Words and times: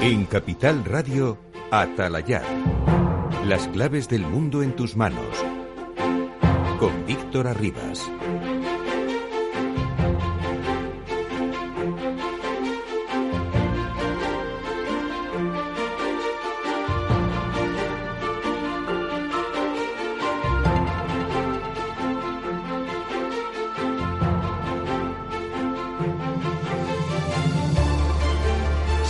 En 0.00 0.26
Capital 0.26 0.84
Radio, 0.84 1.38
Atalayar. 1.70 2.44
Las 3.46 3.68
claves 3.68 4.08
del 4.08 4.22
mundo 4.22 4.62
en 4.62 4.76
tus 4.76 4.96
manos. 4.96 5.44
Con 6.78 7.06
Víctor 7.06 7.46
Arribas. 7.46 8.10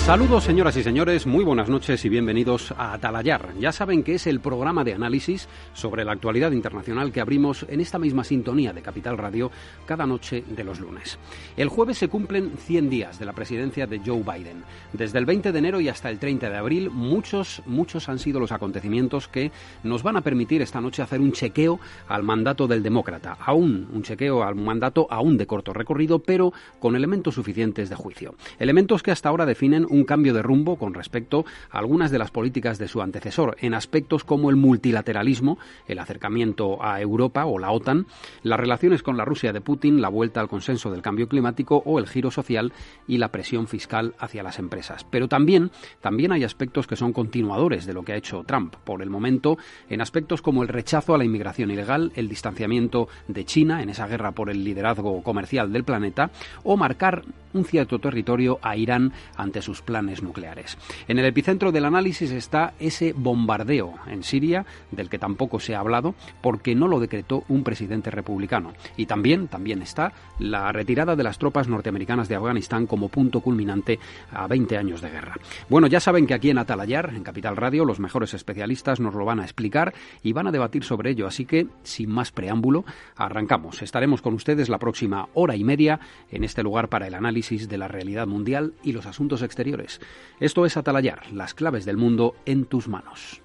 Saludos 0.05 0.45
señoras 0.45 0.77
y 0.77 0.83
señores, 0.83 1.27
muy 1.27 1.45
buenas 1.45 1.71
noches 1.71 2.05
y 2.05 2.11
bienvenidos 2.11 2.73
a 2.77 2.93
Atalayar. 2.93 3.55
Ya 3.59 3.73
saben 3.73 4.03
que 4.03 4.17
es 4.17 4.27
el 4.27 4.39
programa 4.39 4.85
de 4.85 4.93
análisis 4.93 5.49
sobre 5.73 6.05
la 6.05 6.13
actualidad 6.13 6.53
internacional 6.53 7.11
que 7.11 7.23
abrimos 7.23 7.65
en 7.71 7.81
esta 7.81 7.99
misma 7.99 8.23
sintonía 8.23 8.75
de 8.75 8.83
Capital 8.83 9.17
Radio 9.17 9.51
cada 9.87 10.05
noche 10.05 10.45
de 10.47 10.63
los 10.63 10.79
lunes. 10.79 11.19
El 11.57 11.71
jueves 11.71 11.97
se 11.97 12.09
cumplen 12.09 12.53
100 12.59 12.91
días 12.91 13.19
de 13.19 13.25
la 13.25 13.33
presidencia 13.33 13.87
de 13.87 13.99
Joe 14.05 14.23
Biden. 14.23 14.63
Desde 14.93 15.19
el 15.19 15.25
20 15.25 15.53
de 15.53 15.59
enero 15.59 15.81
y 15.81 15.89
hasta 15.89 16.11
el 16.11 16.19
30 16.19 16.51
de 16.51 16.57
abril, 16.59 16.91
muchos, 16.91 17.63
muchos 17.65 18.11
han 18.11 18.19
sido 18.19 18.39
los 18.39 18.53
acontecimientos 18.53 19.27
que 19.27 19.53
nos 19.85 20.03
van 20.03 20.19
a 20.19 20.21
permitir 20.21 20.61
esta 20.61 20.83
noche 20.83 21.01
hacer 21.01 21.23
un 21.23 21.33
chequeo 21.33 21.81
al 22.09 22.25
mandato 22.25 22.67
del 22.69 22.83
demócrata. 22.83 23.39
Aún 23.41 23.89
un 23.91 24.03
chequeo 24.03 24.43
al 24.43 24.55
mandato 24.55 25.07
aún 25.09 25.39
de 25.39 25.47
corto 25.47 25.73
recorrido, 25.73 26.19
pero 26.19 26.53
con 26.79 26.95
elementos 26.95 27.37
suficientes 27.37 27.89
de 27.89 27.97
juicio. 27.97 28.35
Elementos 28.59 29.03
que 29.03 29.11
hasta 29.11 29.31
ahora 29.31 29.47
definen 29.47 29.87
un 29.95 30.05
cambio 30.05 30.35
de 30.35 30.43
rumbo 30.43 30.77
con 30.77 30.95
respecto 30.95 31.45
a 31.71 31.79
algunas 31.79 32.11
de 32.11 32.19
las 32.19 32.31
políticas 32.31 32.79
de 32.79 32.89
su 32.89 33.01
antecesor, 33.01 33.57
en 33.61 33.75
aspectos 33.75 34.25
como 34.25 34.51
el 34.51 34.57
multilateralismo, 34.57 35.59
el 35.87 35.99
acercamiento 35.99 36.83
a 36.85 37.01
Europa 37.01 37.47
o 37.47 37.59
la 37.59 37.71
OTAN, 37.71 38.07
las 38.43 38.61
relaciones 38.61 39.03
con 39.03 39.17
la 39.17 39.25
Rusia 39.25 39.53
de 39.53 39.61
Putin, 39.61 40.01
la 40.01 40.09
vuelta 40.09 40.41
al 40.41 40.49
consenso 40.49 40.91
del 40.91 41.03
cambio 41.03 41.29
climático 41.29 41.83
o 41.85 41.99
el 41.99 42.09
giro 42.09 42.31
social 42.31 42.73
y 43.07 43.19
la 43.19 43.29
presión 43.29 43.67
fiscal 43.67 44.15
hacia 44.19 44.43
las 44.43 44.59
empresas. 44.59 45.05
Pero 45.05 45.29
también, 45.29 45.71
también 46.01 46.33
hay 46.33 46.45
aspectos 46.45 46.87
que 46.87 46.97
son 46.97 47.13
continuadores 47.13 47.87
de 47.87 47.95
lo 47.95 48.03
que 48.03 48.13
ha 48.13 48.17
hecho 48.17 48.45
Trump 48.45 48.75
por 48.85 49.03
el 49.03 49.11
momento, 49.11 49.59
en 49.89 50.01
aspectos 50.01 50.43
como 50.43 50.63
el 50.63 50.69
rechazo 50.69 51.15
a 51.15 51.19
la 51.19 51.25
inmigración 51.25 51.71
ilegal, 51.71 52.13
el 52.15 52.29
distanciamiento 52.29 53.09
de 53.29 53.45
China 53.45 53.83
en 53.83 53.91
esa 53.91 54.07
guerra 54.07 54.33
por 54.33 54.51
el 54.51 54.65
liderazgo 54.65 55.23
comercial 55.23 55.73
del 55.73 55.85
planeta 55.85 56.31
o 56.63 56.77
marcar 56.77 57.23
un 57.53 57.65
cierto 57.65 57.99
territorio 57.99 58.59
a 58.63 58.77
Irán 58.77 59.13
ante 59.37 59.63
sus 59.63 59.81
planes 59.85 60.23
nucleares. 60.23 60.77
En 61.09 61.19
el 61.19 61.25
epicentro 61.25 61.73
del 61.73 61.85
análisis 61.85 62.31
está 62.31 62.75
ese 62.79 63.13
bombardeo 63.13 63.95
en 64.07 64.23
Siria, 64.23 64.67
del 64.91 65.09
que 65.09 65.19
tampoco 65.19 65.61
se 65.61 65.75
ha 65.75 65.81
hablado, 65.81 66.15
porque 66.43 66.75
no 66.75 66.89
lo 66.89 67.01
decretó 67.01 67.45
un 67.49 67.65
presidente 67.65 68.11
republicano. 68.11 68.73
Y 68.97 69.07
también, 69.07 69.49
también 69.49 69.83
está 69.83 70.13
la 70.39 70.73
retirada 70.73 71.17
de 71.17 71.23
las 71.23 71.39
tropas 71.39 71.69
norteamericanas 71.69 72.29
de 72.29 72.37
Afganistán 72.37 72.87
como 72.87 73.09
punto 73.09 73.41
culminante 73.41 73.99
a 74.33 74.47
20 74.47 74.77
años 74.77 75.01
de 75.01 75.11
guerra. 75.11 75.37
Bueno, 75.69 75.87
ya 75.87 76.01
saben 76.01 76.27
que 76.27 76.35
aquí 76.35 76.51
en 76.51 76.59
Atalayar, 76.59 77.13
en 77.15 77.23
Capital 77.23 77.57
Radio, 77.57 77.85
los 77.85 78.01
mejores 78.01 78.35
especialistas 78.35 79.01
nos 79.01 79.15
lo 79.15 79.25
van 79.25 79.41
a 79.41 79.45
explicar 79.45 79.95
y 80.23 80.33
van 80.33 80.47
a 80.47 80.53
debatir 80.53 80.85
sobre 80.85 81.11
ello. 81.11 81.27
Así 81.27 81.45
que, 81.45 81.67
sin 81.83 82.11
más 82.11 82.33
preámbulo, 82.33 82.85
arrancamos. 83.17 83.83
Estaremos 83.83 84.23
con 84.23 84.35
ustedes 84.35 84.69
la 84.69 84.79
próxima 84.79 85.29
hora 85.35 85.57
y 85.57 85.65
media 85.65 86.01
en 86.31 86.45
este 86.45 86.63
lugar 86.63 86.89
para 86.89 87.07
el 87.07 87.15
análisis 87.15 87.69
de 87.69 87.79
la 87.79 87.89
realidad 87.89 88.27
mundial 88.27 88.75
y 88.83 88.93
los 88.93 89.07
asuntos 89.07 89.43
exteriores. 89.43 89.74
Esto 90.41 90.67
es 90.67 90.77
Atalayar, 90.77 91.33
las 91.33 91.55
claves 91.55 91.85
del 91.85 91.97
mundo 91.97 92.35
en 92.47 92.67
tus 92.67 92.89
manos. 92.89 93.41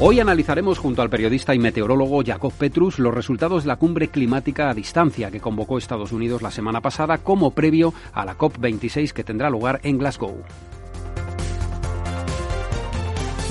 Hoy 0.00 0.20
analizaremos 0.20 0.78
junto 0.78 1.02
al 1.02 1.10
periodista 1.10 1.56
y 1.56 1.58
meteorólogo 1.58 2.22
Jacob 2.24 2.52
Petrus 2.52 3.00
los 3.00 3.12
resultados 3.12 3.64
de 3.64 3.68
la 3.68 3.76
cumbre 3.76 4.08
climática 4.08 4.70
a 4.70 4.74
distancia 4.74 5.32
que 5.32 5.40
convocó 5.40 5.76
Estados 5.76 6.12
Unidos 6.12 6.40
la 6.40 6.52
semana 6.52 6.80
pasada 6.80 7.18
como 7.18 7.50
previo 7.50 7.92
a 8.12 8.24
la 8.24 8.38
COP26 8.38 9.12
que 9.12 9.24
tendrá 9.24 9.50
lugar 9.50 9.80
en 9.82 9.98
Glasgow. 9.98 10.44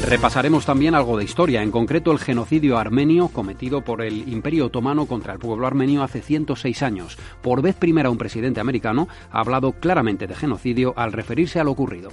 Repasaremos 0.05 0.65
también 0.65 0.95
algo 0.95 1.17
de 1.17 1.23
historia, 1.23 1.63
en 1.63 1.71
concreto 1.71 2.11
el 2.11 2.19
genocidio 2.19 2.77
armenio 2.77 3.29
cometido 3.29 3.81
por 3.81 4.01
el 4.01 4.29
Imperio 4.29 4.67
Otomano 4.67 5.05
contra 5.07 5.33
el 5.33 5.39
pueblo 5.39 5.65
armenio 5.65 6.03
hace 6.03 6.21
106 6.21 6.83
años. 6.83 7.17
Por 7.41 7.61
vez 7.61 7.75
primera 7.75 8.09
un 8.09 8.17
presidente 8.17 8.59
americano 8.59 9.07
ha 9.31 9.39
hablado 9.39 9.73
claramente 9.73 10.27
de 10.27 10.35
genocidio 10.35 10.93
al 10.95 11.13
referirse 11.13 11.59
a 11.59 11.63
lo 11.63 11.71
ocurrido. 11.71 12.11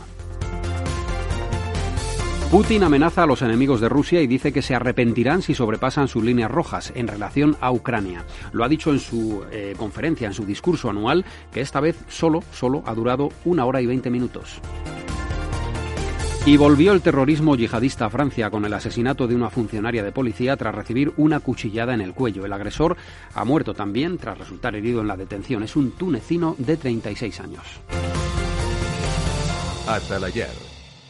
Putin 2.51 2.85
amenaza 2.85 3.25
a 3.25 3.27
los 3.27 3.43
enemigos 3.43 3.81
de 3.81 3.89
Rusia 3.89 4.23
y 4.23 4.27
dice 4.27 4.53
que 4.53 4.63
se 4.63 4.75
arrepentirán 4.75 5.43
si 5.43 5.55
sobrepasan 5.55 6.09
sus 6.09 6.23
líneas 6.25 6.51
rojas 6.51 6.93
en 6.95 7.09
relación 7.09 7.57
a 7.61 7.73
Ucrania. 7.73 8.25
Lo 8.53 8.65
ha 8.65 8.69
dicho 8.69 8.93
en 8.93 9.01
su 9.01 9.45
eh, 9.51 9.75
conferencia, 9.77 10.27
en 10.29 10.35
su 10.35 10.47
discurso 10.47 10.89
anual, 10.89 11.25
que 11.53 11.61
esta 11.61 11.81
vez 11.81 11.97
solo, 12.09 12.43
solo 12.53 12.83
ha 12.87 12.95
durado 12.95 13.31
una 13.45 13.65
hora 13.67 13.81
y 13.81 13.87
veinte 13.87 14.09
minutos. 14.09 14.61
Y 16.47 16.59
volvió 16.59 16.93
el 16.93 17.01
terrorismo 17.01 17.57
yihadista 17.57 18.05
a 18.05 18.11
Francia 18.11 18.51
con 18.51 18.67
el 18.67 18.75
asesinato 18.75 19.27
de 19.27 19.35
una 19.35 19.49
funcionaria 19.49 20.05
de 20.05 20.13
policía 20.13 20.59
tras 20.59 20.75
recibir 20.75 21.11
una 21.17 21.41
cuchillada 21.41 21.95
en 21.95 22.03
el 22.03 22.13
cuello. 22.13 22.45
El 22.45 22.53
agresor 22.53 22.99
ha 23.35 23.47
muerto 23.47 23.73
también 23.73 24.19
tras 24.19 24.37
resultar 24.37 24.77
herido 24.77 25.01
en 25.01 25.07
la 25.09 25.17
detención. 25.17 25.63
Es 25.63 25.75
un 25.75 25.93
tunecino 25.93 26.55
de 26.59 26.77
36 26.77 27.41
años. 27.41 27.65
Atalayar, 29.89 30.53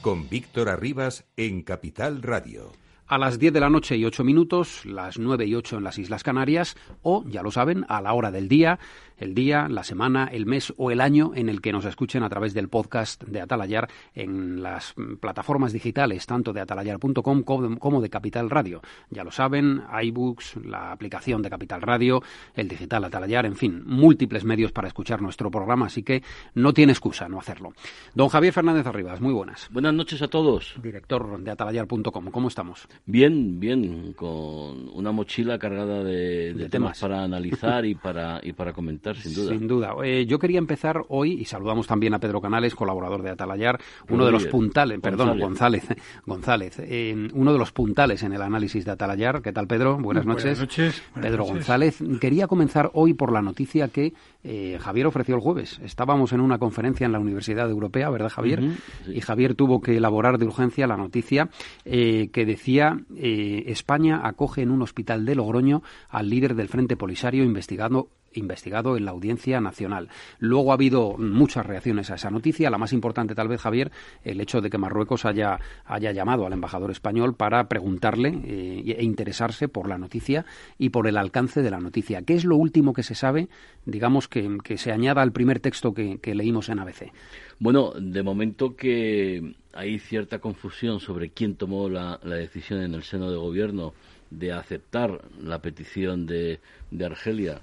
con 0.03 0.29
Víctor 0.29 0.69
Arribas 0.69 1.25
en 1.37 1.63
Capital 1.63 2.23
Radio 2.23 2.71
a 3.07 3.19
las 3.19 3.39
10 3.39 3.53
de 3.53 3.61
la 3.61 3.71
noche 3.71 3.97
y 3.97 4.05
8 4.05 4.25
minutos, 4.25 4.85
las 4.85 5.19
9 5.19 5.47
y 5.47 5.55
8 5.55 5.79
en 5.79 5.85
las 5.85 5.99
Islas 5.99 6.23
Canarias, 6.23 6.77
o, 7.03 7.25
ya 7.27 7.43
lo 7.43 7.51
saben, 7.51 7.85
a 7.89 8.01
la 8.01 8.13
hora 8.13 8.31
del 8.31 8.49
día, 8.49 8.79
el 9.19 9.35
día, 9.35 9.69
la 9.69 9.85
semana, 9.85 10.29
el 10.33 10.47
mes 10.47 10.73
o 10.77 10.91
el 10.91 11.01
año 11.01 11.33
en 11.35 11.49
el 11.49 11.61
que 11.61 11.73
nos 11.73 11.85
escuchen 11.85 12.23
a 12.23 12.29
través 12.29 12.55
del 12.55 12.69
podcast 12.69 13.23
de 13.25 13.41
Atalayar 13.41 13.89
en 14.15 14.63
las 14.63 14.95
plataformas 15.21 15.73
digitales, 15.73 16.27
tanto 16.27 16.53
de 16.53 16.61
atalayar.com 16.61 17.43
como 17.43 18.01
de 18.01 18.11
Capital 18.11 18.51
Radio. 18.51 18.83
Ya 19.11 19.25
lo 19.25 19.31
saben, 19.31 19.83
iBooks, 20.03 20.57
la 20.65 20.93
aplicación 20.93 21.43
de 21.43 21.51
Capital 21.51 21.83
Radio, 21.83 22.23
el 22.55 22.69
digital 22.69 23.05
Atalayar, 23.05 23.47
en 23.47 23.57
fin, 23.57 23.83
múltiples 23.87 24.45
medios 24.45 24.73
para 24.73 24.89
escuchar 24.89 25.23
nuestro 25.23 25.51
programa, 25.51 25.87
así 25.87 26.03
que 26.03 26.23
no 26.55 26.73
tiene 26.73 26.93
excusa 26.93 27.29
no 27.29 27.39
hacerlo. 27.39 27.73
Don 28.15 28.29
Javier 28.29 28.53
Fernández 28.53 28.87
Arribas, 28.87 29.21
muy 29.21 29.33
buenas. 29.33 29.69
Buenas 29.71 29.95
noches 29.95 30.23
a 30.23 30.29
todos. 30.29 30.75
Director 30.83 31.41
de 31.41 31.51
atalayar.com, 31.51 32.31
¿cómo 32.31 32.49
estamos? 32.49 32.89
Bien, 33.07 33.61
bien, 33.61 34.13
con 34.15 34.89
una 34.89 35.13
mochila 35.13 35.59
cargada 35.59 36.03
de, 36.03 36.69
temas. 36.71 36.99
para 37.01 37.23
analizar 37.23 37.85
y 37.85 37.95
para, 37.95 38.41
y 38.43 38.53
para 38.53 38.73
comentar 38.73 39.04
sin 39.13 39.67
duda. 39.69 39.95
Eh, 40.03 40.27
yo 40.27 40.39
quería 40.39 40.59
empezar 40.59 41.03
hoy, 41.09 41.33
y 41.33 41.45
saludamos 41.45 41.87
también 41.87 42.15
a 42.15 42.19
Pedro 42.19 42.41
Canales, 42.41 42.75
colaborador 42.75 43.23
de 43.23 43.31
Atalayar, 43.31 43.81
uno 44.09 44.25
de 44.25 44.33
los 44.33 44.47
puntales, 44.47 45.01
perdón, 45.01 45.39
González, 45.39 45.85
González, 46.25 46.79
eh, 46.79 47.29
uno 47.35 47.53
de 47.53 47.59
los 47.59 47.73
puntales 47.73 48.23
en 48.23 48.33
el 48.33 48.43
análisis 48.43 48.85
de 48.85 48.93
Atalayar. 48.93 49.43
¿Qué 49.43 49.53
tal, 49.53 49.67
Pedro? 49.67 49.99
Buenas 49.99 50.25
noches. 50.25 50.59
Buenas 50.59 50.61
noches. 50.61 51.03
Pedro 51.21 51.45
González. 51.45 51.99
Quería 52.21 52.47
comenzar 52.47 52.91
hoy 52.95 53.15
por 53.15 53.33
la 53.33 53.43
noticia 53.43 53.89
que 53.89 54.15
eh, 54.43 54.79
Javier 54.81 55.07
ofreció 55.07 55.35
el 55.35 55.41
jueves. 55.41 55.81
Estábamos 55.85 56.33
en 56.33 56.41
una 56.41 56.59
conferencia 56.59 57.05
en 57.05 57.13
la 57.13 57.19
Universidad 57.19 57.69
Europea, 57.69 58.09
¿verdad, 58.11 58.31
Javier? 58.31 58.63
Y 59.07 59.21
Javier 59.21 59.55
tuvo 59.55 59.81
que 59.81 59.97
elaborar 59.97 60.39
de 60.39 60.47
urgencia 60.47 60.87
la 60.87 60.97
noticia 60.97 61.49
que 61.85 62.45
decía 62.47 62.99
España 63.17 64.21
acoge 64.25 64.63
en 64.63 64.71
un 64.71 64.83
hospital 64.83 65.25
de 65.25 65.35
Logroño 65.35 65.83
al 66.09 66.29
líder 66.29 66.55
del 66.55 66.69
Frente 66.69 66.97
Polisario 66.97 67.45
investigando 67.45 68.09
investigado 68.35 68.97
en 68.97 69.05
la 69.05 69.13
Audiencia 69.13 69.61
Nacional. 69.61 70.09
Luego 70.39 70.71
ha 70.71 70.75
habido 70.75 71.17
muchas 71.19 71.67
reacciones 71.67 72.11
a 72.11 72.15
esa 72.17 72.31
noticia. 72.31 72.71
La 72.71 72.79
más 72.79 72.93
importante, 72.93 73.35
tal 73.35 73.49
vez, 73.49 73.61
Javier, 73.61 73.91
el 74.25 74.41
hecho 74.41 74.61
de 74.61 74.71
que 74.71 74.79
Marruecos 74.79 75.25
haya, 75.25 75.59
haya 75.85 76.13
llamado 76.13 76.47
al 76.47 76.53
embajador 76.53 76.91
español 76.91 77.35
para 77.35 77.69
preguntarle 77.69 78.41
eh, 78.45 78.97
e 78.99 79.05
interesarse 79.05 79.69
por 79.69 79.89
la 79.89 79.99
noticia 79.99 80.45
y 80.79 80.91
por 80.91 81.07
el 81.07 81.17
alcance 81.17 81.63
de 81.63 81.71
la 81.71 81.81
noticia. 81.81 82.23
¿Qué 82.23 82.35
es 82.35 82.45
lo 82.45 82.57
último 82.57 82.93
que 82.93 83.03
se 83.03 83.15
sabe, 83.15 83.49
digamos, 83.85 84.29
que, 84.29 84.59
se 84.77 84.93
añada 84.93 85.23
al 85.23 85.33
primer 85.33 85.61
texto 85.61 85.95
que, 85.95 86.35
leímos 86.35 86.69
en 86.69 86.79
ABC? 86.79 87.13
Bueno, 87.59 87.93
de 87.97 88.23
momento 88.23 88.77
que 88.77 89.55
hay 89.73 89.99
cierta 89.99 90.41
confusión 90.41 91.01
sobre 91.01 91.31
quién 91.31 91.55
tomó 91.57 91.89
la, 91.89 92.19
decisión 92.23 92.81
en 92.81 92.95
el 92.95 93.03
seno 93.03 93.31
de 93.31 93.37
gobierno 93.37 93.95
de 94.31 94.53
aceptar 94.53 95.23
la 95.41 95.61
petición 95.61 96.27
de, 96.27 96.61
de 96.91 97.05
Argelia 97.05 97.63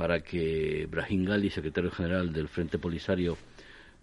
para 0.00 0.22
que 0.22 0.88
Brahim 0.90 1.26
Gali, 1.26 1.50
secretario 1.50 1.90
general 1.90 2.32
del 2.32 2.48
Frente 2.48 2.78
Polisario, 2.78 3.36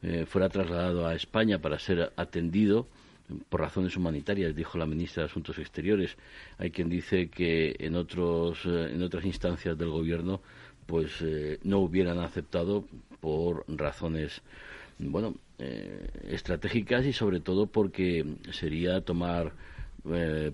eh, 0.03 0.27
fuera 0.27 0.47
trasladado 0.47 1.07
a 1.07 1.15
España 1.15 1.57
para 1.57 1.79
ser 1.79 2.13
atendido 2.17 2.85
por 3.49 3.61
razones 3.61 3.97
humanitarias, 3.97 4.55
dijo 4.55 4.77
la 4.77 4.85
ministra 4.85 5.23
de 5.23 5.29
Asuntos 5.31 5.57
Exteriores. 5.57 6.15
Hay 6.59 6.69
quien 6.69 6.87
dice 6.87 7.29
que 7.29 7.75
en 7.79 7.95
otros 7.95 8.59
eh, 8.67 8.91
en 8.93 9.01
otras 9.01 9.25
instancias 9.25 9.75
del 9.75 9.89
gobierno 9.89 10.39
pues 10.85 11.19
eh, 11.21 11.57
no 11.63 11.79
hubieran 11.79 12.19
aceptado 12.19 12.85
por 13.19 13.65
razones 13.67 14.43
bueno, 14.99 15.33
estratégicas 16.29 17.07
y 17.07 17.13
sobre 17.13 17.39
todo 17.39 17.65
porque 17.65 18.23
sería 18.51 19.01
tomar 19.01 19.51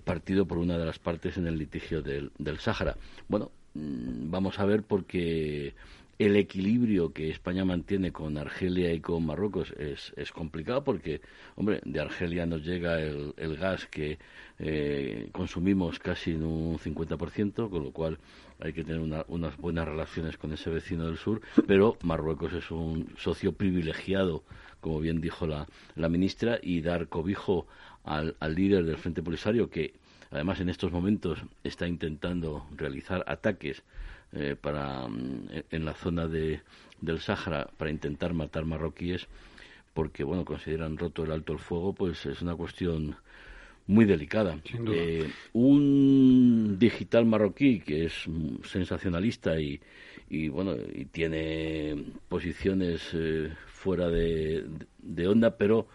partido 0.04 0.46
por 0.46 0.56
una 0.56 0.78
de 0.78 0.86
las 0.86 0.98
partes 0.98 1.36
en 1.36 1.46
el 1.46 1.58
litigio 1.58 2.00
del, 2.00 2.32
del 2.38 2.58
Sáhara. 2.58 2.96
Bueno, 3.28 3.50
vamos 3.74 4.58
a 4.58 4.64
ver 4.64 4.82
porque 4.82 5.74
el 6.18 6.36
equilibrio 6.36 7.12
que 7.12 7.30
España 7.30 7.64
mantiene 7.64 8.12
con 8.12 8.38
Argelia 8.38 8.92
y 8.92 9.00
con 9.00 9.26
Marruecos 9.26 9.72
es, 9.78 10.12
es 10.16 10.30
complicado 10.30 10.84
porque, 10.84 11.20
hombre, 11.56 11.80
de 11.84 12.00
Argelia 12.00 12.46
nos 12.46 12.64
llega 12.64 13.00
el, 13.00 13.34
el 13.36 13.56
gas 13.56 13.86
que 13.86 14.18
eh, 14.58 15.28
consumimos 15.32 15.98
casi 15.98 16.32
en 16.32 16.44
un 16.44 16.78
50%, 16.78 17.68
con 17.68 17.82
lo 17.82 17.90
cual 17.90 18.18
hay 18.60 18.72
que 18.72 18.84
tener 18.84 19.00
unas 19.26 19.56
buenas 19.56 19.88
relaciones 19.88 20.36
con 20.36 20.52
ese 20.52 20.70
vecino 20.70 21.06
del 21.06 21.18
sur, 21.18 21.40
pero 21.66 21.96
Marruecos 22.02 22.52
es 22.52 22.70
un 22.70 23.08
socio 23.18 23.52
privilegiado, 23.52 24.44
como 24.80 25.00
bien 25.00 25.20
dijo 25.20 25.46
la, 25.46 25.66
la 25.96 26.08
ministra, 26.08 26.60
y 26.62 26.80
dar 26.80 27.08
cobijo 27.08 27.66
al, 28.04 28.36
al 28.38 28.54
líder 28.54 28.84
del 28.84 28.98
Frente 28.98 29.22
Polisario, 29.22 29.68
que 29.68 29.94
además 30.34 30.60
en 30.60 30.68
estos 30.68 30.92
momentos 30.92 31.38
está 31.62 31.86
intentando 31.86 32.66
realizar 32.76 33.24
ataques 33.26 33.82
eh, 34.32 34.56
para, 34.60 35.06
mm, 35.06 35.48
en 35.70 35.84
la 35.84 35.94
zona 35.94 36.26
de, 36.26 36.60
del 37.00 37.20
Sáhara 37.20 37.68
para 37.76 37.90
intentar 37.90 38.34
matar 38.34 38.64
marroquíes 38.64 39.28
porque 39.94 40.24
bueno 40.24 40.44
consideran 40.44 40.98
roto 40.98 41.24
el 41.24 41.30
alto 41.30 41.52
el 41.52 41.60
fuego 41.60 41.92
pues 41.94 42.26
es 42.26 42.42
una 42.42 42.56
cuestión 42.56 43.16
muy 43.86 44.06
delicada. 44.06 44.58
Eh, 44.88 45.30
un 45.52 46.78
digital 46.78 47.26
marroquí 47.26 47.80
que 47.80 48.06
es 48.06 48.24
sensacionalista 48.64 49.60
y, 49.60 49.80
y 50.28 50.48
bueno 50.48 50.74
y 50.74 51.04
tiene 51.06 51.94
posiciones 52.28 53.10
eh, 53.12 53.52
fuera 53.66 54.08
de, 54.08 54.64
de, 54.98 55.28
onda 55.28 55.56
pero 55.56 55.86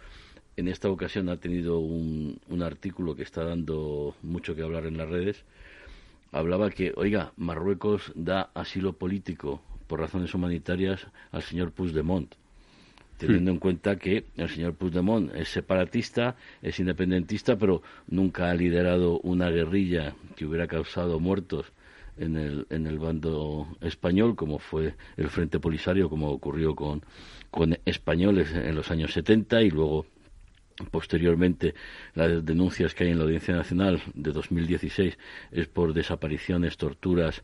en 0.59 0.67
esta 0.67 0.89
ocasión 0.89 1.29
ha 1.29 1.37
tenido 1.37 1.79
un, 1.79 2.37
un 2.49 2.63
artículo 2.63 3.15
que 3.15 3.23
está 3.23 3.45
dando 3.45 4.15
mucho 4.21 4.55
que 4.55 4.61
hablar 4.61 4.85
en 4.85 4.97
las 4.97 5.09
redes. 5.09 5.45
Hablaba 6.33 6.69
que, 6.69 6.91
oiga, 6.95 7.31
Marruecos 7.37 8.11
da 8.13 8.51
asilo 8.53 8.93
político 8.93 9.61
por 9.87 10.01
razones 10.01 10.33
humanitarias 10.33 11.07
al 11.31 11.43
señor 11.43 11.71
Puigdemont, 11.71 12.35
teniendo 13.17 13.51
en 13.51 13.57
cuenta 13.57 13.95
que 13.95 14.25
el 14.35 14.49
señor 14.49 14.75
Puigdemont 14.75 15.33
es 15.33 15.47
separatista, 15.47 16.35
es 16.61 16.77
independentista, 16.79 17.55
pero 17.55 17.81
nunca 18.07 18.51
ha 18.51 18.53
liderado 18.53 19.19
una 19.21 19.49
guerrilla 19.49 20.13
que 20.35 20.45
hubiera 20.45 20.67
causado 20.67 21.19
muertos 21.21 21.71
en 22.17 22.35
el, 22.35 22.67
en 22.69 22.85
el 22.85 22.99
bando 22.99 23.65
español, 23.79 24.35
como 24.35 24.59
fue 24.59 24.93
el 25.15 25.29
Frente 25.29 25.59
Polisario, 25.59 26.09
como 26.09 26.29
ocurrió 26.29 26.75
con, 26.75 27.01
con 27.49 27.77
españoles 27.85 28.53
en 28.53 28.75
los 28.75 28.91
años 28.91 29.13
70 29.13 29.61
y 29.63 29.71
luego 29.71 30.05
Posteriormente, 30.91 31.73
las 32.15 32.45
denuncias 32.45 32.93
que 32.93 33.03
hay 33.03 33.11
en 33.11 33.17
la 33.17 33.25
Audiencia 33.25 33.55
Nacional 33.55 34.01
de 34.13 34.31
2016 34.31 35.17
es 35.51 35.67
por 35.67 35.93
desapariciones, 35.93 36.77
torturas 36.77 37.43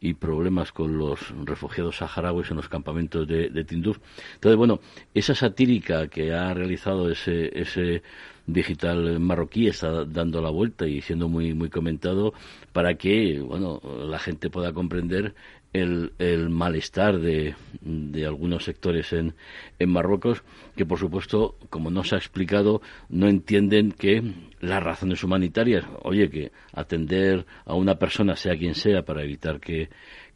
y 0.00 0.14
problemas 0.14 0.70
con 0.70 0.98
los 0.98 1.30
refugiados 1.44 1.96
saharauis 1.96 2.50
en 2.50 2.58
los 2.58 2.68
campamentos 2.68 3.26
de, 3.26 3.48
de 3.48 3.64
Tinduf. 3.64 3.98
Entonces, 4.34 4.56
bueno, 4.58 4.80
esa 5.14 5.34
satírica 5.34 6.08
que 6.08 6.32
ha 6.34 6.52
realizado 6.52 7.10
ese, 7.10 7.58
ese 7.58 8.02
digital 8.46 9.18
marroquí 9.20 9.68
está 9.68 10.04
dando 10.04 10.42
la 10.42 10.50
vuelta 10.50 10.86
y 10.86 11.00
siendo 11.00 11.28
muy 11.28 11.54
muy 11.54 11.70
comentado 11.70 12.34
para 12.72 12.94
que 12.96 13.40
bueno 13.40 13.80
la 14.06 14.18
gente 14.18 14.50
pueda 14.50 14.74
comprender 14.74 15.34
el, 15.74 16.12
el 16.18 16.48
malestar 16.48 17.18
de, 17.18 17.56
de, 17.82 18.24
algunos 18.24 18.64
sectores 18.64 19.12
en, 19.12 19.34
en 19.78 19.90
Marruecos, 19.90 20.42
que 20.76 20.86
por 20.86 20.98
supuesto, 20.98 21.56
como 21.68 21.90
no 21.90 22.04
se 22.04 22.14
ha 22.14 22.18
explicado, 22.18 22.80
no 23.08 23.28
entienden 23.28 23.90
que 23.92 24.22
las 24.60 24.82
razones 24.82 25.22
humanitarias, 25.24 25.84
oye, 26.02 26.30
que 26.30 26.52
atender 26.72 27.44
a 27.66 27.74
una 27.74 27.96
persona, 27.96 28.36
sea 28.36 28.56
quien 28.56 28.74
sea, 28.74 29.02
para 29.02 29.24
evitar 29.24 29.60
que 29.60 29.90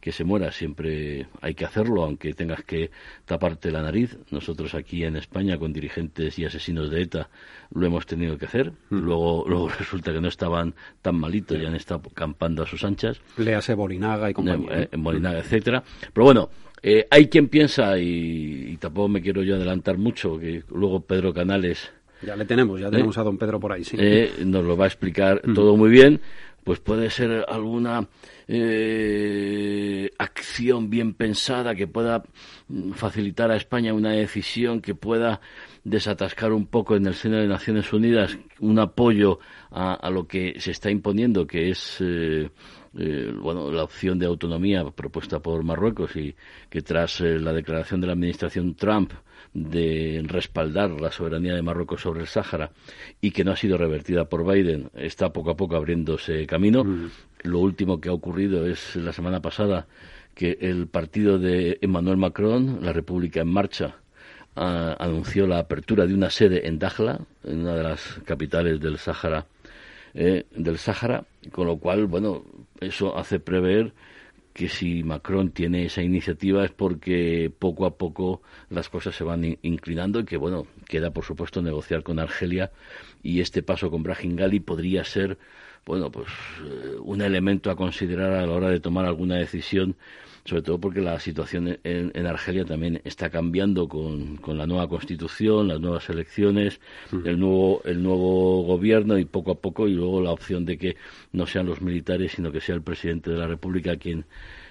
que 0.09 0.13
se 0.13 0.23
muera 0.23 0.51
siempre 0.51 1.27
hay 1.39 1.53
que 1.53 1.65
hacerlo, 1.65 2.03
aunque 2.03 2.33
tengas 2.33 2.63
que 2.63 2.89
taparte 3.25 3.69
la 3.69 3.83
nariz. 3.83 4.17
Nosotros 4.31 4.73
aquí 4.73 5.03
en 5.03 5.15
España, 5.15 5.59
con 5.59 5.71
dirigentes 5.71 6.39
y 6.39 6.45
asesinos 6.45 6.89
de 6.89 7.03
ETA, 7.03 7.29
lo 7.71 7.85
hemos 7.85 8.07
tenido 8.07 8.35
que 8.39 8.45
hacer. 8.45 8.71
Mm. 8.89 8.97
Luego, 9.01 9.45
luego 9.47 9.69
resulta 9.69 10.11
que 10.11 10.19
no 10.19 10.27
estaban 10.27 10.73
tan 11.03 11.15
malitos 11.15 11.59
y 11.59 11.65
han 11.67 11.75
estado 11.75 12.01
campando 12.11 12.63
a 12.63 12.65
sus 12.65 12.83
anchas. 12.83 13.21
Léase 13.37 13.75
Bolinaga 13.75 14.31
y 14.31 14.33
compañía. 14.33 14.89
En 14.91 15.03
Bolinaga, 15.03 15.37
etcétera. 15.37 15.83
Pero 16.11 16.25
bueno, 16.25 16.49
eh, 16.81 17.05
hay 17.11 17.27
quien 17.27 17.47
piensa, 17.47 17.99
y, 17.99 18.71
y, 18.71 18.77
tampoco 18.77 19.09
me 19.09 19.21
quiero 19.21 19.43
yo 19.43 19.57
adelantar 19.57 19.99
mucho, 19.99 20.39
que 20.39 20.63
luego 20.71 21.01
Pedro 21.01 21.35
Canales. 21.35 21.91
Ya 22.23 22.35
le 22.35 22.45
tenemos, 22.45 22.79
ya 22.81 22.87
¿Eh? 22.87 22.91
tenemos 22.91 23.15
a 23.19 23.21
don 23.21 23.37
Pedro 23.37 23.59
por 23.59 23.73
ahí, 23.73 23.83
sí. 23.83 23.95
Eh, 23.99 24.31
nos 24.43 24.65
lo 24.65 24.75
va 24.75 24.85
a 24.85 24.87
explicar 24.87 25.47
mm. 25.47 25.53
todo 25.53 25.77
muy 25.77 25.91
bien. 25.91 26.19
Pues 26.63 26.79
puede 26.79 27.09
ser 27.09 27.45
alguna 27.47 28.07
eh, 28.51 30.09
acción 30.17 30.89
bien 30.89 31.13
pensada 31.13 31.75
que 31.75 31.85
pueda 31.85 32.23
mm, 32.67 32.93
facilitar 32.93 33.51
a 33.51 33.55
España 33.55 33.93
una 33.93 34.11
decisión 34.11 34.81
que 34.81 34.95
pueda 34.95 35.39
desatascar 35.83 36.51
un 36.51 36.65
poco 36.65 36.95
en 36.95 37.05
el 37.05 37.13
seno 37.13 37.37
de 37.37 37.47
Naciones 37.47 37.93
Unidas 37.93 38.39
un 38.59 38.79
apoyo 38.79 39.39
a, 39.69 40.09
lo 40.09 40.27
que 40.27 40.59
se 40.59 40.71
está 40.71 40.89
imponiendo, 40.89 41.45
que 41.45 41.69
es 41.69 41.97
eh, 41.99 42.49
eh, 42.97 43.31
bueno, 43.39 43.71
la 43.71 43.83
opción 43.83 44.17
de 44.17 44.25
autonomía 44.25 44.83
propuesta 44.89 45.39
por 45.39 45.63
Marruecos 45.63 46.15
y 46.15 46.35
que 46.69 46.81
tras 46.81 47.21
eh, 47.21 47.39
la 47.39 47.53
declaración 47.53 48.01
de 48.01 48.07
la 48.07 48.13
administración 48.13 48.73
Trump 48.73 49.13
de 49.53 50.23
respaldar 50.25 50.89
la 50.99 51.11
soberanía 51.11 51.53
de 51.53 51.61
Marruecos 51.61 52.01
sobre 52.01 52.21
el 52.21 52.27
Sáhara 52.27 52.71
y 53.21 53.29
que 53.31 53.43
no 53.43 53.51
ha 53.51 53.55
sido 53.55 53.77
revertida 53.77 54.25
por 54.25 54.43
Biden, 54.43 54.89
está 54.95 55.31
poco 55.31 55.51
a 55.51 55.57
poco 55.57 55.75
abriéndose 55.75 56.47
camino. 56.47 56.83
Mm. 56.83 57.11
Lo 57.43 57.59
último 57.59 58.01
que 58.01 58.09
ha 58.09 58.13
ocurrido 58.13 58.65
es 58.65 58.95
la 58.95 59.13
semana 59.13 59.41
pasada 59.41 59.87
que 60.35 60.57
el 60.61 60.87
partido 60.87 61.39
de 61.39 61.77
Emmanuel 61.81 62.17
Macron, 62.17 62.79
la 62.81 62.93
República 62.93 63.41
en 63.41 63.47
Marcha, 63.47 63.95
a, 64.55 64.95
anunció 64.99 65.47
la 65.47 65.59
apertura 65.59 66.05
de 66.05 66.13
una 66.13 66.29
sede 66.29 66.67
en 66.67 66.79
Dakhla, 66.79 67.19
en 67.43 67.59
una 67.61 67.75
de 67.75 67.83
las 67.83 68.19
capitales 68.25 68.79
del 68.79 68.97
Sáhara, 68.97 69.45
eh, 70.13 70.45
del 70.55 70.77
Sáhara, 70.77 71.25
con 71.51 71.67
lo 71.67 71.77
cual, 71.77 72.05
bueno, 72.05 72.43
eso 72.79 73.17
hace 73.17 73.39
prever 73.39 73.93
que 74.53 74.67
si 74.67 75.03
Macron 75.03 75.51
tiene 75.51 75.85
esa 75.85 76.01
iniciativa 76.01 76.65
es 76.65 76.71
porque 76.71 77.51
poco 77.59 77.85
a 77.85 77.97
poco 77.97 78.41
las 78.69 78.89
cosas 78.89 79.15
se 79.15 79.23
van 79.23 79.57
inclinando 79.61 80.19
y 80.19 80.25
que, 80.25 80.37
bueno, 80.37 80.67
queda 80.87 81.11
por 81.11 81.23
supuesto 81.23 81.61
negociar 81.61 82.03
con 82.03 82.19
Argelia 82.19 82.71
y 83.23 83.39
este 83.39 83.63
paso 83.63 83.89
con 83.89 84.03
Brahim 84.03 84.35
Gali 84.35 84.59
podría 84.59 85.03
ser, 85.05 85.37
bueno, 85.85 86.11
pues 86.11 86.27
eh, 86.63 86.95
un 86.99 87.21
elemento 87.21 87.71
a 87.71 87.75
considerar 87.75 88.33
a 88.33 88.45
la 88.45 88.53
hora 88.53 88.69
de 88.69 88.79
tomar 88.79 89.05
alguna 89.05 89.35
decisión 89.35 89.95
sobre 90.45 90.61
todo 90.63 90.79
porque 90.79 91.01
la 91.01 91.19
situación 91.19 91.79
en, 91.83 92.11
en 92.13 92.25
Argelia 92.25 92.65
también 92.65 93.01
está 93.03 93.29
cambiando 93.29 93.87
con, 93.87 94.37
con, 94.37 94.57
la 94.57 94.65
nueva 94.65 94.87
constitución, 94.87 95.67
las 95.67 95.79
nuevas 95.79 96.09
elecciones, 96.09 96.79
el 97.11 97.39
nuevo 97.39 97.81
el 97.85 98.01
nuevo 98.01 98.63
gobierno 98.63 99.17
y 99.19 99.25
poco 99.25 99.51
a 99.51 99.55
poco 99.55 99.87
y 99.87 99.93
luego 99.93 100.21
la 100.21 100.31
opción 100.31 100.65
de 100.65 100.77
que 100.77 100.95
no 101.33 101.45
sean 101.45 101.67
los 101.67 101.81
militares 101.81 102.31
sino 102.31 102.51
que 102.51 102.61
sea 102.61 102.73
el 102.75 102.81
presidente 102.81 103.29
de 103.29 103.37
la 103.37 103.47
República 103.47 103.97
quien 103.97 104.25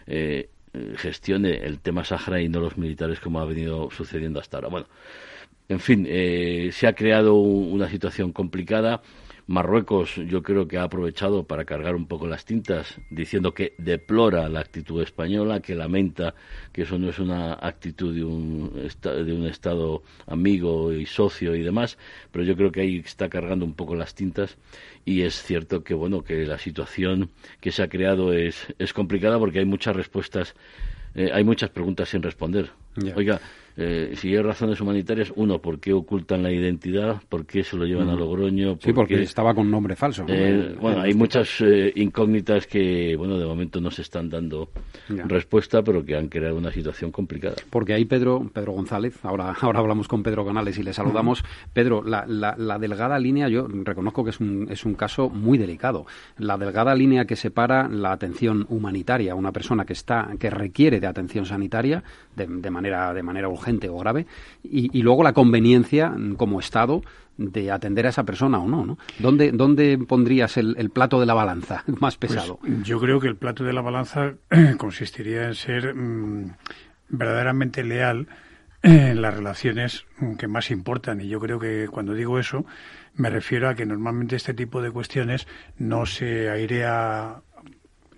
eh, 0.07 0.49
gestione 0.97 1.59
el 1.59 1.81
tema 1.81 2.05
Sahara 2.05 2.41
y 2.41 2.49
no 2.49 2.61
los 2.61 2.77
militares 2.77 3.21
como 3.21 3.41
ha 3.41 3.45
venido 3.45 3.91
sucediendo 3.91 4.41
hasta 4.41 4.57
ahora. 4.57 4.69
Bueno, 4.69 4.87
en 5.69 5.81
fin, 5.81 6.07
eh, 6.09 6.71
se 6.73 6.87
ha 6.87 6.95
creado 6.95 7.35
una 7.35 7.89
situación 7.89 8.33
complicada 8.33 9.03
Marruecos 9.49 10.17
yo 10.17 10.43
creo 10.43 10.69
que 10.69 10.77
ha 10.77 10.83
aprovechado 10.83 11.45
para 11.45 11.65
cargar 11.65 11.97
un 11.97 12.07
poco 12.07 12.27
las 12.27 12.45
tintas, 12.45 13.01
diciendo 13.09 13.55
que 13.55 13.73
deplora 13.79 14.47
la 14.51 14.61
actitud 14.61 15.03
española, 15.03 15.61
que 15.61 15.75
lamenta 15.75 16.35
que 16.71 16.83
eso 16.83 16.99
no 16.99 17.09
es 17.09 17.19
una 17.19 17.55
actitud 17.55 18.15
de 18.15 18.25
un, 18.25 18.71
de 19.03 19.33
un 19.33 19.47
Estado 19.47 20.03
amigo 20.27 20.93
y 20.93 21.07
socio 21.07 21.55
y 21.57 21.63
demás, 21.63 21.97
pero 22.31 22.45
yo 22.45 22.57
creo 22.57 22.71
que 22.71 22.83
ahí 22.83 22.99
está 22.99 23.31
cargando 23.31 23.65
un 23.65 23.73
poco 23.73 23.95
las 23.95 24.15
tintas 24.15 24.59
y 25.07 25.23
es 25.23 25.43
cierto 25.43 25.83
que 25.83 25.95
bueno 25.95 26.23
que 26.23 26.45
la 26.45 26.59
situación 26.59 27.31
que 27.63 27.73
se 27.73 27.83
ha 27.83 27.89
creado 27.89 28.35
es, 28.35 28.75
es 28.79 28.93
complicada 28.93 29.39
porque 29.39 29.61
hay 29.61 29.65
muchas 29.65 29.97
respuestas, 29.97 30.55
eh, 31.15 31.31
hay 31.33 31.43
muchas 31.43 31.71
preguntas 31.71 32.11
sin 32.11 32.23
responder. 32.23 32.71
Yeah. 32.97 33.15
Oiga, 33.17 33.41
eh, 33.81 34.17
si 34.17 34.35
hay 34.35 34.43
razones 34.43 34.81
humanitarias, 34.81 35.33
uno, 35.37 35.61
¿por 35.61 35.79
qué 35.79 35.93
ocultan 35.93 36.43
la 36.43 36.51
identidad? 36.51 37.23
¿Por 37.29 37.47
qué 37.47 37.63
se 37.63 37.77
lo 37.77 37.85
llevan 37.85 38.09
a 38.09 38.17
Logroño? 38.17 38.77
sí, 38.81 38.93
porque 38.93 39.23
estaba 39.23 39.55
con 39.55 39.71
nombre 39.71 39.95
falso. 39.95 40.25
Eh, 40.27 40.75
bueno, 40.81 41.03
hay 41.03 41.15
muchas 41.15 41.61
eh, 41.61 41.93
incógnitas 41.95 42.67
que, 42.67 43.15
bueno, 43.17 43.39
de 43.39 43.47
momento 43.47 43.81
no 43.81 43.93
se 43.93 44.03
están 44.03 44.29
dando 44.29 44.71
ya. 45.09 45.23
respuesta, 45.29 45.81
pero 45.83 46.05
que 46.05 46.17
han 46.17 46.27
creado 46.27 46.57
una 46.57 46.73
situación 46.73 47.13
complicada. 47.13 47.55
Porque 47.71 47.95
ahí 47.95 48.05
Pedro, 48.05 48.51
Pedro 48.53 48.73
González, 48.73 49.25
ahora, 49.25 49.55
ahora 49.61 49.79
hablamos 49.79 50.09
con 50.09 50.25
Pedro 50.25 50.45
Canales 50.45 50.77
y 50.77 50.83
le 50.83 50.93
saludamos. 50.93 51.45
Pedro, 51.73 52.03
la, 52.03 52.27
la, 52.27 52.57
la, 52.59 52.81
delgada 52.81 53.17
línea, 53.21 53.49
yo 53.49 53.69
reconozco 53.69 54.25
que 54.25 54.31
es 54.31 54.41
un, 54.41 54.67
es 54.73 54.85
un 54.85 54.95
caso 54.95 55.29
muy 55.29 55.57
delicado. 55.57 56.05
La 56.39 56.59
delgada 56.59 56.97
línea 56.97 57.27
que 57.27 57.37
separa 57.37 57.89
la 57.89 58.11
atención 58.11 58.67
humanitaria 58.71 59.35
a 59.35 59.35
una 59.37 59.53
persona 59.53 59.85
que 59.85 59.93
está, 59.93 60.31
que 60.41 60.51
requiere 60.51 60.99
de 60.99 61.07
atención 61.07 61.47
sanitaria 61.47 62.03
de, 62.35 62.49
de 62.49 62.71
manera, 62.71 63.15
de 63.15 63.23
manera 63.23 63.49
urgente 63.49 63.68
urgente 63.69 63.89
o 63.89 63.99
grave, 63.99 64.27
y, 64.63 65.03
luego 65.03 65.23
la 65.23 65.33
conveniencia 65.33 66.15
como 66.37 66.61
Estado 66.61 67.03
de 67.37 67.71
atender 67.71 68.07
a 68.07 68.09
esa 68.09 68.25
persona 68.25 68.59
o 68.59 68.67
no, 68.67 68.85
¿no? 68.85 68.99
¿Dónde, 69.19 69.53
dónde 69.53 69.97
pondrías 69.99 70.57
el, 70.57 70.91
plato 70.91 71.21
de 71.21 71.27
la 71.27 71.35
balanza 71.35 71.85
más 72.01 72.17
pues 72.17 72.33
pesado? 72.33 72.59
yo 72.83 72.99
creo 72.99 73.21
que 73.21 73.29
el 73.29 73.37
plato 73.37 73.65
de 73.65 73.73
la 73.73 73.81
balanza 73.81 74.35
consistiría 74.79 75.47
en 75.47 75.55
ser 75.55 75.95
mm, 75.95 76.57
verdaderamente 77.11 77.85
leal 77.85 78.27
en 78.83 79.21
las 79.23 79.35
relaciones 79.35 80.07
que 80.39 80.47
más 80.47 80.71
importan. 80.71 81.21
Y 81.21 81.29
yo 81.29 81.41
creo 81.41 81.59
que 81.59 81.89
cuando 81.91 82.15
digo 82.15 82.39
eso, 82.39 82.65
me 83.15 83.29
refiero 83.31 83.69
a 83.69 83.75
que 83.75 83.87
normalmente 83.87 84.37
este 84.37 84.55
tipo 84.55 84.81
de 84.81 84.91
cuestiones 84.91 85.47
no 85.79 86.07
se 86.07 86.49
airea 86.49 87.43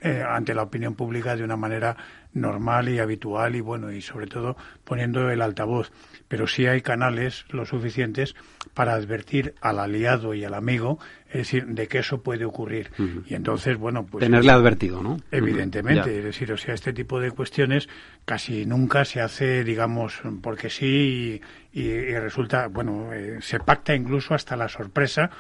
eh, 0.03 0.23
ante 0.27 0.55
la 0.55 0.63
opinión 0.63 0.95
pública 0.95 1.37
de 1.37 1.45
una 1.45 1.57
manera 1.57 1.97
normal 2.33 2.89
y 2.89 2.99
habitual 2.99 3.57
y 3.57 3.61
bueno 3.61 3.93
y 3.93 4.03
sobre 4.03 4.27
todo 4.27 4.57
poniendo 4.85 5.31
el 5.31 5.43
altavoz. 5.43 5.93
Pero 6.29 6.47
sí 6.47 6.67
hay 6.67 6.81
canales 6.81 7.45
lo 7.51 7.67
suficientes 7.67 8.35
para 8.75 8.95
advertir 8.95 9.55
al 9.61 9.79
aliado 9.79 10.35
y 10.35 10.45
al 10.45 10.55
amigo 10.55 10.99
es 11.31 11.39
decir 11.39 11.67
de 11.67 11.89
que 11.89 11.99
eso 11.99 12.23
puede 12.23 12.45
ocurrir. 12.45 12.91
Y 13.27 13.35
entonces 13.35 13.77
bueno 13.77 14.07
pues 14.07 14.23
tenerle 14.23 14.53
advertido 14.53 15.03
no 15.03 15.17
evidentemente 15.31 16.19
es 16.19 16.25
decir 16.25 16.53
o 16.53 16.57
sea 16.57 16.75
este 16.75 16.93
tipo 16.93 17.21
de 17.21 17.31
cuestiones 17.31 17.89
casi 18.25 18.67
nunca 18.67 19.05
se 19.05 19.21
hace 19.21 19.65
digamos 19.65 20.21
porque 20.43 20.71
sí 20.71 21.41
y, 21.73 21.89
resulta 22.15 22.67
bueno 22.67 23.13
eh, 23.13 23.39
se 23.41 23.61
pacta 23.61 23.95
incluso 23.95 24.35
hasta 24.35 24.57
la 24.57 24.69
sorpresa 24.69 25.31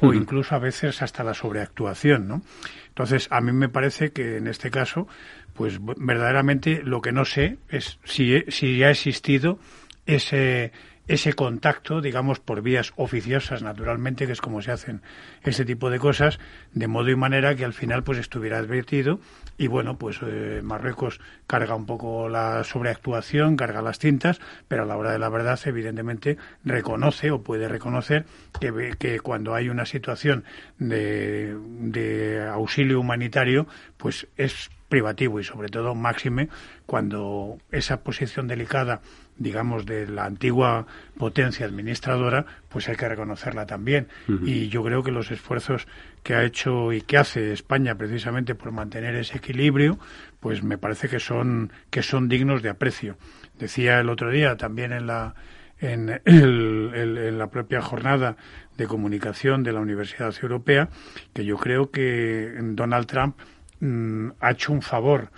o 0.00 0.14
incluso 0.14 0.54
a 0.54 0.58
veces 0.58 1.02
hasta 1.02 1.24
la 1.24 1.34
sobreactuación 1.34 2.28
no 2.28 2.42
entonces, 2.90 3.28
a 3.30 3.40
mí 3.40 3.52
me 3.52 3.68
parece 3.68 4.12
que 4.12 4.36
en 4.36 4.46
este 4.46 4.70
caso, 4.70 5.08
pues 5.54 5.78
verdaderamente 5.80 6.82
lo 6.84 7.00
que 7.00 7.12
no 7.12 7.24
sé 7.24 7.56
es 7.68 7.98
si, 8.04 8.42
si 8.48 8.82
ha 8.82 8.90
existido 8.90 9.58
ese, 10.04 10.72
ese 11.10 11.32
contacto, 11.32 12.00
digamos, 12.00 12.38
por 12.38 12.62
vías 12.62 12.92
oficiosas, 12.94 13.64
naturalmente, 13.64 14.26
que 14.26 14.32
es 14.32 14.40
como 14.40 14.62
se 14.62 14.70
hacen 14.70 15.02
ese 15.42 15.64
tipo 15.64 15.90
de 15.90 15.98
cosas, 15.98 16.38
de 16.72 16.86
modo 16.86 17.10
y 17.10 17.16
manera 17.16 17.56
que 17.56 17.64
al 17.64 17.72
final 17.72 18.04
pues 18.04 18.18
estuviera 18.18 18.58
advertido. 18.58 19.18
Y 19.58 19.66
bueno, 19.66 19.98
pues 19.98 20.20
eh, 20.22 20.60
Marruecos 20.62 21.20
carga 21.48 21.74
un 21.74 21.84
poco 21.84 22.28
la 22.28 22.62
sobreactuación, 22.62 23.56
carga 23.56 23.82
las 23.82 23.98
tintas, 23.98 24.40
pero 24.68 24.84
a 24.84 24.86
la 24.86 24.96
hora 24.96 25.10
de 25.10 25.18
la 25.18 25.28
verdad, 25.28 25.58
evidentemente, 25.64 26.36
reconoce 26.64 27.32
o 27.32 27.42
puede 27.42 27.66
reconocer 27.66 28.24
que, 28.60 28.94
que 28.96 29.18
cuando 29.18 29.56
hay 29.56 29.68
una 29.68 29.86
situación 29.86 30.44
de, 30.78 31.56
de 31.80 32.46
auxilio 32.46 33.00
humanitario, 33.00 33.66
pues 33.96 34.28
es 34.36 34.70
privativo 34.90 35.40
y 35.40 35.44
sobre 35.44 35.68
todo 35.68 35.94
máxime 35.94 36.50
cuando 36.84 37.58
esa 37.70 38.02
posición 38.02 38.48
delicada 38.48 39.00
digamos, 39.40 39.86
de 39.86 40.06
la 40.06 40.26
antigua 40.26 40.86
potencia 41.16 41.64
administradora, 41.64 42.44
pues 42.68 42.88
hay 42.88 42.96
que 42.96 43.08
reconocerla 43.08 43.64
también. 43.66 44.06
Y 44.44 44.68
yo 44.68 44.84
creo 44.84 45.02
que 45.02 45.10
los 45.10 45.30
esfuerzos 45.30 45.88
que 46.22 46.34
ha 46.34 46.44
hecho 46.44 46.92
y 46.92 47.00
que 47.00 47.16
hace 47.16 47.52
España 47.52 47.94
precisamente 47.96 48.54
por 48.54 48.70
mantener 48.70 49.16
ese 49.16 49.38
equilibrio, 49.38 49.98
pues 50.40 50.62
me 50.62 50.76
parece 50.76 51.08
que 51.08 51.20
son, 51.20 51.72
que 51.88 52.02
son 52.02 52.28
dignos 52.28 52.62
de 52.62 52.68
aprecio. 52.68 53.16
Decía 53.58 53.98
el 53.98 54.10
otro 54.10 54.30
día 54.30 54.58
también 54.58 54.92
en 54.92 55.06
la, 55.06 55.34
en, 55.80 56.20
en 56.26 57.38
la 57.38 57.46
propia 57.48 57.80
jornada 57.80 58.36
de 58.76 58.86
comunicación 58.86 59.62
de 59.62 59.72
la 59.72 59.80
Universidad 59.80 60.34
Europea 60.42 60.90
que 61.32 61.46
yo 61.46 61.56
creo 61.56 61.90
que 61.90 62.54
Donald 62.60 63.06
Trump 63.06 63.36
mm, 63.80 64.32
ha 64.38 64.50
hecho 64.50 64.72
un 64.72 64.82
favor 64.82 65.30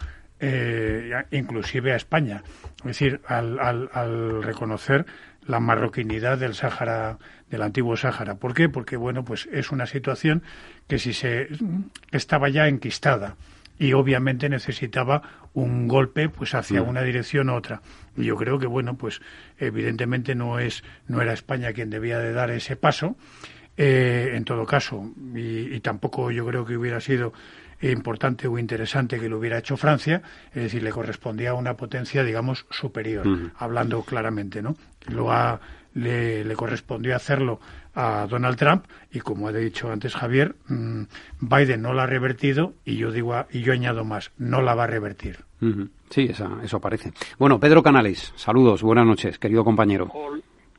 eh, 0.43 1.25
inclusive 1.31 1.93
a 1.93 1.97
España. 1.97 2.43
Es 2.79 2.85
decir, 2.85 3.21
al, 3.27 3.59
al, 3.61 4.43
reconocer 4.43 5.07
la 5.47 5.61
marroquinidad 5.61 6.37
del 6.37 6.55
Sáhara, 6.55 7.19
del 7.49 7.63
antiguo 7.63 7.97
Sáhara. 7.97 8.35
¿Por 8.35 8.53
qué? 8.53 8.69
Porque, 8.69 8.97
bueno, 8.97 9.25
pues 9.25 9.49
es 9.53 9.71
una 9.71 9.87
situación 9.87 10.43
que 10.89 10.99
si 10.99 11.13
se 11.13 11.47
estaba 12.11 12.49
ya 12.49 12.67
enquistada 12.67 13.37
y 13.79 13.93
obviamente 13.93 14.49
necesitaba 14.49 15.23
un 15.55 15.87
golpe 15.87 16.29
pues 16.29 16.55
hacia 16.55 16.83
mm. 16.83 16.89
una 16.89 17.03
dirección 17.03 17.49
u 17.49 17.55
otra. 17.55 17.81
Y 18.17 18.25
yo 18.25 18.37
creo 18.37 18.59
que, 18.59 18.67
bueno, 18.67 18.97
pues 18.97 19.21
evidentemente 19.59 20.35
no 20.35 20.59
es, 20.59 20.83
no 21.07 21.23
era 21.23 21.33
España 21.33 21.73
quien 21.73 21.89
debía 21.89 22.19
de 22.19 22.33
dar 22.33 22.51
ese 22.51 22.75
paso, 22.75 23.17
eh, 23.77 24.33
en 24.35 24.45
todo 24.45 24.67
caso, 24.67 25.13
y, 25.35 25.81
tampoco 25.81 26.31
yo 26.31 26.47
creo 26.47 26.67
que 26.67 26.77
hubiera 26.77 27.01
sido 27.01 27.33
importante 27.91 28.47
o 28.47 28.59
interesante 28.59 29.19
que 29.19 29.29
lo 29.29 29.39
hubiera 29.39 29.59
hecho 29.59 29.77
Francia, 29.77 30.23
es 30.55 30.63
decir, 30.63 30.83
le 30.83 30.91
correspondía 30.91 31.51
a 31.51 31.55
una 31.55 31.75
potencia, 31.75 32.23
digamos, 32.23 32.67
superior, 32.71 33.27
hablando 33.57 34.03
claramente, 34.03 34.63
¿no? 34.63 34.77
Lo 35.09 35.33
ha, 35.33 35.61
le, 35.95 36.55
correspondió 36.55 37.17
hacerlo 37.17 37.59
a 37.95 38.27
Donald 38.29 38.57
Trump 38.57 38.85
y 39.11 39.21
como 39.21 39.49
ha 39.49 39.53
dicho 39.53 39.91
antes 39.91 40.15
Javier, 40.15 40.55
mm, 40.69 41.03
Biden 41.41 41.83
no 41.83 41.93
la 41.93 42.05
ha 42.05 42.07
revertido 42.07 42.75
y 42.85 42.97
yo 42.97 43.11
digo 43.11 43.35
y 43.51 43.63
yo 43.63 43.73
añado 43.73 44.05
más, 44.05 44.33
no 44.39 44.63
la 44.63 44.75
va 44.75 44.85
a 44.85 44.87
revertir. 44.87 45.39
Sí, 46.11 46.29
eso 46.29 46.81
parece. 46.81 47.13
Bueno, 47.39 47.61
Pedro 47.61 47.83
Canales, 47.83 48.33
saludos, 48.37 48.83
buenas 48.83 49.07
noches, 49.07 49.39
querido 49.39 49.65
compañero. 49.65 50.11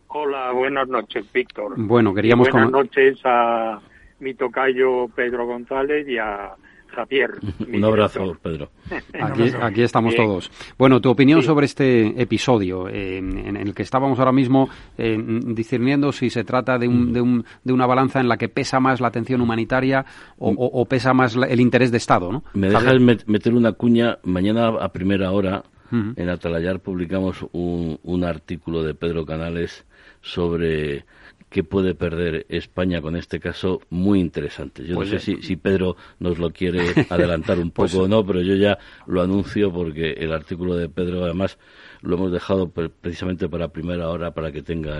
Hola, 0.08 0.52
buenas 0.52 0.88
noches, 0.90 1.26
Víctor. 1.34 1.74
Bueno, 1.78 2.14
queríamos 2.14 2.50
buenas 2.50 2.70
noches 2.70 3.20
a 3.24 3.80
mi 4.20 4.34
tocayo 4.34 5.08
Pedro 5.16 5.46
González 5.46 6.08
y 6.08 6.18
a 6.18 6.54
Javier. 6.94 7.32
Un 7.68 7.84
abrazo, 7.84 8.38
Pedro. 8.42 8.70
Aquí, 9.62 9.82
estamos 9.82 10.16
todos. 10.16 10.52
Bueno, 10.78 11.02
tu 11.02 11.10
opinión 11.10 11.42
sobre 11.42 11.66
este 11.66 12.22
episodio 12.22 12.88
eh, 12.88 13.18
en 13.18 13.58
el 13.58 13.74
que 13.74 13.84
estábamos 13.84 14.20
ahora 14.20 14.32
mismo 14.32 14.70
eh, 14.98 15.18
discerniendo 15.48 16.12
si 16.12 16.30
se 16.30 16.44
trata 16.44 16.78
de, 16.78 16.88
un, 16.88 17.14
de, 17.14 17.22
un, 17.22 17.46
de, 17.64 17.74
una 17.74 17.86
balanza 17.86 18.20
en 18.20 18.28
la 18.28 18.38
que 18.38 18.50
pesa 18.50 18.80
más 18.80 19.02
la 19.02 19.08
atención 19.08 19.42
humanitaria 19.42 20.06
o, 20.38 20.86
pesa 20.86 21.14
más 21.14 21.36
el 21.36 21.60
interés 21.60 21.92
de 21.92 21.98
Estado, 21.98 22.32
¿no? 22.32 22.44
Me 22.54 22.70
dejas 22.70 23.00
meter 23.28 23.54
una 23.54 23.74
cuña. 23.74 24.20
Mañana 24.24 24.68
a 24.68 24.92
primera 24.92 25.32
hora 25.32 25.64
en 25.92 26.30
Atalayar 26.30 26.80
publicamos 26.80 27.46
un, 27.52 28.00
un 28.04 28.24
artículo 28.24 28.84
de 28.84 28.96
Pedro 28.96 29.26
Canales 29.26 29.86
sobre 30.22 31.06
qué 31.54 31.64
puede 31.64 31.94
perder 31.94 32.48
España 32.50 33.00
con 33.00 33.16
este 33.16 33.40
caso 33.40 33.80
muy 33.92 34.20
interesante. 34.20 34.84
Yo 34.84 34.96
no 34.96 35.06
sé 35.06 35.20
si, 35.20 35.42
si, 35.44 35.56
Pedro 35.56 35.96
nos 36.20 36.40
lo 36.40 36.50
quiere 36.50 36.80
adelantar 37.12 37.60
un 37.60 37.70
pues 37.70 37.92
poco 37.92 38.06
o 38.06 38.08
no, 38.08 38.26
pero 38.26 38.42
yo 38.42 38.56
ya 38.56 38.80
lo 39.06 39.22
anuncio 39.22 39.72
porque 39.72 40.14
el 40.14 40.34
artículo 40.34 40.76
de 40.76 40.90
Pedro 40.90 41.24
además 41.24 41.60
lo 42.02 42.16
hemos 42.16 42.32
dejado 42.32 42.70
precisamente 42.70 43.48
para 43.48 43.68
primera 43.68 44.10
hora 44.10 44.32
para 44.32 44.52
que 44.52 44.64
tenga 44.64 45.00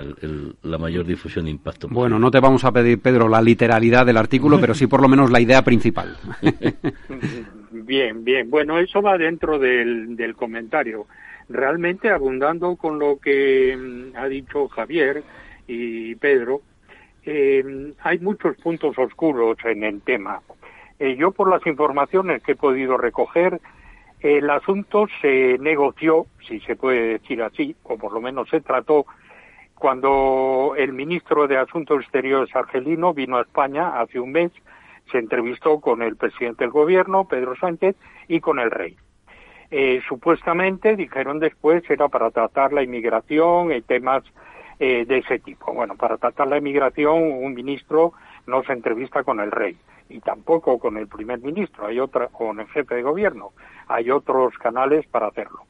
la 0.62 0.78
mayor 0.78 1.04
difusión 1.04 1.48
e 1.48 1.50
impacto. 1.50 1.88
Bueno, 1.90 2.20
no 2.20 2.30
te 2.30 2.38
vamos 2.38 2.64
a 2.64 2.70
pedir, 2.70 3.00
Pedro, 3.00 3.28
la 3.28 3.42
literalidad 3.42 4.06
del 4.06 4.16
artículo, 4.16 4.60
pero 4.60 4.74
sí 4.74 4.86
por 4.86 5.02
lo 5.02 5.08
menos 5.08 5.32
la 5.32 5.40
idea 5.40 5.62
principal. 5.62 6.16
bien, 7.72 8.24
bien. 8.24 8.48
Bueno, 8.48 8.78
eso 8.78 9.02
va 9.02 9.18
dentro 9.18 9.58
del, 9.58 10.14
del 10.14 10.36
comentario. 10.36 11.06
Realmente 11.48 12.10
abundando 12.10 12.76
con 12.76 13.00
lo 13.00 13.18
que 13.18 13.76
mm, 13.76 14.16
ha 14.16 14.28
dicho 14.28 14.68
Javier, 14.68 15.24
y 15.66 16.14
Pedro, 16.16 16.60
eh, 17.24 17.92
hay 18.02 18.18
muchos 18.18 18.56
puntos 18.56 18.98
oscuros 18.98 19.56
en 19.64 19.82
el 19.84 20.02
tema. 20.02 20.40
Eh, 20.98 21.16
yo, 21.16 21.32
por 21.32 21.48
las 21.48 21.66
informaciones 21.66 22.42
que 22.42 22.52
he 22.52 22.56
podido 22.56 22.96
recoger, 22.96 23.60
el 24.20 24.48
asunto 24.48 25.06
se 25.20 25.58
negoció, 25.58 26.26
si 26.46 26.60
se 26.60 26.76
puede 26.76 27.18
decir 27.18 27.42
así, 27.42 27.76
o 27.82 27.98
por 27.98 28.12
lo 28.12 28.20
menos 28.20 28.48
se 28.48 28.60
trató, 28.60 29.06
cuando 29.74 30.74
el 30.78 30.92
ministro 30.92 31.46
de 31.46 31.58
Asuntos 31.58 32.02
Exteriores 32.02 32.54
argelino 32.54 33.12
vino 33.12 33.36
a 33.36 33.42
España 33.42 34.00
hace 34.00 34.20
un 34.20 34.32
mes, 34.32 34.52
se 35.10 35.18
entrevistó 35.18 35.80
con 35.80 36.00
el 36.02 36.16
presidente 36.16 36.64
del 36.64 36.70
gobierno, 36.70 37.26
Pedro 37.28 37.56
Sánchez, 37.56 37.96
y 38.28 38.40
con 38.40 38.58
el 38.58 38.70
rey. 38.70 38.96
Eh, 39.70 40.00
supuestamente, 40.08 40.96
dijeron 40.96 41.38
después, 41.40 41.82
era 41.90 42.08
para 42.08 42.30
tratar 42.30 42.72
la 42.72 42.82
inmigración 42.82 43.72
y 43.72 43.82
temas 43.82 44.22
eh, 44.78 45.04
de 45.06 45.18
ese 45.18 45.38
tipo. 45.38 45.72
Bueno, 45.72 45.96
para 45.96 46.16
tratar 46.16 46.48
la 46.48 46.58
inmigración, 46.58 47.14
un 47.14 47.54
ministro 47.54 48.12
no 48.46 48.62
se 48.64 48.72
entrevista 48.72 49.22
con 49.22 49.40
el 49.40 49.50
rey 49.50 49.76
y 50.08 50.20
tampoco 50.20 50.78
con 50.78 50.96
el 50.96 51.08
primer 51.08 51.40
ministro, 51.40 51.86
hay 51.86 51.98
otra, 51.98 52.28
con 52.28 52.60
el 52.60 52.66
jefe 52.68 52.96
de 52.96 53.02
gobierno, 53.02 53.52
hay 53.88 54.10
otros 54.10 54.56
canales 54.58 55.06
para 55.06 55.28
hacerlo. 55.28 55.60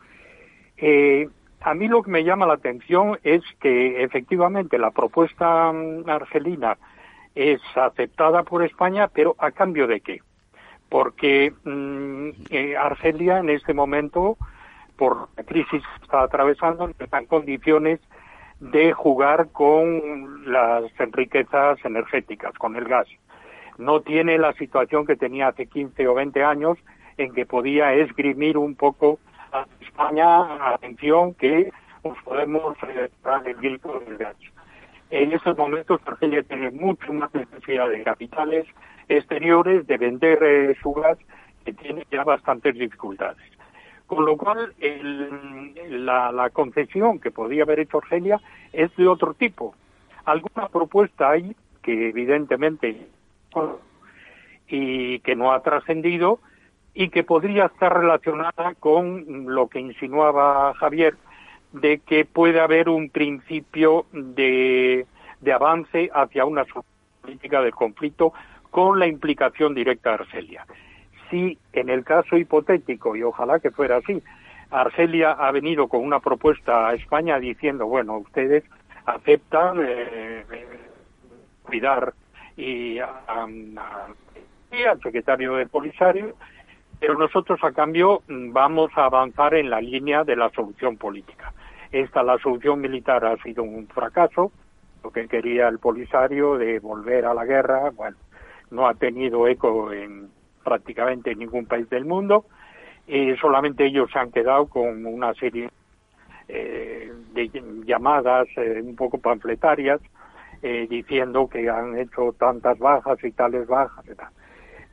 Eh, 0.77 1.29
a 1.61 1.75
mí 1.75 1.89
lo 1.89 2.03
que 2.03 2.11
me 2.11 2.25
llama 2.25 2.47
la 2.47 2.55
atención 2.55 3.19
es 3.23 3.43
que 3.61 4.03
efectivamente 4.03 4.77
la 4.79 4.91
propuesta 4.91 5.73
mm, 5.73 6.09
argelina 6.09 6.77
es 7.35 7.61
aceptada 7.75 8.43
por 8.43 8.65
España, 8.65 9.09
pero 9.09 9.35
a 9.39 9.51
cambio 9.51 9.87
de 9.87 10.01
qué? 10.01 10.21
Porque 10.89 11.53
mm, 11.65 12.29
eh, 12.51 12.77
Argelia 12.77 13.39
en 13.39 13.51
este 13.51 13.73
momento, 13.73 14.37
por 14.97 15.29
la 15.37 15.45
crisis 15.45 15.83
que 15.83 16.03
está 16.03 16.23
atravesando, 16.23 16.91
está 16.99 17.19
en 17.19 17.27
condiciones 17.27 18.01
de 18.73 18.93
jugar 18.93 19.49
con 19.53 20.51
las 20.51 20.85
riquezas 21.13 21.79
energéticas, 21.85 22.55
con 22.55 22.77
el 22.77 22.85
gas. 22.85 23.07
No 23.77 24.01
tiene 24.01 24.39
la 24.39 24.55
situación 24.55 25.05
que 25.05 25.17
tenía 25.17 25.49
hace 25.49 25.67
15 25.67 26.09
o 26.09 26.15
20 26.15 26.43
años 26.43 26.79
en 27.19 27.35
que 27.35 27.45
podía 27.45 27.93
esgrimir 27.93 28.57
un 28.57 28.75
poco 28.75 29.19
a 29.53 29.67
España 29.81 30.73
atención 30.75 31.35
que 31.35 31.71
nos 32.03 32.17
podemos 32.23 32.77
eh, 32.89 33.11
dar 33.23 33.47
el 33.47 33.57
grito 33.57 34.01
del 34.01 34.17
gacho. 34.17 34.51
En 35.11 35.33
estos 35.33 35.57
momentos 35.59 36.01
Argelia 36.07 36.43
tiene 36.43 36.71
mucho 36.71 37.13
más 37.13 37.33
necesidad 37.35 37.89
de 37.91 38.03
capitales 38.03 38.67
exteriores, 39.09 39.87
de 39.87 39.99
vender 39.99 40.39
eh, 40.43 40.75
su 40.83 40.93
gas, 40.95 41.19
que 41.65 41.75
tiene 41.75 42.07
ya 42.11 42.25
bastantes 42.25 42.75
dificultades. 42.75 43.54
Con 44.07 44.25
lo 44.25 44.37
cual, 44.37 44.75
la, 45.89 46.31
la 46.31 46.51
concesión 46.51 47.19
que 47.19 47.31
podía 47.31 47.63
haber 47.63 47.81
hecho 47.81 47.99
Argelia 47.99 48.41
es 48.73 48.95
de 48.97 49.09
otro 49.09 49.35
tipo. 49.35 49.75
Alguna 50.25 50.69
propuesta 50.69 51.31
hay 51.31 51.57
que 51.83 52.09
evidentemente 52.09 53.07
y 54.69 55.19
que 55.21 55.37
no 55.37 55.53
ha 55.53 55.61
trascendido 55.61 56.41
y 56.95 57.09
que 57.09 57.25
podría 57.25 57.67
estar 57.67 57.97
relacionada 57.99 58.75
con 58.79 59.47
lo 59.55 59.69
que 59.69 59.81
insinuaba 59.81 60.75
Javier 60.75 61.17
de 61.73 61.99
que 61.99 62.25
puede 62.25 62.61
haber 62.61 62.89
un 62.89 63.11
principio 63.11 64.07
de, 64.13 65.07
de 65.41 65.53
avance 65.53 66.09
hacia 66.15 66.45
una 66.45 66.65
política 67.21 67.61
del 67.63 67.75
conflicto 67.75 68.33
con 68.71 68.99
la 68.99 69.07
implicación 69.07 69.75
directa 69.75 70.11
de 70.11 70.15
Argelia. 70.15 70.67
Si 71.31 71.59
en 71.73 71.89
el 71.89 72.05
caso 72.05 72.37
hipotético, 72.37 73.17
y 73.17 73.23
ojalá 73.23 73.61
que 73.61 73.71
fuera 73.71 73.97
así, 73.97 74.23
Argelia 74.71 75.33
ha 75.33 75.51
venido 75.53 75.89
con 75.89 76.03
una 76.03 76.21
propuesta 76.21 76.89
a 76.89 76.95
España 76.95 77.39
diciendo, 77.39 77.87
bueno, 77.87 78.19
ustedes 78.19 78.65
aceptan 79.07 79.79
eh, 79.81 80.45
cuidar 81.63 82.13
y 82.57 82.99
al 82.99 85.01
secretario 85.03 85.57
del 85.57 85.69
Polisario, 85.69 86.35
pero 87.01 87.19
nosotros 87.19 87.59
a 87.63 87.73
cambio 87.73 88.23
vamos 88.29 88.91
a 88.97 89.07
avanzar 89.07 89.55
en 89.55 89.71
la 89.71 89.81
línea 89.81 90.25
de 90.25 90.37
la 90.37 90.51
solución 90.51 90.97
política. 90.97 91.53
Esta, 91.93 92.23
la 92.23 92.39
solución 92.39 92.81
militar, 92.81 93.25
ha 93.25 93.37
sido 93.43 93.63
un 93.63 93.87
fracaso, 93.89 94.53
lo 95.03 95.11
que 95.11 95.29
quería 95.29 95.69
el 95.69 95.79
Polisario 95.79 96.57
de 96.57 96.79
volver 96.81 97.27
a 97.27 97.35
la 97.35 97.45
guerra, 97.45 97.91
bueno, 97.91 98.17
no 98.71 98.89
ha 98.89 98.95
tenido 98.95 99.47
eco 99.47 99.93
en 99.93 100.31
prácticamente 100.65 101.35
ningún 101.35 101.67
país 101.67 101.89
del 101.91 102.05
mundo, 102.05 102.47
y 103.07 103.37
solamente 103.37 103.87
ellos 103.87 104.11
se 104.11 104.19
han 104.19 104.33
quedado 104.33 104.67
con 104.67 105.05
una 105.07 105.35
serie 105.35 105.69
eh, 106.49 107.13
de 107.35 107.51
llamadas 107.87 108.49
eh, 108.57 108.81
un 108.83 108.97
poco 108.97 109.19
panfletarias 109.19 110.01
eh, 110.67 110.87
diciendo 110.89 111.47
que 111.47 111.69
han 111.69 111.99
hecho 111.99 112.35
tantas 112.39 112.79
bajas 112.79 113.23
y 113.23 113.31
tales 113.33 113.67
bajas. 113.67 114.03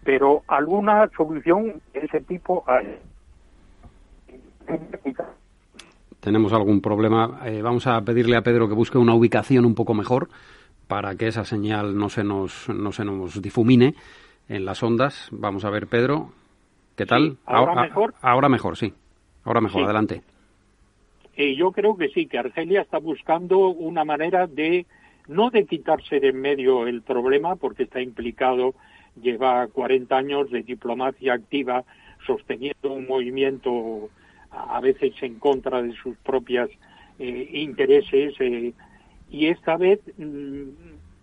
Pero 0.03 0.43
alguna 0.47 1.09
solución 1.15 1.81
de 1.93 1.99
ese 2.01 2.19
tipo 2.19 2.65
hay. 2.67 2.99
Tenemos 6.19 6.51
algún 6.51 6.81
problema. 6.81 7.39
Eh, 7.45 7.61
vamos 7.61 7.87
a 7.87 8.01
pedirle 8.01 8.35
a 8.35 8.41
Pedro 8.41 8.67
que 8.67 8.73
busque 8.73 8.97
una 8.97 9.13
ubicación 9.13 9.63
un 9.63 9.73
poco 9.73 9.93
mejor 9.93 10.27
para 10.87 11.15
que 11.15 11.27
esa 11.27 11.45
señal 11.45 11.97
no 11.97 12.09
se 12.09 12.25
nos, 12.25 12.67
no 12.67 12.91
se 12.91 13.05
nos 13.05 13.41
difumine 13.41 13.95
en 14.49 14.65
las 14.65 14.83
ondas. 14.83 15.29
Vamos 15.31 15.65
a 15.65 15.69
ver, 15.69 15.87
Pedro. 15.87 16.31
¿Qué 16.95 17.05
tal? 17.05 17.37
¿ahora, 17.45 17.81
mejor? 17.81 18.13
Ahora 18.21 18.49
mejor, 18.49 18.77
sí. 18.77 18.93
Ahora 19.43 19.61
mejor, 19.61 19.83
adelante. 19.83 20.21
Eh, 21.35 21.55
yo 21.55 21.71
creo 21.71 21.97
que 21.97 22.09
sí, 22.09 22.27
que 22.27 22.37
Argelia 22.37 22.81
está 22.81 22.99
buscando 22.99 23.69
una 23.69 24.03
manera 24.03 24.47
de 24.47 24.85
no 25.27 25.49
de 25.49 25.65
quitarse 25.65 26.19
de 26.19 26.29
en 26.29 26.41
medio 26.41 26.87
el 26.87 27.01
problema, 27.01 27.55
porque 27.55 27.83
está 27.83 28.01
implicado, 28.01 28.75
lleva 29.21 29.67
40 29.67 30.15
años 30.15 30.51
de 30.51 30.63
diplomacia 30.63 31.33
activa 31.33 31.83
sosteniendo 32.25 32.91
un 32.91 33.07
movimiento 33.07 34.09
a 34.51 34.79
veces 34.81 35.13
en 35.21 35.39
contra 35.39 35.81
de 35.81 35.93
sus 35.93 36.17
propios 36.17 36.69
eh, 37.19 37.49
intereses 37.53 38.33
eh, 38.39 38.73
y 39.29 39.47
esta 39.47 39.77
vez 39.77 39.99
mm, 40.17 40.69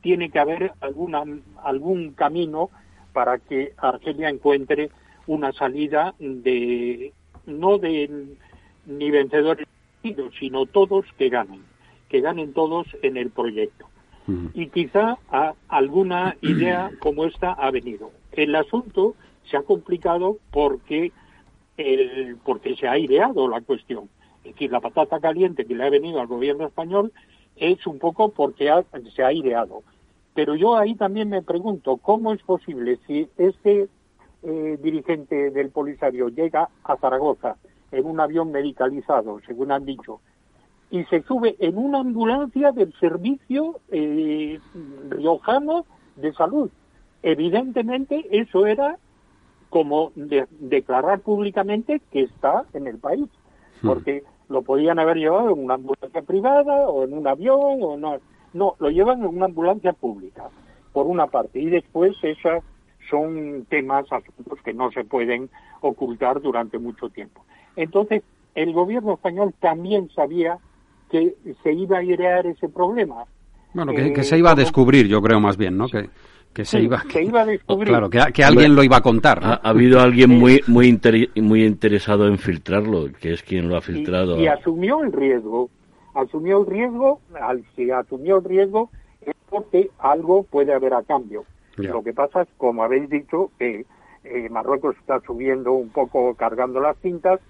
tiene 0.00 0.30
que 0.30 0.38
haber 0.38 0.72
alguna, 0.80 1.24
algún 1.62 2.12
camino 2.12 2.70
para 3.18 3.38
que 3.40 3.72
Argelia 3.78 4.28
encuentre 4.28 4.90
una 5.26 5.50
salida 5.52 6.14
de 6.20 7.12
no 7.46 7.76
de 7.78 8.08
ni 8.86 9.10
vencedores 9.10 9.66
sino 10.38 10.66
todos 10.66 11.04
que 11.18 11.28
ganen 11.28 11.64
que 12.08 12.20
ganen 12.20 12.52
todos 12.52 12.86
en 13.02 13.16
el 13.16 13.30
proyecto. 13.30 13.88
Y 14.54 14.68
quizá 14.68 15.18
alguna 15.66 16.36
idea 16.42 16.92
como 17.00 17.24
esta 17.24 17.54
ha 17.54 17.72
venido. 17.72 18.12
El 18.30 18.54
asunto 18.54 19.16
se 19.50 19.56
ha 19.56 19.62
complicado 19.62 20.36
porque, 20.52 21.10
el, 21.76 22.36
porque 22.44 22.76
se 22.76 22.86
ha 22.86 22.98
ideado 22.98 23.48
la 23.48 23.62
cuestión. 23.62 24.08
Es 24.44 24.52
decir, 24.52 24.70
la 24.70 24.80
patata 24.80 25.18
caliente 25.18 25.64
que 25.64 25.74
le 25.74 25.84
ha 25.84 25.90
venido 25.90 26.20
al 26.20 26.28
gobierno 26.28 26.68
español 26.68 27.12
es 27.56 27.84
un 27.84 27.98
poco 27.98 28.30
porque 28.30 28.70
se 29.12 29.24
ha 29.24 29.32
ideado. 29.32 29.82
Pero 30.38 30.54
yo 30.54 30.76
ahí 30.76 30.94
también 30.94 31.30
me 31.30 31.42
pregunto, 31.42 31.96
¿cómo 31.96 32.32
es 32.32 32.40
posible 32.44 33.00
si 33.08 33.28
este 33.38 33.88
eh, 34.44 34.78
dirigente 34.80 35.50
del 35.50 35.70
Polisario 35.70 36.28
llega 36.28 36.68
a 36.84 36.96
Zaragoza 36.96 37.56
en 37.90 38.06
un 38.06 38.20
avión 38.20 38.52
medicalizado, 38.52 39.40
según 39.44 39.72
han 39.72 39.84
dicho, 39.84 40.20
y 40.92 41.02
se 41.06 41.22
sube 41.24 41.56
en 41.58 41.76
una 41.76 41.98
ambulancia 41.98 42.70
del 42.70 42.92
servicio 43.00 43.80
eh, 43.88 44.60
riojano 45.08 45.86
de 46.14 46.32
salud. 46.34 46.70
Evidentemente 47.24 48.24
eso 48.30 48.64
era 48.64 48.96
como 49.70 50.12
declarar 50.14 51.18
públicamente 51.18 52.00
que 52.12 52.22
está 52.22 52.64
en 52.74 52.86
el 52.86 52.98
país, 52.98 53.26
hmm. 53.82 53.88
porque 53.88 54.22
lo 54.48 54.62
podían 54.62 55.00
haber 55.00 55.16
llevado 55.16 55.50
en 55.50 55.64
una 55.64 55.74
ambulancia 55.74 56.22
privada 56.22 56.88
o 56.88 57.02
en 57.02 57.12
un 57.12 57.26
avión 57.26 57.82
o 57.82 57.96
no, 57.96 58.20
no, 58.52 58.74
lo 58.78 58.90
llevan 58.90 59.20
en 59.20 59.26
una 59.26 59.46
ambulancia 59.46 59.92
pública, 59.92 60.44
por 60.92 61.06
una 61.06 61.26
parte, 61.26 61.60
y 61.60 61.66
después 61.66 62.12
esas 62.22 62.62
son 63.10 63.66
temas, 63.68 64.06
asuntos 64.12 64.58
que 64.64 64.74
no 64.74 64.90
se 64.92 65.04
pueden 65.04 65.48
ocultar 65.80 66.40
durante 66.40 66.78
mucho 66.78 67.08
tiempo. 67.08 67.44
Entonces, 67.76 68.22
el 68.54 68.72
gobierno 68.72 69.14
español 69.14 69.54
también 69.60 70.10
sabía 70.14 70.58
que 71.10 71.34
se 71.62 71.72
iba 71.72 71.98
a 71.98 72.02
idear 72.02 72.46
ese 72.46 72.68
problema. 72.68 73.24
Bueno, 73.72 73.92
que, 73.92 74.24
se 74.24 74.38
iba 74.38 74.52
a 74.52 74.54
descubrir, 74.54 75.06
yo 75.06 75.20
creo 75.22 75.40
más 75.40 75.56
bien, 75.56 75.76
¿no? 75.76 75.88
Que, 75.88 76.08
que 76.52 76.64
se, 76.64 76.80
iba, 76.80 77.02
que, 77.08 77.22
iba 77.22 77.42
a 77.42 77.46
descubrir. 77.46 77.88
Claro, 77.88 78.10
que, 78.10 78.42
alguien 78.42 78.74
lo 78.74 78.82
iba 78.82 78.96
a 78.96 79.00
contar. 79.00 79.40
Ha, 79.42 79.54
habido 79.62 80.00
alguien 80.00 80.30
muy 80.30 80.60
muy 80.66 80.98
muy 81.36 81.64
interesado 81.64 82.26
en 82.26 82.38
filtrarlo, 82.38 83.08
que 83.20 83.32
es 83.32 83.42
quien 83.42 83.68
lo 83.68 83.76
ha 83.76 83.80
filtrado. 83.80 84.40
Y, 84.40 84.46
asumió 84.48 85.02
el 85.02 85.12
riesgo. 85.12 85.70
Asumió 86.18 86.60
el 86.60 86.66
riesgo, 86.66 87.20
al 87.40 87.64
si 87.76 87.90
asumió 87.90 88.38
el 88.38 88.44
riesgo 88.44 88.90
es 89.20 89.34
porque 89.48 89.90
algo 89.98 90.42
puede 90.42 90.74
haber 90.74 90.94
a 90.94 91.02
cambio. 91.02 91.44
Lo 91.76 92.02
que 92.02 92.12
pasa 92.12 92.42
es, 92.42 92.48
como 92.56 92.82
habéis 92.82 93.08
dicho, 93.08 93.52
que 93.56 93.86
eh, 94.24 94.48
Marruecos 94.50 94.96
está 94.96 95.20
subiendo 95.20 95.72
un 95.72 95.90
poco, 95.90 96.34
cargando 96.34 96.80
las 96.80 96.96
cintas, 96.98 97.40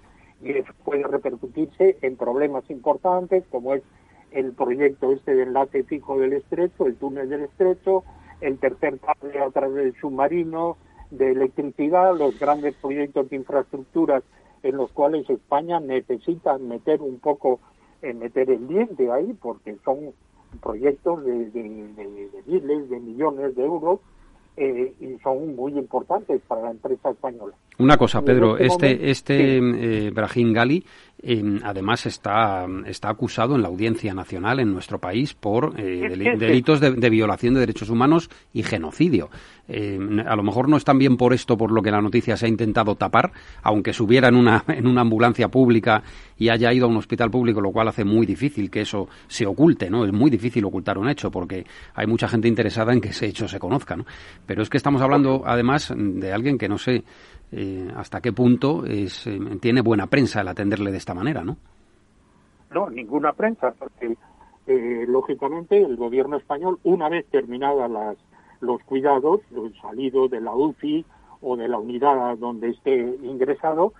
y 0.41 0.51
eso 0.51 0.71
puede 0.85 1.03
repercutirse 1.03 1.97
en 2.01 2.15
problemas 2.15 2.69
importantes 2.69 3.43
como 3.49 3.73
es 3.73 3.81
el 4.31 4.53
proyecto 4.53 5.11
este 5.11 5.33
de 5.33 5.43
enlace 5.43 5.83
fijo 5.83 6.19
del 6.19 6.33
estrecho, 6.33 6.85
el 6.85 6.95
túnel 6.95 7.29
del 7.29 7.45
estrecho, 7.45 8.03
el 8.41 8.59
tercer 8.59 8.99
cable 8.99 9.39
a 9.39 9.49
través 9.49 9.75
del 9.75 9.95
submarino, 9.99 10.77
de 11.09 11.31
electricidad, 11.31 12.15
los 12.15 12.39
grandes 12.39 12.75
proyectos 12.75 13.29
de 13.29 13.37
infraestructuras 13.37 14.23
en 14.61 14.77
los 14.77 14.91
cuales 14.91 15.29
España 15.29 15.79
necesita 15.79 16.57
meter 16.57 17.01
un 17.01 17.19
poco, 17.19 17.59
eh, 18.01 18.13
meter 18.13 18.49
el 18.49 18.67
diente 18.67 19.11
ahí, 19.11 19.33
porque 19.41 19.75
son 19.83 20.13
proyectos 20.61 21.23
de, 21.25 21.49
de 21.51 22.29
miles 22.45 22.89
de 22.89 22.99
millones 22.99 23.55
de 23.55 23.63
euros 23.63 23.99
eh, 24.57 24.93
y 24.99 25.17
son 25.23 25.55
muy 25.55 25.71
importantes 25.77 26.41
para 26.47 26.63
la 26.63 26.71
empresa 26.71 27.11
española. 27.11 27.53
Una 27.77 27.95
cosa, 27.95 28.21
Pedro, 28.21 28.57
este, 28.57 29.09
este 29.09 29.57
eh, 29.57 30.11
Brahim 30.11 30.51
Gali 30.51 30.83
eh, 31.21 31.59
además 31.63 32.05
está, 32.05 32.67
está 32.85 33.09
acusado 33.09 33.55
en 33.55 33.61
la 33.61 33.69
Audiencia 33.69 34.13
Nacional 34.13 34.59
en 34.59 34.73
nuestro 34.73 34.99
país 34.99 35.33
por 35.33 35.79
eh, 35.79 36.09
delitos 36.37 36.81
de, 36.81 37.09
violación 37.09 37.53
de 37.53 37.61
derechos 37.61 37.89
humanos 37.89 38.29
y 38.51 38.63
genocidio. 38.63 39.29
A 39.69 40.35
lo 40.35 40.43
mejor 40.43 40.67
no 40.67 40.77
es 40.77 40.83
también 40.83 41.15
por 41.15 41.33
esto 41.33 41.55
por 41.57 41.71
lo 41.71 41.81
que 41.81 41.91
la 41.91 42.01
noticia 42.01 42.35
se 42.35 42.45
ha 42.45 42.49
intentado 42.49 42.95
tapar, 42.95 43.31
aunque 43.61 43.93
subiera 43.93 44.27
en 44.27 44.35
una, 44.35 44.63
en 44.67 44.87
una 44.87 45.01
ambulancia 45.01 45.49
pública 45.49 46.01
y 46.37 46.49
haya 46.49 46.73
ido 46.73 46.87
a 46.87 46.89
un 46.89 46.97
hospital 46.97 47.29
público, 47.29 47.61
lo 47.61 47.71
cual 47.71 47.87
hace 47.87 48.03
muy 48.03 48.25
difícil 48.25 48.71
que 48.71 48.81
eso 48.81 49.07
se 49.27 49.45
oculte, 49.45 49.89
¿no? 49.89 50.05
Es 50.05 50.13
muy 50.13 50.29
difícil 50.29 50.65
ocultar 50.65 50.97
un 50.97 51.09
hecho 51.09 51.29
porque 51.29 51.65
hay 51.93 52.07
mucha 52.07 52.27
gente 52.27 52.47
interesada 52.47 52.93
en 52.93 53.01
que 53.01 53.09
ese 53.09 53.27
hecho 53.27 53.47
se 53.47 53.59
conozca, 53.59 53.95
¿no? 53.95 54.05
Pero 54.45 54.63
es 54.63 54.69
que 54.69 54.77
estamos 54.77 55.01
hablando 55.01 55.43
además 55.45 55.93
de 55.95 56.33
alguien 56.33 56.57
que 56.57 56.67
no 56.67 56.77
sé 56.77 57.03
eh, 57.51 57.87
hasta 57.95 58.21
qué 58.21 58.31
punto 58.31 58.85
es, 58.85 59.25
eh, 59.27 59.39
tiene 59.61 59.81
buena 59.81 60.07
prensa 60.07 60.41
el 60.41 60.47
atenderle 60.47 60.91
de 60.91 60.97
esta 60.97 61.13
manera, 61.13 61.43
¿no? 61.43 61.57
No, 62.73 62.89
ninguna 62.89 63.33
prensa, 63.33 63.73
porque 63.77 64.15
eh, 64.67 65.05
lógicamente 65.07 65.81
el 65.81 65.95
gobierno 65.95 66.37
español, 66.37 66.79
una 66.83 67.09
vez 67.09 67.25
terminadas 67.31 67.89
las, 67.89 68.17
los 68.61 68.81
cuidados, 68.83 69.41
salido 69.81 70.27
de 70.27 70.41
la 70.41 70.53
UCI 70.53 71.05
o 71.41 71.55
de 71.55 71.67
la 71.67 71.77
unidad 71.77 72.37
donde 72.37 72.69
esté 72.69 72.97
ingresado, 73.23 73.93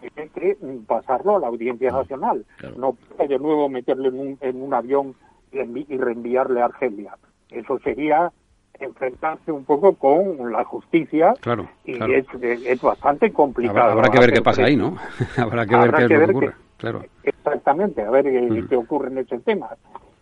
tiene 0.00 0.30
que 0.30 0.56
pasarlo 0.86 1.36
a 1.36 1.40
la 1.40 1.48
Audiencia 1.48 1.90
Nacional. 1.90 2.44
No 2.76 2.92
puede 2.92 3.28
de 3.28 3.38
nuevo 3.38 3.68
meterle 3.68 4.08
en 4.08 4.18
un, 4.18 4.38
en 4.40 4.62
un 4.62 4.74
avión 4.74 5.14
y 5.52 5.96
reenviarle 5.96 6.60
a 6.60 6.66
Argelia. 6.66 7.16
Eso 7.50 7.78
sería 7.80 8.32
enfrentarse 8.78 9.52
un 9.52 9.64
poco 9.64 9.94
con 9.94 10.52
la 10.52 10.64
justicia 10.64 11.34
claro, 11.40 11.68
y 11.84 11.92
Es, 12.12 12.26
es, 12.42 12.80
bastante 12.80 13.32
complicado. 13.32 13.92
Habrá, 13.92 14.10
que 14.10 14.18
ver 14.18 14.32
qué 14.32 14.42
pasa 14.42 14.64
ahí, 14.64 14.76
¿no? 14.76 14.96
habrá 15.36 15.66
que 15.66 15.76
ver 15.76 15.92
qué 15.92 16.04
es 16.04 16.10
lo 16.10 16.18
que 16.18 16.30
ocurre. 16.30 16.52
claro. 16.76 17.02
Exactamente, 17.22 18.02
a 18.02 18.10
ver 18.10 18.24
qué, 18.68 18.76
ocurre 18.76 19.08
en 19.08 19.18
ese 19.18 19.38
tema. 19.38 19.68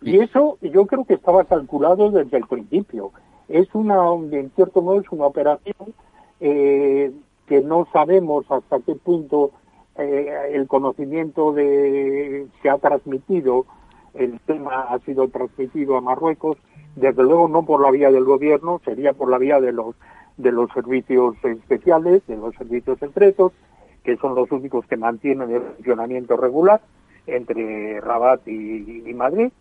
Y 0.01 0.19
eso 0.19 0.57
yo 0.61 0.85
creo 0.85 1.03
que 1.05 1.15
estaba 1.15 1.43
calculado 1.45 2.11
desde 2.11 2.37
el 2.37 2.45
principio. 2.45 3.11
Es 3.47 3.67
una, 3.73 3.97
en 4.31 4.51
cierto 4.55 4.81
modo, 4.81 4.99
es 4.99 5.11
una 5.11 5.25
operación 5.25 5.93
eh, 6.39 7.11
que 7.47 7.61
no 7.61 7.87
sabemos 7.93 8.45
hasta 8.49 8.79
qué 8.79 8.95
punto 8.95 9.51
eh, 9.97 10.51
el 10.51 10.67
conocimiento 10.67 11.53
de 11.53 12.47
se 12.61 12.69
ha 12.69 12.77
transmitido, 12.77 13.65
el 14.13 14.39
tema 14.41 14.81
ha 14.89 14.99
sido 14.99 15.27
transmitido 15.27 15.97
a 15.97 16.01
Marruecos, 16.01 16.57
desde 16.95 17.23
luego 17.23 17.47
no 17.47 17.65
por 17.65 17.81
la 17.81 17.91
vía 17.91 18.11
del 18.11 18.23
gobierno, 18.23 18.81
sería 18.83 19.13
por 19.13 19.29
la 19.29 19.37
vía 19.37 19.59
de 19.59 19.71
los 19.71 19.95
de 20.37 20.51
los 20.51 20.69
servicios 20.71 21.35
especiales, 21.43 22.25
de 22.27 22.35
los 22.35 22.53
servicios 22.55 22.99
secretos, 22.99 23.53
que 24.03 24.17
son 24.17 24.35
los 24.35 24.51
únicos 24.51 24.85
que 24.85 24.97
mantienen 24.97 25.51
el 25.51 25.61
funcionamiento 25.61 26.37
regular 26.37 26.81
entre 27.25 28.01
Rabat 28.01 28.47
y, 28.47 29.13
Madrid, 29.13 29.51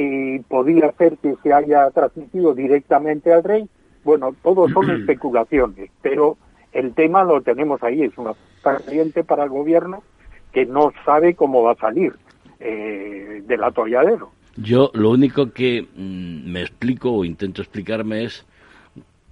y 0.00 0.38
podría 0.38 0.92
ser 0.92 1.18
que 1.18 1.34
se 1.42 1.52
haya 1.52 1.90
transmitido 1.90 2.54
directamente 2.54 3.32
al 3.32 3.42
rey. 3.42 3.68
Bueno, 4.04 4.34
todo 4.42 4.68
son 4.68 4.90
especulaciones, 5.00 5.90
pero 6.00 6.36
el 6.72 6.94
tema 6.94 7.24
lo 7.24 7.42
tenemos 7.42 7.82
ahí, 7.82 8.02
es 8.02 8.16
una 8.16 8.32
corriente 8.62 9.24
para 9.24 9.44
el 9.44 9.50
gobierno 9.50 10.02
que 10.52 10.66
no 10.66 10.92
sabe 11.04 11.34
cómo 11.34 11.62
va 11.62 11.72
a 11.72 11.76
salir 11.76 12.14
eh, 12.60 13.42
del 13.46 13.64
atolladero. 13.64 14.30
Yo 14.56 14.90
lo 14.94 15.10
único 15.10 15.52
que 15.52 15.82
mm, 15.82 16.50
me 16.50 16.62
explico 16.62 17.12
o 17.12 17.24
intento 17.24 17.62
explicarme 17.62 18.24
es 18.24 18.46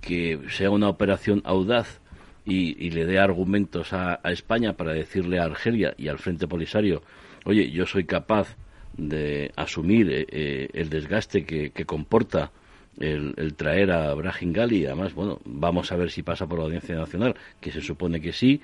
que 0.00 0.40
sea 0.48 0.70
una 0.70 0.88
operación 0.88 1.42
audaz 1.44 2.00
y, 2.44 2.90
le 2.90 3.06
dé 3.06 3.18
argumentos 3.18 3.92
a, 3.92 4.20
España 4.24 4.74
para 4.74 4.92
decirle 4.92 5.40
a 5.40 5.44
Argelia 5.44 5.94
y 5.96 6.06
al 6.08 6.18
Frente 6.18 6.46
Polisario, 6.46 7.02
oye, 7.44 7.70
yo 7.72 7.86
soy 7.86 8.04
capaz 8.04 8.56
de 8.96 9.52
asumir 9.56 10.10
eh, 10.10 10.26
eh, 10.30 10.68
el 10.72 10.88
desgaste 10.88 11.44
que, 11.44 11.84
comporta 11.84 12.50
el, 12.98 13.54
traer 13.54 13.90
a 13.90 14.14
Brahim 14.14 14.52
Gali, 14.52 14.86
además, 14.86 15.14
bueno, 15.14 15.40
vamos 15.44 15.92
a 15.92 15.96
ver 15.96 16.10
si 16.10 16.22
pasa 16.22 16.46
por 16.46 16.58
la 16.58 16.64
Audiencia 16.64 16.96
Nacional, 16.96 17.34
que 17.60 17.70
se 17.70 17.80
supone 17.80 18.20
que 18.20 18.32
sí, 18.32 18.60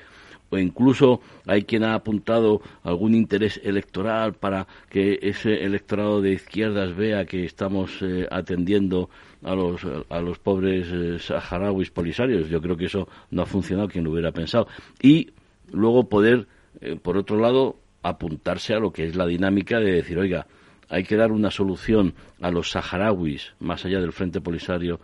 o 0.53 0.59
incluso 0.59 1.21
hay 1.47 1.63
quien 1.63 1.83
ha 1.83 1.95
apuntado 1.95 2.61
algún 2.83 3.15
interés 3.15 3.59
electoral 3.65 4.35
para 4.35 4.67
que 4.91 5.19
ese 5.23 5.65
electorado 5.65 6.21
de 6.21 6.33
izquierdas 6.33 6.95
vea 6.95 7.25
que 7.25 7.45
estamos 7.45 8.03
eh, 8.03 8.29
atendiendo 8.31 9.09
a 9.43 9.55
los, 9.55 9.81
a 10.11 10.21
los 10.21 10.39
pobres 10.39 10.89
eh, 10.93 11.19
saharauis 11.19 11.91
polisarios. 11.91 12.51
Yo 12.51 12.61
creo 12.61 12.77
que 12.77 12.85
eso 12.85 13.09
no 13.31 13.43
ha 13.43 13.47
funcionado, 13.47 13.89
quien 13.89 14.05
lo 14.05 14.11
hubiera 14.11 14.31
pensado. 14.31 14.69
Y 15.01 15.31
luego 15.73 16.09
poder, 16.11 16.47
eh, 16.83 16.97
por 17.01 17.17
otro 17.17 17.41
lado, 17.41 17.77
apuntarse 18.03 18.75
a 18.75 18.79
lo 18.79 18.93
que 18.93 19.07
es 19.07 19.17
la 19.17 19.27
dinámica 19.27 19.79
de 19.79 19.93
decir, 19.93 20.19
oiga, 20.19 20.47
hay 20.89 21.05
que 21.05 21.17
dar 21.17 21.33
una 21.33 21.51
solución 21.51 22.15
a 22.41 22.51
los 22.51 22.71
saharauis, 22.71 23.55
más 23.61 23.85
allá 23.85 24.01
del 24.01 24.13
Frente 24.13 24.41
Polisario, 24.41 25.01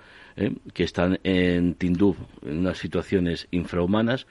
que 0.74 0.84
están 0.84 1.18
en 1.24 1.74
Tinduf 1.74 2.18
en 2.44 2.58
unas 2.58 2.78
situaciones 2.78 3.48
infrahumanas, 3.50 4.26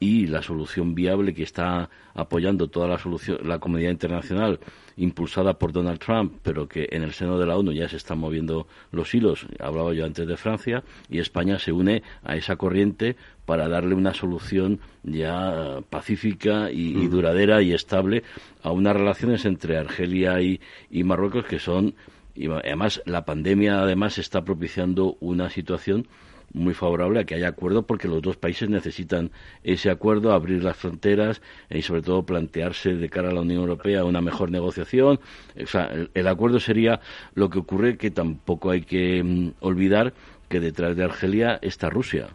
y 0.00 0.26
la 0.26 0.42
solución 0.42 0.96
viable 0.96 1.32
que 1.32 1.44
está 1.44 1.88
apoyando 2.14 2.66
toda 2.66 2.88
la 2.88 2.98
solución 2.98 3.38
la 3.44 3.60
comunidad 3.60 3.92
internacional 3.92 4.58
impulsada 4.96 5.58
por 5.58 5.72
Donald 5.72 5.98
Trump, 5.98 6.34
pero 6.42 6.68
que 6.68 6.88
en 6.90 7.02
el 7.02 7.12
seno 7.12 7.38
de 7.38 7.46
la 7.46 7.56
ONU 7.56 7.72
ya 7.72 7.88
se 7.88 7.96
están 7.96 8.18
moviendo 8.18 8.66
los 8.90 9.14
hilos. 9.14 9.46
Hablaba 9.58 9.92
yo 9.94 10.04
antes 10.04 10.26
de 10.26 10.36
Francia 10.36 10.82
y 11.08 11.18
España 11.18 11.58
se 11.58 11.72
une 11.72 12.02
a 12.22 12.36
esa 12.36 12.56
corriente 12.56 13.16
para 13.44 13.68
darle 13.68 13.94
una 13.94 14.14
solución 14.14 14.80
ya 15.02 15.80
pacífica 15.90 16.70
y, 16.70 16.94
mm. 16.94 17.10
duradera 17.10 17.62
y 17.62 17.72
estable 17.72 18.22
a 18.62 18.70
unas 18.70 18.96
relaciones 18.96 19.44
entre 19.44 19.78
Argelia 19.78 20.40
y, 20.40 20.60
y 20.90 21.04
Marruecos 21.04 21.44
que 21.44 21.58
son 21.58 21.94
y 22.34 22.48
además 22.50 23.02
la 23.04 23.24
pandemia 23.24 23.82
además 23.82 24.16
está 24.18 24.42
propiciando 24.42 25.16
una 25.20 25.50
situación 25.50 26.06
muy 26.54 26.74
favorable 26.74 27.20
a 27.20 27.24
que 27.24 27.34
haya 27.34 27.48
acuerdo 27.48 27.86
porque 27.86 28.08
los 28.08 28.22
dos 28.22 28.36
países 28.36 28.68
necesitan 28.68 29.30
ese 29.62 29.90
acuerdo, 29.90 30.32
abrir 30.32 30.62
las 30.62 30.76
fronteras 30.76 31.42
y 31.70 31.82
sobre 31.82 32.02
todo 32.02 32.24
plantearse 32.24 32.94
de 32.94 33.08
cara 33.08 33.30
a 33.30 33.32
la 33.32 33.40
Unión 33.40 33.60
Europea 33.60 34.04
una 34.04 34.20
mejor 34.20 34.50
negociación. 34.50 35.20
El, 36.14 36.26
acuerdo 36.26 36.60
sería 36.60 37.00
lo 37.34 37.50
que 37.50 37.58
ocurre 37.58 37.96
que 37.96 38.10
tampoco 38.10 38.70
hay 38.70 38.82
que 38.82 39.22
mm, 39.22 39.52
olvidar 39.60 40.14
que 40.48 40.60
detrás 40.60 40.96
de 40.96 41.04
Argelia 41.04 41.58
está 41.62 41.88
Rusia 41.88 42.28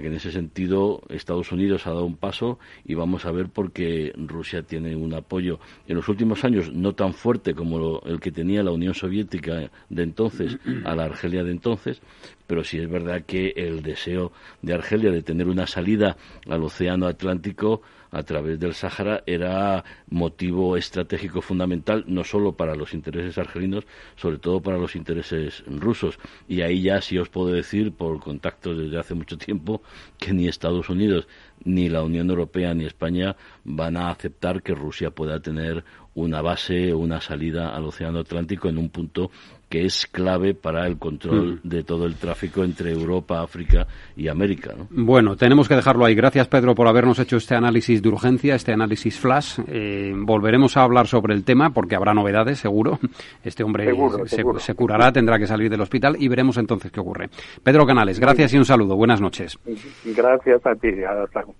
que 0.00 0.08
en 0.08 0.14
ese 0.14 0.32
sentido 0.32 1.02
Estados 1.08 1.52
Unidos 1.52 1.86
ha 1.86 1.90
dado 1.90 2.04
un 2.04 2.16
paso 2.16 2.58
y 2.84 2.94
vamos 2.94 3.24
a 3.26 3.32
ver 3.32 3.48
por 3.48 3.72
qué 3.72 4.12
Rusia 4.16 4.62
tiene 4.62 4.96
un 4.96 5.14
apoyo. 5.14 5.58
En 5.86 5.96
los 5.96 6.08
últimos 6.08 6.44
años 6.44 6.72
no 6.72 6.94
tan 6.94 7.12
fuerte 7.12 7.54
como 7.54 8.00
el 8.00 8.20
que 8.20 8.32
tenía 8.32 8.62
la 8.62 8.72
Unión 8.72 8.94
Soviética 8.94 9.70
de 9.88 10.02
entonces 10.02 10.58
a 10.84 10.94
la 10.94 11.04
Argelia 11.04 11.44
de 11.44 11.50
entonces, 11.50 12.00
pero 12.46 12.64
sí 12.64 12.78
es 12.78 12.88
verdad 12.88 13.22
que 13.26 13.54
el 13.56 13.82
deseo 13.82 14.32
de 14.62 14.74
Argelia 14.74 15.10
de 15.10 15.22
tener 15.22 15.48
una 15.48 15.66
salida 15.66 16.16
al 16.48 16.62
Océano 16.62 17.06
Atlántico 17.06 17.82
a 18.14 18.22
través 18.22 18.60
del 18.60 18.74
Sáhara 18.74 19.22
era 19.26 19.84
motivo 20.08 20.76
estratégico 20.76 21.42
fundamental 21.42 22.04
no 22.06 22.22
solo 22.22 22.52
para 22.52 22.76
los 22.76 22.94
intereses 22.94 23.36
argelinos, 23.38 23.84
sobre 24.16 24.38
todo 24.38 24.60
para 24.62 24.78
los 24.78 24.94
intereses 24.94 25.64
rusos. 25.66 26.18
Y 26.48 26.60
ahí 26.60 26.82
ya 26.82 27.00
sí 27.02 27.18
os 27.18 27.28
puedo 27.28 27.48
decir, 27.48 27.92
por 27.92 28.20
contactos 28.20 28.78
desde 28.78 28.98
hace 28.98 29.14
mucho 29.14 29.36
tiempo, 29.36 29.82
que 30.16 30.32
ni 30.32 30.46
Estados 30.46 30.88
Unidos, 30.88 31.26
ni 31.64 31.88
la 31.88 32.02
Unión 32.02 32.30
Europea, 32.30 32.72
ni 32.72 32.84
España 32.84 33.36
van 33.64 33.96
a 33.96 34.10
aceptar 34.10 34.62
que 34.62 34.74
Rusia 34.74 35.10
pueda 35.10 35.40
tener 35.40 35.84
una 36.14 36.40
base 36.40 36.94
una 36.94 37.20
salida 37.20 37.74
al 37.74 37.86
Océano 37.86 38.20
Atlántico 38.20 38.68
en 38.68 38.78
un 38.78 38.88
punto 38.88 39.32
que 39.74 39.86
es 39.86 40.06
clave 40.06 40.54
para 40.54 40.86
el 40.86 40.98
control 40.98 41.54
mm. 41.54 41.68
de 41.68 41.82
todo 41.82 42.06
el 42.06 42.14
tráfico 42.14 42.62
entre 42.62 42.92
Europa, 42.92 43.42
África 43.42 43.88
y 44.16 44.28
América. 44.28 44.72
Bueno, 44.88 45.34
tenemos 45.34 45.66
que 45.66 45.74
dejarlo 45.74 46.04
ahí. 46.04 46.14
Gracias, 46.14 46.46
Pedro, 46.46 46.76
por 46.76 46.86
habernos 46.86 47.18
hecho 47.18 47.38
este 47.38 47.56
análisis 47.56 48.00
de 48.00 48.08
urgencia, 48.08 48.54
este 48.54 48.72
análisis 48.72 49.18
flash. 49.18 49.58
Eh, 49.66 50.12
volveremos 50.16 50.76
a 50.76 50.84
hablar 50.84 51.08
sobre 51.08 51.34
el 51.34 51.42
tema 51.42 51.70
porque 51.70 51.96
habrá 51.96 52.14
novedades, 52.14 52.60
seguro. 52.60 53.00
Este 53.42 53.64
hombre 53.64 53.92
se, 54.26 54.74
curará, 54.74 55.10
tendrá 55.10 55.40
que 55.40 55.46
salir 55.48 55.68
del 55.68 55.80
hospital 55.80 56.14
y 56.20 56.28
veremos 56.28 56.56
entonces 56.56 56.92
qué 56.92 57.00
ocurre. 57.00 57.28
Pedro 57.64 57.84
Canales, 57.84 58.20
gracias 58.20 58.54
y 58.54 58.58
un 58.58 58.64
saludo. 58.64 58.94
Buenas 58.94 59.20
noches. 59.20 59.58
Gracias 60.04 60.64
a 60.64 60.74
ti. 60.76 60.88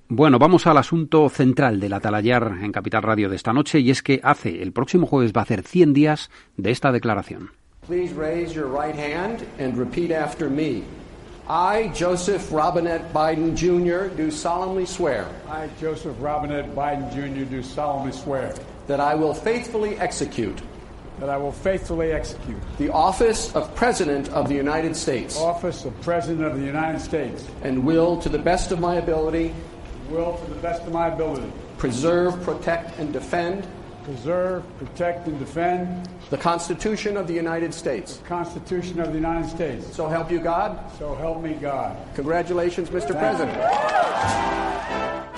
Bueno, 0.09 0.38
vamos 0.38 0.68
al 0.68 0.79
asunto 0.79 1.29
central 1.29 1.81
del 1.81 1.92
Atalayar 1.92 2.59
en 2.62 2.70
Capital 2.70 3.03
Radio 3.03 3.29
de 3.29 3.35
esta 3.35 3.53
noche 3.53 3.81
y 3.81 3.90
es 3.90 4.05
que 4.05 4.20
hace, 4.22 4.62
el 4.62 4.72
próximo 4.72 5.09
jueves 5.09 5.33
va 5.33 5.40
a 5.40 5.44
hacer 5.44 5.62
100 5.62 5.92
días 5.92 6.31
de 6.57 6.70
esta 6.70 6.92
declaración. 6.92 7.63
Please 7.87 8.14
raise 8.14 8.55
your 8.55 8.66
right 8.66 8.94
hand 8.94 9.47
and 9.59 9.77
repeat 9.77 10.11
after 10.11 10.49
me. 10.49 10.85
I, 11.47 11.88
Joseph 11.88 12.51
Robinette 12.51 13.12
Biden 13.12 13.55
Jr., 13.55 14.14
do 14.16 14.31
solemnly 14.31 14.87
swear. 14.87 15.29
I, 15.47 15.68
Joseph 15.79 16.16
Robinette 16.18 16.75
Biden 16.75 17.12
Jr., 17.12 17.44
do 17.44 17.62
solemnly 17.62 18.12
swear. 18.12 18.55
That 18.87 19.01
I 19.01 19.14
will 19.14 19.35
faithfully 19.35 19.99
execute. 19.99 20.62
That 21.20 21.29
I 21.29 21.37
will 21.37 21.53
faithfully 21.53 22.12
execute. 22.12 22.57
The 22.79 22.90
office 22.90 23.55
of 23.55 23.75
President 23.75 24.31
of 24.31 24.49
the 24.49 24.55
United 24.55 24.97
States. 24.97 25.38
Office 25.38 25.85
of 25.85 26.01
President 26.01 26.47
of 26.47 26.59
the 26.59 26.64
United 26.64 27.01
States. 27.01 27.47
And 27.62 27.85
will, 27.85 28.16
to 28.23 28.31
the 28.31 28.38
best 28.38 28.73
of 28.73 28.81
my 28.81 28.94
ability. 28.94 29.55
Will, 30.09 30.38
to 30.38 30.47
the 30.47 30.61
best 30.62 30.85
of 30.85 30.92
my 30.94 31.09
ability. 31.09 31.53
Preserve, 31.77 32.42
protect, 32.44 32.99
and 32.99 33.12
defend 33.12 33.66
preserve, 34.04 34.62
protect, 34.78 35.26
and 35.26 35.38
defend 35.38 36.08
the 36.30 36.38
Constitution 36.38 37.16
of 37.16 37.26
the 37.26 37.34
United 37.34 37.74
States. 37.74 38.18
The 38.18 38.28
Constitution 38.28 39.00
of 39.00 39.08
the 39.08 39.14
United 39.14 39.48
States. 39.48 39.94
So 39.94 40.08
help 40.08 40.30
you 40.30 40.40
God. 40.40 40.78
So 40.98 41.14
help 41.14 41.42
me 41.42 41.54
God. 41.54 41.96
Congratulations, 42.14 42.90
Mr. 42.90 43.08
Thank 43.08 43.18
President. 43.18 43.56
You. 43.56 45.34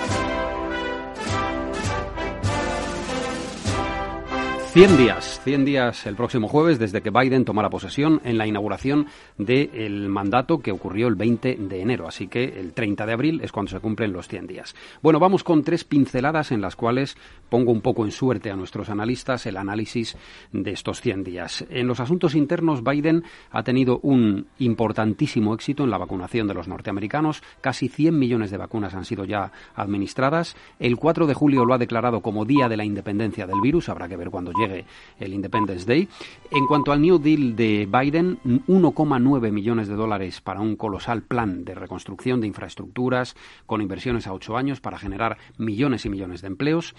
100 4.76 4.98
días, 4.98 5.40
100 5.42 5.64
días 5.64 6.04
el 6.04 6.16
próximo 6.16 6.48
jueves 6.48 6.78
desde 6.78 7.00
que 7.00 7.08
Biden 7.08 7.46
tomara 7.46 7.70
posesión 7.70 8.20
en 8.24 8.36
la 8.36 8.46
inauguración 8.46 9.06
del 9.38 10.10
mandato 10.10 10.58
que 10.58 10.70
ocurrió 10.70 11.08
el 11.08 11.14
20 11.14 11.56
de 11.58 11.80
enero. 11.80 12.06
Así 12.06 12.28
que 12.28 12.44
el 12.44 12.74
30 12.74 13.06
de 13.06 13.12
abril 13.14 13.40
es 13.42 13.52
cuando 13.52 13.70
se 13.70 13.80
cumplen 13.80 14.12
los 14.12 14.28
100 14.28 14.46
días. 14.46 14.74
Bueno, 15.00 15.18
vamos 15.18 15.44
con 15.44 15.62
tres 15.62 15.84
pinceladas 15.84 16.52
en 16.52 16.60
las 16.60 16.76
cuales 16.76 17.16
pongo 17.48 17.72
un 17.72 17.80
poco 17.80 18.04
en 18.04 18.10
suerte 18.10 18.50
a 18.50 18.56
nuestros 18.56 18.90
analistas 18.90 19.46
el 19.46 19.56
análisis 19.56 20.14
de 20.52 20.72
estos 20.72 21.00
100 21.00 21.24
días. 21.24 21.64
En 21.70 21.86
los 21.86 22.00
asuntos 22.00 22.34
internos, 22.34 22.84
Biden 22.84 23.24
ha 23.52 23.62
tenido 23.62 23.98
un 24.02 24.46
importantísimo 24.58 25.54
éxito 25.54 25.84
en 25.84 25.90
la 25.90 25.96
vacunación 25.96 26.48
de 26.48 26.54
los 26.54 26.68
norteamericanos. 26.68 27.42
Casi 27.62 27.88
100 27.88 28.18
millones 28.18 28.50
de 28.50 28.58
vacunas 28.58 28.92
han 28.92 29.06
sido 29.06 29.24
ya 29.24 29.52
administradas. 29.74 30.54
El 30.78 30.98
4 30.98 31.26
de 31.26 31.32
julio 31.32 31.64
lo 31.64 31.72
ha 31.72 31.78
declarado 31.78 32.20
como 32.20 32.44
Día 32.44 32.68
de 32.68 32.76
la 32.76 32.84
Independencia 32.84 33.46
del 33.46 33.62
Virus. 33.62 33.88
Habrá 33.88 34.06
que 34.06 34.18
ver 34.18 34.28
cuándo 34.28 34.52
el 34.66 35.32
Independence 35.32 35.84
Day. 35.86 36.08
En 36.50 36.66
cuanto 36.66 36.92
al 36.92 37.00
New 37.00 37.18
Deal 37.18 37.56
de 37.56 37.88
Biden, 37.90 38.38
1,9 38.44 39.50
millones 39.50 39.88
de 39.88 39.94
dólares 39.94 40.40
para 40.40 40.60
un 40.60 40.76
colosal 40.76 41.22
plan 41.22 41.64
de 41.64 41.74
reconstrucción 41.74 42.40
de 42.40 42.46
infraestructuras 42.46 43.36
con 43.66 43.82
inversiones 43.82 44.26
a 44.26 44.32
ocho 44.32 44.56
años 44.56 44.80
para 44.80 44.98
generar 44.98 45.38
millones 45.58 46.04
y 46.04 46.10
millones 46.10 46.42
de 46.42 46.48
empleos. 46.48 46.94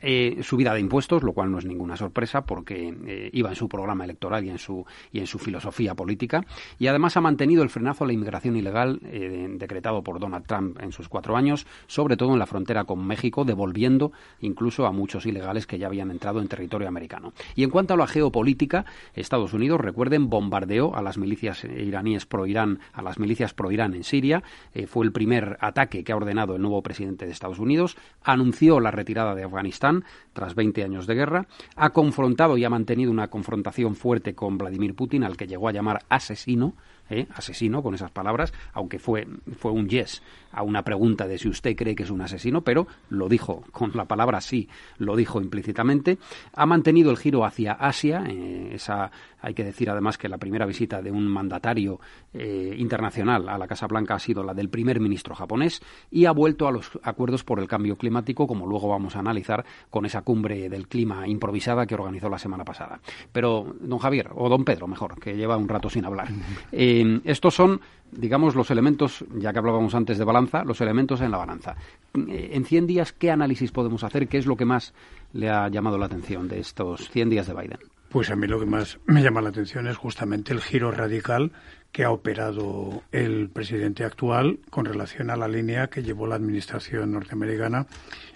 Eh, 0.00 0.40
subida 0.42 0.74
de 0.74 0.80
impuestos, 0.80 1.22
lo 1.22 1.32
cual 1.32 1.50
no 1.50 1.58
es 1.58 1.64
ninguna 1.64 1.96
sorpresa 1.96 2.44
porque 2.44 2.94
eh, 3.06 3.30
iba 3.32 3.50
en 3.50 3.56
su 3.56 3.68
programa 3.68 4.04
electoral 4.04 4.44
y 4.44 4.50
en 4.50 4.58
su, 4.58 4.84
y 5.12 5.20
en 5.20 5.26
su 5.26 5.38
filosofía 5.38 5.94
política. 5.94 6.44
Y 6.78 6.88
además 6.88 7.16
ha 7.16 7.20
mantenido 7.20 7.62
el 7.62 7.70
frenazo 7.70 8.04
a 8.04 8.06
la 8.06 8.12
inmigración 8.12 8.56
ilegal 8.56 9.00
eh, 9.04 9.48
decretado 9.58 10.02
por 10.02 10.18
Donald 10.18 10.46
Trump 10.46 10.78
en 10.80 10.92
sus 10.92 11.08
cuatro 11.08 11.36
años, 11.36 11.66
sobre 11.86 12.16
todo 12.16 12.32
en 12.32 12.38
la 12.38 12.46
frontera 12.46 12.84
con 12.84 13.06
México, 13.06 13.44
devolviendo 13.44 14.12
incluso 14.40 14.86
a 14.86 14.92
muchos 14.92 15.26
ilegales 15.26 15.66
que 15.66 15.78
ya 15.78 15.86
habían 15.86 16.10
entrado 16.10 16.40
en 16.40 16.48
territorio 16.48 16.88
americano. 16.88 17.11
Y 17.54 17.64
en 17.64 17.70
cuanto 17.70 17.94
a 17.94 17.96
la 17.96 18.06
geopolítica, 18.06 18.84
Estados 19.14 19.52
Unidos, 19.52 19.80
recuerden, 19.80 20.30
bombardeó 20.30 20.94
a 20.94 21.02
las 21.02 21.18
milicias 21.18 21.64
iraníes 21.64 22.26
pro-Irán, 22.26 22.80
a 22.92 23.02
las 23.02 23.18
milicias 23.18 23.54
pro-Irán 23.54 23.94
en 23.94 24.04
Siria. 24.04 24.42
Eh, 24.74 24.86
fue 24.86 25.04
el 25.04 25.12
primer 25.12 25.56
ataque 25.60 26.04
que 26.04 26.12
ha 26.12 26.16
ordenado 26.16 26.56
el 26.56 26.62
nuevo 26.62 26.82
presidente 26.82 27.26
de 27.26 27.32
Estados 27.32 27.58
Unidos. 27.58 27.96
Anunció 28.22 28.80
la 28.80 28.90
retirada 28.90 29.34
de 29.34 29.44
Afganistán 29.44 30.04
tras 30.32 30.54
20 30.54 30.84
años 30.84 31.06
de 31.06 31.14
guerra. 31.14 31.46
Ha 31.76 31.90
confrontado 31.90 32.56
y 32.56 32.64
ha 32.64 32.70
mantenido 32.70 33.10
una 33.10 33.28
confrontación 33.28 33.94
fuerte 33.94 34.34
con 34.34 34.58
Vladimir 34.58 34.94
Putin, 34.94 35.24
al 35.24 35.36
que 35.36 35.46
llegó 35.46 35.68
a 35.68 35.72
llamar 35.72 36.04
asesino 36.08 36.74
¿eh? 37.10 37.26
asesino 37.34 37.82
con 37.82 37.94
esas 37.94 38.10
palabras, 38.10 38.52
aunque 38.72 38.98
fue, 38.98 39.26
fue 39.58 39.70
un 39.70 39.88
yes 39.88 40.22
a 40.52 40.62
una 40.62 40.82
pregunta 40.82 41.26
de 41.26 41.38
si 41.38 41.48
usted 41.48 41.74
cree 41.76 41.94
que 41.94 42.04
es 42.04 42.10
un 42.10 42.20
asesino, 42.20 42.62
pero 42.62 42.86
lo 43.10 43.28
dijo 43.28 43.64
con 43.72 43.92
la 43.94 44.04
palabra 44.04 44.40
sí, 44.40 44.68
lo 44.98 45.16
dijo 45.16 45.40
implícitamente. 45.40 46.18
Ha 46.54 46.66
mantenido 46.66 47.10
el 47.10 47.16
giro 47.16 47.44
hacia 47.44 47.72
Asia, 47.72 48.24
eh, 48.28 48.70
esa, 48.74 49.10
hay 49.40 49.54
que 49.54 49.64
decir 49.64 49.90
además 49.90 50.18
que 50.18 50.28
la 50.28 50.38
primera 50.38 50.66
visita 50.66 51.02
de 51.02 51.10
un 51.10 51.26
mandatario 51.26 52.00
eh, 52.32 52.74
internacional 52.78 53.48
a 53.48 53.58
la 53.58 53.66
Casa 53.66 53.86
Blanca 53.86 54.14
ha 54.14 54.18
sido 54.18 54.42
la 54.42 54.54
del 54.54 54.68
primer 54.68 55.00
ministro 55.00 55.34
japonés 55.34 55.82
y 56.10 56.26
ha 56.26 56.32
vuelto 56.32 56.68
a 56.68 56.72
los 56.72 56.90
acuerdos 57.02 57.44
por 57.44 57.58
el 57.58 57.68
cambio 57.68 57.96
climático, 57.96 58.46
como 58.46 58.66
luego 58.66 58.88
vamos 58.88 59.16
a 59.16 59.20
analizar 59.20 59.64
con 59.90 60.06
esa 60.06 60.22
cumbre 60.22 60.68
del 60.68 60.88
clima 60.88 61.26
improvisada 61.26 61.86
que 61.86 61.94
organizó 61.94 62.28
la 62.28 62.38
semana 62.38 62.64
pasada. 62.64 63.00
Pero, 63.32 63.74
don 63.80 63.98
Javier, 63.98 64.30
o 64.34 64.48
don 64.48 64.64
Pedro, 64.64 64.86
mejor, 64.86 65.18
que 65.18 65.36
lleva 65.36 65.56
un 65.56 65.68
rato 65.68 65.88
sin 65.88 66.04
hablar. 66.04 66.28
estos 66.72 67.54
son, 67.54 67.80
digamos, 68.10 68.54
los 68.54 68.70
elementos, 68.70 69.24
ya 69.36 69.52
que 69.52 69.58
hablábamos 69.58 69.94
antes 69.94 70.18
de 70.18 70.24
los 70.64 70.80
elementos 70.80 71.20
en 71.20 71.30
la 71.30 71.38
balanza. 71.38 71.76
Eh, 72.14 72.50
en 72.52 72.64
100 72.64 72.86
días, 72.86 73.12
¿qué 73.12 73.30
análisis 73.30 73.72
podemos 73.72 74.04
hacer? 74.04 74.28
¿Qué 74.28 74.38
es 74.38 74.46
lo 74.46 74.56
que 74.56 74.64
más 74.64 74.94
le 75.32 75.50
ha 75.50 75.68
llamado 75.68 75.98
la 75.98 76.06
atención 76.06 76.48
de 76.48 76.60
estos 76.60 77.08
100 77.10 77.30
días 77.30 77.46
de 77.46 77.54
Biden? 77.54 77.78
Pues 78.12 78.30
a 78.30 78.36
mí 78.36 78.46
lo 78.46 78.60
que 78.60 78.66
más 78.66 78.98
me 79.06 79.22
llama 79.22 79.40
la 79.40 79.48
atención 79.48 79.86
es 79.86 79.96
justamente 79.96 80.52
el 80.52 80.60
giro 80.60 80.90
radical 80.90 81.50
que 81.92 82.04
ha 82.04 82.10
operado 82.10 83.02
el 83.10 83.48
presidente 83.48 84.04
actual 84.04 84.58
con 84.68 84.84
relación 84.84 85.30
a 85.30 85.36
la 85.36 85.48
línea 85.48 85.86
que 85.86 86.02
llevó 86.02 86.26
la 86.26 86.34
administración 86.34 87.12
norteamericana 87.12 87.86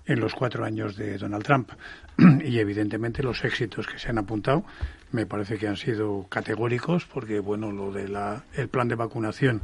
en 0.07 0.21
los 0.21 0.35
cuatro 0.35 0.65
años 0.65 0.97
de 0.97 1.19
Donald 1.19 1.45
Trump. 1.45 1.71
Y 2.43 2.59
evidentemente 2.59 3.23
los 3.23 3.45
éxitos 3.45 3.87
que 3.87 3.99
se 3.99 4.09
han 4.09 4.17
apuntado 4.17 4.65
me 5.13 5.27
parece 5.27 5.59
que 5.59 5.69
han 5.69 5.77
sido 5.77 6.27
categóricos 6.31 7.05
porque, 7.05 7.41
bueno, 7.41 7.71
lo 7.71 7.93
de 7.93 8.09
la, 8.09 8.45
el 8.55 8.69
plan 8.69 8.89
de 8.89 8.95
vacunación 8.95 9.61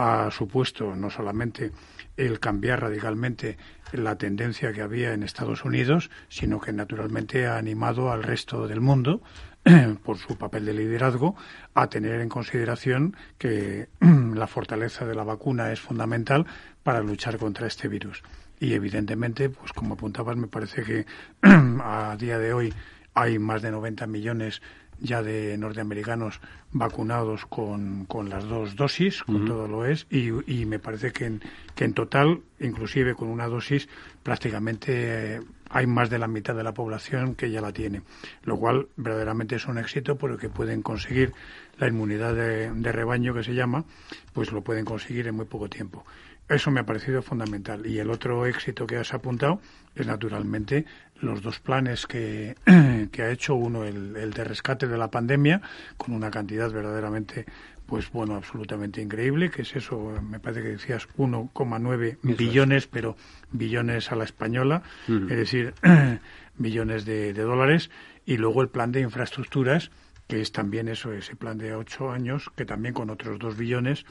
ha 0.00 0.30
supuesto 0.30 0.96
no 0.96 1.10
solamente 1.10 1.72
el 2.16 2.40
cambiar 2.40 2.80
radicalmente 2.80 3.58
la 3.92 4.16
tendencia 4.16 4.72
que 4.72 4.80
había 4.80 5.12
en 5.12 5.22
Estados 5.22 5.64
Unidos, 5.64 6.10
sino 6.28 6.58
que 6.58 6.72
naturalmente 6.72 7.46
ha 7.46 7.58
animado 7.58 8.10
al 8.10 8.22
resto 8.22 8.66
del 8.66 8.80
mundo 8.80 9.22
por 10.04 10.16
su 10.16 10.38
papel 10.38 10.64
de 10.64 10.72
liderazgo, 10.72 11.36
a 11.74 11.88
tener 11.88 12.20
en 12.22 12.30
consideración 12.30 13.14
que 13.36 13.88
la 14.00 14.46
fortaleza 14.46 15.04
de 15.04 15.14
la 15.14 15.24
vacuna 15.24 15.70
es 15.70 15.80
fundamental 15.80 16.46
para 16.82 17.02
luchar 17.02 17.36
contra 17.36 17.66
este 17.66 17.86
virus. 17.88 18.22
Y 18.58 18.72
evidentemente, 18.72 19.50
pues 19.50 19.72
como 19.72 19.94
apuntabas, 19.94 20.36
me 20.36 20.48
parece 20.48 20.82
que 20.82 21.06
a 21.42 22.16
día 22.18 22.38
de 22.38 22.54
hoy 22.54 22.72
hay 23.12 23.38
más 23.38 23.60
de 23.60 23.70
90 23.70 24.06
millones 24.06 24.62
ya 25.00 25.22
de 25.22 25.56
norteamericanos 25.58 26.40
vacunados 26.72 27.46
con, 27.46 28.06
con 28.06 28.28
las 28.28 28.44
dos 28.44 28.76
dosis, 28.76 29.22
con 29.22 29.44
todo 29.44 29.66
lo 29.66 29.84
es, 29.84 30.06
y, 30.10 30.30
y 30.50 30.66
me 30.66 30.78
parece 30.78 31.12
que 31.12 31.26
en, 31.26 31.40
que 31.74 31.84
en 31.84 31.94
total, 31.94 32.42
inclusive 32.60 33.14
con 33.14 33.28
una 33.28 33.48
dosis, 33.48 33.88
prácticamente 34.22 35.40
hay 35.70 35.86
más 35.86 36.10
de 36.10 36.18
la 36.18 36.28
mitad 36.28 36.54
de 36.54 36.64
la 36.64 36.74
población 36.74 37.34
que 37.34 37.50
ya 37.50 37.60
la 37.60 37.72
tiene, 37.72 38.02
lo 38.42 38.56
cual 38.58 38.88
verdaderamente 38.96 39.56
es 39.56 39.66
un 39.66 39.78
éxito 39.78 40.16
porque 40.16 40.48
pueden 40.48 40.82
conseguir 40.82 41.32
la 41.78 41.88
inmunidad 41.88 42.34
de, 42.34 42.70
de 42.72 42.92
rebaño 42.92 43.32
que 43.32 43.44
se 43.44 43.54
llama, 43.54 43.84
pues 44.32 44.52
lo 44.52 44.62
pueden 44.62 44.84
conseguir 44.84 45.28
en 45.28 45.36
muy 45.36 45.46
poco 45.46 45.68
tiempo. 45.68 46.04
Eso 46.50 46.72
me 46.72 46.80
ha 46.80 46.84
parecido 46.84 47.22
fundamental. 47.22 47.86
Y 47.86 48.00
el 48.00 48.10
otro 48.10 48.44
éxito 48.44 48.84
que 48.84 48.96
has 48.96 49.14
apuntado 49.14 49.60
es 49.94 50.04
naturalmente 50.04 50.84
los 51.20 51.42
dos 51.42 51.60
planes 51.60 52.08
que, 52.08 52.56
que 53.12 53.22
ha 53.22 53.30
hecho. 53.30 53.54
Uno, 53.54 53.84
el, 53.84 54.16
el, 54.16 54.32
de 54.32 54.42
rescate 54.42 54.88
de 54.88 54.98
la 54.98 55.12
pandemia, 55.12 55.62
con 55.96 56.12
una 56.12 56.28
cantidad 56.28 56.68
verdaderamente, 56.68 57.46
pues 57.86 58.10
bueno, 58.10 58.34
absolutamente 58.34 59.00
increíble, 59.00 59.48
que 59.48 59.62
es 59.62 59.76
eso, 59.76 60.12
me 60.28 60.40
parece 60.40 60.62
que 60.62 60.68
decías 60.70 61.08
1,9 61.16 62.18
billones, 62.36 62.88
pero 62.88 63.16
billones 63.52 64.10
a 64.10 64.16
la 64.16 64.24
española, 64.24 64.82
es 65.06 65.36
decir, 65.36 65.74
billones 66.58 67.04
de, 67.04 67.32
de 67.32 67.42
dólares, 67.42 67.90
y 68.26 68.38
luego 68.38 68.62
el 68.62 68.70
plan 68.70 68.90
de 68.90 69.00
infraestructuras, 69.02 69.92
que 70.26 70.40
es 70.40 70.50
también 70.50 70.88
eso, 70.88 71.12
ese 71.12 71.36
plan 71.36 71.58
de 71.58 71.74
ocho 71.74 72.10
años, 72.10 72.50
que 72.56 72.64
también 72.64 72.94
con 72.94 73.10
otros 73.10 73.38
dos 73.38 73.56
billones 73.56 74.04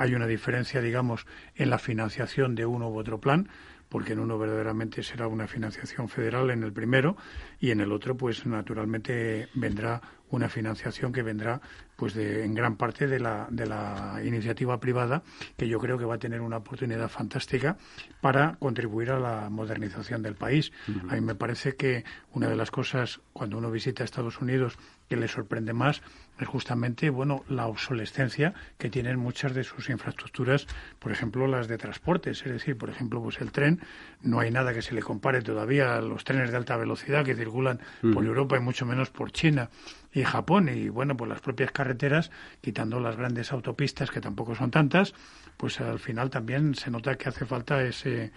hay 0.00 0.14
una 0.14 0.26
diferencia, 0.26 0.80
digamos, 0.80 1.26
en 1.54 1.68
la 1.68 1.78
financiación 1.78 2.54
de 2.54 2.64
uno 2.64 2.88
u 2.88 2.98
otro 2.98 3.20
plan, 3.20 3.50
porque 3.90 4.14
en 4.14 4.20
uno 4.20 4.38
verdaderamente 4.38 5.02
será 5.02 5.26
una 5.26 5.46
financiación 5.46 6.08
federal 6.08 6.48
en 6.50 6.62
el 6.62 6.72
primero 6.72 7.18
y 7.60 7.70
en 7.70 7.80
el 7.80 7.92
otro, 7.92 8.16
pues 8.16 8.46
naturalmente 8.46 9.48
vendrá 9.52 10.00
una 10.30 10.48
financiación 10.48 11.12
que 11.12 11.22
vendrá 11.22 11.60
pues 11.96 12.14
de, 12.14 12.44
en 12.44 12.54
gran 12.54 12.76
parte 12.76 13.08
de 13.08 13.20
la, 13.20 13.46
de 13.50 13.66
la 13.66 14.20
iniciativa 14.24 14.80
privada 14.80 15.22
que 15.58 15.68
yo 15.68 15.78
creo 15.78 15.98
que 15.98 16.06
va 16.06 16.14
a 16.14 16.18
tener 16.18 16.40
una 16.40 16.58
oportunidad 16.58 17.10
fantástica 17.10 17.76
para 18.22 18.54
contribuir 18.54 19.10
a 19.10 19.20
la 19.20 19.50
modernización 19.50 20.22
del 20.22 20.34
país. 20.34 20.72
A 21.10 21.14
mí 21.16 21.20
me 21.20 21.34
parece 21.34 21.76
que 21.76 22.04
una 22.32 22.48
de 22.48 22.56
las 22.56 22.70
cosas 22.70 23.20
cuando 23.34 23.58
uno 23.58 23.70
visita 23.70 24.02
Estados 24.02 24.40
Unidos 24.40 24.78
que 25.10 25.16
le 25.16 25.26
sorprende 25.26 25.72
más 25.72 26.02
es 26.38 26.46
justamente 26.46 27.10
bueno 27.10 27.44
la 27.48 27.66
obsolescencia 27.66 28.54
que 28.78 28.88
tienen 28.88 29.18
muchas 29.18 29.52
de 29.54 29.64
sus 29.64 29.90
infraestructuras, 29.90 30.68
por 31.00 31.10
ejemplo 31.10 31.48
las 31.48 31.66
de 31.66 31.76
transportes, 31.78 32.46
es 32.46 32.52
decir, 32.52 32.78
por 32.78 32.90
ejemplo 32.90 33.20
pues 33.20 33.40
el 33.40 33.50
tren 33.50 33.80
no 34.22 34.38
hay 34.38 34.52
nada 34.52 34.72
que 34.72 34.82
se 34.82 34.94
le 34.94 35.02
compare 35.02 35.42
todavía 35.42 35.96
a 35.96 36.00
los 36.00 36.22
trenes 36.22 36.52
de 36.52 36.56
alta 36.56 36.76
velocidad 36.76 37.24
que 37.24 37.34
circulan 37.34 37.80
por 38.14 38.24
Europa 38.24 38.56
y 38.56 38.60
mucho 38.60 38.86
menos 38.86 39.10
por 39.10 39.32
China 39.32 39.68
y 40.12 40.22
Japón. 40.22 40.68
Y 40.68 40.88
bueno 40.88 41.16
pues 41.16 41.28
las 41.28 41.40
propias 41.40 41.72
carreteras 41.72 42.30
quitando 42.60 43.00
las 43.00 43.16
grandes 43.16 43.52
autopistas 43.52 44.12
que 44.12 44.20
tampoco 44.20 44.54
son 44.54 44.70
tantas 44.70 45.12
pues 45.56 45.80
al 45.80 45.98
final 45.98 46.30
también 46.30 46.76
se 46.76 46.90
nota 46.90 47.16
que 47.16 47.28
hace 47.28 47.44
falta 47.44 47.82
ese 47.82 48.30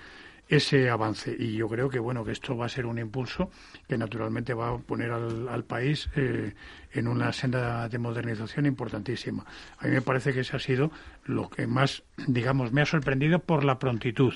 ese 0.47 0.89
avance. 0.89 1.35
Y 1.37 1.53
yo 1.53 1.67
creo 1.67 1.89
que 1.89 1.99
bueno 1.99 2.23
que 2.23 2.31
esto 2.31 2.55
va 2.55 2.65
a 2.65 2.69
ser 2.69 2.85
un 2.85 2.99
impulso 2.99 3.49
que 3.87 3.97
naturalmente 3.97 4.53
va 4.53 4.69
a 4.69 4.77
poner 4.77 5.11
al, 5.11 5.47
al 5.47 5.63
país 5.63 6.09
eh, 6.15 6.53
en 6.91 7.07
una 7.07 7.31
senda 7.33 7.87
de 7.89 7.97
modernización 7.97 8.65
importantísima. 8.65 9.45
A 9.77 9.85
mí 9.85 9.91
me 9.91 10.01
parece 10.01 10.33
que 10.33 10.41
ese 10.41 10.55
ha 10.55 10.59
sido 10.59 10.91
lo 11.25 11.49
que 11.49 11.67
más 11.67 12.03
digamos 12.27 12.71
me 12.71 12.81
ha 12.81 12.85
sorprendido 12.85 13.39
por 13.39 13.63
la 13.63 13.79
prontitud. 13.79 14.33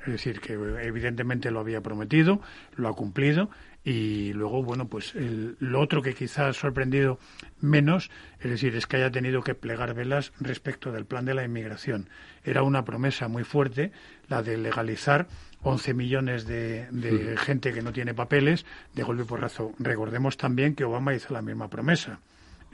Es 0.00 0.12
decir, 0.12 0.40
que 0.40 0.52
evidentemente 0.52 1.50
lo 1.50 1.60
había 1.60 1.80
prometido, 1.80 2.40
lo 2.76 2.88
ha 2.88 2.94
cumplido 2.94 3.50
Y 3.84 4.32
luego, 4.32 4.62
bueno, 4.62 4.88
pues 4.88 5.14
lo 5.14 5.80
otro 5.80 6.02
que 6.02 6.14
quizás 6.14 6.38
ha 6.38 6.52
sorprendido 6.52 7.18
menos, 7.60 8.10
es 8.40 8.50
decir, 8.50 8.74
es 8.74 8.86
que 8.86 8.96
haya 8.96 9.10
tenido 9.10 9.42
que 9.42 9.54
plegar 9.54 9.94
velas 9.94 10.32
respecto 10.40 10.92
del 10.92 11.06
plan 11.06 11.24
de 11.24 11.34
la 11.34 11.44
inmigración. 11.44 12.10
Era 12.44 12.62
una 12.62 12.84
promesa 12.84 13.28
muy 13.28 13.44
fuerte 13.44 13.92
la 14.28 14.42
de 14.42 14.58
legalizar 14.58 15.28
11 15.62 15.94
millones 15.94 16.46
de, 16.46 17.36
gente 17.38 17.72
que 17.72 17.82
no 17.82 17.92
tiene 17.92 18.14
papeles 18.14 18.66
de 18.94 19.02
golpe 19.02 19.24
por 19.24 19.40
razón. 19.40 19.72
Recordemos 19.78 20.36
también 20.36 20.74
que 20.74 20.84
Obama 20.84 21.14
hizo 21.14 21.32
la 21.32 21.42
misma 21.42 21.68
promesa. 21.68 22.20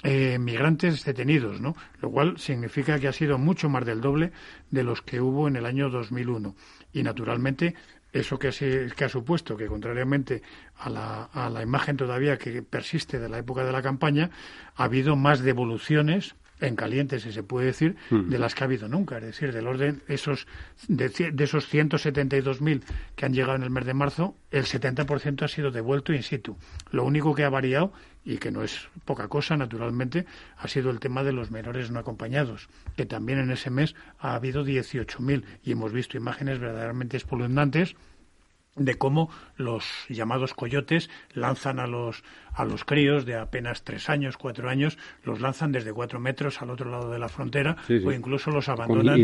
eh, 0.02 0.38
migrantes 0.38 1.04
detenidos, 1.04 1.61
¿no? 1.61 1.74
Lo 2.00 2.11
cual 2.11 2.38
significa 2.38 2.98
que 2.98 3.08
ha 3.08 3.12
sido 3.12 3.38
mucho 3.38 3.68
más 3.68 3.84
del 3.84 4.00
doble 4.00 4.32
de 4.70 4.84
los 4.84 5.02
que 5.02 5.20
hubo 5.20 5.48
en 5.48 5.56
el 5.56 5.66
año 5.66 5.90
2001. 5.90 6.54
Y 6.92 7.02
naturalmente 7.02 7.74
eso 8.12 8.38
que, 8.38 8.50
que 8.96 9.04
ha 9.04 9.08
supuesto 9.08 9.56
que, 9.56 9.66
contrariamente 9.66 10.42
a 10.78 10.88
la, 10.88 11.24
a 11.24 11.50
la 11.50 11.62
imagen 11.62 11.96
todavía 11.96 12.38
que 12.38 12.62
persiste 12.62 13.18
de 13.18 13.28
la 13.28 13.38
época 13.38 13.64
de 13.64 13.72
la 13.72 13.82
campaña, 13.82 14.30
ha 14.76 14.84
habido 14.84 15.16
más 15.16 15.40
devoluciones 15.40 16.34
en 16.61 16.76
caliente, 16.76 17.20
si 17.20 17.32
se 17.32 17.42
puede 17.42 17.66
decir, 17.66 17.96
hmm. 18.11 18.28
de 18.30 18.38
las 18.38 18.54
que 18.54 18.64
ha 18.64 18.66
habido 18.66 18.88
nunca. 18.88 19.18
Es 19.18 19.24
decir, 19.24 19.52
del 19.52 19.66
orden 19.66 20.02
esos, 20.08 20.46
de, 20.88 21.08
de 21.08 21.44
esos 21.44 21.72
172.000 21.72 22.82
que 23.14 23.26
han 23.26 23.32
llegado 23.32 23.56
en 23.56 23.62
el 23.62 23.70
mes 23.70 23.84
de 23.84 23.94
marzo, 23.94 24.34
el 24.50 24.64
70% 24.64 25.42
ha 25.42 25.48
sido 25.48 25.70
devuelto 25.70 26.12
in 26.12 26.22
situ. 26.22 26.56
Lo 26.90 27.04
único 27.04 27.34
que 27.34 27.44
ha 27.44 27.50
variado, 27.50 27.92
y 28.24 28.38
que 28.38 28.50
no 28.50 28.62
es 28.62 28.88
poca 29.04 29.28
cosa, 29.28 29.57
naturalmente, 29.57 30.26
ha 30.57 30.68
sido 30.68 30.90
el 30.90 31.00
tema 31.00 31.22
de 31.22 31.33
los 31.33 31.50
menores 31.50 31.90
no 31.90 31.98
acompañados, 31.98 32.68
que 32.96 33.07
también 33.07 33.38
en 33.38 33.50
ese 33.50 33.70
mes 33.70 33.94
ha 34.18 34.35
habido 34.35 34.64
18.000 34.64 35.44
y 35.62 35.72
hemos 35.72 35.92
visto 35.92 36.16
imágenes 36.16 36.59
verdaderamente 36.59 37.16
espeluznantes 37.16 37.96
de 38.78 38.96
cómo 38.96 39.31
los 39.57 39.85
llamados 40.09 40.54
coyotes 40.54 41.11
lanzan 41.33 41.81
a 41.81 41.87
los 41.87 42.22
a 42.58 42.64
los 42.64 42.84
críos 42.84 43.24
de 43.24 43.36
apenas 43.36 43.84
tres 43.84 44.10
años, 44.10 44.36
cuatro 44.36 44.68
años, 44.68 44.98
los 45.22 45.40
lanzan 45.40 45.70
desde 45.70 45.92
cuatro 45.92 46.18
metros 46.18 46.60
al 46.60 46.70
otro 46.70 46.90
lado 46.90 47.08
de 47.08 47.20
la 47.20 47.28
frontera 47.28 47.76
o 47.88 48.10
incluso 48.10 48.50
los 48.50 48.68
abandonan 48.68 49.16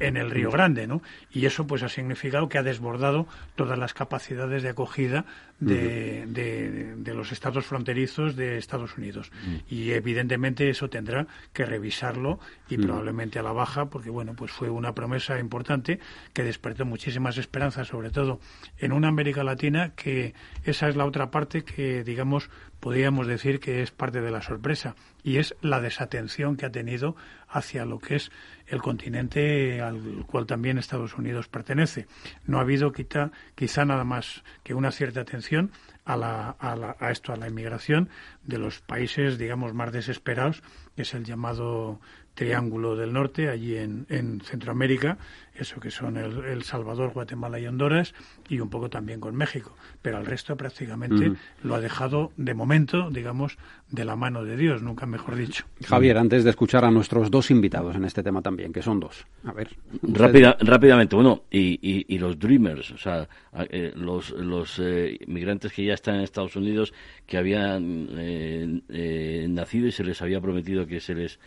en, 0.00 0.16
el 0.16 0.30
Río 0.30 0.50
Grande, 0.50 0.88
¿no? 0.88 1.02
Y 1.30 1.46
eso 1.46 1.68
pues 1.68 1.84
ha 1.84 1.88
significado 1.88 2.48
que 2.48 2.58
ha 2.58 2.64
desbordado 2.64 3.28
todas 3.54 3.78
las 3.78 3.94
capacidades 3.94 4.64
de 4.64 4.70
acogida 4.70 5.24
de, 5.60 6.26
de, 6.26 7.14
los 7.14 7.30
estados 7.30 7.64
fronterizos 7.64 8.34
de 8.34 8.58
Estados 8.58 8.98
Unidos. 8.98 9.30
Y 9.70 9.92
evidentemente 9.92 10.68
eso 10.68 10.90
tendrá 10.90 11.28
que 11.52 11.64
revisarlo 11.64 12.40
y 12.68 12.76
probablemente 12.76 13.38
a 13.38 13.44
la 13.44 13.52
baja, 13.52 13.86
porque 13.86 14.10
bueno, 14.10 14.34
pues 14.34 14.50
fue 14.50 14.68
una 14.68 14.94
promesa 14.94 15.38
importante 15.38 16.00
que 16.32 16.42
despertó 16.42 16.84
muchísimas 16.84 17.38
esperanzas, 17.38 17.86
sobre 17.86 18.10
todo 18.10 18.40
en 18.78 18.90
una 18.90 19.08
América 19.08 19.44
Latina 19.44 19.92
que 19.94 20.34
esa 20.64 20.88
es 20.88 20.96
la 20.96 21.04
otra 21.04 21.30
parte 21.30 21.62
que 21.62 22.02
digamos 22.02 22.31
podríamos 22.80 23.26
decir 23.26 23.60
que 23.60 23.82
es 23.82 23.90
parte 23.90 24.20
de 24.20 24.30
la 24.30 24.42
sorpresa 24.42 24.94
y 25.22 25.36
es 25.36 25.54
la 25.60 25.80
desatención 25.80 26.56
que 26.56 26.66
ha 26.66 26.72
tenido 26.72 27.16
hacia 27.48 27.84
lo 27.84 27.98
que 27.98 28.16
es 28.16 28.30
el 28.66 28.80
continente 28.80 29.80
al 29.80 30.24
cual 30.26 30.46
también 30.46 30.78
Estados 30.78 31.16
Unidos 31.16 31.48
pertenece. 31.48 32.06
No 32.46 32.58
ha 32.58 32.62
habido 32.62 32.92
quizá, 32.92 33.30
quizá 33.54 33.84
nada 33.84 34.04
más 34.04 34.42
que 34.62 34.74
una 34.74 34.90
cierta 34.90 35.20
atención 35.20 35.70
a, 36.04 36.16
la, 36.16 36.56
a, 36.58 36.96
a 36.98 37.10
esto, 37.10 37.32
a 37.32 37.36
la 37.36 37.48
inmigración 37.48 38.08
de 38.42 38.58
los 38.58 38.80
países, 38.80 39.38
digamos, 39.38 39.74
más 39.74 39.92
desesperados, 39.92 40.62
que 40.96 41.02
es 41.02 41.14
el 41.14 41.24
llamado 41.24 42.00
Triángulo 42.34 42.96
del 42.96 43.12
Norte, 43.12 43.50
allí 43.50 43.76
en, 43.76 44.06
en 44.08 44.40
Centroamérica, 44.40 45.18
eso 45.54 45.80
que 45.80 45.90
son 45.90 46.16
el, 46.16 46.62
Salvador, 46.62 47.12
Guatemala 47.12 47.58
y 47.58 47.66
Honduras, 47.66 48.14
y 48.52 48.60
un 48.60 48.68
poco 48.68 48.90
también 48.90 49.18
con 49.18 49.34
México. 49.34 49.74
Pero 50.02 50.18
al 50.18 50.26
resto 50.26 50.56
prácticamente 50.56 51.32
lo 51.62 51.74
ha 51.74 51.80
dejado 51.80 52.32
de 52.36 52.52
momento, 52.52 53.08
digamos, 53.10 53.56
de 53.90 54.04
la 54.04 54.14
mano 54.14 54.44
de 54.44 54.58
Dios, 54.58 54.82
nunca 54.82 55.06
mejor 55.06 55.36
dicho. 55.36 55.64
Javier, 55.86 56.18
antes 56.18 56.44
de 56.44 56.50
escuchar 56.50 56.84
a 56.84 56.90
nuestros 56.90 57.30
dos 57.30 57.50
invitados 57.50 57.96
en 57.96 58.04
este 58.04 58.22
tema 58.22 58.42
también, 58.42 58.72
que 58.72 58.82
son 58.82 59.00
dos. 59.00 59.26
A 59.44 59.52
ver. 59.52 59.70
Rápida, 60.02 60.56
rápidamente, 60.60 61.16
bueno, 61.16 61.44
y, 61.50 61.78
y, 61.82 62.18
los 62.18 62.38
Dreamers, 62.38 62.90
o 62.90 62.98
sea, 62.98 63.26
eh, 63.70 63.92
los, 63.96 64.30
los 64.30 64.78
eh, 64.78 65.18
migrantes 65.26 65.72
que 65.72 65.86
ya 65.86 65.94
están 65.94 66.16
en 66.16 66.20
Estados 66.20 66.54
Unidos, 66.54 66.92
que 67.26 67.38
habían 67.38 68.08
eh, 68.18 69.46
nacido 69.48 69.86
y 69.86 69.92
se 69.92 70.04
les 70.04 70.20
había 70.20 70.40
prometido 70.40 70.86
que 70.86 71.00
se 71.00 71.14
les 71.14 71.38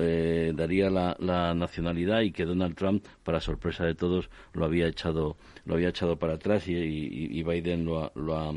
eh, 0.00 0.52
daría 0.54 0.90
la, 0.90 1.54
nacionalidad 1.54 2.20
y 2.20 2.32
que 2.32 2.44
Donald 2.44 2.76
Trump, 2.76 3.04
para 3.24 3.40
sorpresa 3.40 3.84
de 3.84 3.94
todos, 3.94 4.30
lo 4.52 4.64
había 4.64 4.86
echado, 4.86 5.36
lo 5.64 5.74
había 5.74 5.88
echado 5.88 6.16
para 6.16 6.34
atrás 6.34 6.51
y, 6.66 7.42
Biden 7.42 7.84
lo 7.84 8.04
ha, 8.04 8.12
lo, 8.14 8.36
ha, 8.36 8.54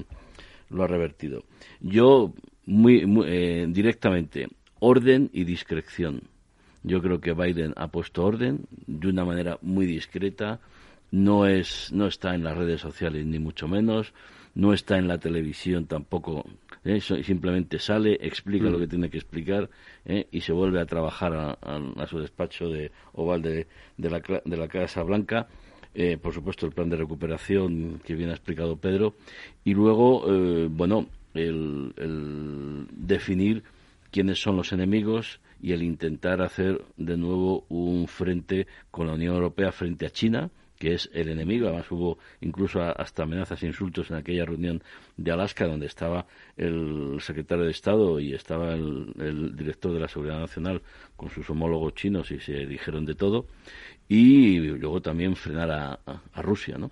lo 0.69 0.83
ha 0.83 0.87
revertido. 0.87 1.43
Yo, 1.79 2.33
muy, 2.65 3.03
eh, 3.25 3.65
directamente, 3.69 4.47
orden 4.79 5.29
y 5.33 5.43
discreción. 5.43 6.21
Yo 6.83 7.01
creo 7.01 7.19
que 7.19 7.33
Biden 7.33 7.73
ha 7.75 7.87
puesto 7.87 8.23
orden 8.23 8.65
de 8.85 9.07
una 9.07 9.25
manera 9.25 9.57
muy 9.61 9.85
discreta. 9.85 10.59
No, 11.11 11.47
es, 11.47 11.91
no 11.91 12.07
está 12.07 12.35
en 12.35 12.43
las 12.43 12.57
redes 12.57 12.81
sociales, 12.81 13.25
ni 13.25 13.39
mucho 13.39 13.67
menos. 13.67 14.13
No 14.53 14.73
está 14.73 14.97
en 14.97 15.07
la 15.07 15.17
televisión 15.17 15.85
tampoco 15.85 16.45
¿eh? 16.85 17.01
simplemente 17.01 17.79
sale, 17.79 18.17
explica 18.21 18.69
lo 18.69 18.77
mm. 18.77 18.81
que 18.81 18.87
tiene 18.87 19.09
que 19.09 19.17
explicar 19.17 19.69
¿eh? 20.05 20.27
y 20.31 20.41
se 20.41 20.53
vuelve 20.53 20.79
a 20.79 20.85
trabajar 20.85 21.57
a, 21.61 22.07
su 22.07 22.19
despacho 22.19 22.69
de 22.69 22.91
oval 23.13 23.41
de, 23.41 23.67
de, 23.97 24.09
la, 24.09 24.19
de 24.19 24.57
la 24.57 24.67
Casa 24.67 25.03
Blanca. 25.03 25.47
Eh, 25.95 26.17
por 26.17 26.33
supuesto, 26.33 26.65
el 26.65 26.73
plan 26.73 26.89
de 26.89 26.97
recuperación 26.97 28.01
que 28.05 28.15
bien 28.15 28.29
ha 28.29 28.33
explicado 28.33 28.75
Pedro, 28.75 29.15
y 29.63 29.73
luego, 29.73 30.25
bueno, 30.69 31.07
el, 31.33 31.93
el, 31.97 32.87
definir 32.91 33.63
quiénes 34.11 34.41
son 34.41 34.57
los 34.57 34.73
enemigos 34.73 35.39
y 35.61 35.71
el 35.71 35.83
intentar 35.83 36.41
hacer 36.41 36.83
de 36.97 37.17
nuevo 37.17 37.65
un 37.69 38.07
frente 38.07 38.67
con 38.91 39.07
la 39.07 39.13
Unión 39.13 39.35
Europea 39.35 39.71
frente 39.71 40.05
a 40.05 40.09
China, 40.09 40.51
que 40.77 40.93
es 40.93 41.09
el 41.13 41.29
enemigo. 41.29 41.67
Además 41.67 41.89
hubo 41.91 42.17
incluso 42.41 42.81
hasta 42.81 43.23
amenazas 43.23 43.63
e 43.63 43.67
insultos 43.67 44.09
en 44.11 44.17
aquella 44.17 44.45
reunión 44.45 44.83
de 45.17 45.31
Alaska 45.31 45.65
donde 45.65 45.87
estaba 45.87 46.25
el 46.57 47.17
secretario 47.21 47.65
de 47.65 47.71
Estado 47.71 48.19
y 48.19 48.33
estaba 48.33 48.73
el, 48.73 49.55
director 49.55 49.93
de 49.93 49.99
la 49.99 50.07
Seguridad 50.07 50.39
Nacional 50.39 50.81
con 51.15 51.29
sus 51.29 51.49
homólogos 51.49 51.95
chinos 51.95 52.31
y 52.31 52.39
se 52.39 52.65
dijeron 52.65 53.05
de 53.05 53.15
todo. 53.15 53.47
Y 54.07 54.59
luego 54.59 55.01
también 55.01 55.35
frenar 55.35 55.71
a, 55.71 56.41
Rusia, 56.41 56.77
¿no? 56.77 56.91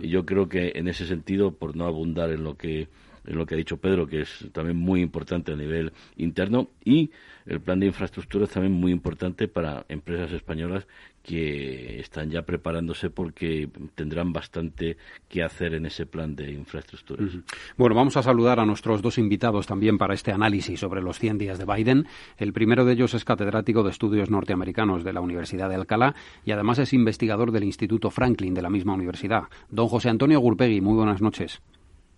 Y 0.00 0.08
yo 0.08 0.24
creo 0.24 0.48
que 0.48 0.72
en 0.76 0.86
ese 0.86 1.06
sentido, 1.06 1.52
por 1.52 1.74
no 1.74 1.86
abundar 1.86 2.30
en 2.30 2.44
lo 2.44 2.56
que 2.56 2.88
en 3.26 3.36
lo 3.36 3.46
que 3.46 3.54
ha 3.54 3.58
dicho 3.58 3.76
Pedro, 3.76 4.06
que 4.06 4.22
es 4.22 4.46
también 4.52 4.76
muy 4.76 5.00
importante 5.00 5.52
a 5.52 5.56
nivel 5.56 5.92
interno, 6.16 6.68
y 6.84 7.10
el 7.46 7.60
plan 7.60 7.80
de 7.80 7.86
infraestructura 7.86 8.44
es 8.44 8.50
también 8.50 8.72
muy 8.72 8.92
importante 8.92 9.48
para 9.48 9.84
empresas 9.88 10.32
españolas 10.32 10.86
que 11.22 12.00
están 12.00 12.30
ya 12.30 12.42
preparándose 12.42 13.10
porque 13.10 13.68
tendrán 13.94 14.32
bastante 14.32 14.96
que 15.28 15.42
hacer 15.42 15.74
en 15.74 15.86
ese 15.86 16.06
plan 16.06 16.34
de 16.34 16.50
infraestructuras. 16.50 17.38
Bueno, 17.76 17.94
vamos 17.94 18.16
a 18.16 18.22
saludar 18.22 18.58
a 18.60 18.66
nuestros 18.66 19.02
dos 19.02 19.18
invitados 19.18 19.66
también 19.66 19.98
para 19.98 20.14
este 20.14 20.32
análisis 20.32 20.80
sobre 20.80 21.02
los 21.02 21.18
100 21.18 21.38
días 21.38 21.58
de 21.58 21.64
Biden. 21.64 22.06
El 22.38 22.52
primero 22.52 22.84
de 22.84 22.94
ellos 22.94 23.14
es 23.14 23.24
catedrático 23.24 23.82
de 23.82 23.90
estudios 23.90 24.30
norteamericanos 24.30 25.04
de 25.04 25.12
la 25.12 25.20
Universidad 25.20 25.68
de 25.68 25.76
Alcalá 25.76 26.14
y 26.44 26.52
además 26.52 26.78
es 26.78 26.92
investigador 26.92 27.52
del 27.52 27.64
Instituto 27.64 28.10
Franklin 28.10 28.54
de 28.54 28.62
la 28.62 28.70
misma 28.70 28.94
universidad. 28.94 29.44
Don 29.70 29.88
José 29.88 30.08
Antonio 30.08 30.40
Gurpegui, 30.40 30.80
muy 30.80 30.94
buenas 30.94 31.22
noches. 31.22 31.62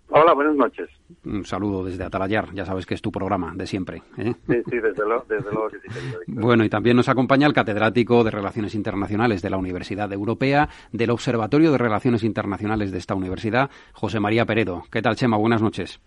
Hola, 0.09 0.33
buenas 0.33 0.55
noches. 0.55 0.89
Un 1.25 1.45
saludo 1.45 1.83
desde 1.83 2.03
Atalayar, 2.03 2.53
ya 2.53 2.63
sabes 2.63 2.85
que 2.85 2.93
es 2.93 3.01
tu 3.01 3.11
programa 3.11 3.53
de 3.55 3.65
siempre. 3.65 4.03
¿eh? 4.17 4.33
Sí, 4.47 4.61
sí, 4.69 4.77
desde, 4.77 5.03
luego 5.03 5.25
que 5.27 5.79
sí. 5.79 5.99
bueno, 6.27 6.63
y 6.63 6.69
también 6.69 6.95
nos 6.95 7.09
acompaña 7.09 7.47
el 7.47 7.53
catedrático 7.53 8.23
de 8.23 8.31
Relaciones 8.31 8.75
Internacionales 8.75 9.41
de 9.41 9.49
la 9.49 9.57
Universidad 9.57 10.11
Europea, 10.13 10.69
del 10.91 11.09
Observatorio 11.09 11.71
de 11.71 11.79
Relaciones 11.79 12.23
Internacionales 12.23 12.91
de 12.91 12.99
esta 12.99 13.15
universidad, 13.15 13.71
José 13.93 14.19
María 14.19 14.45
Peredo. 14.45 14.83
¿Qué 14.91 15.01
tal, 15.01 15.15
Chema? 15.15 15.37
Buenas 15.37 15.61
noches. 15.61 15.99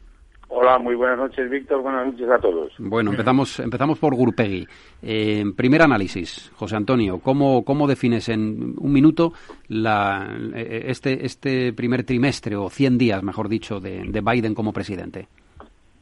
Hola, 0.50 0.78
muy 0.78 0.94
buenas 0.94 1.18
noches, 1.18 1.50
Víctor. 1.50 1.82
Buenas 1.82 2.06
noches 2.06 2.28
a 2.30 2.38
todos. 2.38 2.72
Bueno, 2.78 3.11
empezamos, 3.11 3.61
empezamos 3.61 3.98
por 3.98 4.14
Gurpegui. 4.14 4.66
Eh, 5.02 5.44
primer 5.54 5.82
análisis, 5.82 6.50
José 6.56 6.76
Antonio, 6.76 7.20
¿cómo, 7.20 7.64
¿cómo 7.64 7.87
defines 7.87 8.30
en 8.30 8.74
un 8.78 8.92
minuto 8.92 9.34
la, 9.68 10.26
eh, 10.54 10.84
este, 10.87 11.26
este 11.26 11.74
primer 11.74 12.04
trimestre, 12.04 12.56
o 12.56 12.70
100 12.70 12.96
días, 12.96 13.22
mejor 13.22 13.48
dicho, 13.48 13.78
de, 13.78 14.22
Biden 14.22 14.54
como 14.54 14.72
presidente? 14.72 15.28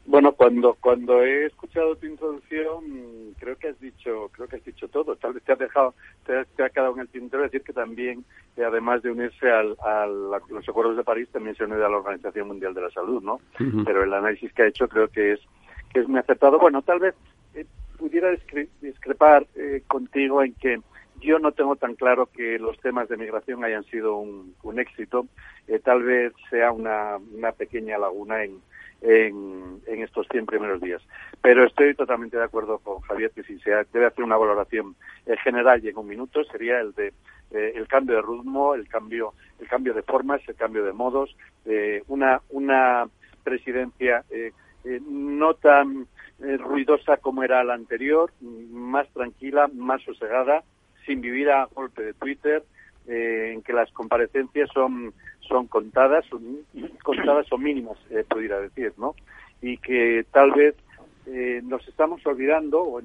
Bueno, 0.06 0.32
cuando 0.32 0.74
cuando 0.74 1.20
he 1.24 1.46
escuchado 1.46 1.96
tu 1.96 2.06
introducción, 2.06 3.34
creo 3.40 3.56
que 3.56 3.68
has 3.68 3.80
dicho 3.80 4.30
creo 4.32 4.46
que 4.46 4.56
has 4.56 4.64
dicho 4.64 4.86
todo. 4.88 5.16
Tal 5.16 5.32
vez 5.32 5.42
te 5.42 5.52
has 5.52 5.58
dejado 5.58 5.94
te, 6.24 6.62
ha 6.62 6.70
quedado 6.70 6.94
en 6.94 7.00
el 7.00 7.08
tintero 7.08 7.42
decir 7.42 7.62
que 7.62 7.72
también, 7.72 8.24
eh, 8.56 8.62
además 8.62 9.02
de 9.02 9.10
unirse 9.10 9.50
al, 9.50 9.76
a 9.84 10.06
los 10.06 10.68
acuerdos 10.68 10.96
de 10.96 11.02
París, 11.02 11.28
también 11.32 11.56
se 11.56 11.64
unió 11.64 11.84
a 11.84 11.88
la 11.88 11.96
Organización 11.96 12.46
Mundial 12.46 12.72
de 12.72 12.82
la 12.82 12.90
Salud, 12.90 13.20
¿no? 13.20 13.40
Pero 13.84 14.04
el 14.04 14.14
análisis 14.14 14.52
que 14.52 14.62
ha 14.62 14.68
hecho 14.68 14.88
creo 14.88 15.08
que 15.08 15.32
es 15.32 15.40
que 15.92 16.00
es 16.00 16.08
muy 16.08 16.20
acertado. 16.20 16.60
Bueno, 16.60 16.82
tal 16.82 17.00
vez 17.00 17.16
eh, 17.54 17.66
pudiera 17.98 18.30
discrepar 18.80 19.44
eh, 19.56 19.82
contigo 19.88 20.40
en 20.40 20.54
que 20.54 20.80
yo 21.20 21.40
no 21.40 21.50
tengo 21.50 21.74
tan 21.74 21.96
claro 21.96 22.26
que 22.26 22.60
los 22.60 22.78
temas 22.78 23.08
de 23.08 23.16
migración 23.16 23.64
hayan 23.64 23.82
sido 23.84 24.18
un, 24.18 24.54
un 24.62 24.78
éxito. 24.78 25.26
tal 25.82 26.04
vez 26.04 26.32
sea 26.48 26.70
una, 26.70 27.16
una 27.16 27.50
pequeña 27.50 27.98
laguna 27.98 28.44
en 28.44 28.60
en, 29.00 29.80
estos 29.86 30.26
100 30.30 30.46
primeros 30.46 30.80
días. 30.80 31.02
Pero 31.40 31.64
estoy 31.64 31.94
totalmente 31.94 32.36
de 32.36 32.44
acuerdo 32.44 32.78
con 32.78 33.00
Javier 33.00 33.30
que 33.30 33.42
si 33.42 33.58
se 33.60 33.70
debe 33.92 34.06
hacer 34.06 34.24
una 34.24 34.36
valoración 34.36 34.94
eh, 35.26 35.36
general 35.42 35.84
y 35.84 35.88
en 35.88 35.98
un 35.98 36.06
minuto 36.06 36.44
sería 36.44 36.80
el 36.80 36.92
de 36.92 37.12
eh, 37.52 37.72
el 37.76 37.86
cambio 37.86 38.16
de 38.16 38.22
ritmo, 38.22 38.74
el 38.74 38.88
cambio, 38.88 39.34
el 39.60 39.68
cambio 39.68 39.94
de 39.94 40.02
formas, 40.02 40.40
el 40.48 40.56
cambio 40.56 40.84
de 40.84 40.92
modos, 40.92 41.36
eh, 41.64 42.02
una, 42.08 42.40
una 42.50 43.08
presidencia 43.44 44.24
no 45.08 45.54
tan 45.54 46.06
ruidosa 46.38 47.16
como 47.16 47.42
era 47.42 47.64
la 47.64 47.74
anterior, 47.74 48.32
más 48.40 49.08
tranquila, 49.10 49.68
más 49.72 50.02
sosegada, 50.02 50.62
sin 51.04 51.20
vivir 51.20 51.50
a 51.50 51.66
golpe 51.66 52.02
de 52.02 52.14
Twitter, 52.14 52.64
en 53.06 53.62
que 53.62 53.72
las 53.72 53.90
comparecencias 53.92 54.68
son 54.72 55.12
son 55.46 55.66
contadas, 55.66 56.24
contadas 57.02 57.50
o 57.52 57.58
mínimas, 57.58 57.98
eh, 58.10 58.24
pudiera 58.28 58.60
decir, 58.60 58.92
¿no? 58.98 59.14
Y 59.62 59.78
que 59.78 60.24
tal 60.32 60.52
vez 60.52 60.74
eh, 61.26 61.60
nos 61.64 61.86
estamos 61.88 62.24
olvidando, 62.26 62.82
o, 62.82 63.00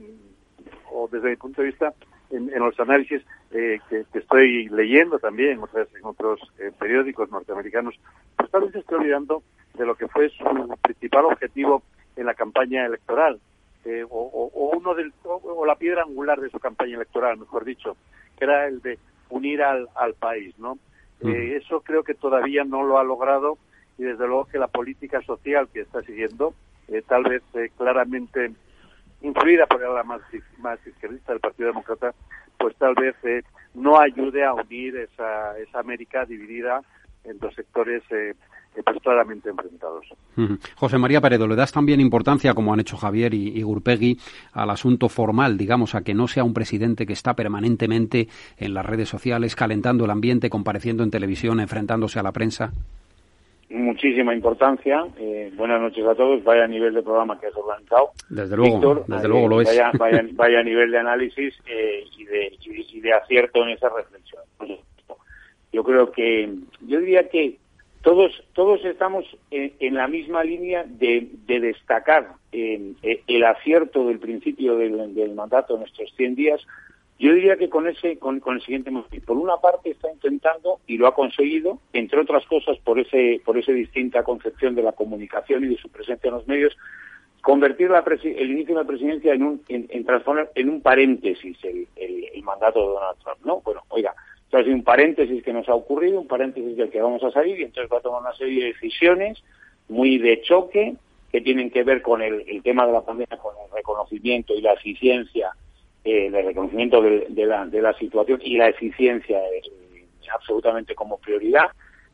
o, 0.91 1.09
desde 1.11 1.29
mi 1.29 1.35
punto 1.37 1.61
de 1.61 1.69
vista, 1.69 1.93
en, 2.31 2.59
los 2.59 2.79
análisis 2.79 3.21
eh, 3.51 3.79
que, 3.89 4.05
estoy 4.13 4.69
leyendo 4.69 5.19
también 5.19 5.53
en 5.53 5.63
otros, 5.63 5.87
en 5.95 6.05
otros 6.05 6.39
eh, 6.59 6.71
periódicos 6.77 7.29
norteamericanos, 7.29 7.95
pues 8.37 8.49
tal 8.49 8.63
vez 8.63 8.75
estoy 8.75 8.99
olvidando 8.99 9.43
de 9.77 9.85
lo 9.85 9.95
que 9.95 10.07
fue 10.07 10.29
su 10.29 10.45
principal 10.81 11.25
objetivo 11.25 11.83
en 12.15 12.25
la 12.25 12.33
campaña 12.33 12.85
electoral, 12.85 13.39
eh, 13.85 14.03
o, 14.09 14.49
o, 14.53 14.77
uno 14.77 14.93
del, 14.93 15.11
o, 15.23 15.65
la 15.65 15.75
piedra 15.75 16.03
angular 16.03 16.39
de 16.39 16.49
su 16.49 16.59
campaña 16.59 16.95
electoral, 16.95 17.37
mejor 17.37 17.65
dicho, 17.65 17.97
que 18.37 18.45
era 18.45 18.67
el 18.67 18.81
de 18.81 18.99
unir 19.29 19.63
al, 19.63 19.89
al 19.95 20.13
país, 20.13 20.57
¿no? 20.59 20.77
Eh, 21.23 21.59
eso 21.61 21.81
creo 21.81 22.03
que 22.03 22.13
todavía 22.13 22.63
no 22.63 22.83
lo 22.83 22.97
ha 22.97 23.03
logrado 23.03 23.57
y 23.97 24.03
desde 24.03 24.27
luego 24.27 24.45
que 24.45 24.57
la 24.57 24.67
política 24.67 25.21
social 25.21 25.67
que 25.71 25.81
está 25.81 26.01
siguiendo, 26.01 26.53
eh, 26.87 27.03
tal 27.07 27.23
vez 27.23 27.43
eh, 27.53 27.69
claramente 27.77 28.51
influida 29.21 29.67
por 29.67 29.81
la 29.81 30.03
más, 30.03 30.21
más 30.57 30.79
izquierdista 30.85 31.33
del 31.33 31.41
Partido 31.41 31.67
Demócrata, 31.67 32.15
pues 32.57 32.75
tal 32.77 32.95
vez 32.95 33.15
no 33.75 33.99
ayude 33.99 34.43
a 34.43 34.53
unir 34.53 34.97
esa, 34.97 35.57
esa 35.59 35.79
América 35.79 36.25
dividida 36.25 36.81
en 37.23 37.37
dos 37.37 37.53
sectores 37.53 38.03
pues 38.73 38.97
claramente 39.01 39.49
enfrentados. 39.49 40.05
José 40.75 40.97
María 40.97 41.21
Peredo, 41.21 41.47
¿le 41.47 41.55
das 41.55 41.71
también 41.71 41.99
importancia, 41.99 42.53
como 42.53 42.73
han 42.73 42.79
hecho 42.79 42.97
Javier 42.97 43.33
y, 43.33 43.49
y, 43.49 43.61
Gurpegui, 43.63 44.17
al 44.53 44.69
asunto 44.69 45.09
formal, 45.09 45.57
digamos, 45.57 45.95
a 45.95 46.01
que 46.01 46.13
no 46.13 46.27
sea 46.27 46.43
un 46.43 46.53
presidente 46.53 47.05
que 47.05 47.13
está 47.13 47.33
permanentemente 47.33 48.27
en 48.57 48.73
las 48.73 48.85
redes 48.85 49.09
sociales, 49.09 49.55
calentando 49.55 50.05
el 50.05 50.11
ambiente, 50.11 50.49
compareciendo 50.49 51.03
en 51.03 51.11
televisión, 51.11 51.59
enfrentándose 51.59 52.19
a 52.19 52.23
la 52.23 52.31
prensa? 52.31 52.71
Muchísima 53.71 54.33
importancia. 54.33 55.05
Eh, 55.17 55.49
buenas 55.55 55.79
noches 55.79 56.05
a 56.05 56.13
todos. 56.13 56.43
Vaya 56.43 56.67
nivel 56.67 56.93
de 56.93 57.01
programa 57.01 57.39
que 57.39 57.47
has 57.47 57.55
organizado. 57.55 58.11
Desde 58.29 58.57
luego, 58.57 59.05
desde 59.07 59.27
luego 59.29 59.47
lo 59.47 59.61
es. 59.61 59.69
Vaya, 59.69 60.21
vaya, 60.33 60.61
nivel 60.61 60.91
de 60.91 60.97
análisis 60.97 61.57
eh, 61.67 62.03
y, 62.17 62.25
de, 62.25 62.57
y 62.65 62.99
de 62.99 63.13
acierto 63.13 63.63
en 63.63 63.69
esa 63.69 63.87
reflexión. 63.87 64.41
Yo 65.71 65.83
creo 65.85 66.11
que, 66.11 66.53
yo 66.81 66.99
diría 66.99 67.29
que 67.29 67.59
todos, 68.01 68.31
todos 68.53 68.83
estamos 68.83 69.25
en, 69.51 69.93
la 69.93 70.07
misma 70.07 70.43
línea 70.43 70.83
de, 70.87 71.29
destacar 71.47 72.33
eh, 72.51 72.93
el 73.27 73.43
acierto 73.43 74.07
del 74.07 74.19
principio 74.19 74.75
del, 74.75 75.33
mandato 75.35 75.77
en 75.77 75.83
estos 75.83 76.11
100 76.15 76.35
días. 76.35 76.61
Yo 77.19 77.33
diría 77.33 77.57
que 77.57 77.69
con 77.69 77.87
ese, 77.87 78.17
con, 78.17 78.41
el 78.43 78.61
siguiente 78.61 78.89
motivo. 78.89 79.23
Por 79.25 79.37
una 79.37 79.57
parte 79.57 79.91
está 79.91 80.11
intentando 80.11 80.79
y 80.87 80.97
lo 80.97 81.05
ha 81.05 81.13
conseguido, 81.13 81.79
entre 81.93 82.19
otras 82.19 82.43
cosas 82.47 82.77
por 82.79 82.97
ese, 82.97 83.39
por 83.45 83.57
esa 83.57 83.71
distinta 83.71 84.23
concepción 84.23 84.73
de 84.73 84.81
la 84.81 84.93
comunicación 84.93 85.63
y 85.63 85.67
de 85.67 85.77
su 85.77 85.89
presencia 85.89 86.29
en 86.29 86.33
los 86.33 86.47
medios, 86.47 86.75
convertir 87.41 87.91
el 88.23 88.51
inicio 88.51 88.75
de 88.75 88.81
la 88.81 88.87
presidencia 88.87 89.33
en 89.33 89.43
un, 89.43 89.61
en, 89.67 90.05
transformar 90.05 90.49
en 90.55 90.69
un 90.69 90.81
paréntesis 90.81 91.57
el, 91.63 91.87
el 91.95 92.43
mandato 92.43 92.79
de 92.79 92.93
Donald 92.93 93.19
Trump. 93.19 93.45
No, 93.45 93.61
bueno, 93.61 93.83
oiga, 93.89 94.15
entonces, 94.51 94.73
un 94.73 94.83
paréntesis 94.83 95.41
que 95.43 95.53
nos 95.53 95.69
ha 95.69 95.75
ocurrido, 95.75 96.19
un 96.19 96.27
paréntesis 96.27 96.75
del 96.75 96.89
que 96.89 97.01
vamos 97.01 97.23
a 97.23 97.31
salir, 97.31 97.57
y 97.57 97.63
entonces 97.63 97.89
va 97.89 97.99
a 97.99 98.01
tomar 98.01 98.19
una 98.19 98.33
serie 98.33 98.65
de 98.65 98.73
decisiones 98.73 99.41
muy 99.87 100.17
de 100.17 100.41
choque 100.41 100.95
que 101.31 101.39
tienen 101.39 101.71
que 101.71 101.83
ver 101.83 102.01
con 102.01 102.21
el, 102.21 102.61
tema 102.61 102.85
de 102.85 102.91
la 102.91 102.99
pandemia, 102.99 103.37
con 103.37 103.55
el 103.63 103.71
reconocimiento 103.71 104.53
y 104.53 104.59
la 104.59 104.73
eficiencia, 104.73 105.51
eh, 106.03 106.25
el 106.25 106.33
reconocimiento 106.33 107.01
de, 107.01 107.45
la, 107.45 107.93
situación 107.93 108.41
y 108.43 108.57
la 108.57 108.67
eficiencia 108.67 109.39
eh, 109.39 109.61
absolutamente 110.33 110.95
como 110.95 111.17
prioridad. 111.17 111.69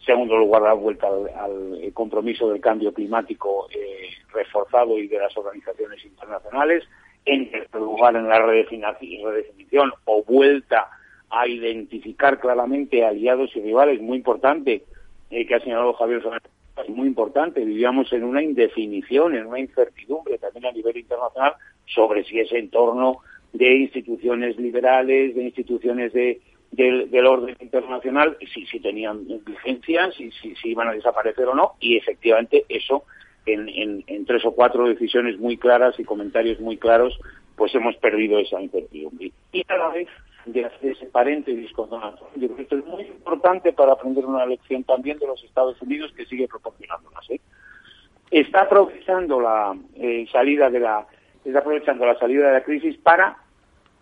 Segundo 0.06 0.38
lugar, 0.38 0.62
la 0.62 0.74
vuelta 0.74 1.08
al, 1.08 1.92
compromiso 1.96 2.52
del 2.52 2.62
cambio 2.62 2.94
climático 2.94 3.68
eh, 3.74 4.10
reforzado 4.32 5.00
y 5.00 5.08
de 5.08 5.18
las 5.18 5.36
organizaciones 5.36 6.06
internacionales. 6.06 6.84
En 7.26 7.50
tercer 7.50 7.82
lugar, 7.82 8.16
en 8.16 8.30
la 8.30 8.38
redefinición 8.46 9.92
o 10.06 10.24
vuelta 10.24 10.88
a 11.30 11.48
identificar 11.48 12.40
claramente 12.40 13.06
aliados 13.06 13.56
y 13.56 13.62
rivales, 13.62 14.02
muy 14.02 14.18
importante, 14.18 14.84
eh, 15.30 15.46
que 15.46 15.56
ha 15.56 15.60
señalado 15.60 15.94
Javier 15.94 16.22
es 16.84 16.90
muy 16.90 17.08
importante, 17.08 17.66
vivíamos 17.66 18.12
en 18.14 18.24
una 18.24 18.42
indefinición, 18.42 19.36
en 19.36 19.48
una 19.48 19.60
incertidumbre 19.60 20.38
también 20.38 20.66
a 20.66 20.72
nivel 20.72 20.98
internacional 20.98 21.54
sobre 21.86 22.24
si 22.24 22.40
ese 22.40 22.60
entorno 22.60 23.20
de 23.54 23.78
instituciones 23.78 24.58
liberales, 24.58 25.36
de 25.36 25.44
instituciones 25.44 26.14
de, 26.14 26.40
del, 26.72 27.26
orden 27.26 27.56
internacional, 27.60 28.38
si, 28.54 28.66
si 28.68 28.80
tenían 28.80 29.26
vigencia, 29.44 30.12
si, 30.12 30.32
si, 30.32 30.56
si, 30.56 30.70
iban 30.70 30.90
a 30.90 30.94
desaparecer 30.94 31.48
o 31.48 31.56
no, 31.56 31.74
y 31.80 31.98
efectivamente 31.98 32.66
eso, 32.70 33.06
en, 33.46 33.68
en, 33.70 34.04
en 34.08 34.26
tres 34.26 34.46
o 34.46 34.52
cuatro 34.52 34.88
decisiones 34.88 35.40
muy 35.40 35.58
claras 35.58 36.00
y 36.00 36.04
comentarios 36.04 36.60
muy 36.60 36.78
claros, 36.78 37.20
pues 37.56 37.74
hemos 37.74 37.96
perdido 37.96 38.38
esa 38.40 38.62
incertidumbre. 38.62 39.32
Y 39.52 39.64
a 39.68 39.78
la 39.78 39.90
vez 39.90 40.08
de 40.48 40.66
hacer 40.66 40.92
ese 40.92 41.06
paréntesis 41.08 41.72
con 41.74 41.90
Donald 41.90 42.18
Trump. 42.18 42.32
Yo 42.36 42.48
creo 42.48 42.56
que 42.56 42.64
esto 42.64 42.78
es 42.78 42.86
muy 42.86 43.04
importante 43.04 43.74
para 43.74 43.94
aprender 43.94 44.26
una 44.26 44.46
lección 44.46 44.84
también 44.84 45.20
de 45.20 45.28
los 45.28 45.44
Estados 45.44 45.82
Unidos 45.82 46.12
que 46.16 46.26
sigue 46.26 46.48
proporcionándonos. 46.48 47.30
¿eh? 47.30 47.40
Está 48.32 48.62
aprovechando 48.62 49.40
la 49.40 49.76
eh, 49.96 50.26
salida 50.32 50.70
de 50.70 50.80
la 50.80 51.08
está 51.44 51.60
aprovechando 51.60 52.06
la 52.06 52.20
salida 52.20 52.48
de 52.48 52.54
la 52.54 52.64
crisis 52.64 52.98
para 52.98 53.38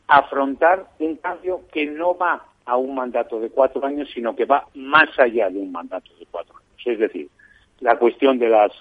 afrontar 0.07 0.87
un 0.99 1.15
cambio 1.17 1.61
que 1.71 1.85
no 1.85 2.17
va 2.17 2.43
a 2.65 2.77
un 2.77 2.95
mandato 2.95 3.39
de 3.39 3.49
cuatro 3.49 3.85
años, 3.85 4.09
sino 4.13 4.35
que 4.35 4.45
va 4.45 4.67
más 4.73 5.09
allá 5.19 5.49
de 5.49 5.59
un 5.59 5.71
mandato 5.71 6.11
de 6.19 6.25
cuatro 6.29 6.55
años. 6.55 6.81
Es 6.85 6.99
decir, 6.99 7.29
la 7.79 7.97
cuestión 7.97 8.39
de 8.39 8.49
las 8.49 8.71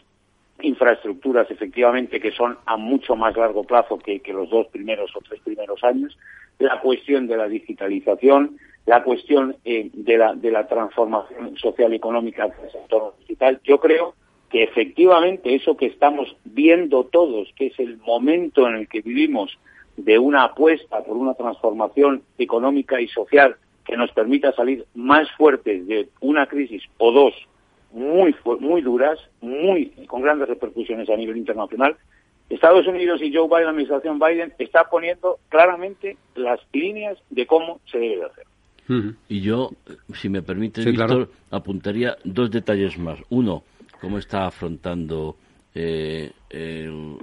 infraestructuras, 0.61 1.51
efectivamente, 1.51 2.21
que 2.21 2.33
son 2.33 2.59
a 2.67 2.77
mucho 2.77 3.17
más 3.17 3.37
largo 3.37 3.65
plazo 3.65 3.99
que, 3.99 4.21
los 4.33 4.51
dos 4.51 4.67
primeros 4.69 5.15
o 5.17 5.21
tres 5.21 5.41
primeros 5.41 5.83
años, 5.85 6.17
la 6.59 6.81
cuestión 6.81 7.27
de 7.27 7.37
la 7.37 7.49
digitalización, 7.49 8.59
la 8.87 9.03
cuestión 9.03 9.57
eh, 9.65 9.91
de, 9.93 10.19
la, 10.19 10.35
de 10.35 10.51
la 10.51 10.67
transformación 10.67 11.57
social 11.57 11.93
económica 11.93 12.49
del 12.49 12.71
sector 12.71 13.15
digital. 13.21 13.61
Yo 13.65 13.81
creo 13.81 14.15
que 14.51 14.63
efectivamente 14.63 15.55
eso 15.55 15.77
que 15.77 15.87
estamos 15.87 16.37
viendo 16.45 17.05
todos, 17.05 17.49
que 17.57 17.67
es 17.67 17.79
el 17.79 17.99
momento 17.99 18.69
en 18.69 18.77
el 18.77 18.89
que 18.89 19.01
vivimos 19.01 19.59
de 19.97 20.19
una 20.19 20.45
apuesta 20.45 21.03
por 21.03 21.17
una 21.17 21.35
transformación 21.35 22.23
económica 22.39 23.01
y 23.01 23.09
social 23.09 23.57
que 23.85 23.97
nos 23.97 24.11
permita 24.13 24.53
salir 24.53 24.87
más 24.95 25.31
fuertes 25.33 25.87
de 25.87 26.09
una 26.21 26.47
crisis 26.47 26.83
o 26.99 27.13
dos 27.13 27.35
muy 27.95 28.35
muy 28.61 28.83
duras, 28.83 29.19
muy 29.41 29.87
con 30.09 30.21
grandes 30.21 30.49
repercusiones 30.49 31.09
a 31.09 31.17
nivel 31.17 31.37
internacional, 31.37 31.97
Estados 32.51 32.87
Unidos 32.87 33.23
y 33.23 33.33
Joe 33.33 33.49
Biden, 33.49 33.65
la 33.65 33.71
administración 33.71 34.19
Biden, 34.19 34.53
está 34.59 34.85
poniendo 34.91 35.39
claramente 35.49 36.17
las 36.35 36.61
líneas 36.73 37.19
de 37.31 37.47
cómo 37.47 37.81
se 37.91 37.99
debe 37.99 38.17
de 38.17 38.25
hacer. 38.25 38.45
Y 39.29 39.41
yo, 39.41 39.71
si 40.13 40.29
me 40.29 40.43
permite, 40.43 40.85
Víctor, 40.85 41.31
apuntaría 41.51 42.19
dos 42.23 42.51
detalles 42.51 42.99
más. 42.99 43.19
Uno, 43.31 43.63
cómo 43.99 44.19
está 44.19 44.47
afrontando 44.47 45.37
eh, 45.75 46.31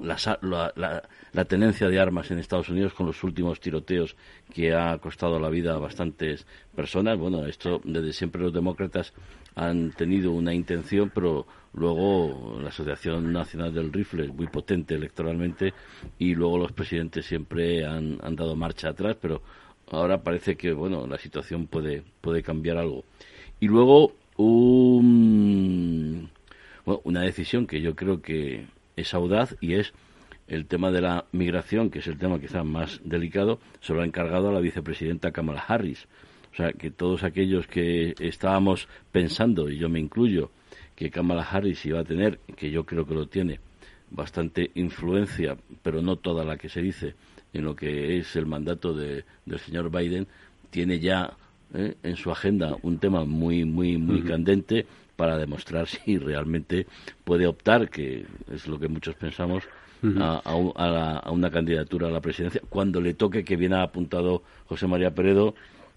la, 0.01 1.45
tenencia 1.45 1.87
de 1.87 1.99
armas 1.99 2.31
en 2.31 2.39
Estados 2.39 2.69
Unidos 2.69 2.93
con 2.93 3.05
los 3.05 3.23
últimos 3.23 3.59
tiroteos 3.59 4.15
que 4.53 4.73
ha 4.73 4.97
costado 4.97 5.39
la 5.39 5.49
vida 5.49 5.75
a 5.75 5.77
bastantes 5.77 6.47
personas. 6.75 7.19
Bueno, 7.19 7.45
esto 7.45 7.79
desde 7.83 8.11
siempre 8.11 8.41
los 8.41 8.53
demócratas 8.53 9.13
han 9.55 9.91
tenido 9.91 10.31
una 10.31 10.53
intención, 10.53 11.11
pero 11.13 11.45
luego 11.73 12.59
la 12.61 12.69
Asociación 12.69 13.31
Nacional 13.31 13.73
del 13.73 13.91
Rifle 13.91 14.25
es 14.25 14.33
muy 14.33 14.47
potente 14.47 14.95
electoralmente 14.95 15.73
y 16.19 16.35
luego 16.35 16.57
los 16.57 16.71
presidentes 16.71 17.25
siempre 17.25 17.85
han, 17.85 18.19
han 18.21 18.35
dado 18.35 18.55
marcha 18.55 18.89
atrás, 18.89 19.17
pero 19.21 19.41
ahora 19.89 20.23
parece 20.23 20.55
que 20.55 20.73
bueno 20.73 21.07
la 21.07 21.17
situación 21.17 21.67
puede 21.67 22.03
puede 22.21 22.43
cambiar 22.43 22.77
algo. 22.77 23.03
Y 23.59 23.67
luego 23.67 24.13
un 24.37 26.29
bueno, 26.85 27.01
una 27.03 27.21
decisión 27.21 27.67
que 27.67 27.81
yo 27.81 27.95
creo 27.95 28.21
que 28.21 28.65
es 28.95 29.13
audaz 29.13 29.55
y 29.61 29.75
es 29.75 29.93
el 30.47 30.65
tema 30.65 30.91
de 30.91 31.01
la 31.01 31.25
migración, 31.31 31.89
que 31.89 31.99
es 31.99 32.07
el 32.07 32.17
tema 32.17 32.39
quizás 32.39 32.65
más 32.65 32.99
delicado, 33.05 33.59
se 33.79 33.93
lo 33.93 34.01
ha 34.01 34.05
encargado 34.05 34.49
a 34.49 34.51
la 34.51 34.59
vicepresidenta 34.59 35.31
Kamala 35.31 35.61
Harris. 35.61 36.07
O 36.51 36.55
sea, 36.55 36.73
que 36.73 36.91
todos 36.91 37.23
aquellos 37.23 37.67
que 37.67 38.13
estábamos 38.19 38.87
pensando, 39.11 39.69
y 39.69 39.77
yo 39.77 39.89
me 39.89 39.99
incluyo, 39.99 40.51
que 40.95 41.09
Kamala 41.09 41.43
Harris 41.43 41.85
iba 41.85 42.01
a 42.01 42.03
tener, 42.03 42.39
que 42.55 42.71
yo 42.71 42.85
creo 42.85 43.05
que 43.05 43.13
lo 43.13 43.27
tiene, 43.27 43.59
bastante 44.09 44.71
influencia, 44.75 45.57
pero 45.81 46.01
no 46.01 46.17
toda 46.17 46.43
la 46.43 46.57
que 46.57 46.69
se 46.69 46.81
dice, 46.81 47.15
en 47.53 47.65
lo 47.65 47.75
que 47.75 48.17
es 48.17 48.35
el 48.35 48.45
mandato 48.45 48.93
de, 48.93 49.23
del 49.45 49.59
señor 49.59 49.89
Biden, 49.89 50.27
tiene 50.69 50.99
ya 50.99 51.33
¿eh? 51.73 51.95
en 52.03 52.15
su 52.15 52.31
agenda 52.31 52.75
un 52.81 52.99
tema 52.99 53.25
muy, 53.25 53.65
muy, 53.65 53.97
muy 53.97 54.21
candente 54.21 54.85
para 55.15 55.37
demostrar 55.37 55.87
si 55.87 56.17
realmente 56.17 56.87
puede 57.23 57.47
optar, 57.47 57.89
que 57.89 58.25
es 58.51 58.67
lo 58.67 58.79
que 58.79 58.87
muchos 58.87 59.15
pensamos, 59.15 59.63
a, 60.19 61.31
una 61.31 61.51
candidatura 61.51 62.07
a 62.07 62.11
la 62.11 62.21
presidencia. 62.21 62.61
Cuando 62.67 62.99
le 62.99 63.13
toque, 63.13 63.43
que 63.43 63.55
viene 63.55 63.75
apuntado 63.75 64.41
José 64.65 64.87
María 64.87 65.13
Peredo, 65.13 65.53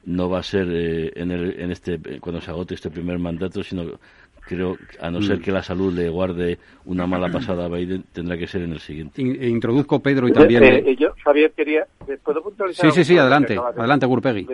no 0.06 0.28
va 0.28 0.40
a 0.40 0.42
ser 0.42 0.68
eh, 0.70 1.12
en, 1.14 1.30
el, 1.30 1.60
en 1.60 1.70
este 1.70 1.98
cuando 2.20 2.40
se 2.40 2.50
agote 2.50 2.74
este 2.74 2.90
primer 2.90 3.18
mandato, 3.18 3.62
sino 3.62 3.98
creo, 4.46 4.76
a 5.00 5.10
no 5.10 5.22
ser 5.22 5.38
mm. 5.38 5.42
que 5.42 5.52
la 5.52 5.62
salud 5.62 5.92
le 5.92 6.08
guarde 6.08 6.58
una 6.84 7.06
mala 7.06 7.30
pasada 7.30 7.64
a 7.64 7.68
Biden, 7.68 8.04
tendrá 8.12 8.36
que 8.36 8.46
ser 8.46 8.62
en 8.62 8.72
el 8.72 8.80
siguiente. 8.80 9.22
E 9.22 9.48
introduzco 9.48 10.00
Pedro 10.00 10.28
y 10.28 10.32
también. 10.32 10.62
Eh, 10.64 10.84
eh, 10.86 10.96
yo, 10.96 11.14
Javier, 11.24 11.52
quería. 11.52 11.86
¿Puedo 12.22 12.42
puntualizar? 12.42 12.90
Sí, 12.90 12.96
sí, 12.96 13.04
sí, 13.04 13.18
adelante. 13.18 13.56
Adelante, 13.56 14.06
Gurpegui. 14.06 14.46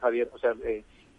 Javier, 0.00 0.28
o 0.32 0.38
sea, 0.38 0.54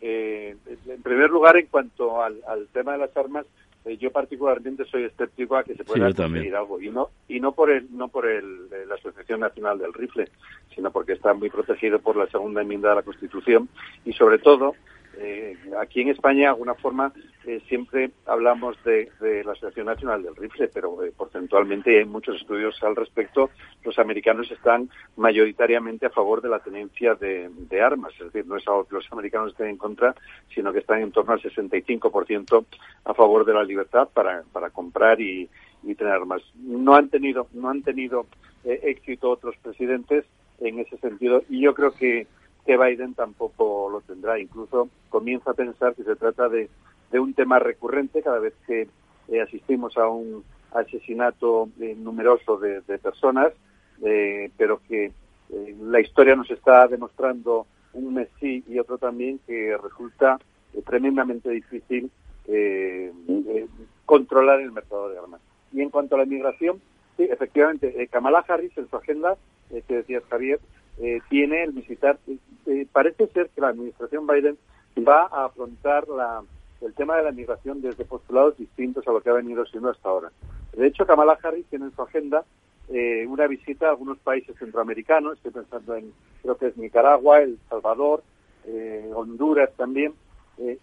eh, 0.02 0.56
en 0.88 1.02
primer 1.02 1.30
lugar, 1.30 1.58
en 1.58 1.68
cuanto 1.68 2.22
al, 2.22 2.38
tema 2.72 2.94
de 2.94 3.00
las 3.00 3.16
armas, 3.18 3.46
eh, 3.86 3.98
yo 3.98 4.12
particularmente 4.12 4.86
soy 4.86 5.04
escéptico 5.06 5.56
a 5.56 5.64
que 5.64 5.76
se 5.76 5.84
pueda 5.84 6.14
conseguir 6.14 6.56
algo 6.56 6.82
y 6.82 6.90
no 6.90 7.10
y 7.28 7.40
no 7.40 7.54
por 7.54 7.70
el 7.70 7.88
no 7.96 8.10
por 8.10 8.28
el, 8.28 8.70
la 8.70 8.96
Asociación 8.96 9.40
Nacional 9.40 9.80
del 9.80 9.94
Rifle, 9.94 10.28
sino 10.76 10.92
porque 10.92 11.14
está 11.14 11.34
muy 11.34 11.50
protegido 11.50 12.00
por 12.00 12.16
la 12.16 12.28
segunda 12.28 12.62
enmienda 12.62 12.90
de 12.90 12.96
la 12.96 13.04
Constitución 13.04 13.70
y 14.06 14.14
sobre 14.14 14.40
todo 14.40 14.76
eh, 15.22 15.58
aquí 15.78 16.02
en 16.02 16.10
España, 16.10 16.44
de 16.44 16.48
alguna 16.48 16.76
forma, 16.76 17.12
eh, 17.46 17.62
siempre 17.68 18.12
hablamos 18.26 18.82
de, 18.86 19.12
la 19.44 19.52
Asociación 19.52 19.88
Nacional 19.88 20.24
del 20.24 20.36
Rifle, 20.36 20.70
pero 20.70 21.04
eh, 21.04 21.12
porcentualmente 21.16 22.00
hay 22.00 22.06
muchos 22.06 22.38
estudios 22.38 22.82
al 22.84 22.96
respecto. 22.96 23.50
Los 23.84 24.00
americanos 24.00 24.50
están 24.50 24.90
mayoritariamente 25.18 26.06
a 26.06 26.10
favor 26.10 26.42
de 26.42 26.48
la 26.48 26.60
tenencia 26.60 27.16
de, 27.16 27.50
armas, 27.82 28.14
es 28.14 28.32
decir, 28.32 28.46
no 28.48 28.56
es 28.56 28.68
algo 28.68 28.86
que 28.86 28.96
los 28.96 29.12
americanos 29.12 29.52
estén 29.52 29.68
en 29.68 29.78
contra, 29.78 30.16
sino 30.54 30.72
que 30.72 30.80
están 30.80 31.02
en 31.02 31.12
torno 31.12 31.34
al 31.34 31.42
65% 31.42 32.66
a 33.04 33.14
favor 33.14 33.46
de 33.46 33.54
la 33.54 33.64
libertad 33.64 34.08
para, 34.14 34.44
para 34.54 34.70
comprar 34.70 35.20
y, 35.20 35.50
y 35.84 35.96
tener 35.96 36.14
armas. 36.14 36.42
No 36.56 36.96
han 36.96 37.10
tenido, 37.10 37.48
no 37.54 37.70
han 37.70 37.84
tenido 37.84 38.26
éxito 38.64 39.32
otros 39.32 39.56
presidentes 39.58 40.26
en 40.60 40.80
ese 40.80 40.98
sentido 40.98 41.44
y 41.50 41.62
yo 41.62 41.74
creo 41.74 41.92
que 41.92 42.28
que 42.70 42.78
Biden 42.78 43.16
tampoco 43.16 43.90
lo 43.90 44.02
tendrá. 44.02 44.38
Incluso 44.38 44.90
comienza 45.10 45.50
a 45.50 45.56
pensar 45.56 45.96
que 45.96 46.04
se 46.04 46.16
trata 46.16 46.48
de, 46.50 46.70
un 47.14 47.34
tema 47.34 47.58
recurrente 47.58 48.22
cada 48.22 48.38
vez 48.38 48.54
que 48.68 48.88
eh, 49.30 49.42
asistimos 49.42 49.98
a 49.98 50.08
un 50.08 50.44
asesinato 50.72 51.68
eh, 51.82 51.96
numeroso 51.98 52.58
de, 52.58 52.82
personas, 53.00 53.54
eh, 54.06 54.52
pero 54.56 54.82
que 54.88 55.12
la 55.82 56.00
historia 56.00 56.36
nos 56.36 56.52
está 56.52 56.88
demostrando 56.88 57.66
un 57.94 58.14
mes 58.14 58.28
sí 58.40 58.64
y 58.68 58.78
otro 58.78 59.00
también 59.00 59.40
que 59.48 59.76
resulta 59.82 60.38
tremendamente 60.86 61.50
difícil 61.50 62.12
controlar 64.06 64.62
el 64.62 64.72
mercado 64.72 65.10
de 65.10 65.18
armas. 65.18 65.42
Y 65.74 65.82
en 65.82 65.90
cuanto 65.90 66.14
a 66.14 66.20
la 66.20 66.26
inmigración, 66.26 66.80
sí, 67.18 67.24
efectivamente, 67.24 68.08
Kamala 68.12 68.46
Harris 68.48 68.78
en 68.78 68.88
su 68.88 68.96
agenda, 68.96 69.38
que 69.70 69.96
decías 69.96 70.24
Javier, 70.30 70.60
eh, 71.00 71.22
tiene 71.30 71.64
el 71.64 71.72
visitar. 71.72 72.20
Eh, 72.66 72.88
parece 72.92 73.28
ser 73.28 73.50
que 73.50 73.62
la 73.62 73.70
administración 73.70 74.28
Biden 74.28 74.58
va 75.08 75.28
a 75.32 75.46
afrontar 75.46 76.08
la, 76.10 76.44
el 76.82 76.94
tema 76.94 77.18
de 77.18 77.24
la 77.24 77.32
migración 77.32 77.82
desde 77.82 78.06
postulados 78.06 78.58
distintos 78.58 79.08
a 79.08 79.12
lo 79.12 79.22
que 79.22 79.30
ha 79.30 79.34
venido 79.34 79.66
siendo 79.66 79.90
hasta 79.90 80.10
ahora. 80.10 80.32
De 80.74 80.88
hecho, 80.88 81.06
Kamala 81.06 81.38
Harris 81.42 81.66
tiene 81.68 81.86
en 81.86 81.96
su 81.96 82.02
agenda 82.02 82.44
eh, 82.90 83.26
una 83.28 83.48
visita 83.48 83.88
a 83.88 83.92
algunos 83.92 84.18
países 84.20 84.58
centroamericanos, 84.58 85.38
estoy 85.38 85.52
pensando 85.52 85.96
en, 85.96 86.12
creo 86.42 86.58
que 86.58 86.68
es 86.68 86.78
Nicaragua, 86.78 87.42
El 87.42 87.60
Salvador, 87.70 88.24
Honduras 89.16 89.72
también, 89.78 90.14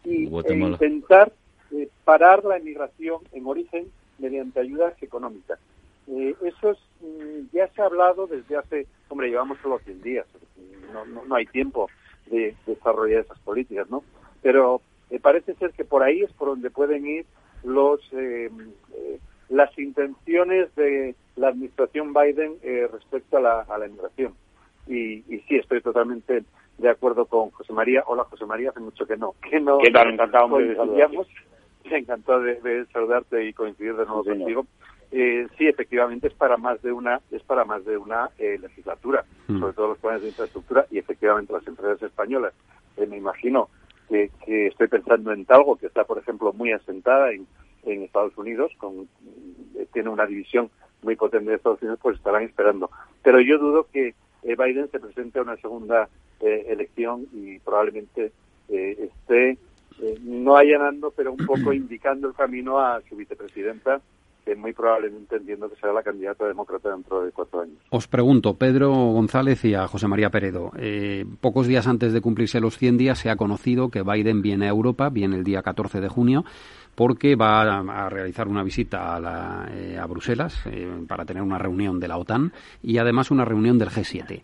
y 0.03 0.27
e 0.27 0.55
intentar 0.55 1.31
parar 2.05 2.45
la 2.45 2.59
inmigración 2.59 3.21
en 3.33 3.47
origen 3.47 3.87
mediante 4.19 4.59
ayudas 4.59 5.01
económicas. 5.03 5.61
Eso 6.07 6.70
es, 6.70 6.78
mm, 7.00 7.46
ya 7.52 7.68
se 7.68 7.82
ha 7.82 7.86
hablado 7.86 8.26
desde 8.26 8.57
hace 8.57 8.86
hombre, 9.09 9.28
llevamos 9.28 9.59
solo 9.62 9.78
100 9.80 10.02
días, 10.02 10.26
no, 10.92 11.04
no, 11.24 11.34
hay 11.34 11.46
tiempo 11.46 11.88
de, 12.26 12.54
desarrollar 12.66 13.20
esas 13.20 13.38
políticas, 13.40 13.88
¿no? 13.90 14.02
Pero 14.42 14.80
eh, 15.11 15.18
parece 15.20 15.54
ser 15.54 15.72
que 15.72 15.84
por 15.84 16.02
ahí 16.02 16.22
es 16.22 16.32
por 16.32 16.48
donde 16.48 16.70
pueden 16.70 17.07
ir 17.07 17.26
los 17.64 18.00
eh, 18.12 18.50
eh, 18.94 19.18
las 19.48 19.76
intenciones 19.78 20.74
de 20.74 21.14
la 21.36 21.48
administración 21.48 22.12
Biden 22.12 22.57
respecto 22.90 23.36
a 23.36 23.40
la, 23.40 23.61
a 23.61 23.78
la 23.78 23.86
inmigración. 23.86 24.34
Y, 24.88 25.22
y 25.32 25.40
sí, 25.48 25.57
estoy 25.57 25.80
totalmente 25.82 26.44
de 26.78 26.90
acuerdo 26.90 27.26
con 27.26 27.50
José 27.50 27.72
María. 27.72 28.02
Hola, 28.07 28.24
José 28.24 28.44
María, 28.44 28.70
hace 28.70 28.80
mucho 28.80 29.07
que 29.07 29.16
no. 29.16 29.34
Que 29.48 29.61
no 29.61 29.78
¿Qué 29.78 29.90
tal? 29.90 30.11
Encantado, 30.11 30.59
de 30.59 30.76
Encantado 31.84 32.40
de, 32.40 32.86
saludarte 32.92 33.46
y 33.46 33.52
coincidir 33.52 33.94
de 33.94 34.04
nuevo 34.07 34.24
contigo. 34.24 34.66
Eh, 35.19 35.49
sí, 35.57 35.67
efectivamente 35.67 36.27
es 36.27 36.35
para 36.35 36.59
más 36.59 36.83
de 36.83 36.93
una 36.93 37.23
es 37.31 37.43
para 37.43 37.64
más 37.64 37.83
de 37.87 37.97
una 37.97 38.29
eh, 38.37 38.59
legislatura, 38.61 39.25
mm. 39.49 39.61
sobre 39.61 39.73
todo 39.73 39.89
los 39.89 39.99
planes 39.99 40.21
de 40.21 40.29
infraestructura 40.29 40.85
y 40.91 40.99
efectivamente 40.99 41.55
las 41.55 41.67
empresas 41.67 42.03
españolas. 42.03 42.53
Eh, 42.99 43.07
me 43.07 43.17
imagino 43.17 43.71
que, 44.11 44.31
estoy 44.47 44.89
pensando 44.89 45.33
en 45.33 45.47
Talgo, 45.47 45.77
que 45.77 45.87
está, 45.87 46.05
por 46.05 46.19
ejemplo, 46.19 46.53
muy 46.53 46.73
asentada 46.73 47.33
en, 47.33 47.47
en 47.85 48.03
Estados 48.03 48.37
Unidos, 48.37 48.73
con, 48.77 49.09
tiene 49.95 50.11
una 50.11 50.27
división 50.27 50.69
muy 51.01 51.17
potente 51.17 51.49
de 51.49 51.57
Estados 51.57 51.81
Unidos, 51.81 51.99
pues 52.03 52.19
estarán 52.19 52.43
esperando. 52.43 52.91
Pero 53.23 53.41
yo 53.41 53.57
dudo 53.57 53.89
que 53.91 54.14
Biden 54.43 54.91
se 54.91 55.01
presente 55.01 55.39
a 55.39 55.43
una 55.43 55.57
segunda 55.57 56.11
elección 56.41 57.27
y 57.33 57.59
probablemente 57.61 58.33
esté 58.69 59.57
no 60.21 60.57
allanando, 60.57 61.11
pero 61.11 61.33
un 61.33 61.47
poco 61.47 61.73
indicando 61.73 62.29
el 62.29 62.35
camino 62.35 62.79
a 62.79 63.01
su 63.09 63.17
vicepresidenta 63.17 64.03
que 64.47 64.55
muy 64.55 64.72
probablemente 64.72 65.36
entiendo 65.36 65.68
que 65.68 65.74
será 65.74 65.92
la 65.92 66.05
candidata 66.05 66.47
demócrata 66.47 66.90
dentro 66.90 67.24
de 67.24 67.32
cuatro 67.32 67.62
años. 67.62 67.78
Os 67.90 68.07
pregunto, 68.07 68.55
Pedro 68.55 68.92
González 68.92 69.64
y 69.64 69.74
a 69.74 69.88
José 69.88 70.07
María 70.07 70.30
Peredo, 70.30 70.70
eh, 70.78 71.26
pocos 71.40 71.66
días 71.66 71.88
antes 71.88 72.12
de 72.12 72.20
cumplirse 72.20 72.61
los 72.61 72.78
100 72.78 72.97
días 72.97 73.18
se 73.18 73.28
ha 73.28 73.36
conocido 73.36 73.90
que 73.90 74.03
Biden 74.03 74.42
viene 74.42 74.66
a 74.66 74.68
Europa, 74.68 75.11
viene 75.11 75.34
el 75.34 75.42
día 75.42 75.62
14 75.62 76.01
de 76.01 76.09
junio, 76.09 76.44
porque 76.97 77.36
va 77.36 77.78
a, 77.78 78.09
realizar 78.09 78.49
una 78.49 78.64
visita 78.64 79.16
a, 79.16 79.68
eh, 79.70 80.01
Bruselas 80.09 80.61
eh, 80.66 81.05
para 81.07 81.24
tener 81.24 81.42
una 81.42 81.59
reunión 81.59 82.01
de 82.01 82.09
la 82.09 82.18
OTAN 82.18 82.53
y 82.82 82.99
además 82.99 83.30
una 83.30 83.44
reunión 83.44 83.78
del 83.78 83.90
G7. 83.90 84.42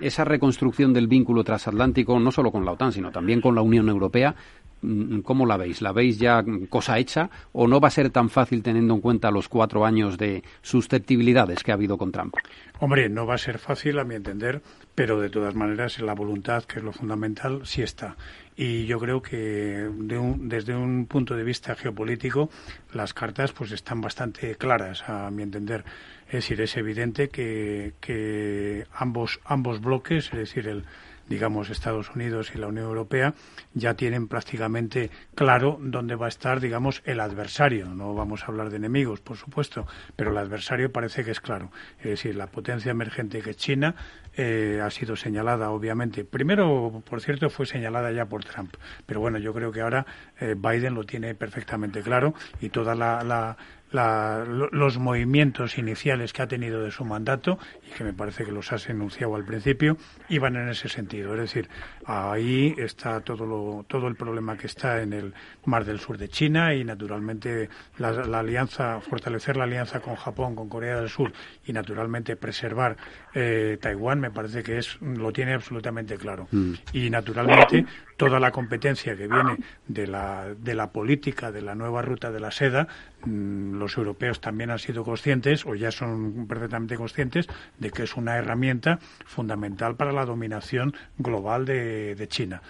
esa 0.00 0.24
reconstrucción 0.24 0.92
del 0.92 1.06
vínculo 1.06 1.44
transatlántico, 1.44 2.18
no 2.18 2.32
solo 2.32 2.50
con 2.50 2.64
la 2.64 2.72
OTAN, 2.72 2.92
sino 2.92 3.12
también 3.12 3.40
con 3.40 3.54
la 3.54 3.62
Unión 3.62 3.88
Europea, 3.88 4.34
Mm, 4.82 5.20
¿Cómo 5.20 5.46
la 5.46 5.56
veis? 5.56 5.80
¿La 5.80 5.92
veis 5.92 6.18
ya 6.18 6.44
cosa 6.68 6.98
hecha 6.98 7.30
o 7.52 7.66
no 7.66 7.80
va 7.80 7.88
a 7.88 7.90
ser 7.90 8.10
tan 8.10 8.28
fácil 8.28 8.62
teniendo 8.62 8.94
en 8.94 9.00
cuenta 9.00 9.30
los 9.30 9.48
cuatro 9.48 9.86
años 9.86 10.18
de 10.18 10.42
susceptibilidades 10.60 11.62
que 11.62 11.70
ha 11.70 11.74
habido 11.74 11.96
con 11.96 12.12
Trump? 12.12 12.34
Hombre, 12.78 13.08
no 13.08 13.24
va 13.24 13.36
a 13.36 13.38
ser 13.38 13.58
fácil 13.58 13.98
a 13.98 14.04
mi 14.04 14.16
entender, 14.16 14.60
pero 14.94 15.18
de 15.18 15.30
todas 15.30 15.54
maneras 15.54 15.98
la 16.00 16.12
voluntad, 16.12 16.64
que 16.64 16.78
es 16.78 16.84
lo 16.84 16.92
fundamental, 16.92 17.62
sí 17.64 17.80
está. 17.82 18.16
Y 18.54 18.84
yo 18.84 18.98
creo 18.98 19.22
que 19.22 19.88
desde 19.90 20.76
un 20.76 21.06
punto 21.06 21.34
de 21.36 21.42
vista 21.42 21.74
geopolítico 21.74 22.50
las 22.92 23.14
cartas 23.14 23.52
pues 23.52 23.72
están 23.72 24.02
bastante 24.02 24.56
claras 24.56 25.08
a 25.08 25.30
mi 25.30 25.42
entender. 25.42 25.84
Es 26.26 26.32
decir, 26.34 26.60
es 26.60 26.76
evidente 26.76 27.30
que, 27.30 27.94
que 28.00 28.86
ambos, 28.92 29.40
ambos 29.44 29.80
bloques, 29.80 30.26
es 30.32 30.38
decir, 30.38 30.68
el, 30.68 30.84
digamos, 31.28 31.70
Estados 31.70 32.10
Unidos 32.14 32.52
y 32.54 32.58
la 32.58 32.68
Unión 32.68 32.86
Europea 32.86 33.34
ya 33.74 33.94
tienen 33.94 34.28
prácticamente 34.28 35.10
claro 35.34 35.78
dónde 35.80 36.14
va 36.14 36.26
a 36.26 36.28
estar, 36.28 36.60
digamos, 36.60 37.02
el 37.04 37.20
adversario. 37.20 37.86
No 37.86 38.14
vamos 38.14 38.42
a 38.42 38.46
hablar 38.46 38.70
de 38.70 38.76
enemigos, 38.76 39.20
por 39.20 39.36
supuesto, 39.36 39.86
pero 40.14 40.30
el 40.30 40.38
adversario 40.38 40.92
parece 40.92 41.24
que 41.24 41.30
es 41.30 41.40
claro. 41.40 41.70
Es 41.98 42.10
decir, 42.10 42.36
la 42.36 42.46
potencia 42.46 42.90
emergente 42.90 43.40
que 43.42 43.50
es 43.50 43.56
China 43.56 43.94
eh, 44.36 44.80
ha 44.82 44.90
sido 44.90 45.16
señalada, 45.16 45.70
obviamente. 45.70 46.24
Primero, 46.24 47.02
por 47.08 47.20
cierto, 47.20 47.48
fue 47.48 47.66
señalada 47.66 48.12
ya 48.12 48.26
por 48.26 48.44
Trump. 48.44 48.74
Pero 49.06 49.20
bueno, 49.20 49.38
yo 49.38 49.54
creo 49.54 49.72
que 49.72 49.80
ahora 49.80 50.06
eh, 50.38 50.54
Biden 50.56 50.94
lo 50.94 51.04
tiene 51.04 51.34
perfectamente 51.34 52.02
claro 52.02 52.34
y 52.60 52.68
toda 52.68 52.94
la, 52.94 53.24
la, 53.24 53.56
los 53.96 54.98
movimientos 54.98 55.78
iniciales 55.78 56.32
que 56.32 56.42
ha 56.42 56.46
tenido 56.46 56.82
de 56.82 56.90
su 56.90 57.04
mandato 57.04 57.58
y 57.86 57.90
que 57.94 58.04
me 58.04 58.12
parece 58.12 58.44
que 58.44 58.52
los 58.52 58.72
has 58.72 58.88
enunciado 58.88 59.34
al 59.34 59.44
principio 59.44 59.96
iban 60.28 60.56
en 60.56 60.68
ese 60.68 60.88
sentido. 60.88 61.34
Es 61.34 61.40
decir, 61.40 61.68
ahí 62.04 62.74
está 62.78 63.20
todo, 63.20 63.46
lo, 63.46 63.84
todo 63.88 64.08
el 64.08 64.16
problema 64.16 64.56
que 64.56 64.66
está 64.66 65.02
en 65.02 65.12
el 65.12 65.34
mar 65.64 65.84
del 65.84 66.00
sur 66.00 66.18
de 66.18 66.28
China 66.28 66.74
y 66.74 66.84
naturalmente 66.84 67.68
la, 67.98 68.08
alianza, 68.38 69.00
fortalecer 69.00 69.56
la 69.56 69.64
alianza 69.64 70.00
con 70.00 70.16
Japón, 70.16 70.54
con 70.54 70.68
Corea 70.68 71.00
del 71.00 71.08
Sur 71.08 71.32
y 71.64 71.72
naturalmente 71.72 72.36
preservar 72.36 72.96
eh, 73.38 73.76
Taiwán 73.78 74.18
me 74.18 74.30
parece 74.30 74.62
que 74.62 74.78
es 74.78 74.98
lo 75.02 75.30
tiene 75.30 75.52
absolutamente 75.52 76.16
claro. 76.16 76.48
Mm. 76.50 76.72
Y 76.94 77.10
naturalmente 77.10 77.84
toda 78.16 78.40
la 78.40 78.50
competencia 78.50 79.14
que 79.14 79.28
viene 79.28 79.58
de 79.86 80.06
la, 80.06 80.54
de 80.58 80.74
la 80.74 80.90
política 80.90 81.52
de 81.52 81.60
la 81.60 81.74
nueva 81.74 82.00
ruta 82.00 82.30
de 82.30 82.40
la 82.40 82.50
seda, 82.50 82.88
mm, 83.26 83.74
los 83.78 83.98
europeos 83.98 84.40
también 84.40 84.70
han 84.70 84.78
sido 84.78 85.04
conscientes 85.04 85.66
o 85.66 85.74
ya 85.74 85.90
son 85.90 86.46
perfectamente 86.46 86.96
conscientes 86.96 87.46
de 87.78 87.90
que 87.90 88.04
es 88.04 88.16
una 88.16 88.36
herramienta 88.36 89.00
fundamental 89.26 89.96
para 89.96 90.12
la 90.12 90.24
dominación 90.24 90.94
global 91.18 91.66
de, 91.66 92.14
de 92.14 92.28
China. 92.28 92.62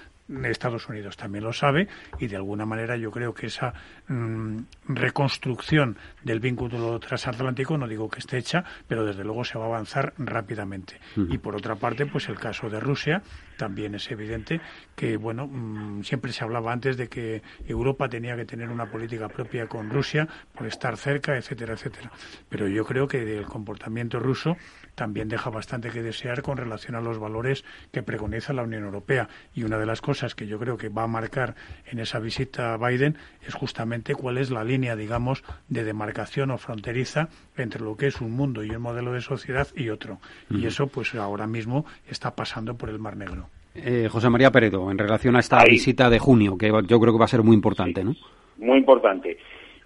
Estados 0.44 0.88
Unidos 0.88 1.16
también 1.16 1.44
lo 1.44 1.52
sabe 1.52 1.86
y 2.18 2.26
de 2.26 2.36
alguna 2.36 2.66
manera 2.66 2.96
yo 2.96 3.10
creo 3.12 3.32
que 3.32 3.46
esa 3.46 3.74
mm, 4.08 4.58
reconstrucción 4.88 5.96
del 6.22 6.40
vínculo 6.40 6.98
transatlántico 7.00 7.76
no 7.76 7.88
digo 7.88 8.08
que 8.08 8.20
esté 8.20 8.38
hecha 8.38 8.64
pero 8.86 9.04
desde 9.04 9.24
luego 9.24 9.44
se 9.44 9.58
va 9.58 9.64
a 9.64 9.68
avanzar 9.68 10.14
rápidamente. 10.18 11.00
Y 11.16 11.38
por 11.38 11.56
otra 11.56 11.76
parte 11.76 12.06
pues 12.06 12.28
el 12.28 12.36
caso 12.36 12.68
de 12.68 12.80
Rusia 12.80 13.22
también 13.56 13.94
es 13.94 14.10
evidente 14.10 14.60
que 14.94 15.16
bueno 15.16 15.46
mm, 15.46 16.02
siempre 16.02 16.32
se 16.32 16.44
hablaba 16.44 16.72
antes 16.72 16.96
de 16.96 17.08
que 17.08 17.42
Europa 17.66 18.08
tenía 18.08 18.36
que 18.36 18.44
tener 18.44 18.68
una 18.68 18.86
política 18.86 19.28
propia 19.28 19.66
con 19.66 19.90
Rusia 19.90 20.28
por 20.54 20.66
estar 20.66 20.96
cerca 20.96 21.36
etcétera 21.36 21.74
etcétera. 21.74 22.10
Pero 22.48 22.68
yo 22.68 22.84
creo 22.84 23.08
que 23.08 23.38
el 23.38 23.46
comportamiento 23.46 24.18
ruso 24.18 24.56
también 24.94 25.28
deja 25.28 25.50
bastante 25.50 25.90
que 25.90 26.02
desear 26.02 26.42
con 26.42 26.56
relación 26.56 26.96
a 26.96 27.00
los 27.00 27.18
valores 27.18 27.64
que 27.92 28.02
preconiza 28.02 28.52
la 28.52 28.62
Unión 28.62 28.84
Europea. 28.84 29.28
Y 29.54 29.62
una 29.62 29.78
de 29.78 29.86
las 29.86 30.00
cosas 30.00 30.34
que 30.34 30.46
yo 30.46 30.58
creo 30.58 30.76
que 30.76 30.88
va 30.88 31.04
a 31.04 31.06
marcar 31.06 31.54
en 31.84 31.98
esa 31.98 32.18
visita 32.18 32.74
a 32.74 32.76
Biden 32.78 33.16
es 33.42 33.54
justamente 33.54 33.95
cuál 34.14 34.38
es 34.38 34.50
la 34.50 34.64
línea, 34.64 34.96
digamos, 34.96 35.44
de 35.68 35.84
demarcación 35.84 36.50
o 36.50 36.58
fronteriza 36.58 37.28
entre 37.56 37.82
lo 37.82 37.96
que 37.96 38.06
es 38.06 38.20
un 38.20 38.32
mundo 38.32 38.62
y 38.64 38.70
un 38.70 38.82
modelo 38.82 39.12
de 39.12 39.20
sociedad 39.20 39.68
y 39.74 39.90
otro. 39.90 40.18
Y 40.50 40.66
eso, 40.66 40.86
pues 40.86 41.14
ahora 41.14 41.46
mismo 41.46 41.84
está 42.08 42.34
pasando 42.34 42.76
por 42.76 42.88
el 42.88 42.98
Mar 42.98 43.16
Negro. 43.16 43.48
Eh, 43.74 44.08
José 44.10 44.30
María 44.30 44.50
Peredo, 44.50 44.90
en 44.90 44.98
relación 44.98 45.36
a 45.36 45.40
esta 45.40 45.62
visita 45.64 46.08
de 46.08 46.18
junio, 46.18 46.56
que 46.56 46.68
yo 46.68 47.00
creo 47.00 47.12
que 47.12 47.18
va 47.18 47.26
a 47.26 47.28
ser 47.28 47.42
muy 47.42 47.54
importante, 47.54 48.02
¿no? 48.02 48.14
Muy 48.56 48.78
importante. 48.78 49.36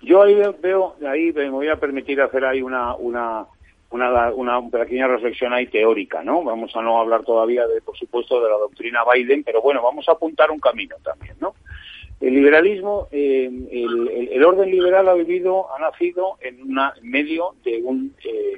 Yo 0.02 0.22
ahí 0.22 0.36
veo, 0.62 0.96
ahí 1.06 1.32
me 1.32 1.50
voy 1.50 1.68
a 1.68 1.76
permitir 1.76 2.20
hacer 2.20 2.44
ahí 2.44 2.62
una, 2.62 2.94
una 2.94 3.46
una, 3.90 4.32
una 4.32 4.70
pequeña 4.70 5.08
reflexión 5.08 5.52
ahí 5.52 5.66
teórica, 5.66 6.22
¿no? 6.22 6.42
Vamos 6.44 6.74
a 6.76 6.82
no 6.82 7.00
hablar 7.00 7.24
todavía, 7.24 7.66
de, 7.66 7.80
por 7.80 7.96
supuesto, 7.96 8.40
de 8.40 8.48
la 8.48 8.56
doctrina 8.56 9.00
Biden, 9.12 9.42
pero 9.42 9.60
bueno, 9.60 9.82
vamos 9.82 10.08
a 10.08 10.12
apuntar 10.12 10.50
un 10.50 10.60
camino 10.60 10.96
también, 11.02 11.34
¿no? 11.40 11.54
El 12.20 12.34
liberalismo, 12.34 13.08
eh, 13.10 13.50
el, 14.30 14.44
orden 14.44 14.70
liberal 14.70 15.08
ha 15.08 15.14
vivido, 15.14 15.66
ha 15.74 15.80
nacido 15.80 16.36
en, 16.42 16.60
una, 16.62 16.92
medio 17.02 17.54
de 17.64 17.82
un, 17.82 18.14
eh, 18.22 18.56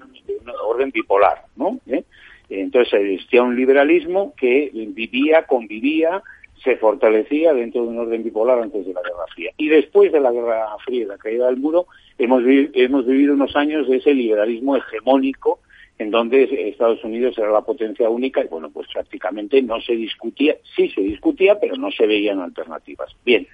orden 0.66 0.90
bipolar, 0.90 1.44
¿no? 1.54 1.78
¿Eh? 1.86 2.02
Entonces 2.50 2.94
existía 2.94 3.42
un 3.42 3.54
liberalismo 3.54 4.34
que 4.36 4.70
vivía, 4.72 5.46
convivía, 5.46 6.22
se 6.62 6.76
fortalecía 6.76 7.54
dentro 7.54 7.82
de 7.82 7.88
un 7.88 7.98
orden 7.98 8.24
bipolar 8.24 8.58
antes 8.58 8.84
de 8.84 8.92
la 8.92 9.00
Guerra 9.00 9.26
Fría. 9.32 9.52
Y 9.56 9.68
después 9.68 10.10
de 10.12 10.20
la 10.20 10.32
Guerra 10.32 10.66
Fría 10.84 11.02
y 11.02 11.06
la 11.06 11.18
caída 11.18 11.46
del 11.46 11.56
muro, 11.56 11.86
hemos, 12.18 12.42
hemos 12.46 13.06
vivido 13.06 13.34
unos 13.34 13.54
años 13.54 13.88
de 13.88 13.98
ese 13.98 14.12
liberalismo 14.12 14.76
hegemónico 14.76 15.60
en 16.02 16.10
donde 16.10 16.68
Estados 16.68 17.02
Unidos 17.04 17.38
era 17.38 17.50
la 17.50 17.62
potencia 17.62 18.10
única 18.10 18.42
y 18.44 18.48
bueno, 18.48 18.70
pues 18.70 18.88
prácticamente 18.92 19.62
no 19.62 19.80
se 19.80 19.94
discutía, 19.94 20.56
sí 20.76 20.88
se 20.88 21.00
discutía, 21.00 21.58
pero 21.60 21.76
no 21.76 21.90
se 21.90 22.06
veían 22.06 22.40
alternativas. 22.40 23.14
Bien, 23.24 23.46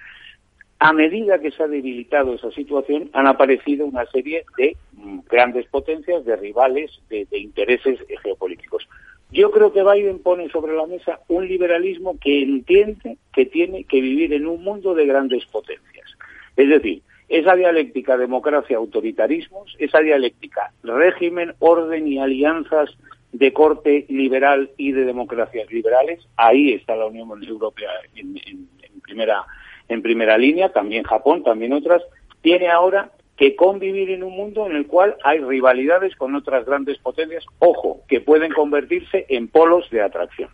a 0.79 0.91
medida 0.93 1.39
que 1.39 1.51
se 1.51 1.63
ha 1.63 1.67
debilitado 1.67 2.33
esa 2.33 2.51
situación, 2.51 3.09
han 3.13 3.27
aparecido 3.27 3.85
una 3.85 4.05
serie 4.07 4.45
de 4.57 4.75
mm, 4.93 5.19
grandes 5.29 5.67
potencias, 5.67 6.25
de 6.25 6.35
rivales, 6.35 6.91
de 7.09 7.27
intereses 7.37 7.99
geopolíticos. 8.23 8.87
Yo 9.31 9.51
creo 9.51 9.71
que 9.71 9.83
Biden 9.83 10.19
pone 10.19 10.49
sobre 10.49 10.75
la 10.75 10.87
mesa 10.87 11.19
un 11.27 11.47
liberalismo 11.47 12.17
que 12.19 12.41
entiende 12.41 13.17
que 13.31 13.45
tiene 13.45 13.83
que 13.83 14.01
vivir 14.01 14.33
en 14.33 14.47
un 14.47 14.63
mundo 14.63 14.95
de 14.95 15.05
grandes 15.05 15.45
potencias. 15.45 16.09
Es 16.57 16.67
decir, 16.67 17.03
esa 17.29 17.55
dialéctica 17.55 18.17
democracia-autoritarismos, 18.17 19.75
esa 19.79 19.99
dialéctica 19.99 20.73
régimen, 20.83 21.53
orden 21.59 22.07
y 22.07 22.19
alianzas 22.19 22.89
de 23.31 23.53
corte 23.53 24.05
liberal 24.09 24.71
y 24.77 24.91
de 24.91 25.05
democracias 25.05 25.71
liberales, 25.71 26.27
ahí 26.35 26.73
está 26.73 26.95
la 26.95 27.05
Unión 27.05 27.29
Europea 27.43 27.89
en, 28.15 28.67
primera, 29.03 29.45
en 29.87 30.01
primera 30.01 30.37
línea, 30.37 30.69
también 30.69 31.03
Japón, 31.03 31.43
también 31.43 31.73
otras, 31.73 32.01
tiene 32.41 32.69
ahora 32.69 33.11
que 33.37 33.55
convivir 33.55 34.09
en 34.09 34.23
un 34.23 34.35
mundo 34.35 34.65
en 34.67 34.75
el 34.75 34.87
cual 34.87 35.15
hay 35.23 35.39
rivalidades 35.39 36.15
con 36.15 36.35
otras 36.35 36.65
grandes 36.65 36.97
potencias, 36.97 37.45
ojo, 37.59 38.01
que 38.07 38.19
pueden 38.19 38.51
convertirse 38.51 39.25
en 39.29 39.47
polos 39.47 39.89
de 39.91 40.01
atracción. 40.01 40.49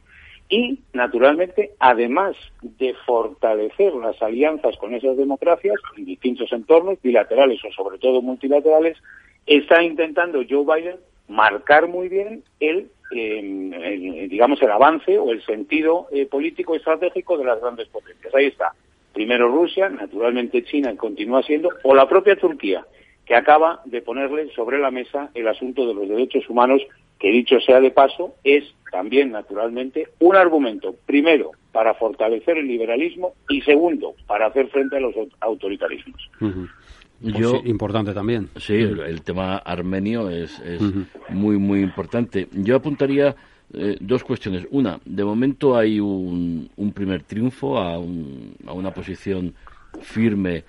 Y, 0.50 0.80
naturalmente, 0.93 1.72
además 1.80 2.36
de 2.62 2.93
fortalecer 3.06 3.93
las 3.96 4.22
alianzas 4.22 4.78
con 4.78 4.93
esas 4.93 5.18
democracias 5.18 5.76
en 5.98 6.06
distintos 6.06 6.52
entornos, 6.52 7.02
bilaterales 7.02 7.60
o 7.66 7.72
sobre 7.72 7.98
todo 7.98 8.22
multilaterales, 8.22 8.98
está 9.48 9.84
intentando 9.84 10.43
Joe 10.48 10.66
Biden 10.66 10.98
marcar 11.28 11.88
muy 11.88 12.10
bien 12.10 12.43
el, 12.60 12.89
em, 13.12 13.72
digamos, 14.30 14.62
el 14.62 14.72
avance 14.72 15.18
o 15.18 15.32
el 15.32 15.43
sentido 15.43 16.08
eh, 16.12 16.28
político 16.28 16.76
estratégico 16.76 17.38
de 17.38 17.46
las 17.46 17.60
grandes 17.60 17.88
potencias. 17.88 18.34
Ahí 18.36 18.46
está 18.46 18.74
primero 19.16 19.48
Rusia, 19.48 19.89
naturalmente 19.89 20.66
China 20.66 20.93
continúa 20.98 21.41
siendo, 21.41 21.70
o 21.84 21.96
la 21.96 22.08
propia 22.08 22.36
Turquía, 22.36 22.86
que 23.26 23.34
acaba 23.34 23.82
de 23.86 24.02
ponerle 24.02 24.52
sobre 24.54 24.78
la 24.78 24.91
mesa 24.91 25.32
el 25.34 25.48
asunto 25.48 25.88
de 25.88 25.93
los 25.93 26.08
derechos 26.08 26.48
humanos, 26.50 26.82
que 27.20 27.32
dicho 27.32 27.59
sea 27.61 27.80
de 27.80 27.91
paso, 27.91 28.36
es 28.43 28.63
también 28.91 29.32
naturalmente 29.32 30.09
un 30.20 30.36
argumento, 30.36 30.95
primero, 31.05 31.51
para 31.72 31.93
fortalecer 31.95 32.57
el 32.57 32.68
liberalismo 32.68 33.34
y 33.49 33.61
segundo, 33.61 34.16
para 34.28 34.47
hacer 34.47 34.68
frente 34.68 34.97
a 34.97 35.01
los 35.01 35.16
autoritarismos. 35.41 36.30
Yo, 37.22 37.61
importante 37.66 38.13
también. 38.13 38.49
Sí, 38.57 38.76
el, 38.76 39.22
tema 39.22 39.57
armenio 39.57 40.30
es, 40.30 40.61
muy, 41.30 41.57
muy 41.57 41.82
importante. 41.82 42.47
Yo 42.51 42.76
apuntaría 42.76 43.36
eh, 43.74 43.97
dos 43.99 44.24
cuestiones. 44.24 44.68
Una, 44.72 44.99
de 45.03 45.24
momento 45.24 45.78
hay 45.78 45.99
un, 45.99 46.70
primer 46.93 47.24
triunfo 47.24 47.78
a, 47.78 47.97
una 47.97 48.93
posición 48.93 49.53
firme 50.01 50.63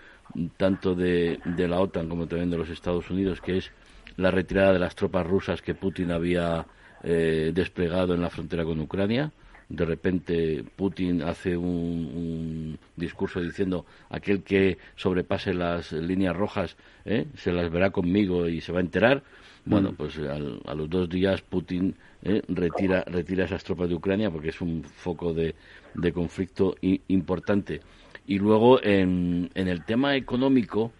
tanto 0.56 0.94
de, 0.94 1.38
la 1.56 1.80
OTAN 1.80 2.08
como 2.08 2.26
también 2.26 2.50
de 2.50 2.58
los 2.58 2.68
Estados 2.68 3.10
Unidos, 3.10 3.40
que 3.40 3.58
es 3.58 3.70
la 4.16 4.30
retirada 4.30 4.72
de 4.72 4.78
las 4.78 4.94
tropas 4.94 5.26
rusas 5.26 5.62
que 5.62 5.74
Putin 5.74 6.10
había 6.10 6.66
eh, 7.02 7.52
desplegado 7.54 8.14
en 8.14 8.22
la 8.22 8.30
frontera 8.30 8.64
con 8.64 8.80
Ucrania. 8.80 9.32
De 9.68 9.84
repente 9.84 10.64
Putin 10.76 11.22
hace 11.22 11.56
un, 11.56 12.78
discurso 12.94 13.40
diciendo 13.40 13.84
aquel 14.10 14.42
que 14.42 14.78
sobrepase 14.94 15.52
las 15.52 15.92
líneas 15.92 16.36
rojas 16.36 16.76
eh, 17.04 17.26
se 17.36 17.52
las 17.52 17.70
verá 17.70 17.90
conmigo 17.90 18.48
y 18.48 18.60
se 18.60 18.72
va 18.72 18.78
a 18.78 18.82
enterar. 18.82 19.22
Bueno, 19.64 19.92
pues 19.96 20.16
a 20.18 20.74
los 20.74 20.88
dos 20.88 21.08
días 21.08 21.42
Putin 21.42 21.96
eh, 22.22 22.40
retira, 22.48 23.02
retira 23.06 23.46
esas 23.46 23.64
tropas 23.64 23.88
de 23.88 23.96
Ucrania 23.96 24.30
porque 24.30 24.50
es 24.50 24.60
un 24.60 24.84
foco 24.84 25.34
de, 25.34 25.56
de 25.94 26.12
conflicto 26.12 26.76
importante. 26.80 27.80
Y 28.28 28.38
luego 28.38 28.82
en, 28.82 29.50
en 29.54 29.68
el 29.68 29.84
tema 29.84 30.14
económico, 30.16 30.92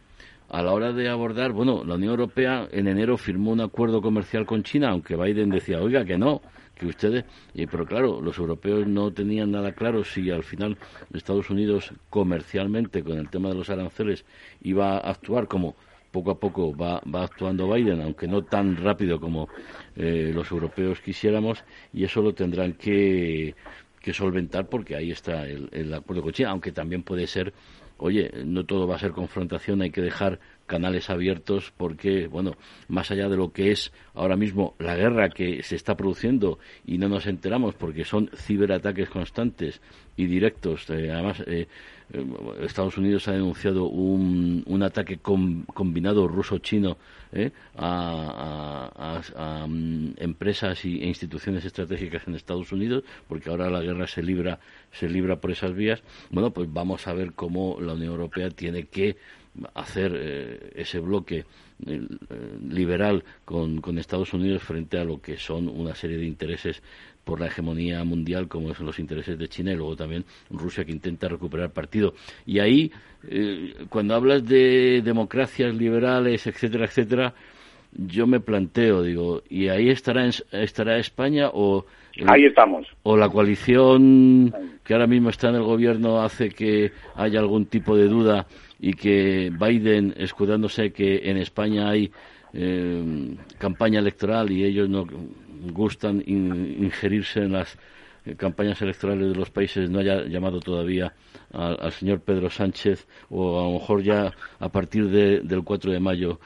a 0.48 0.62
la 0.62 0.72
hora 0.72 0.92
de 0.92 1.08
abordar, 1.08 1.52
bueno, 1.52 1.82
la 1.84 1.94
Unión 1.94 2.10
Europea 2.12 2.68
en 2.70 2.86
enero 2.88 3.16
firmó 3.16 3.50
un 3.52 3.60
acuerdo 3.60 4.00
comercial 4.00 4.46
con 4.46 4.62
China, 4.62 4.90
aunque 4.90 5.16
Biden 5.16 5.50
decía, 5.50 5.80
oiga, 5.80 6.04
que 6.04 6.18
no, 6.18 6.40
que 6.74 6.86
ustedes, 6.86 7.24
pero 7.70 7.86
claro, 7.86 8.20
los 8.20 8.38
europeos 8.38 8.86
no 8.86 9.12
tenían 9.12 9.50
nada 9.50 9.72
claro 9.72 10.04
si 10.04 10.30
al 10.30 10.44
final 10.44 10.76
Estados 11.12 11.50
Unidos 11.50 11.92
comercialmente 12.10 13.02
con 13.02 13.18
el 13.18 13.28
tema 13.28 13.48
de 13.48 13.54
los 13.56 13.70
aranceles 13.70 14.24
iba 14.62 14.96
a 14.96 15.10
actuar 15.10 15.48
como 15.48 15.74
poco 16.12 16.30
a 16.30 16.38
poco 16.40 16.74
va, 16.74 17.02
va 17.14 17.24
actuando 17.24 17.70
Biden, 17.70 18.00
aunque 18.00 18.26
no 18.26 18.42
tan 18.42 18.76
rápido 18.76 19.20
como 19.20 19.48
eh, 19.96 20.30
los 20.34 20.50
europeos 20.50 21.00
quisiéramos, 21.00 21.64
y 21.92 22.04
eso 22.04 22.22
lo 22.22 22.32
tendrán 22.32 22.74
que, 22.74 23.54
que 24.00 24.12
solventar 24.14 24.68
porque 24.68 24.96
ahí 24.96 25.10
está 25.10 25.46
el, 25.46 25.68
el 25.72 25.92
acuerdo 25.92 26.22
con 26.22 26.32
China, 26.32 26.50
aunque 26.50 26.72
también 26.72 27.02
puede 27.02 27.26
ser 27.26 27.52
oye, 27.98 28.30
no 28.44 28.64
todo 28.64 28.86
va 28.86 28.96
a 28.96 28.98
ser 28.98 29.12
confrontación, 29.12 29.82
hay 29.82 29.90
que 29.90 30.02
dejar 30.02 30.38
canales 30.66 31.10
abiertos 31.10 31.72
porque, 31.76 32.26
bueno, 32.26 32.52
más 32.88 33.10
allá 33.10 33.28
de 33.28 33.36
lo 33.36 33.52
que 33.52 33.70
es 33.70 33.92
ahora 34.14 34.36
mismo 34.36 34.74
la 34.78 34.96
guerra 34.96 35.30
que 35.30 35.62
se 35.62 35.76
está 35.76 35.96
produciendo 35.96 36.58
y 36.84 36.98
no 36.98 37.08
nos 37.08 37.26
enteramos 37.26 37.74
porque 37.74 38.04
son 38.04 38.30
ciberataques 38.34 39.08
constantes 39.08 39.80
y 40.16 40.26
directos, 40.26 40.88
eh, 40.90 41.10
además 41.12 41.40
eh, 41.46 41.68
eh, 42.12 42.26
Estados 42.60 42.98
Unidos 42.98 43.28
ha 43.28 43.32
denunciado 43.32 43.84
un, 43.84 44.62
un 44.66 44.82
ataque 44.82 45.18
combinado 45.18 46.26
ruso-chino 46.28 46.98
a, 47.76 49.20
mm, 49.68 50.14
empresas 50.16 50.84
e 50.84 51.06
instituciones 51.06 51.64
estratégicas 51.64 52.26
en 52.26 52.34
Estados 52.34 52.72
Unidos, 52.72 53.04
porque 53.28 53.50
ahora 53.50 53.70
la 53.70 53.80
guerra 53.80 54.06
se 54.06 54.22
libra, 54.22 54.58
se 54.92 55.08
libra 55.08 55.36
por 55.36 55.50
esas 55.50 55.74
vías. 55.74 56.02
Bueno, 56.30 56.50
pues 56.50 56.72
vamos 56.72 57.06
a 57.06 57.12
ver 57.12 57.32
cómo 57.32 57.78
la 57.80 57.94
Unión 57.94 58.12
Europea 58.12 58.50
tiene 58.50 58.84
que 58.84 59.16
hacer 59.74 60.12
eh, 60.14 60.72
ese 60.74 60.98
bloque 60.98 61.44
eh, 61.86 62.06
liberal 62.68 63.24
con, 63.44 63.80
con, 63.80 63.98
Estados 63.98 64.32
Unidos 64.34 64.62
frente 64.62 64.98
a 64.98 65.04
lo 65.04 65.20
que 65.20 65.38
son 65.38 65.68
una 65.68 65.94
serie 65.94 66.18
de 66.18 66.26
intereses 66.26 66.82
por 67.26 67.40
la 67.40 67.48
hegemonía 67.48 68.04
mundial, 68.04 68.46
como 68.46 68.72
son 68.72 68.86
los 68.86 69.00
intereses 69.00 69.36
de 69.36 69.48
China 69.48 69.72
y 69.72 69.74
luego 69.74 69.96
también 69.96 70.24
Rusia 70.48 70.84
que 70.84 70.92
intenta 70.92 71.26
recuperar 71.26 71.70
partido. 71.70 72.14
Y 72.46 72.60
ahí, 72.60 72.92
eh, 73.28 73.74
cuando 73.88 74.14
hablas 74.14 74.46
de 74.46 75.02
democracias 75.04 75.74
liberales, 75.74 76.46
etcétera, 76.46 76.84
etcétera, 76.84 77.34
yo 77.92 78.28
me 78.28 78.38
planteo, 78.38 79.02
digo, 79.02 79.42
¿y 79.50 79.66
ahí 79.66 79.90
estará, 79.90 80.30
estará 80.52 80.98
España 80.98 81.50
o... 81.52 81.84
Ahí 82.28 82.44
estamos. 82.44 82.86
O 83.02 83.16
la 83.16 83.28
coalición 83.28 84.54
que 84.84 84.94
ahora 84.94 85.08
mismo 85.08 85.30
está 85.30 85.48
en 85.48 85.56
el 85.56 85.64
gobierno 85.64 86.22
hace 86.22 86.50
que 86.50 86.92
haya 87.16 87.40
algún 87.40 87.66
tipo 87.66 87.96
de 87.96 88.06
duda 88.06 88.46
y 88.78 88.92
que 88.94 89.50
Biden, 89.50 90.14
escudándose 90.16 90.92
que 90.92 91.28
en 91.28 91.38
España 91.38 91.88
hay 91.88 92.12
eh, 92.52 93.34
campaña 93.58 93.98
electoral 93.98 94.52
y 94.52 94.64
ellos 94.64 94.88
no 94.88 95.06
gustan 95.72 96.22
ingerirse 96.26 97.40
en 97.40 97.52
las 97.52 97.78
eh, 98.24 98.34
campañas 98.34 98.80
electorales 98.82 99.28
de 99.28 99.34
los 99.34 99.50
países, 99.50 99.88
no 99.88 100.00
haya 100.00 100.24
llamado 100.24 100.60
todavía 100.60 101.14
al, 101.52 101.92
señor 101.92 102.20
Pedro 102.20 102.50
Sánchez 102.50 103.06
o 103.30 103.60
a 103.60 103.64
lo 103.64 103.78
mejor 103.78 104.02
ya 104.02 104.32
a 104.58 104.68
partir 104.68 105.08
del 105.08 105.62
4 105.62 105.92
de 105.92 106.00
mayo 106.00 106.40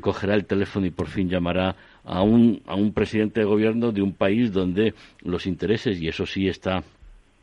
cogerá 0.00 0.34
el 0.34 0.46
teléfono 0.46 0.86
y 0.86 0.90
por 0.90 1.08
fin 1.08 1.28
llamará 1.28 1.74
a 2.04 2.22
un, 2.22 2.62
a 2.66 2.74
un 2.74 2.92
presidente 2.92 3.40
de 3.40 3.46
gobierno 3.46 3.90
de 3.90 4.02
un 4.02 4.12
país 4.12 4.52
donde 4.52 4.94
los 5.22 5.46
intereses, 5.46 6.00
y 6.00 6.08
eso 6.08 6.26
sí 6.26 6.48
está 6.48 6.84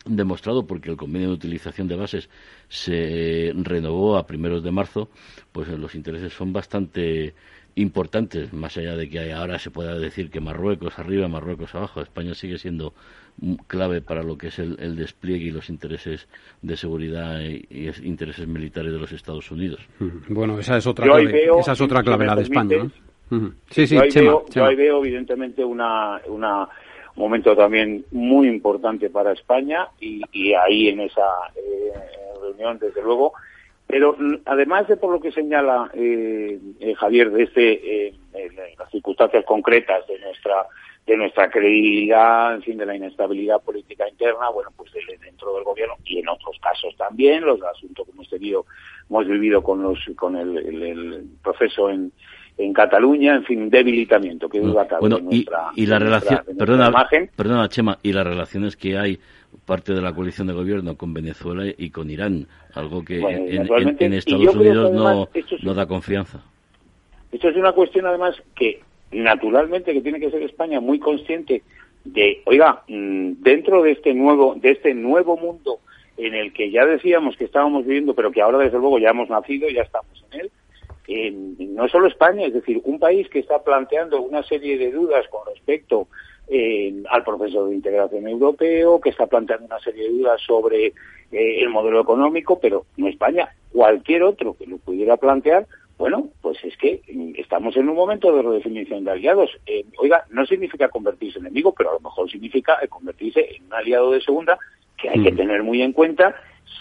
demostrado 0.06 0.66
porque 0.66 0.90
el 0.90 0.98
convenio 0.98 1.30
de 1.30 1.36
utilización 1.36 1.88
de 1.88 1.96
bases 1.96 2.30
se 2.70 3.54
renovó 3.56 4.18
a 4.18 4.26
primeros 4.26 4.64
de 4.64 4.72
marzo, 4.72 5.10
pues 5.52 5.68
los 5.68 5.96
intereses 5.96 6.34
son 6.34 6.54
bastante 6.54 7.34
importantes, 7.76 8.54
más 8.54 8.78
allá 8.78 8.96
de 8.96 9.10
que 9.10 9.34
ahora 9.34 9.60
se 9.60 9.72
pueda 9.72 9.98
decir 9.98 10.30
que 10.30 10.40
Marruecos 10.40 11.00
arriba, 11.00 11.28
Marruecos 11.28 11.74
abajo, 11.76 12.02
España 12.02 12.34
sigue 12.34 12.58
siendo 12.58 12.94
clave 13.68 14.02
para 14.02 14.24
lo 14.24 14.38
que 14.38 14.48
es 14.48 14.60
el, 14.60 14.96
despliegue 14.96 15.46
y 15.46 15.52
los 15.52 15.70
intereses 15.70 16.28
de 16.62 16.78
seguridad 16.78 17.40
y, 17.42 17.66
intereses 18.04 18.48
militares 18.48 18.92
de 18.92 19.00
los 19.00 19.12
Estados 19.12 19.50
Unidos. 19.52 19.80
Bueno, 20.28 20.60
esa 20.60 20.78
es 20.78 20.86
otra 20.86 21.06
clave, 21.06 21.50
esa 21.60 21.72
es 21.72 21.82
otra 21.82 22.04
clave 22.04 22.26
la 22.26 22.36
de 22.36 22.44
España. 22.44 22.78
Sí, 23.70 23.88
sí, 23.88 23.96
yo 23.96 24.66
ahí, 24.66 24.76
veo, 24.76 25.00
evidentemente 25.00 25.64
una, 25.64 26.20
una 26.28 26.68
momento 27.16 27.56
también 27.56 28.06
muy 28.12 28.48
importante 28.48 29.10
para 29.10 29.32
España 29.32 29.88
y, 30.00 30.54
ahí 30.54 30.90
en 30.90 31.02
esa 31.02 31.28
eh, 31.56 31.94
reunión, 32.42 32.78
desde 32.80 33.02
luego. 33.02 33.34
Pero 33.92 34.16
mm, 34.18 34.36
además 34.46 34.88
de 34.88 34.98
por 34.98 35.12
lo 35.12 35.20
que 35.20 35.32
señala 35.32 35.92
eh, 35.94 36.60
eh, 36.80 36.96
Javier 36.96 37.32
de 37.32 37.44
este, 37.44 38.14
las 38.80 38.90
circunstancias 38.90 39.46
concretas 39.46 40.08
de 40.08 40.18
nuestra 40.20 40.66
de 41.06 41.18
nuestra 41.18 41.50
credibilidad, 41.50 42.54
en 42.54 42.62
fin, 42.62 42.78
de 42.78 42.86
la 42.86 42.96
inestabilidad 42.96 43.60
política 43.62 44.08
interna, 44.08 44.50
bueno, 44.50 44.70
pues 44.78 44.92
dentro 45.20 45.56
del 45.56 45.64
gobierno 45.64 45.96
y 46.06 46.20
en 46.20 46.30
otros 46.30 46.56
casos 46.62 46.96
también, 46.96 47.44
los 47.44 47.60
asuntos 47.64 48.06
que 48.06 48.12
hemos 48.12 48.30
tenido, 48.30 48.68
hemos 49.10 49.28
vivido 49.28 49.64
con 49.64 49.82
los 49.82 50.00
con 50.16 50.38
el 50.38 51.26
proceso 51.42 51.90
en, 51.90 52.12
en 52.58 52.74
Cataluña, 52.74 53.36
en 53.36 53.44
fin, 53.44 53.70
debilitamiento, 53.70 54.50
que 54.50 54.60
duda 54.60 54.88
cabe 54.88 55.02
bueno, 55.02 55.20
y, 55.30 55.46
y, 55.76 55.86
la 55.86 56.00
relación, 56.00 56.42
perdona, 56.58 56.92
perdona, 57.36 57.70
Chema, 57.70 57.98
y 58.04 58.14
las 58.14 58.26
relaciones 58.26 58.76
que 58.76 58.98
hay 58.98 59.20
parte 59.66 59.94
de 59.94 60.02
la 60.02 60.14
coalición 60.14 60.48
de 60.48 60.54
gobierno 60.54 60.96
con 60.96 61.14
Venezuela 61.14 61.64
y 61.78 61.90
con 61.90 62.10
Irán, 62.10 62.48
algo 62.74 63.04
que 63.04 63.20
en, 63.20 64.14
Estados 64.14 64.56
Unidos 64.56 64.92
no, 64.92 65.30
no 65.62 65.74
da 65.74 65.86
confianza. 65.86 66.44
Esto 67.32 67.50
es 67.50 67.56
una 67.56 67.72
cuestión, 67.72 68.06
además, 68.06 68.36
que 68.56 68.82
naturalmente 69.12 69.94
que 69.94 70.02
tiene 70.02 70.20
que 70.20 70.32
ser 70.32 70.42
España 70.44 70.80
muy 70.80 71.00
consciente 71.00 71.64
de, 72.04 72.42
oiga, 72.46 72.84
mm, 72.88 73.34
dentro 73.42 73.84
de 73.84 73.92
este 73.92 74.14
nuevo, 74.14 74.56
de 74.56 74.72
este 74.72 74.94
nuevo 74.94 75.38
mundo 75.38 75.80
en 76.18 76.34
el 76.34 76.54
que 76.54 76.72
ya 76.72 76.86
decíamos 76.86 77.36
que 77.38 77.46
estábamos 77.46 77.86
viviendo, 77.86 78.14
pero 78.14 78.32
que 78.32 78.42
ahora 78.42 78.60
desde 78.60 78.78
luego 78.78 79.00
ya 79.00 79.10
hemos 79.10 79.30
nacido, 79.30 79.70
ya 79.70 79.82
estamos 79.82 80.24
en 80.32 80.42
él, 80.42 80.52
no 81.76 81.88
solo 81.90 82.08
España, 82.08 82.46
es 82.46 82.54
decir, 82.54 82.80
un 82.84 83.00
país 83.00 83.28
que 83.30 83.40
está 83.40 83.64
planteando 83.64 84.22
una 84.22 84.44
serie 84.44 84.78
de 84.78 84.92
dudas 84.92 85.28
con 85.30 85.46
respecto 85.54 86.08
eh, 86.48 87.04
al 87.10 87.24
proceso 87.24 87.66
de 87.66 87.76
integración 87.76 88.28
europeo, 88.28 89.00
que 89.00 89.10
está 89.10 89.28
planteando 89.28 89.66
una 89.66 89.80
serie 89.80 90.04
de 90.04 90.10
dudas 90.10 90.42
sobre 90.46 90.88
eh, 90.88 90.94
el 91.62 91.70
modelo 91.70 92.02
económico, 92.02 92.60
pero 92.60 92.86
no 92.98 93.08
España, 93.08 93.50
cualquier 93.72 94.24
otro 94.24 94.56
que 94.56 94.68
lo 94.68 94.78
pudiera 94.78 95.18
plantear, 95.18 95.66
bueno, 95.98 96.30
pues 96.42 96.58
es 96.64 96.76
que 96.78 97.02
estamos 97.38 97.78
en 97.78 97.88
un 97.88 97.96
momento 97.96 98.36
de 98.36 98.42
redefinición 98.42 99.04
de 99.04 99.12
aliados. 99.12 99.52
Eh, 99.68 99.86
oiga, 100.00 100.26
no 100.32 100.46
significa 100.48 100.90
convertirse 100.90 101.38
en 101.38 101.46
enemigo, 101.46 101.74
pero 101.78 101.92
a 101.92 101.94
lo 101.94 102.00
mejor 102.00 102.30
significa 102.30 102.80
convertirse 102.90 103.56
en 103.56 103.66
un 103.66 103.74
aliado 103.74 104.12
de 104.12 104.22
segunda 104.22 104.58
que 104.98 105.10
hay 105.10 105.22
que 105.22 105.32
mm. 105.32 105.36
tener 105.36 105.64
muy 105.64 105.82
en 105.82 105.94
cuenta 105.94 106.36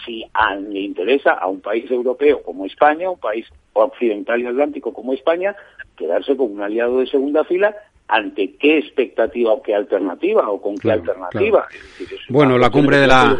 si 0.05 0.25
le 0.69 0.79
interesa 0.79 1.33
a 1.33 1.47
un 1.47 1.61
país 1.61 1.89
europeo 1.91 2.41
como 2.41 2.65
España, 2.65 3.09
un 3.09 3.19
país 3.19 3.45
occidental 3.73 4.41
y 4.41 4.47
atlántico 4.47 4.93
como 4.93 5.13
España, 5.13 5.55
quedarse 5.95 6.35
con 6.35 6.51
un 6.51 6.61
aliado 6.61 6.99
de 6.99 7.07
segunda 7.07 7.43
fila 7.43 7.75
ante 8.11 8.55
qué 8.59 8.77
expectativa 8.77 9.53
o 9.53 9.61
qué 9.61 9.73
alternativa 9.73 10.49
o 10.49 10.61
con 10.61 10.75
qué 10.75 10.91
alternativa. 10.91 11.65
bueno, 12.27 12.57
la 12.57 12.69
cumbre 12.69 12.97
de 12.97 13.07
la, 13.07 13.37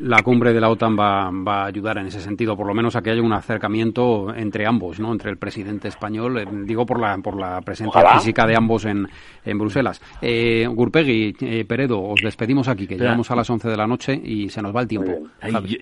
la 0.00 0.22
cumbre 0.24 0.52
de 0.52 0.60
la 0.60 0.70
OTAN 0.70 0.98
va, 0.98 1.30
va, 1.30 1.62
a 1.62 1.66
ayudar 1.66 1.98
en 1.98 2.06
ese 2.06 2.20
sentido, 2.20 2.56
por 2.56 2.66
lo 2.66 2.74
menos 2.74 2.96
a 2.96 3.02
que 3.02 3.10
haya 3.10 3.22
un 3.22 3.32
acercamiento 3.32 4.34
entre 4.34 4.66
ambos, 4.66 4.98
¿no? 4.98 5.12
Entre 5.12 5.30
el 5.30 5.38
presidente 5.38 5.86
español, 5.86 6.36
eh, 6.36 6.44
digo 6.64 6.84
por 6.84 7.00
la 7.00 7.16
por 7.18 7.38
la 7.38 7.60
presencia 7.60 8.14
física 8.14 8.44
de 8.44 8.56
ambos 8.56 8.86
en, 8.86 9.06
en 9.44 9.58
Bruselas. 9.58 10.02
Eh, 10.20 10.66
Gurpegui, 10.68 11.36
eh, 11.40 11.64
Peredo, 11.64 12.02
os 12.02 12.20
despedimos 12.20 12.66
aquí, 12.66 12.88
que 12.88 12.98
llegamos 12.98 13.30
a 13.30 13.36
las 13.36 13.48
11 13.48 13.68
de 13.68 13.76
la 13.76 13.86
noche 13.86 14.20
y 14.20 14.48
se 14.48 14.60
nos 14.60 14.74
va 14.74 14.80
el 14.80 14.88
tiempo. 14.88 15.12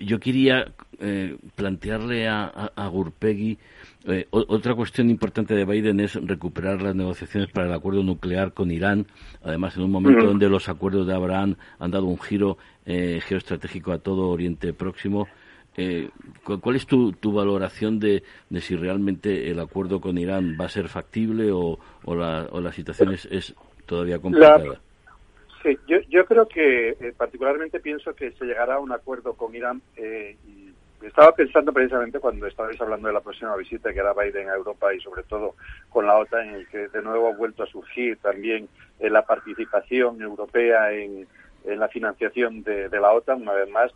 yo, 0.01 0.19
quería 0.19 0.63
eh, 0.99 1.35
plantearle 1.55 2.27
a, 2.27 2.43
a, 2.43 2.71
a 2.75 2.87
Gurpegui 2.87 3.57
eh, 4.07 4.25
otra 4.31 4.73
cuestión 4.73 5.09
importante 5.09 5.53
de 5.53 5.65
Biden 5.65 5.99
es 5.99 6.15
recuperar 6.15 6.81
las 6.81 6.95
negociaciones 6.95 7.51
para 7.51 7.67
el 7.67 7.73
acuerdo 7.73 8.03
nuclear 8.03 8.53
con 8.53 8.71
Irán, 8.71 9.05
además 9.43 9.75
en 9.75 9.83
un 9.83 9.91
momento 9.91 10.25
donde 10.25 10.47
los 10.47 10.69
acuerdos 10.69 11.05
de 11.05 11.13
Abraham 11.13 11.55
han 11.77 11.91
dado 11.91 12.05
un 12.05 12.17
giro 12.17 12.57
eh, 12.85 13.19
geoestratégico 13.21 13.91
a 13.91 13.99
todo 13.99 14.29
Oriente 14.29 14.71
Próximo. 14.71 15.27
Eh, 15.75 16.09
¿Cuál 16.43 16.77
es 16.77 16.87
tu, 16.87 17.13
valoración 17.21 17.99
de, 17.99 18.23
si 18.61 18.77
realmente 18.77 19.51
el 19.51 19.59
acuerdo 19.59 19.99
con 19.99 20.17
Irán 20.17 20.57
va 20.59 20.65
a 20.65 20.69
ser 20.69 20.87
factible 20.87 21.51
o, 21.51 21.77
la, 22.05 22.71
situación 22.71 23.13
es, 23.13 23.53
todavía 23.85 24.19
complicada? 24.19 24.79
sí, 25.61 25.77
yo, 25.85 25.97
yo 26.09 26.25
creo 26.25 26.47
que 26.47 27.13
particularmente 27.17 27.81
pienso 27.81 28.15
que 28.15 28.31
se 28.31 28.45
llegará 28.45 28.75
a 28.75 28.79
un 28.79 28.93
acuerdo 28.93 29.33
con 29.33 29.53
Irán 29.53 29.81
y 29.97 30.56
estaba 31.01 31.33
pensando 31.33 31.71
precisamente 31.71 32.19
cuando 32.19 32.47
estabais 32.47 32.79
hablando 32.81 33.07
de 33.07 33.13
la 33.13 33.21
próxima 33.21 33.55
visita 33.55 33.93
que 33.93 33.99
hará 33.99 34.13
Biden 34.13 34.49
a 34.49 34.55
Europa 34.55 34.93
y 34.93 34.99
sobre 34.99 35.23
todo 35.23 35.55
con 35.89 36.07
la 36.07 36.17
OTAN, 36.17 36.49
en 36.49 36.55
el 36.55 36.67
que 36.67 36.87
de 36.87 37.01
nuevo 37.01 37.27
ha 37.27 37.35
vuelto 37.35 37.63
a 37.63 37.67
surgir 37.67 38.17
también 38.17 38.67
eh, 38.99 39.09
la 39.09 39.23
participación 39.23 40.21
europea 40.21 40.91
en, 40.91 41.27
la 41.65 41.89
financiación 41.89 42.63
de, 42.63 42.89
la 42.89 43.11
OTAN, 43.11 43.41
una 43.41 43.51
vez 43.51 43.69
más, 43.69 43.91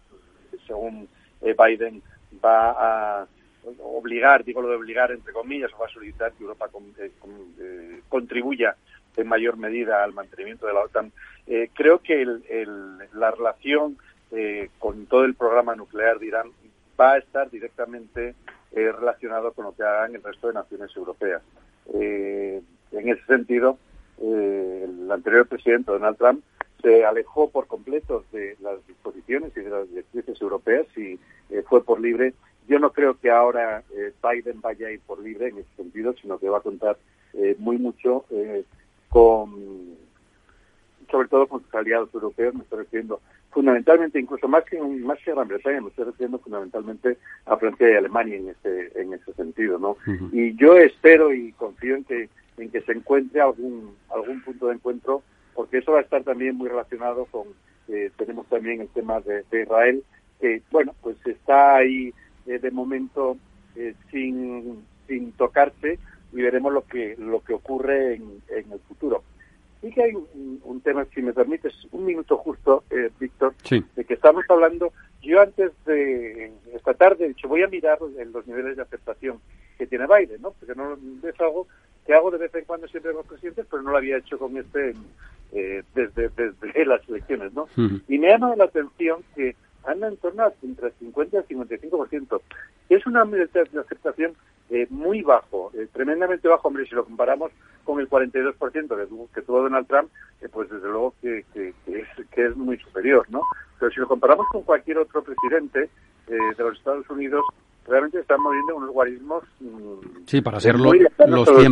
según 0.67 1.07
eh, 1.41 1.55
Biden 1.57 2.03
va 2.43 2.71
a 3.21 3.27
obligar, 3.79 4.43
digo 4.43 4.61
lo 4.61 4.67
de 4.67 4.75
obligar 4.75 5.11
entre 5.11 5.31
comillas, 5.31 5.71
o 5.73 5.77
va 5.77 5.85
a 5.85 5.89
solicitar 5.89 6.33
que 6.33 6.43
Europa 6.43 6.69
eh, 6.99 8.01
contribuya 8.09 8.75
en 9.15 9.27
mayor 9.27 9.55
medida 9.55 10.03
al 10.03 10.13
mantenimiento 10.13 10.67
de 10.67 10.73
la 10.73 10.81
OTAN. 10.81 11.13
creo 11.73 11.99
que 11.99 12.25
la 13.13 13.31
relación 13.31 13.97
con 14.79 15.05
todo 15.05 15.23
el 15.23 15.35
programa 15.35 15.75
nuclear 15.75 16.19
de 16.19 16.27
Irán 16.27 16.51
va 17.01 17.13
a 17.13 17.17
estar 17.17 17.49
directamente 17.49 18.35
eh, 18.71 18.91
relacionado 18.91 19.53
con 19.53 19.65
lo 19.65 19.75
que 19.75 19.83
hagan 19.83 20.15
el 20.15 20.23
resto 20.23 20.47
de 20.47 20.53
naciones 20.53 20.95
europeas. 20.95 21.41
Eh, 21.93 22.61
en 22.91 23.09
ese 23.09 23.25
sentido, 23.25 23.77
eh, 24.21 24.85
el 24.87 25.11
anterior 25.11 25.47
presidente 25.47 25.91
Donald 25.91 26.17
Trump 26.17 26.43
se 26.81 27.05
alejó 27.05 27.49
por 27.49 27.67
completo 27.67 28.23
de 28.31 28.55
las 28.61 28.85
disposiciones 28.87 29.51
y 29.55 29.61
de 29.61 29.69
las 29.69 29.89
directrices 29.89 30.39
europeas 30.41 30.85
y 30.95 31.19
eh, 31.49 31.63
fue 31.67 31.83
por 31.83 31.99
libre. 31.99 32.33
Yo 32.67 32.77
no 32.79 32.91
creo 32.91 33.19
que 33.19 33.31
ahora 33.31 33.83
eh, 33.95 34.13
Biden 34.21 34.61
vaya 34.61 34.87
a 34.87 34.91
ir 34.91 35.01
por 35.01 35.19
libre 35.19 35.49
en 35.49 35.57
ese 35.57 35.75
sentido, 35.75 36.13
sino 36.21 36.37
que 36.37 36.49
va 36.49 36.59
a 36.59 36.61
contar 36.61 36.97
muy 37.59 37.77
mucho 37.77 38.25
con, 39.07 39.95
sobre 41.11 41.27
todo 41.27 41.47
con 41.47 41.61
sus 41.63 41.75
aliados 41.75 42.13
europeos, 42.13 42.55
me 42.55 42.63
estoy 42.63 42.79
refiriendo 42.79 43.21
fundamentalmente, 43.51 44.19
incluso 44.19 44.47
más 44.47 44.63
que 44.63 44.79
más 44.79 45.19
que 45.19 45.31
Gran 45.31 45.47
Bretaña, 45.47 45.81
me 45.81 45.89
estoy 45.89 46.05
refiriendo 46.05 46.39
fundamentalmente 46.39 47.17
a 47.45 47.57
Francia 47.57 47.91
y 47.91 47.95
Alemania 47.95 48.37
en 48.37 48.49
ese 48.49 48.99
en 48.99 49.13
ese 49.13 49.33
sentido, 49.33 49.77
¿no? 49.77 49.97
Y 50.31 50.55
yo 50.55 50.77
espero 50.77 51.33
y 51.33 51.51
confío 51.53 51.95
en 51.95 52.05
que 52.05 52.29
en 52.57 52.71
que 52.71 52.81
se 52.81 52.93
encuentre 52.93 53.41
algún 53.41 53.95
algún 54.09 54.41
punto 54.41 54.67
de 54.67 54.75
encuentro 54.75 55.21
porque 55.53 55.77
eso 55.77 55.91
va 55.91 55.99
a 55.99 56.03
estar 56.03 56.23
también 56.23 56.55
muy 56.55 56.69
relacionado 56.69 57.25
con, 57.25 57.47
eh, 57.87 58.11
tenemos 58.17 58.47
también 58.47 58.81
el 58.81 58.87
tema 58.89 59.19
de, 59.21 59.43
Israel, 59.51 60.03
que, 60.39 60.61
bueno, 60.71 60.95
pues 61.01 61.17
está 61.25 61.75
ahí 61.75 62.13
eh, 62.47 62.59
de 62.59 62.71
momento 62.71 63.37
eh, 63.75 63.93
sin, 64.09 64.83
sin 65.07 65.31
tocarse 65.33 65.99
y 66.33 66.41
veremos 66.41 66.73
lo 66.73 66.85
que, 66.85 67.15
lo 67.17 67.41
que 67.41 67.53
ocurre 67.53 68.15
en, 68.15 68.41
en 68.49 68.71
el 68.71 68.79
futuro. 68.79 69.23
Sí 69.81 69.91
que 69.91 70.03
hay 70.03 70.13
un, 70.13 70.81
tema, 70.81 71.05
si 71.13 71.21
me 71.21 71.33
permites, 71.33 71.73
un 71.91 72.05
minuto 72.05 72.37
justo, 72.37 72.83
Víctor, 73.19 73.55
de 73.67 74.05
que 74.05 74.13
estamos 74.13 74.45
hablando, 74.47 74.93
yo 75.21 75.41
antes 75.41 75.71
de 75.85 76.51
esta 76.73 76.93
tarde 76.93 77.25
he 77.25 77.29
dicho, 77.29 77.47
voy 77.47 77.63
a 77.63 77.67
mirar 77.67 77.99
los 78.01 78.45
niveles 78.45 78.75
de 78.75 78.83
aceptación 78.83 79.39
que 79.77 79.87
tiene 79.87 80.05
Biden, 80.05 80.41
¿no? 80.41 80.51
Porque 80.51 80.75
no 80.75 80.97
es 81.27 81.39
algo 81.39 81.67
que 82.05 82.13
hago 82.13 82.31
de 82.31 82.37
vez 82.37 82.53
en 82.55 82.65
cuando 82.65 82.87
siempre 82.87 83.11
con 83.11 83.19
los 83.19 83.27
presidentes, 83.27 83.65
pero 83.69 83.81
no 83.83 83.91
lo 83.91 83.97
había 83.97 84.17
hecho 84.17 84.37
con 84.37 84.55
este 84.57 84.93
eh, 85.53 85.83
desde, 85.93 86.29
desde 86.29 86.85
las 86.85 87.07
elecciones, 87.09 87.53
¿no? 87.53 87.67
Y 88.07 88.17
me 88.17 88.29
ha 88.29 88.33
llamado 88.33 88.55
la 88.55 88.65
atención 88.65 89.21
que 89.35 89.55
anda 89.83 90.07
en 90.07 90.17
torno 90.17 90.43
a 90.43 90.53
entre 90.61 90.91
50 90.91 91.43
y 91.49 91.55
55%, 91.55 92.41
que 92.87 92.95
es 92.95 93.05
una 93.05 93.25
de 93.25 93.43
aceptación 93.79 94.33
eh, 94.69 94.87
muy 94.89 95.21
bajo, 95.21 95.71
eh, 95.73 95.87
tremendamente 95.91 96.47
bajo, 96.47 96.67
hombre, 96.67 96.85
si 96.85 96.95
lo 96.95 97.05
comparamos 97.05 97.51
con 97.83 97.99
el 97.99 98.09
42% 98.09 98.55
que 98.71 99.05
tuvo, 99.07 99.29
que 99.33 99.41
tuvo 99.41 99.63
Donald 99.63 99.87
Trump, 99.87 100.09
pues 100.51 100.69
desde 100.69 100.87
luego 100.87 101.13
que, 101.21 101.45
que, 101.53 101.73
es, 101.87 102.07
que 102.29 102.45
es 102.45 102.55
muy 102.55 102.77
superior, 102.77 103.25
¿no? 103.29 103.41
Pero 103.79 103.91
si 103.91 103.99
lo 103.99 104.07
comparamos 104.07 104.47
con 104.51 104.63
cualquier 104.63 104.99
otro 104.99 105.23
presidente 105.23 105.89
de 106.27 106.63
los 106.63 106.77
Estados 106.77 107.09
Unidos, 107.09 107.43
realmente 107.87 108.19
están 108.19 108.41
moviendo 108.41 108.75
unos 108.75 108.91
guarismos. 108.91 109.43
Mm, 109.59 110.25
sí, 110.25 110.41
para 110.41 110.59
ser 110.59 110.79
los, 110.79 110.93
los, 111.27 111.49
100 111.49 111.71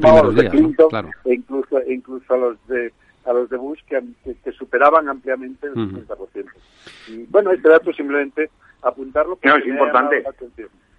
primeros 0.00 0.34
días. 0.34 0.54
claro. 0.88 1.10
e, 1.24 1.34
incluso, 1.34 1.78
e 1.78 1.94
incluso 1.94 2.34
a 2.34 2.36
los 2.36 2.66
de 2.66 2.92
a 3.24 3.32
los 3.32 3.48
de 3.48 3.56
Bush 3.56 3.78
que, 3.86 4.02
que, 4.42 4.52
superaban 4.52 5.08
ampliamente 5.08 5.68
el 5.68 5.74
50%. 5.74 6.44
Y 7.06 7.24
bueno, 7.26 7.52
este 7.52 7.68
dato 7.68 7.92
simplemente 7.92 8.50
apuntarlo. 8.82 9.38
No, 9.44 9.56
es 9.56 9.66
importante. 9.66 10.24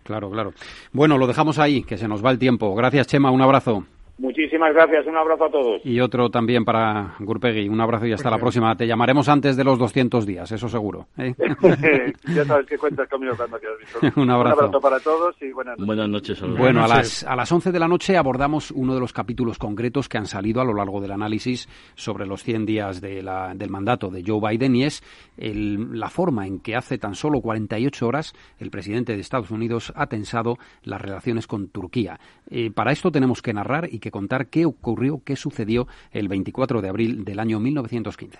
Claro, 0.04 0.30
claro. 0.30 0.54
Bueno, 0.92 1.18
lo 1.18 1.28
dejamos 1.28 1.60
ahí, 1.60 1.84
que 1.84 1.98
se 1.98 2.08
nos 2.08 2.24
va 2.24 2.32
el 2.32 2.40
tiempo. 2.40 2.76
Gracias, 2.76 3.08
Chema. 3.08 3.32
Un 3.32 3.42
abrazo. 3.42 3.86
Muchísimas 4.20 4.74
gracias, 4.74 5.08
un 5.08 5.18
abrazo 5.18 5.46
a 5.46 5.50
todos. 5.50 5.82
Y 5.84 6.00
otro 6.00 6.30
también 6.30 6.64
para 6.64 7.16
Gurpegui, 7.20 7.68
un 7.68 7.82
abrazo 7.82 8.06
y 8.06 8.14
hasta 8.14 8.30
la 8.30 8.38
próxima. 8.40 8.76
Te 8.76 8.86
llamaremos 8.86 9.28
antes 9.28 9.58
de 9.58 9.64
los 9.64 9.80
200 9.80 10.26
días, 10.26 10.52
eso 10.52 10.70
seguro. 10.70 11.08
¿eh? 11.18 11.34
ya 12.36 12.46
sabes 12.46 12.68
que 12.68 12.78
cuentas 12.78 13.10
conmigo 13.10 13.36
cuando 13.36 13.58
quieras, 13.58 13.78
un, 14.16 14.30
abrazo. 14.30 14.60
un 14.60 14.66
abrazo. 14.66 14.82
para 14.82 15.00
todos 15.00 15.36
y 15.42 15.52
buenas 15.52 15.78
noches. 15.80 15.88
Buenas 15.88 16.10
noches. 16.10 16.42
Bueno, 16.42 16.84
a 16.84 16.88
las, 16.88 17.24
a 17.24 17.36
las 17.36 17.52
11 17.52 17.72
de 17.72 17.80
la 17.80 17.88
noche 17.88 18.16
abordamos 18.16 18.70
uno 18.70 18.94
de 18.94 19.00
los 19.00 19.14
capítulos 19.14 19.58
concretos 19.58 20.08
que 20.08 20.20
han 20.20 20.28
salido 20.28 20.62
a 20.62 20.66
lo 20.66 20.76
largo 20.76 21.02
del 21.02 21.12
análisis 21.12 21.68
sobre 21.96 22.28
los 22.28 22.44
100 22.44 22.66
días 22.68 23.02
de 23.02 23.24
la, 23.24 23.54
del 23.56 23.72
mandato 23.72 24.10
de 24.12 24.24
Joe 24.26 24.40
Biden 24.40 24.76
y 24.76 24.84
es 24.84 25.04
el, 25.38 26.00
la 26.00 26.10
forma 26.10 26.46
en 26.46 26.60
que 26.60 26.76
hace 26.76 27.00
tan 27.00 27.16
solo 27.16 27.42
48 27.42 28.08
horas 28.08 28.34
el 28.60 28.70
presidente 28.70 29.14
de 29.14 29.22
Estados 29.22 29.50
Unidos 29.50 29.92
ha 29.96 30.06
tensado 30.06 30.58
las 30.84 31.02
relaciones 31.02 31.48
con 31.48 31.70
Turquía. 31.70 32.20
Eh, 32.50 32.70
para 32.70 32.92
esto 32.92 33.12
tenemos 33.12 33.42
que 33.42 33.54
narrar 33.54 33.90
y 33.92 34.03
que 34.04 34.12
contar 34.12 34.48
qué 34.48 34.66
ocurrió, 34.66 35.22
qué 35.24 35.38
sucedió 35.38 35.88
el 36.12 36.28
24 36.28 36.82
de 36.82 36.90
abril 36.90 37.24
del 37.24 37.40
año 37.40 37.62
1915. 37.62 38.38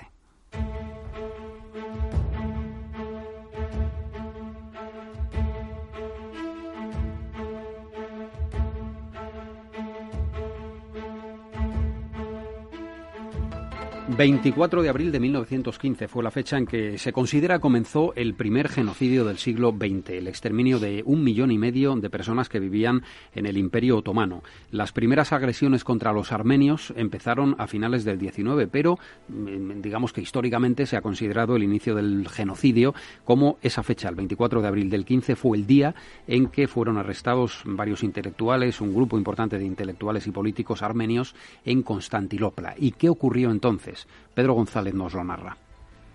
24 14.16 14.84
de 14.84 14.90
abril 14.90 15.12
de 15.12 15.20
1915 15.20 16.08
fue 16.08 16.24
la 16.24 16.30
fecha 16.30 16.58
en 16.58 16.68
que 16.68 17.00
se 17.00 17.12
considera 17.12 17.58
comenzó 17.58 18.14
el 18.16 18.36
primer 18.36 18.70
genocidio 18.70 19.26
del 19.26 19.40
siglo 19.40 19.72
XX, 19.72 20.12
el 20.12 20.28
exterminio 20.28 20.78
de 20.78 21.02
un 21.04 21.24
millón 21.24 21.50
y 21.50 21.58
medio 21.58 21.96
de 21.96 22.12
personas 22.12 22.48
que 22.48 22.60
vivían 22.60 23.02
en 23.34 23.48
el 23.48 23.58
Imperio 23.58 23.98
Otomano. 23.98 24.44
Las 24.70 24.92
primeras 24.92 25.34
agresiones 25.34 25.84
contra 25.84 26.14
los 26.14 26.32
armenios 26.32 26.94
empezaron 26.96 27.56
a 27.58 27.66
finales 27.66 28.04
del 28.04 28.20
XIX, 28.20 28.70
pero 28.72 29.00
mm, 29.30 29.82
digamos 29.82 30.14
que 30.14 30.22
históricamente 30.22 30.86
se 30.86 30.96
ha 30.96 31.02
considerado 31.02 31.56
el 31.56 31.64
inicio 31.64 31.96
del 31.96 32.30
genocidio 32.30 32.94
como 33.24 33.58
esa 33.64 33.82
fecha, 33.82 34.10
el 34.10 34.16
24 34.16 34.62
de 34.62 34.68
abril 34.68 34.90
del 34.92 35.06
15, 35.06 35.36
fue 35.36 35.58
el 35.58 35.66
día 35.66 35.96
en 36.28 36.48
que 36.48 36.68
fueron 36.68 36.98
arrestados 36.98 37.64
varios 37.66 38.04
intelectuales, 38.04 38.80
un 38.80 38.94
grupo 38.94 39.18
importante 39.18 39.58
de 39.58 39.66
intelectuales 39.66 40.28
y 40.28 40.32
políticos 40.32 40.84
armenios 40.84 41.34
en 41.66 41.82
Constantinopla. 41.82 42.76
¿Y 42.78 42.92
qué 42.92 43.10
ocurrió 43.10 43.50
entonces? 43.50 44.03
Pedro 44.34 44.54
González 44.54 44.94
nos 44.94 45.14
lo 45.14 45.24
narra. 45.24 45.58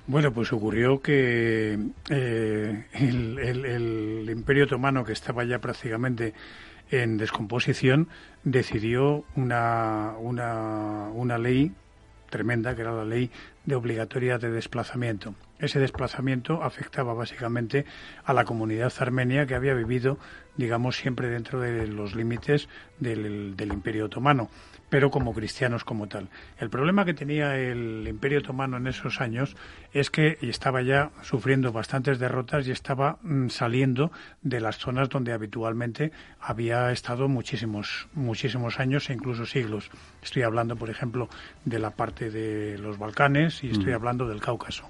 Bueno, 0.09 0.33
pues 0.33 0.53
ocurrió 0.55 1.03
que 1.03 1.79
eh, 2.09 2.85
el, 2.95 4.31
Imperio 4.31 4.65
Otomano, 4.65 5.05
que 5.05 5.13
estaba 5.13 5.45
ya 5.45 5.59
prácticamente 5.59 6.33
en 6.91 7.19
descomposición, 7.19 8.09
decidió 8.43 9.25
una, 9.37 10.15
una, 10.19 11.11
una 11.13 11.37
ley 11.37 11.73
tremenda, 12.31 12.75
que 12.75 12.81
era 12.81 12.93
la 12.93 13.05
ley 13.05 13.31
de 13.67 13.75
obligatoria 13.75 14.39
de 14.39 14.51
desplazamiento. 14.51 15.35
Ese 15.59 15.79
desplazamiento 15.79 16.63
afectaba 16.63 17.13
básicamente 17.13 17.85
a 18.25 18.33
la 18.33 18.45
comunidad 18.45 18.93
armenia 19.01 19.45
que 19.47 19.55
había 19.55 19.75
vivido, 19.75 20.19
digamos, 20.57 20.97
siempre 20.97 21.29
dentro 21.29 21.61
de 21.61 21.87
los 21.87 22.15
límites 22.15 22.71
del, 22.99 23.57
del 23.57 23.73
Imperio 23.75 24.07
Otomano 24.07 24.49
pero 24.89 25.11
como 25.11 25.35
cristianos 25.35 25.85
como 25.85 26.09
tal. 26.09 26.29
El 26.59 26.71
problema 26.71 27.05
que 27.05 27.15
tenía 27.15 27.57
el 27.57 28.07
Imperio 28.09 28.39
Otomano 28.39 28.77
en 28.77 28.87
esos 28.87 29.21
años 29.21 29.57
es 29.93 30.11
que 30.11 30.39
estaba 30.43 30.83
ya 30.83 31.11
sufriendo 31.23 31.73
bastantes 31.73 32.19
derrotas 32.19 32.67
y 32.67 32.71
estaba 32.71 33.19
mm, 33.23 33.49
saliendo 33.49 34.11
de 34.43 34.61
las 34.61 34.79
zonas 34.79 35.09
donde 35.09 35.33
habitualmente 35.33 36.13
había 36.41 36.91
estado 36.93 37.29
muchísimos 37.29 38.09
muchísimos 38.15 38.81
años 38.81 39.11
e 39.11 39.13
incluso 39.13 39.47
siglos. 39.47 39.91
Estoy 40.23 40.43
hablando, 40.43 40.77
por 40.77 40.91
ejemplo, 40.91 41.29
de 41.65 41.79
la 41.79 41.91
parte 41.91 42.31
de 42.31 42.79
los 42.79 42.99
Balcanes 42.99 43.63
y 43.65 43.71
estoy 43.71 43.93
mm. 43.93 43.97
hablando 43.97 44.29
del 44.29 44.41
Cáucaso 44.41 44.89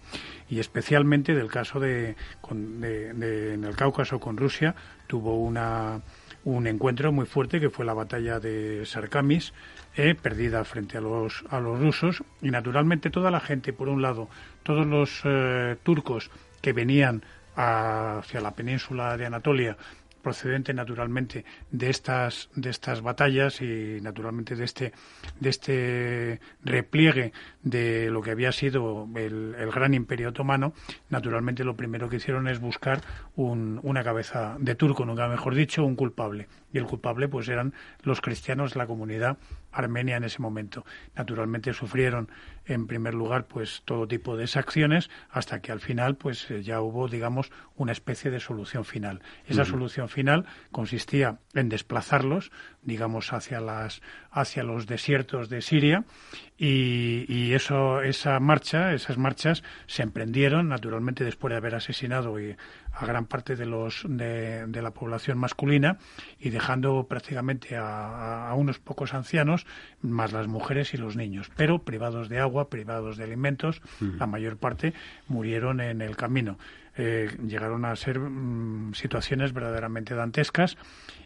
y 0.48 0.60
especialmente 0.60 1.34
del 1.34 1.48
caso 1.48 1.78
de, 1.80 2.16
de 2.50 3.54
en 3.54 3.64
el 3.64 3.76
Cáucaso 3.76 4.18
con 4.18 4.36
Rusia 4.36 4.74
tuvo 5.06 5.36
una 5.36 6.00
un 6.44 6.66
encuentro 6.66 7.12
muy 7.12 7.26
fuerte 7.26 7.60
que 7.60 7.68
fue 7.68 7.84
la 7.84 7.94
batalla 7.94 8.40
de 8.40 8.86
Sarkamis, 8.86 9.52
eh, 9.96 10.14
perdida 10.14 10.64
frente 10.64 10.98
a 10.98 11.00
los, 11.00 11.44
a 11.50 11.60
los 11.60 11.80
rusos, 11.80 12.22
y 12.40 12.50
naturalmente 12.50 13.10
toda 13.10 13.30
la 13.30 13.40
gente, 13.40 13.72
por 13.72 13.88
un 13.88 14.02
lado, 14.02 14.28
todos 14.62 14.86
los 14.86 15.22
eh, 15.24 15.76
turcos 15.82 16.30
que 16.60 16.72
venían 16.72 17.22
hacia 17.56 18.40
la 18.40 18.52
península 18.52 19.16
de 19.16 19.26
Anatolia 19.26 19.76
procedente 20.22 20.74
naturalmente 20.74 21.44
de 21.70 21.90
estas 21.90 22.50
de 22.54 22.70
estas 22.70 23.00
batallas 23.02 23.62
y 23.62 24.00
naturalmente 24.02 24.56
de 24.56 24.64
este 24.64 24.92
de 25.40 25.48
este 25.48 26.40
repliegue 26.62 27.32
de 27.62 28.10
lo 28.10 28.20
que 28.20 28.32
había 28.32 28.52
sido 28.52 29.08
el, 29.14 29.54
gran 29.72 29.94
imperio 29.94 30.30
otomano 30.30 30.72
naturalmente 31.08 31.64
lo 31.64 31.76
primero 31.76 32.08
que 32.08 32.16
hicieron 32.16 32.48
es 32.48 32.60
buscar 32.60 33.00
un, 33.36 33.80
una 33.82 34.02
cabeza 34.02 34.56
de 34.58 34.74
turco 34.74 35.04
nunca 35.04 35.28
mejor 35.28 35.54
dicho 35.54 35.84
un 35.84 35.96
culpable. 35.96 36.48
Y 36.72 36.78
el 36.78 36.84
culpable 36.84 37.28
pues 37.28 37.48
eran 37.48 37.72
los 38.02 38.20
cristianos 38.20 38.76
la 38.76 38.86
comunidad 38.86 39.38
armenia 39.72 40.16
en 40.16 40.24
ese 40.24 40.40
momento. 40.40 40.84
Naturalmente 41.14 41.72
sufrieron 41.72 42.30
en 42.64 42.86
primer 42.86 43.14
lugar 43.14 43.46
pues 43.46 43.82
todo 43.84 44.06
tipo 44.06 44.36
de 44.36 44.44
exacciones 44.44 45.10
hasta 45.30 45.60
que 45.60 45.72
al 45.72 45.80
final 45.80 46.16
pues 46.16 46.50
eh, 46.50 46.62
ya 46.62 46.80
hubo 46.80 47.08
digamos 47.08 47.50
una 47.76 47.92
especie 47.92 48.30
de 48.30 48.40
solución 48.40 48.84
final. 48.84 49.22
Esa 49.46 49.64
solución 49.64 50.08
final 50.08 50.44
consistía 50.70 51.38
en 51.54 51.68
desplazarlos 51.68 52.50
digamos 52.88 53.32
hacia 53.32 53.60
las 53.60 54.02
hacia 54.32 54.64
los 54.64 54.86
desiertos 54.86 55.48
de 55.48 55.62
Siria. 55.62 56.04
Y, 56.60 57.24
y 57.28 57.52
eso 57.54 58.02
esa 58.02 58.40
marcha 58.40 58.92
esas 58.92 59.16
marchas 59.16 59.62
se 59.86 60.02
emprendieron 60.02 60.68
naturalmente 60.68 61.22
después 61.22 61.52
de 61.52 61.58
haber 61.58 61.76
asesinado 61.76 62.36
a 62.92 63.06
gran 63.06 63.26
parte 63.26 63.54
de, 63.54 63.66
los, 63.66 64.04
de, 64.08 64.66
la 64.82 64.90
población 64.90 65.38
masculina 65.38 65.98
y 66.40 66.50
dejando 66.50 67.06
prácticamente 67.08 67.76
a, 67.76 68.52
unos 68.56 68.78
pocos 68.78 69.14
ancianos, 69.14 69.66
más 70.02 70.32
las 70.32 70.48
mujeres 70.48 70.94
y 70.94 70.96
los 70.96 71.16
niños, 71.16 71.50
pero 71.56 71.80
privados 71.80 72.28
de 72.28 72.40
agua, 72.40 72.68
privados 72.68 73.16
de 73.16 73.24
alimentos, 73.24 73.80
la 74.00 74.26
mayor 74.26 74.56
parte 74.56 74.94
murieron 75.28 75.80
en 75.80 76.02
el 76.02 76.16
camino. 76.16 76.58
Eh, 77.00 77.30
llegaron 77.46 77.84
a 77.84 77.94
ser 77.94 78.18
mm, 78.18 78.94
situaciones 78.94 79.52
verdaderamente 79.52 80.16
dantescas 80.16 80.76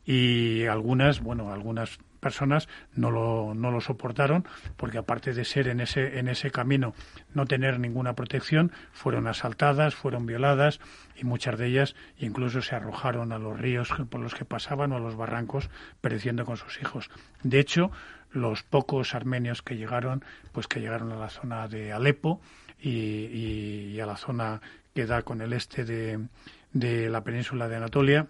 y 0.04 0.66
algunas, 0.66 1.20
bueno, 1.20 1.52
algunas 1.52 1.98
personas 2.22 2.68
no 2.94 3.10
lo, 3.10 3.52
no 3.52 3.72
lo 3.72 3.80
soportaron 3.80 4.46
porque 4.76 4.98
aparte 4.98 5.32
de 5.32 5.44
ser 5.44 5.66
en 5.66 5.80
ese, 5.80 6.20
en 6.20 6.28
ese 6.28 6.52
camino 6.52 6.94
no 7.34 7.46
tener 7.46 7.80
ninguna 7.80 8.14
protección, 8.14 8.70
fueron 8.92 9.26
asaltadas, 9.26 9.96
fueron 9.96 10.24
violadas 10.24 10.78
y 11.16 11.24
muchas 11.24 11.58
de 11.58 11.66
ellas 11.66 11.96
incluso 12.18 12.62
se 12.62 12.76
arrojaron 12.76 13.32
a 13.32 13.38
los 13.38 13.58
ríos 13.58 13.92
por 14.08 14.20
los 14.20 14.34
que 14.34 14.44
pasaban 14.44 14.92
o 14.92 14.96
a 14.96 15.00
los 15.00 15.16
barrancos 15.16 15.68
pereciendo 16.00 16.44
con 16.44 16.56
sus 16.56 16.80
hijos. 16.80 17.10
De 17.42 17.58
hecho, 17.58 17.90
los 18.30 18.62
pocos 18.62 19.16
armenios 19.16 19.62
que 19.62 19.76
llegaron, 19.76 20.24
pues 20.52 20.68
que 20.68 20.80
llegaron 20.80 21.10
a 21.10 21.16
la 21.16 21.28
zona 21.28 21.66
de 21.66 21.92
Alepo 21.92 22.40
y, 22.80 23.98
a 23.98 24.06
la 24.06 24.16
zona 24.16 24.60
que 24.94 25.06
da 25.06 25.22
con 25.22 25.40
el 25.40 25.52
este 25.52 25.84
de, 25.84 26.20
de 26.72 27.10
la 27.10 27.24
península 27.24 27.68
de 27.68 27.76
Anatolia, 27.76 28.28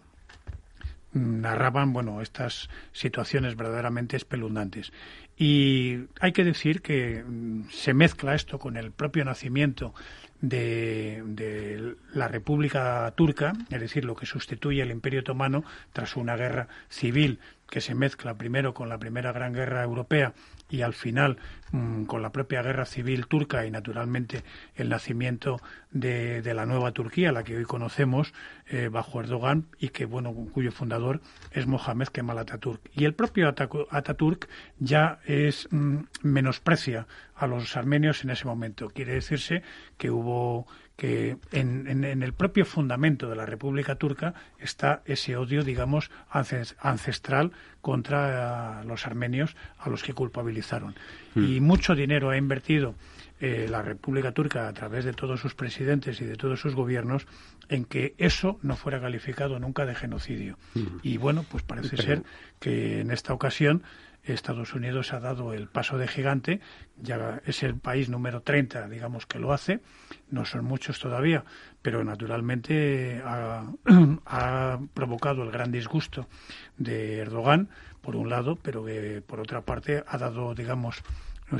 narraban 1.13 1.93
bueno 1.93 2.23
estas 2.23 2.69
situaciones 2.93 3.57
verdaderamente 3.57 4.17
espeluznantes. 4.17 4.93
Y 5.37 6.05
hay 6.21 6.33
que 6.33 6.45
decir 6.45 6.83
que 6.83 7.25
mm, 7.27 7.69
se 7.71 7.95
mezcla 7.95 8.35
esto 8.35 8.59
con 8.59 8.77
el 8.77 8.93
propio 8.93 9.25
nacimiento 9.25 9.95
de, 10.41 11.23
de, 11.27 11.95
la 12.15 12.29
República 12.29 13.13
Turca, 13.17 13.53
es 13.71 13.81
decir, 13.81 14.05
lo 14.05 14.17
que 14.17 14.27
sustituye 14.27 14.83
al 14.83 14.91
Imperio 14.91 15.21
Otomano 15.21 15.65
tras 15.93 16.17
una 16.17 16.37
guerra 16.37 16.69
civil 16.89 17.39
que 17.71 17.81
se 17.81 17.95
mezcla 17.95 18.35
primero 18.35 18.75
con 18.75 18.89
la 18.89 18.99
Primera 18.99 19.33
Gran 19.33 19.53
Guerra 19.55 19.83
Europea 19.83 20.35
y 20.73 20.83
al 20.83 20.95
final 20.95 21.37
mm, 21.71 22.05
con 22.05 22.23
la 22.23 22.33
propia 22.33 22.63
guerra 22.63 22.87
civil 22.87 23.27
turca 23.27 23.67
y 23.67 23.71
naturalmente 23.71 24.43
el 24.75 24.89
nacimiento 24.89 25.61
de, 25.91 26.43
la 26.55 26.67
nueva 26.67 26.93
Turquía, 26.93 27.31
la 27.31 27.45
que 27.45 27.57
hoy 27.57 27.65
conocemos 27.65 28.33
eh, 28.67 28.89
bajo 28.91 29.21
Erdogan 29.21 29.67
y 29.79 29.91
que 29.91 30.07
bueno 30.07 30.33
cuyo 30.33 30.73
fundador 30.73 31.21
es 31.53 31.67
Mohamed 31.67 32.09
Kemal 32.09 32.39
Atatürk. 32.39 32.81
Y 32.95 33.05
el 33.05 33.15
propio 33.15 33.49
Atatürk 33.49 34.49
ya 34.79 35.21
es 35.27 35.69
mm, 35.71 35.99
menosprecia 36.23 37.07
a 37.35 37.47
los 37.47 37.77
armenios 37.77 38.25
en 38.25 38.31
ese 38.31 38.47
momento. 38.47 38.89
Quiere 38.89 39.13
decirse 39.13 39.63
que 39.99 40.11
hubo 40.11 40.67
que 41.03 41.37
en, 41.51 42.05
el 42.05 42.33
propio 42.33 42.65
fundamento 42.65 43.29
de 43.29 43.35
la 43.35 43.45
República 43.45 43.97
Turca 43.97 44.35
está 44.61 45.03
ese 45.05 45.37
odio, 45.37 45.65
digamos, 45.65 46.13
ancestral 46.31 47.51
contra 47.81 48.85
los 48.85 49.05
armenios 49.05 49.57
a 49.79 49.91
los 49.91 50.05
que 50.05 50.13
culpabilizaron. 50.13 50.95
Hmm. 51.35 51.45
Y 51.45 51.61
mucho 51.61 51.97
dinero 51.97 52.31
ha 52.31 52.37
invertido 52.37 52.95
eh, 53.41 53.67
la 53.69 53.83
República 53.83 54.31
Turca 54.31 54.69
a 54.69 54.73
través 54.73 55.05
de 55.05 55.13
todos 55.13 55.41
sus 55.41 55.57
presidentes 55.57 56.21
y 56.21 56.25
de 56.25 56.37
todos 56.37 56.61
sus 56.61 56.77
gobiernos 56.77 57.27
en 57.69 57.85
que 57.85 58.15
eso 58.19 58.61
no 58.63 58.77
fuera 58.77 59.01
calificado 59.01 59.59
nunca 59.59 59.85
de 59.87 59.97
genocidio. 59.97 60.57
Hmm. 60.75 60.99
Y 61.03 61.17
bueno, 61.17 61.45
pues 61.51 61.65
parece 61.65 61.97
ser 61.97 62.23
que 62.61 63.01
en 63.01 63.11
esta 63.11 63.35
ocasión 63.35 63.83
Estados 64.25 64.75
Unidos 64.75 65.13
ha 65.13 65.21
dado 65.21 65.53
el 65.53 65.69
paso 65.69 65.99
de 65.99 66.07
gigante, 66.07 66.61
ya 66.97 67.41
es 67.45 67.63
el 67.63 67.77
país 67.77 68.09
número 68.09 68.43
30, 68.43 68.89
digamos, 68.89 69.27
que 69.27 69.39
lo 69.39 69.53
hace, 69.53 69.81
no 70.31 70.45
son 70.45 70.65
muchos 70.65 71.01
todavía, 71.01 71.45
pero 71.83 72.05
naturalmente 72.05 73.21
ha, 73.25 73.67
ha 74.27 74.81
provocado 74.95 75.43
el 75.43 75.51
gran 75.51 75.73
disgusto 75.73 76.29
de 76.77 77.19
Erdogan, 77.19 77.69
por 78.01 78.17
un 78.17 78.29
lado, 78.29 78.57
pero 78.57 78.85
que 78.85 79.23
por 79.27 79.41
otra 79.41 79.63
parte 79.63 80.05
ha 80.07 80.19
dado, 80.19 80.55
digamos, 80.55 81.03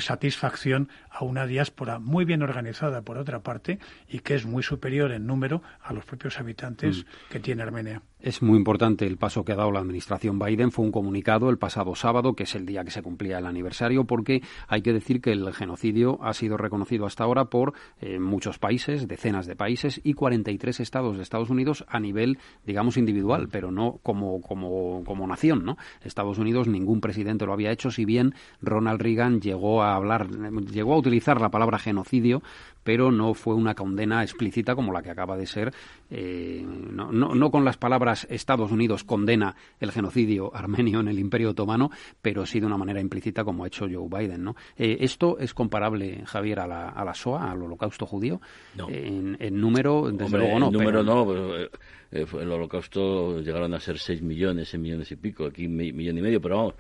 satisfacción 0.01 0.89
a 1.11 1.25
una 1.25 1.47
diáspora 1.47 1.99
muy 1.99 2.25
bien 2.25 2.43
organizada, 2.43 3.03
por 3.03 3.19
otra 3.19 3.43
parte, 3.43 3.79
y 4.09 4.21
que 4.21 4.35
es 4.35 4.47
muy 4.47 4.63
superior 4.63 5.13
en 5.13 5.27
número 5.27 5.63
a 5.83 5.93
los 5.93 6.05
propios 6.05 6.39
habitantes 6.39 7.05
mm. 7.05 7.33
que 7.33 7.41
tiene 7.41 7.63
Armenia. 7.63 8.03
Es 8.23 8.41
muy 8.41 8.57
importante 8.57 9.05
el 9.05 9.17
paso 9.17 9.45
que 9.45 9.51
ha 9.51 9.57
dado 9.57 9.73
la 9.73 9.81
administración 9.81 10.39
Biden. 10.39 10.71
Fue 10.71 10.85
un 10.85 10.93
comunicado 10.93 11.51
el 11.51 11.59
pasado 11.59 11.97
sábado, 11.97 12.35
que 12.35 12.45
es 12.45 12.55
el 12.55 12.65
día 12.65 12.85
que 12.85 12.93
se 12.93 13.03
cumplía 13.03 13.39
el 13.39 13.47
aniversario, 13.47 14.05
porque 14.05 14.43
hay 14.69 14.81
que 14.81 14.93
decir 14.93 15.21
que 15.21 15.33
el 15.33 15.53
genocidio 15.53 16.23
ha 16.23 16.33
sido 16.33 16.57
reconocido 16.57 17.05
hasta 17.05 17.25
ahora 17.25 17.47
por 17.47 17.73
eh, 18.01 18.21
muchos 18.21 18.61
países, 18.61 19.09
decenas 19.09 19.49
de 19.49 19.57
países 19.57 20.01
y 20.05 20.15
43 20.15 20.79
estados 20.79 21.17
de 21.17 21.25
Estados 21.25 21.51
Unidos 21.51 21.85
a 21.89 21.99
nivel, 21.99 22.39
digamos, 22.65 22.97
individual, 22.97 23.49
pero 23.51 23.73
no 23.73 23.99
como, 24.05 24.41
como, 24.41 25.03
como 25.05 25.27
nación, 25.27 25.65
¿no? 25.65 25.77
Estados 26.05 26.39
Unidos 26.39 26.69
ningún 26.69 27.01
presidente 27.01 27.45
lo 27.45 27.53
había 27.53 27.73
hecho, 27.73 27.91
si 27.91 28.05
bien 28.05 28.37
Ronald 28.61 29.03
Reagan 29.03 29.41
llegó 29.41 29.83
a 29.83 29.97
hablar, 29.97 30.31
llegó 30.31 30.95
a 30.95 30.99
utilizar 30.99 31.41
la 31.41 31.51
palabra 31.51 31.81
genocidio 31.81 32.41
pero 32.83 33.11
no 33.11 33.35
fue 33.35 33.55
una 33.55 33.75
condena 33.75 34.23
explícita 34.23 34.75
como 34.75 34.93
la 34.93 35.03
que 35.03 35.11
acaba 35.11 35.37
de 35.37 35.47
ser, 35.47 35.73
eh, 36.11 36.63
no, 36.65 37.13
no, 37.13 37.51
con 37.51 37.65
las 37.65 37.77
palabras 37.77 38.27
Estados 38.31 38.71
Unidos 38.71 39.05
condena 39.05 39.55
el 39.81 39.93
genocidio 39.93 40.55
armenio 40.55 41.01
en 41.01 41.09
el 41.09 41.19
Imperio 41.19 41.51
Otomano, 41.51 41.91
pero 42.21 42.45
sí 42.47 42.61
de 42.61 42.67
una 42.67 42.77
manera 42.77 43.01
implícita 43.01 43.45
como 43.45 43.65
ha 43.65 43.67
hecho 43.67 43.87
Joe 43.91 44.09
Biden. 44.09 44.45
¿no? 44.45 44.57
Eh, 44.77 44.99
¿Esto 45.01 45.39
es 45.39 45.55
comparable, 45.55 46.23
Javier, 46.27 46.61
a 46.61 46.67
la, 46.67 46.89
a 46.89 47.05
la 47.05 47.15
SOA, 47.15 47.51
al 47.51 47.63
holocausto 47.63 48.07
judío? 48.07 48.41
En, 48.89 49.37
número, 49.61 50.11
desde 50.11 50.39
luego 50.39 50.59
no. 50.59 50.67
En 50.67 50.73
número 50.73 51.03
no, 51.03 51.57
eh, 51.57 51.69
el 52.11 52.53
holocausto 52.53 53.41
llegaron 53.41 53.73
a 53.75 53.81
ser 53.81 53.99
6 53.99 54.23
millones, 54.23 54.69
6 54.71 54.83
millones 54.83 55.11
y 55.13 55.17
pico, 55.17 55.47
aquí 55.47 55.69
millón 55.69 56.19
y 56.19 56.23
medio, 56.23 56.41
pero 56.41 56.57
vamos, 56.57 56.75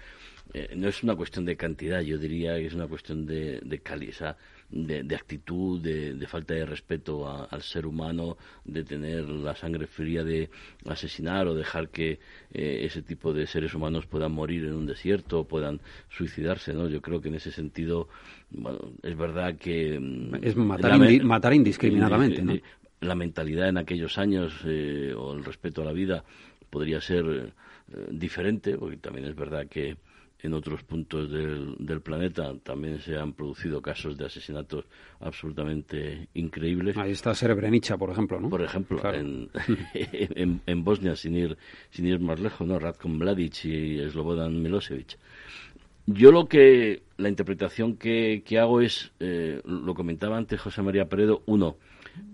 no 0.76 0.88
es 0.88 1.02
una 1.02 1.16
cuestión 1.16 1.46
de 1.46 1.56
cantidad, 1.56 2.00
yo 2.00 2.18
diría 2.18 2.56
que 2.56 2.66
es 2.66 2.74
una 2.74 2.86
cuestión 2.86 3.24
de, 3.24 3.60
de 3.62 3.78
calidad 3.78 4.36
de, 4.72 5.14
actitud, 5.14 5.80
de, 5.80 6.26
falta 6.26 6.54
de 6.54 6.64
respeto 6.64 7.28
al 7.28 7.62
ser 7.62 7.86
humano, 7.86 8.38
de 8.64 8.82
tener 8.84 9.28
la 9.28 9.54
sangre 9.54 9.86
fría 9.86 10.24
de 10.24 10.50
asesinar 10.86 11.46
o 11.46 11.54
dejar 11.54 11.90
que 11.90 12.18
eh, 12.52 12.80
ese 12.84 13.02
tipo 13.02 13.32
de 13.32 13.46
seres 13.46 13.74
humanos 13.74 14.06
puedan 14.06 14.32
morir 14.32 14.64
en 14.64 14.72
un 14.72 14.86
desierto, 14.86 15.44
puedan 15.44 15.80
suicidarse, 16.08 16.72
¿no? 16.72 16.88
Yo 16.88 17.02
creo 17.02 17.20
que 17.20 17.28
en 17.28 17.34
ese 17.34 17.52
sentido, 17.52 18.08
bueno, 18.50 18.80
es 19.02 19.16
verdad 19.16 19.56
que... 19.56 20.00
Mm, 20.00 20.36
es 20.42 20.56
matar, 20.56 21.52
indiscriminadamente, 21.52 22.42
¿no? 22.42 22.54
La 23.00 23.14
mentalidad 23.14 23.68
en 23.68 23.78
aquellos 23.78 24.16
años 24.16 24.54
eh, 24.64 25.12
o 25.16 25.34
el 25.34 25.44
respeto 25.44 25.82
a 25.82 25.84
la 25.84 25.92
vida 25.92 26.24
podría 26.70 27.00
ser 27.00 27.24
eh, 27.26 28.06
diferente, 28.10 28.78
porque 28.78 28.96
también 28.96 29.26
es 29.26 29.34
verdad 29.34 29.66
que 29.68 29.96
en 30.42 30.54
otros 30.54 30.82
puntos 30.82 31.30
del, 31.30 31.76
del, 31.78 32.00
planeta 32.00 32.52
también 32.62 32.98
se 33.00 33.16
han 33.16 33.32
producido 33.32 33.80
casos 33.80 34.18
de 34.18 34.26
asesinatos 34.26 34.84
absolutamente 35.20 36.28
increíbles. 36.34 36.96
Ahí 36.96 37.12
está 37.12 37.34
Srebrenica, 37.34 37.96
por 37.96 38.10
ejemplo, 38.10 38.40
¿no? 38.40 38.50
Por 38.50 38.62
ejemplo, 38.62 39.00
en, 39.14 39.50
en, 40.66 40.84
Bosnia, 40.84 41.14
sin 41.14 41.36
ir, 41.36 41.56
sin 41.90 42.06
ir 42.06 42.18
más 42.18 42.40
lejos, 42.40 42.66
¿no? 42.66 42.78
Ratko 42.78 43.08
Mladic 43.08 43.64
y 43.64 44.10
Slobodan 44.10 44.60
Milosevic. 44.60 45.16
Yo 46.06 46.32
lo 46.32 46.46
que, 46.46 47.02
la 47.16 47.28
interpretación 47.28 47.96
que, 47.96 48.42
que 48.44 48.58
hago 48.58 48.80
es, 48.80 49.12
eh, 49.20 49.60
lo 49.64 49.94
comentaba 49.94 50.36
antes 50.36 50.60
José 50.60 50.82
María 50.82 51.08
Peredo, 51.08 51.42
uno, 51.46 51.76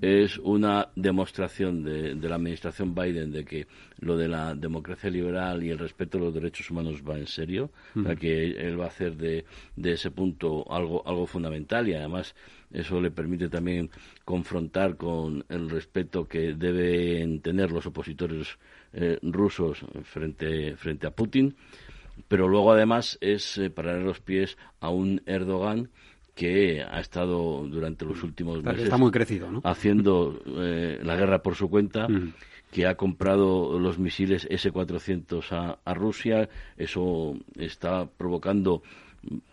es 0.01 0.39
una 0.39 0.89
demostración 0.95 1.83
de, 1.83 2.15
la 2.15 2.37
administración 2.37 2.95
Biden 2.95 3.33
de 3.33 3.45
que 3.45 3.67
lo 4.01 4.17
de 4.17 4.29
la 4.29 4.55
democracia 4.55 5.11
liberal 5.11 5.63
y 5.63 5.71
el 5.71 5.79
respeto 5.79 6.19
a 6.19 6.23
los 6.23 6.35
derechos 6.35 6.71
humanos 6.71 7.03
va 7.09 7.19
en 7.19 7.27
serio, 7.27 7.71
que 8.19 8.51
él 8.51 8.81
va 8.81 8.85
a 8.85 8.89
hacer 8.89 9.17
de, 9.17 9.45
ese 9.83 10.11
punto 10.11 10.71
algo, 10.73 11.07
algo 11.07 11.27
fundamental 11.27 11.89
y 11.89 11.95
además 11.95 12.35
eso 12.71 13.01
le 13.01 13.11
permite 13.11 13.49
también 13.49 13.91
confrontar 14.25 14.97
con 14.97 15.45
el 15.49 15.71
respeto 15.71 16.29
que 16.29 16.55
deben 16.55 17.41
tener 17.41 17.73
los 17.73 17.87
opositores 17.87 18.59
eh, 18.93 19.19
rusos 19.23 19.85
frente, 20.05 20.77
frente 20.77 21.07
a 21.07 21.11
Putin, 21.11 21.57
pero 22.27 22.49
luego 22.49 22.73
además 22.73 23.19
es 23.21 23.59
eh, 23.59 23.71
parar 23.71 24.01
los 24.03 24.21
pies 24.21 24.57
a 24.81 24.91
un 24.91 25.23
Erdogan 25.27 25.91
que 26.39 26.85
ha 26.85 27.01
estado 27.01 27.67
durante 27.67 28.05
los 28.05 28.23
últimos 28.23 28.63
meses 28.63 28.89
haciendo 29.65 30.41
eh, 30.47 31.01
la 31.03 31.17
guerra 31.17 31.43
por 31.43 31.57
su 31.57 31.69
cuenta, 31.69 32.07
que 32.71 32.87
ha 32.87 32.95
comprado 32.95 33.77
los 33.81 33.99
misiles 33.99 34.47
S-400 34.49 35.79
a, 35.85 35.95
Rusia. 35.95 36.49
Eso 36.77 37.35
está 37.57 38.07
provocando 38.07 38.85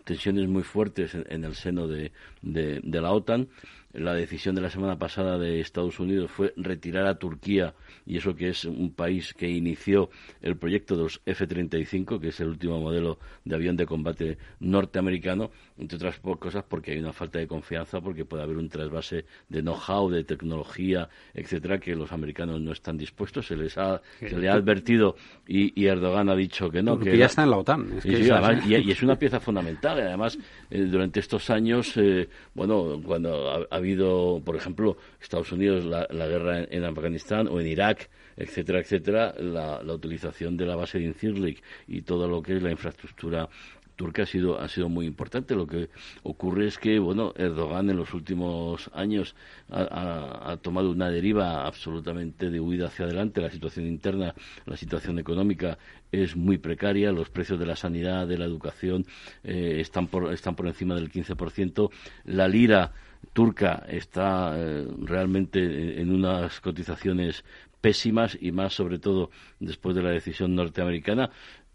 tensiones 0.04 0.48
muy 0.48 0.62
fuertes 0.62 1.16
en, 1.16 1.42
el 1.42 1.56
seno 1.56 1.88
de, 1.88 2.12
de, 2.42 3.00
la 3.00 3.10
OTAN. 3.10 3.48
La 3.96 4.14
decisión 4.14 4.54
de 4.54 4.60
la 4.60 4.70
semana 4.70 4.98
pasada 4.98 5.38
de 5.38 5.60
Estados 5.60 5.98
Unidos 5.98 6.30
fue 6.30 6.52
retirar 6.56 7.06
a 7.06 7.18
Turquía, 7.18 7.74
y 8.04 8.16
eso 8.16 8.34
que 8.34 8.48
es 8.48 8.64
un 8.64 8.92
país 8.92 9.34
que 9.34 9.48
inició 9.48 10.10
el 10.42 10.56
proyecto 10.56 10.96
de 10.96 11.02
los 11.04 11.20
F-35, 11.24 12.20
que 12.20 12.28
es 12.28 12.40
el 12.40 12.48
último 12.48 12.80
modelo 12.80 13.18
de 13.44 13.54
avión 13.54 13.76
de 13.76 13.86
combate 13.86 14.38
norteamericano, 14.60 15.50
entre 15.78 15.96
otras 15.96 16.18
cosas 16.18 16.64
porque 16.68 16.92
hay 16.92 16.98
una 16.98 17.12
falta 17.12 17.38
de 17.38 17.46
confianza, 17.46 18.00
porque 18.00 18.24
puede 18.24 18.42
haber 18.42 18.56
un 18.56 18.68
trasvase 18.68 19.24
de 19.48 19.62
know-how, 19.62 20.10
de 20.10 20.24
tecnología, 20.24 21.08
etcétera, 21.34 21.78
que 21.78 21.94
los 21.94 22.12
americanos 22.12 22.60
no 22.60 22.72
están 22.72 22.96
dispuestos. 22.96 23.46
Se 23.46 23.56
les 23.56 23.76
ha, 23.78 24.00
se 24.20 24.38
le 24.38 24.48
ha 24.48 24.54
advertido 24.54 25.16
y, 25.46 25.86
Erdogan 25.86 26.28
ha 26.28 26.36
dicho 26.36 26.68
que 26.70 26.82
no. 26.82 26.98
que 26.98 27.16
ya 27.16 27.26
está 27.26 27.44
en 27.44 27.50
la 27.50 27.58
OTAN. 27.58 28.00
y, 28.04 28.90
es 28.90 29.02
una 29.02 29.16
pieza 29.16 29.40
fundamental. 29.40 30.00
Además, 30.00 30.38
eh, 30.70 30.80
durante 30.80 31.20
estos 31.20 31.48
años, 31.50 31.96
eh, 31.96 32.28
bueno, 32.54 33.00
cuando 33.04 33.66
ha, 33.70 33.78
habido, 33.86 34.42
por 34.44 34.56
ejemplo, 34.56 34.96
Estados 35.20 35.52
Unidos, 35.52 35.84
la, 35.84 36.26
guerra 36.26 36.64
en, 36.68 36.84
Afganistán 36.84 37.46
o 37.48 37.60
en 37.60 37.68
Irak, 37.68 38.10
etcétera, 38.36 38.80
etcétera, 38.80 39.34
la, 39.38 39.80
utilización 39.94 40.56
de 40.56 40.66
la 40.66 40.76
base 40.76 40.98
de 40.98 41.04
Incirlik 41.04 41.62
y 41.86 42.02
todo 42.02 42.28
lo 42.28 42.42
que 42.42 42.56
es 42.56 42.62
la 42.62 42.70
infraestructura 42.70 43.48
turca 43.94 44.24
ha 44.24 44.26
sido, 44.26 44.60
ha 44.60 44.68
sido 44.68 44.88
muy 44.88 45.06
importante. 45.06 45.54
Lo 45.54 45.66
que 45.66 45.88
ocurre 46.22 46.66
es 46.66 46.78
que, 46.78 46.98
bueno, 46.98 47.32
Erdogan 47.36 47.88
en 47.88 47.96
los 47.96 48.12
últimos 48.12 48.90
años 48.92 49.34
ha, 49.70 50.58
tomado 50.60 50.90
una 50.90 51.08
deriva 51.08 51.66
absolutamente 51.66 52.50
de 52.50 52.60
huida 52.60 52.88
hacia 52.88 53.06
adelante. 53.06 53.40
La 53.40 53.50
situación 53.50 53.86
interna, 53.86 54.34
la 54.66 54.76
situación 54.76 55.18
económica 55.18 55.78
es 56.12 56.36
muy 56.36 56.58
precaria. 56.58 57.10
Los 57.10 57.30
precios 57.30 57.58
de 57.58 57.66
la 57.66 57.76
sanidad, 57.76 58.26
de 58.26 58.36
la 58.36 58.44
educación 58.44 59.06
eh, 59.42 59.78
están, 59.80 60.08
por, 60.08 60.32
están 60.32 60.54
por 60.54 60.66
encima 60.66 60.94
del 60.94 61.10
15%. 61.10 61.90
La 62.24 62.48
lira 62.48 62.92
turca 63.36 63.84
está 63.86 64.54
eh, 64.56 64.88
realmente 65.02 66.00
en 66.00 66.10
unas 66.10 66.58
cotizaciones 66.62 67.44
pésimas 67.82 68.34
y 68.40 68.50
más 68.50 68.72
sobre 68.72 68.98
todo 68.98 69.28
después 69.60 69.94
de 69.94 70.02
la 70.02 70.08
decisión 70.08 70.54
norteamericana. 70.54 71.28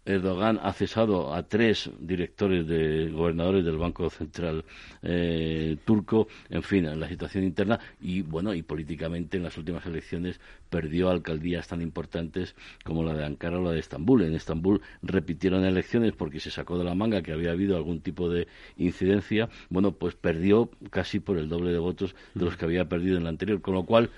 Erdogan 0.04 0.58
ha 0.62 0.72
cesado 0.72 1.32
a 1.32 1.44
tres 1.44 1.90
directores 2.00 2.66
de 2.66 3.10
gobernadores 3.10 3.64
del 3.64 3.78
Banco 3.78 4.10
Central 4.10 4.64
eh, 5.02 5.76
turco, 5.84 6.26
en 6.50 6.62
fin, 6.62 6.86
en 6.86 6.98
la 6.98 7.08
situación 7.08 7.44
interna 7.44 7.78
y 8.00 8.22
bueno, 8.22 8.52
y 8.52 8.62
políticamente 8.62 9.36
en 9.36 9.44
las 9.44 9.56
últimas 9.56 9.86
elecciones 9.86 10.40
perdió 10.70 11.10
alcaldías 11.10 11.68
tan 11.68 11.82
importantes 11.82 12.56
como 12.84 13.04
la 13.04 13.14
de 13.14 13.24
Ankara 13.24 13.58
o 13.58 13.62
la 13.62 13.70
de 13.70 13.78
Estambul. 13.78 14.22
En 14.22 14.34
Estambul 14.34 14.80
repitieron 15.02 15.64
elecciones 15.64 16.12
porque 16.12 16.40
se 16.40 16.50
sacó 16.50 16.78
de 16.78 16.84
la 16.84 16.94
manga 16.94 17.22
que 17.22 17.32
había 17.32 17.52
habido 17.52 17.76
algún 17.76 18.00
tipo 18.00 18.28
de 18.28 18.48
incidencia. 18.76 19.50
Bueno, 19.70 19.92
pues 19.92 20.16
perdió 20.16 20.70
casi 20.90 21.20
por 21.20 21.38
el 21.38 21.48
doble 21.48 21.70
de 21.70 21.78
votos 21.78 22.16
de 22.34 22.44
los 22.44 22.56
que 22.56 22.64
había 22.64 22.88
perdido 22.88 23.18
en 23.18 23.24
la 23.24 23.30
anterior, 23.30 23.60
con 23.60 23.74
lo 23.74 23.84
cual 23.84 24.10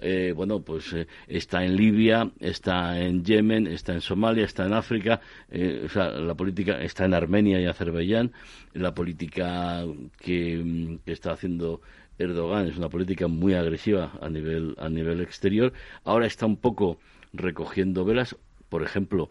eh, 0.00 0.32
bueno, 0.34 0.60
pues 0.60 0.92
eh, 0.92 1.06
está 1.28 1.64
en 1.64 1.76
Libia, 1.76 2.30
está 2.40 3.00
en 3.00 3.24
Yemen, 3.24 3.66
está 3.66 3.92
en 3.92 4.00
Somalia, 4.00 4.44
está 4.44 4.66
en 4.66 4.72
África, 4.72 5.20
eh, 5.50 5.82
o 5.84 5.88
sea, 5.88 6.10
la 6.10 6.34
política 6.34 6.80
está 6.80 7.04
en 7.04 7.14
Armenia 7.14 7.60
y 7.60 7.66
Azerbaiyán, 7.66 8.32
la 8.72 8.94
política 8.94 9.84
que, 10.18 10.98
que, 11.04 11.12
está 11.12 11.32
haciendo 11.32 11.80
Erdogan 12.18 12.66
es 12.66 12.76
una 12.76 12.88
política 12.88 13.28
muy 13.28 13.54
agresiva 13.54 14.12
a 14.20 14.28
nivel, 14.28 14.74
a 14.78 14.88
nivel 14.88 15.20
exterior, 15.20 15.72
ahora 16.04 16.26
está 16.26 16.46
un 16.46 16.56
poco 16.56 16.98
recogiendo 17.32 18.04
velas, 18.04 18.36
por 18.68 18.82
ejemplo, 18.82 19.28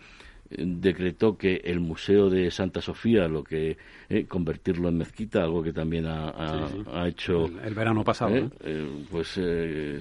decretó 0.50 1.38
que 1.38 1.62
el 1.64 1.80
Museo 1.80 2.30
de 2.30 2.50
Santa 2.52 2.82
Sofía, 2.82 3.28
lo 3.28 3.44
que 3.44 3.78
eh, 4.10 4.26
convertirlo 4.26 4.90
en 4.90 4.98
mezquita, 4.98 5.44
algo 5.44 5.62
que 5.62 5.74
también 5.74 6.06
ha, 6.08 7.08
hecho 7.08 7.46
el, 7.64 7.74
verano 7.76 8.04
pasado, 8.04 8.36
eh, 8.36 8.50
eh, 8.62 9.06
pues 9.12 9.40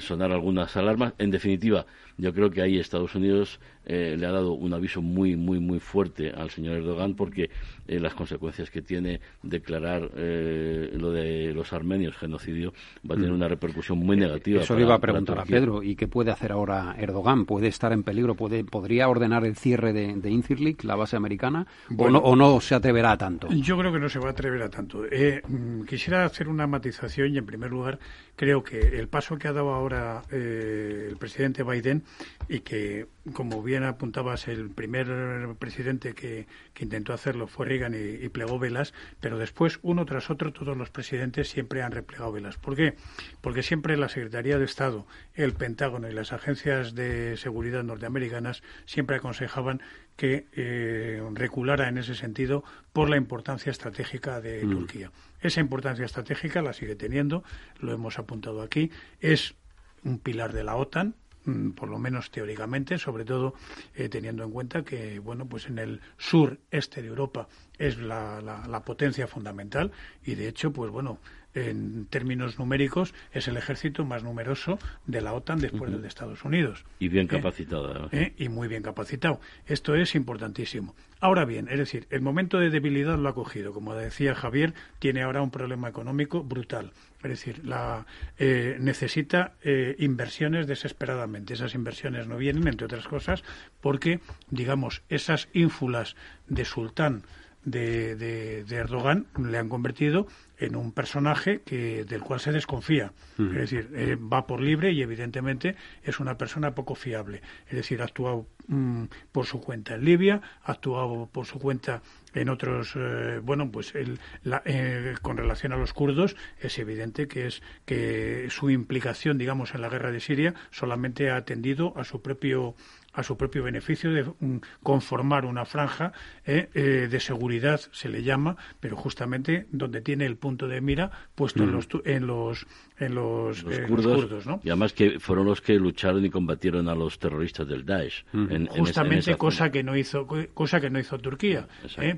sonar 0.03 0.33
algunas 0.33 0.77
alarmas. 0.77 1.13
En 1.19 1.31
definitiva, 1.31 1.85
yo 2.19 2.35
creo 2.35 2.51
que 2.51 2.63
ahí 2.63 2.79
Estados 2.79 3.15
Unidos 3.15 3.61
le 3.87 4.27
ha 4.27 4.31
dado 4.31 4.53
un 4.53 4.75
aviso 4.75 5.01
muy, 5.01 5.35
muy, 5.35 5.61
muy 5.61 5.81
fuerte 5.81 6.31
al 6.31 6.51
señor 6.51 6.77
Erdogan 6.77 7.15
porque 7.15 7.49
las 7.87 8.13
consecuencias 8.13 8.71
que 8.71 8.83
tiene 8.83 9.21
declarar 9.43 10.03
lo 10.03 11.11
de 11.11 11.55
los 11.55 11.73
armenios 11.73 12.17
genocidio 12.17 12.75
va 13.09 13.15
a 13.15 13.17
tener 13.17 13.31
mm. 13.31 13.35
una 13.35 13.49
repercusión 13.49 13.99
muy 13.99 14.17
negativa. 14.17 14.63
Eso 14.63 14.77
le 14.77 14.83
iba 14.83 14.95
a 14.95 14.99
preguntar 14.99 15.39
a 15.39 15.45
Pedro. 15.45 15.83
¿Y 15.83 15.97
qué 15.97 16.07
puede 16.07 16.31
hacer 16.31 16.53
ahora 16.53 16.95
Erdogan? 16.99 17.47
¿Puede 17.47 17.69
estar 17.69 17.93
en 17.93 18.03
peligro? 18.03 18.35
¿Puede, 18.35 18.65
¿Podría 18.65 19.09
ordenar 19.09 19.45
el 19.45 19.57
cierre 19.57 19.93
de, 19.93 20.15
de 20.15 20.31
Incirlik, 20.31 20.85
la 20.85 20.97
base 20.97 21.17
americana? 21.17 21.67
¿O, 21.97 22.11
no, 22.11 22.19
¿O 22.19 22.37
no 22.37 22.61
se 22.61 22.75
atreverá 22.75 23.13
a 23.13 23.19
tanto? 23.19 23.49
Yo 23.51 23.79
creo 23.79 23.93
que 23.93 23.99
no 23.99 24.09
se 24.09 24.19
va 24.19 24.29
a 24.29 24.31
atrever 24.33 24.63
a 24.63 24.69
tanto. 24.69 25.05
Eh, 25.11 25.43
mm, 25.47 25.85
quisiera 25.85 26.25
hacer 26.25 26.49
una 26.49 26.67
matización 26.67 27.35
y, 27.35 27.39
en 27.39 27.47
primer 27.47 27.71
lugar, 27.71 27.99
creo 28.39 28.63
que 28.63 28.79
el 28.79 29.09
paso 29.09 29.37
que 29.37 29.49
ha 29.49 29.53
dado 29.53 29.75
ahora 29.75 30.23
eh, 30.31 31.09
el 31.11 31.17
presidente 31.17 31.65
Biden 31.65 32.05
y 32.49 32.61
que, 32.61 33.09
como 33.33 33.65
bien 33.65 33.83
apuntabas, 33.83 34.47
el 34.47 34.71
primer 34.71 35.57
presidente 35.59 36.15
que, 36.15 36.47
intentó 36.79 37.13
hacerlo 37.13 37.49
fue 37.49 37.67
Reagan 37.67 37.95
y, 37.95 38.29
plegó 38.29 38.61
velas, 38.61 38.95
pero 39.21 39.37
después, 39.39 39.81
uno 39.83 40.07
tras 40.07 40.31
otro, 40.31 40.53
todos 40.53 40.77
los 40.77 40.91
presidentes 40.91 41.49
siempre 41.49 41.83
han 41.83 41.91
replegado 41.91 42.31
velas. 42.31 42.57
¿Por 42.57 42.77
qué? 42.77 42.95
Porque 43.41 43.65
siempre 43.65 43.97
la 43.97 44.09
Secretaría 44.09 44.57
de 44.57 44.65
Estado, 44.65 45.05
el 45.35 45.53
Pentágono 45.55 46.09
y 46.09 46.13
las 46.13 46.33
agencias 46.33 46.95
de 46.95 47.37
seguridad 47.37 47.83
norteamericanas 47.83 48.63
siempre 48.87 49.17
aconsejaban 49.17 49.83
que 50.19 50.49
eh, 50.53 51.23
reculara 51.33 51.89
en 51.89 51.97
ese 51.97 52.17
sentido 52.17 52.65
por 52.93 53.09
la 53.09 53.17
importancia 53.17 53.71
estratégica 53.71 54.41
de 54.41 54.65
mm. 54.65 54.71
Turquía. 54.71 55.13
Esa 55.41 55.61
importancia 55.61 56.05
estratégica 56.05 56.61
la 56.61 56.73
sigue 56.73 56.97
teniendo, 56.97 57.45
lo 57.79 57.93
hemos 57.93 58.19
apuntado 58.19 58.61
aquí, 58.61 58.91
es 59.21 59.55
un 60.03 60.19
pilar 60.19 60.53
de 60.53 60.65
la 60.65 60.75
OTAN, 60.75 61.15
mm, 61.45 61.71
por 61.71 61.89
lo 61.89 62.01
menos 62.01 62.33
teóricamente, 62.33 62.99
sobre 62.99 63.25
todo 63.25 63.55
eh, 63.95 64.09
teniendo 64.09 64.43
en 64.43 64.51
cuenta 64.51 64.83
que, 64.83 65.21
bueno, 65.21 65.47
pues 65.47 65.67
en 65.69 65.79
el 65.79 66.01
sur 66.17 66.59
este 66.73 67.01
de 67.01 67.07
Europa 67.07 67.47
es 67.79 67.99
la, 67.99 68.41
la, 68.43 68.85
potencia 68.85 69.29
fundamental 69.29 69.93
y 70.25 70.35
de 70.35 70.49
hecho, 70.49 70.73
pues 70.73 70.91
bueno, 70.91 71.21
en 71.55 72.07
términos 72.07 72.59
numéricos, 72.59 73.15
es 73.33 73.49
el 73.49 73.57
ejército 73.57 74.05
más 74.05 74.23
numeroso 74.23 74.79
de 75.07 75.21
la 75.21 75.33
OTAN 75.33 75.61
después 75.61 75.91
del 75.91 76.03
de 76.03 76.09
Estados 76.09 76.45
Unidos. 76.45 76.85
Y 76.99 77.09
bien 77.09 77.27
¿Eh? 77.27 77.29
capacitado. 77.29 78.09
¿Eh? 78.13 78.35
Y 78.39 78.49
muy 78.49 78.69
bien 78.69 78.83
capacitado. 78.83 79.41
Esto 79.67 79.95
es 79.95 80.15
importantísimo. 80.15 80.95
Ahora 81.21 81.45
bien, 81.45 81.69
es 81.69 81.79
decir, 81.79 82.07
el 82.11 82.21
momento 82.21 82.59
de 82.59 82.71
debilidad 82.71 83.19
lo 83.19 83.29
ha 83.29 83.35
cogido. 83.35 83.73
Como 83.73 83.95
decía 83.95 84.35
Javier, 84.35 84.75
tiene 84.99 85.23
ahora 85.23 85.43
un 85.43 85.51
problema 85.51 85.89
económico 85.89 86.45
brutal. 86.45 86.93
Es 87.23 87.31
decir, 87.31 87.67
la, 87.67 88.07
eh, 88.39 88.77
necesita 88.79 89.55
inversiones 89.99 90.69
desesperadamente. 90.69 91.55
Esas 91.55 91.75
inversiones 91.75 92.29
no 92.29 92.37
vienen, 92.37 92.69
entre 92.69 92.87
otras 92.87 93.09
cosas, 93.09 93.43
porque, 93.81 94.21
digamos, 94.51 95.03
esas 95.09 95.49
ínfulas 95.53 96.15
de 96.47 96.65
sultán 96.65 97.25
de, 97.71 98.17
de 98.17 98.77
Erdogan 98.77 99.27
le 99.39 99.59
han 99.59 99.69
convertido 99.69 100.27
en 100.59 100.77
un 100.77 100.93
personaje 100.93 101.61
que 101.63 102.05
del 102.05 102.21
cual 102.21 102.41
se 102.41 102.53
desconfía. 102.53 103.13
Es 103.39 103.55
decir, 103.55 103.91
eh, 103.95 104.17
va 104.17 104.47
por 104.47 104.61
libre 104.61 104.93
y 104.93 105.03
evidentemente 105.03 105.77
es 106.03 106.19
una 106.19 106.37
persona 106.37 106.75
poco 106.75 106.95
fiable. 106.95 107.43
Es 107.69 107.77
decir, 107.77 108.03
ha 108.03 108.05
actuado 108.05 108.47
mm, 108.67 109.05
por 109.31 109.47
su 109.47 109.61
cuenta 109.61 109.95
en 109.95 110.05
Libia, 110.05 110.41
ha 110.65 110.73
actuado 110.73 111.29
por 111.31 111.47
su 111.47 111.59
cuenta 111.59 112.03
en 112.35 112.49
otros, 112.49 112.95
eh, 112.97 113.41
bueno, 113.43 113.71
pues 113.71 113.95
el, 113.95 114.19
eh, 114.65 115.15
con 115.23 115.37
relación 115.37 115.73
a 115.73 115.77
los 115.77 115.93
kurdos 115.93 116.37
es 116.61 116.79
evidente 116.79 117.29
que 117.29 117.47
es 117.47 117.63
que 117.85 118.49
su 118.51 118.71
implicación, 118.71 119.39
digamos, 119.39 119.75
en 119.75 119.81
la 119.81 119.89
guerra 119.89 120.11
de 120.11 120.21
Siria 120.21 120.55
solamente 120.71 121.31
ha 121.31 121.37
atendido 121.37 121.95
a 121.97 122.05
su 122.05 122.21
propio 122.21 122.75
a 123.19 123.25
su 123.25 123.37
propio 123.37 123.65
beneficio 123.65 124.13
de 124.13 124.23
mm, 124.23 124.61
conformar 124.83 125.45
una 125.45 125.65
franja 125.65 126.13
eh, 126.47 126.69
eh, 126.73 127.09
de 127.11 127.21
seguridad, 127.21 127.81
se 127.91 128.09
le 128.09 128.23
llama, 128.23 128.57
pero 128.79 128.97
justamente 128.97 129.67
donde 129.73 130.01
tiene 130.01 130.25
el 130.25 130.37
punto 130.37 130.69
de 130.69 130.81
mira 130.81 131.11
puesto 131.35 131.65
en 131.65 131.71
mm. 131.71 131.73
los 131.73 131.89
en 132.05 132.27
los 132.29 132.67
en 133.01 133.15
los, 133.15 133.65
eh, 133.71 133.85
kurdos, 133.87 134.47
¿no? 134.47 134.61
y 134.65 134.69
además 134.69 134.93
que 134.93 135.21
fueron 135.21 135.47
los 135.47 135.61
que 135.61 135.75
lucharon 135.75 136.25
y 136.25 136.31
combatieron 136.31 136.89
a 136.89 136.95
los 136.95 137.19
terroristas 137.19 137.67
del 137.69 137.85
Daesh. 137.85 138.25
Mm. 138.33 138.67
justamente 138.67 139.37
cosa 139.37 139.71
que 139.71 139.83
no 139.83 139.97
hizo 139.97 140.27
cosa 140.55 140.81
que 140.81 140.91
no 140.91 140.99
hizo 140.99 141.19
Turquía, 141.19 141.67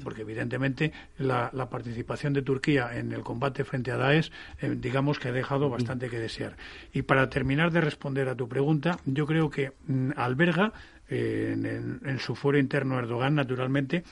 porque 0.02 0.22
evidentemente 0.22 0.92
la, 1.18 1.50
la, 1.52 1.68
participación 1.68 2.32
de 2.32 2.42
Turquía 2.42 2.90
en 2.96 3.12
el 3.12 3.22
combate 3.22 3.64
frente 3.64 3.90
a 3.90 3.96
Daesh, 3.96 4.30
digamos 4.76 5.18
que 5.18 5.28
ha 5.28 5.32
dejado 5.32 5.68
bastante 5.68 6.08
que 6.08 6.18
desear. 6.18 6.56
Y 6.92 7.02
para 7.02 7.28
terminar 7.28 7.70
de 7.70 7.80
responder 7.80 8.28
a 8.28 8.34
tu 8.34 8.48
pregunta, 8.48 8.98
yo 9.04 9.26
creo 9.26 9.50
que 9.50 9.72
alberga 10.16 10.72
en, 11.10 12.18
su 12.18 12.34
foro 12.34 12.58
interno 12.58 12.98
Erdogan, 12.98 13.34
naturalmente, 13.34 14.04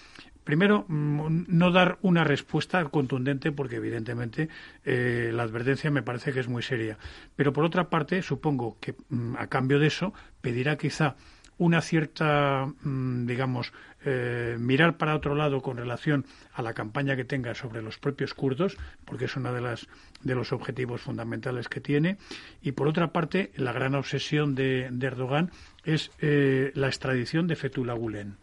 primero, 0.49 0.87
mm, 0.89 1.45
no 1.47 1.71
dar 1.71 1.99
una 2.01 2.25
respuesta 2.25 2.83
contundente 2.87 3.53
porque 3.53 3.77
evidentemente 3.77 4.49
eh, 4.83 5.31
la 5.31 5.43
advertencia 5.43 5.91
me 5.91 6.03
parece 6.03 6.33
que 6.33 6.41
es 6.41 6.49
muy 6.49 6.63
seria. 6.63 6.97
Pero 7.37 7.53
por 7.53 7.67
otra 7.67 7.91
parte, 7.91 8.23
supongo 8.23 8.79
que 8.81 8.95
mm, 9.11 9.37
a 9.37 9.49
cambio 9.49 9.79
de 9.79 9.89
eso 9.89 10.15
pedirá 10.41 10.79
quizá 10.79 11.17
una 11.59 11.83
cierta, 11.83 12.65
mm, 12.65 13.27
digamos, 13.27 13.75
eh, 14.07 14.57
mirar 14.59 14.97
para 14.97 15.15
otro 15.15 15.35
lado 15.35 15.61
con 15.61 15.77
relación 15.77 16.25
a 16.55 16.63
la 16.63 16.73
campaña 16.73 17.15
que 17.15 17.27
tenga 17.27 17.55
sobre 17.55 17.83
los 17.83 17.99
propios 17.99 18.33
kurdos, 18.33 18.79
porque 19.05 19.27
es 19.27 19.37
uno 19.37 19.53
de, 19.53 19.61
las, 19.61 19.87
de 20.23 20.35
los 20.35 20.55
objetivos 20.55 21.03
fundamentales 21.03 21.69
que 21.69 21.83
tiene. 21.83 22.17
Y 22.63 22.73
por 22.73 22.89
otra 22.89 23.13
parte, 23.13 23.53
la 23.57 23.73
gran 23.73 23.95
obsesión 23.95 24.55
de, 24.55 24.85
Erdogan 25.03 25.51
es 25.85 26.11
eh, 26.23 26.73
la 26.75 26.87
extradición 26.87 27.47
de 27.49 27.57
Fethullah 27.57 27.93
Gulen. 27.93 28.39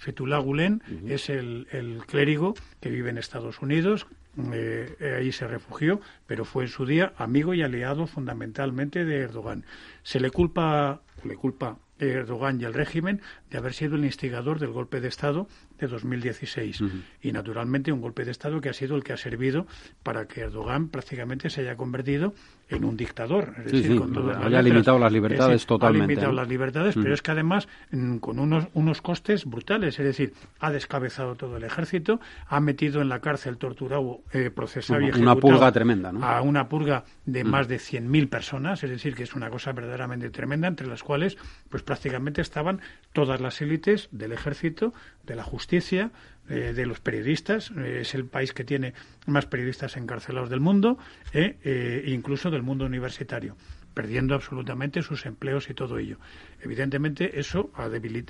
Fethullah 0.00 0.38
Gulen 0.38 0.82
es 1.06 1.28
el, 1.28 1.66
clérigo 2.06 2.54
que 2.80 2.88
vive 2.88 3.10
en 3.10 3.18
Estados 3.18 3.60
Unidos, 3.60 4.06
eh, 4.50 5.16
ahí 5.18 5.30
se 5.30 5.46
refugió, 5.46 6.00
pero 6.26 6.46
fue 6.46 6.64
en 6.64 6.70
su 6.70 6.86
día 6.86 7.12
amigo 7.18 7.52
y 7.52 7.62
aliado 7.62 8.06
fundamentalmente 8.06 9.04
de 9.04 9.18
Erdogan. 9.18 9.66
Se 10.02 10.18
le 10.18 10.30
culpa, 10.30 11.02
le 11.22 11.36
culpa 11.36 11.76
Erdogan 11.98 12.58
y 12.60 12.64
el 12.64 12.72
régimen 12.72 13.20
de 13.50 13.58
haber 13.58 13.74
sido 13.74 13.96
el 13.96 14.04
instigador 14.06 14.58
del 14.58 14.70
golpe 14.70 15.02
de 15.02 15.08
Estado 15.08 15.48
de 15.78 15.86
2016. 15.86 16.82
Y 17.20 17.32
naturalmente 17.32 17.92
un 17.92 18.00
golpe 18.00 18.24
de 18.24 18.30
Estado 18.30 18.62
que 18.62 18.70
ha 18.70 18.72
sido 18.72 18.96
el 18.96 19.04
que 19.04 19.12
ha 19.12 19.18
servido 19.18 19.66
para 20.02 20.26
que 20.26 20.40
Erdogan 20.40 20.88
prácticamente 20.88 21.50
se 21.50 21.60
haya 21.60 21.76
convertido 21.76 22.32
en 22.70 22.84
un 22.84 22.96
dictador. 22.96 23.54
Es 23.58 23.72
decir, 23.72 23.98
con 23.98 24.16
haya 24.42 24.62
limitado 24.62 24.98
las 24.98 25.12
libertades 25.12 25.66
totalmente. 25.66 26.04
Ha 26.04 26.06
limitado 26.06 26.32
las 26.32 26.48
libertades, 26.48 26.94
pero 26.94 27.12
es 27.12 27.20
que 27.20 27.30
además 27.32 27.68
mm, 27.90 28.18
con 28.18 28.38
unos, 28.38 28.68
unos 28.74 29.02
costes 29.02 29.44
brutales. 29.44 29.98
Es 29.98 30.04
decir, 30.04 30.32
ha 30.60 30.70
descabezado 30.70 31.34
todo 31.34 31.56
el 31.56 31.64
ejército, 31.64 32.20
ha 32.46 32.60
metido 32.60 33.02
en 33.02 33.08
la 33.08 33.20
cárcel 33.20 33.58
torturado, 33.58 34.20
eh, 34.32 34.50
procesado 34.50 35.00
y 35.00 35.04
ejecutado. 35.04 35.32
Una 35.32 35.40
purga 35.40 35.72
tremenda, 35.72 36.12
¿no? 36.12 36.24
A 36.24 36.40
una 36.42 36.68
purga 36.68 37.04
de 37.26 37.44
más 37.44 37.68
de 37.68 37.76
100.000 37.76 38.28
personas. 38.28 38.84
Es 38.84 38.90
decir, 38.90 39.14
que 39.14 39.24
es 39.24 39.34
una 39.34 39.50
cosa 39.50 39.72
verdaderamente 39.72 40.30
tremenda, 40.30 40.68
entre 40.68 40.86
las 40.86 41.02
cuales 41.02 41.36
pues 41.68 41.82
prácticamente 41.82 42.40
estaban 42.40 42.80
todas 43.12 43.40
las 43.40 43.60
élites 43.60 44.08
del 44.12 44.32
ejército, 44.32 44.94
de 45.26 45.34
la 45.34 45.42
justicia, 45.42 46.10
eh, 46.50 46.72
de 46.74 46.84
los 46.84 46.98
periodistas. 46.98 47.70
Eh, 47.76 47.98
es 48.00 48.12
el 48.14 48.24
país 48.24 48.52
que 48.52 48.64
tiene 48.64 48.92
más 49.26 49.46
periodistas 49.46 49.96
encarcelados 49.96 50.50
del 50.50 50.58
mundo, 50.58 50.98
eh, 51.32 52.02
incluso 52.08 52.50
del 52.60 52.66
mundo 52.66 52.84
universitario 52.84 53.56
perdiendo 53.94 54.34
absolutamente 54.34 55.02
sus 55.02 55.26
empleos 55.26 55.68
y 55.68 55.74
todo 55.74 55.98
ello. 55.98 56.18
Evidentemente, 56.62 57.40
eso 57.40 57.70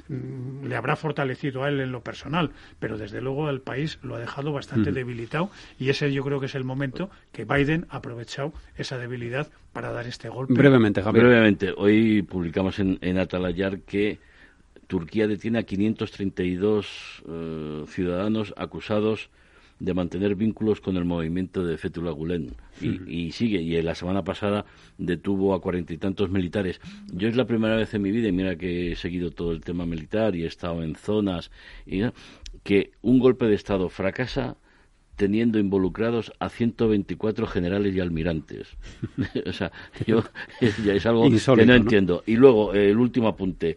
mm, 0.08 0.66
le 0.66 0.76
habrá 0.76 0.96
fortalecido 0.96 1.64
a 1.64 1.68
él 1.68 1.80
en 1.80 1.92
lo 1.92 2.02
personal, 2.02 2.52
pero 2.78 2.96
desde 2.96 3.20
luego 3.20 3.46
al 3.46 3.60
país 3.60 3.98
lo 4.02 4.14
ha 4.14 4.18
dejado 4.18 4.52
bastante 4.52 4.90
debilitado 4.92 5.50
y 5.78 5.90
ese 5.90 6.12
yo 6.12 6.24
creo 6.24 6.40
que 6.40 6.46
es 6.46 6.54
el 6.54 6.64
momento 6.64 7.10
que 7.32 7.44
Biden 7.44 7.86
ha 7.90 7.96
aprovechado 7.96 8.54
esa 8.76 8.96
debilidad 8.96 9.48
para 9.72 9.92
dar 9.92 10.06
este 10.06 10.28
golpe. 10.28 10.54
Brevemente, 10.54 11.02
Javier. 11.02 11.26
Brevemente, 11.26 11.74
hoy 11.76 12.22
publicamos 12.22 12.78
en, 12.78 12.98
en 13.02 13.18
Atalayar 13.18 13.80
que 13.80 14.18
Turquía 14.86 15.26
detiene 15.28 15.58
a 15.58 15.62
532 15.64 17.22
eh, 17.28 17.84
ciudadanos 17.86 18.54
acusados 18.56 19.28
de 19.80 19.94
mantener 19.94 20.36
vínculos 20.36 20.80
con 20.80 20.96
el 20.96 21.04
movimiento 21.04 21.64
de 21.64 21.78
Fethullah 21.78 22.12
Gulen 22.12 22.52
y, 22.80 23.32
sigue 23.32 23.60
y 23.60 23.80
la 23.82 23.94
semana 23.94 24.22
pasada 24.22 24.66
detuvo 24.98 25.54
a 25.54 25.60
cuarenta 25.60 25.92
y 25.92 25.98
tantos 25.98 26.30
militares 26.30 26.80
yo 27.12 27.28
es 27.28 27.36
la 27.36 27.46
primera 27.46 27.76
vez 27.76 27.92
en 27.94 28.02
mi 28.02 28.10
vida 28.10 28.28
y 28.28 28.32
mira 28.32 28.56
que 28.56 28.92
he 28.92 28.96
seguido 28.96 29.30
todo 29.30 29.52
el 29.52 29.62
tema 29.62 29.86
militar 29.86 30.36
y 30.36 30.44
he 30.44 30.46
estado 30.46 30.82
en 30.82 30.94
zonas 30.94 31.50
y 31.86 32.02
que 32.62 32.92
un 33.00 33.18
golpe 33.18 33.46
de 33.46 33.54
estado 33.54 33.88
fracasa 33.88 34.56
teniendo 35.20 35.58
involucrados 35.58 36.32
a 36.38 36.48
124 36.48 37.46
generales 37.46 37.94
y 37.94 38.00
almirantes. 38.00 38.68
o 39.46 39.52
sea, 39.52 39.70
yo 40.06 40.24
es 40.62 41.04
algo 41.04 41.28
que 41.30 41.66
no, 41.66 41.74
entiendo. 41.74 42.22
Y 42.24 42.36
luego, 42.36 42.72
el 42.72 42.96
último 42.96 43.28
apunte. 43.28 43.76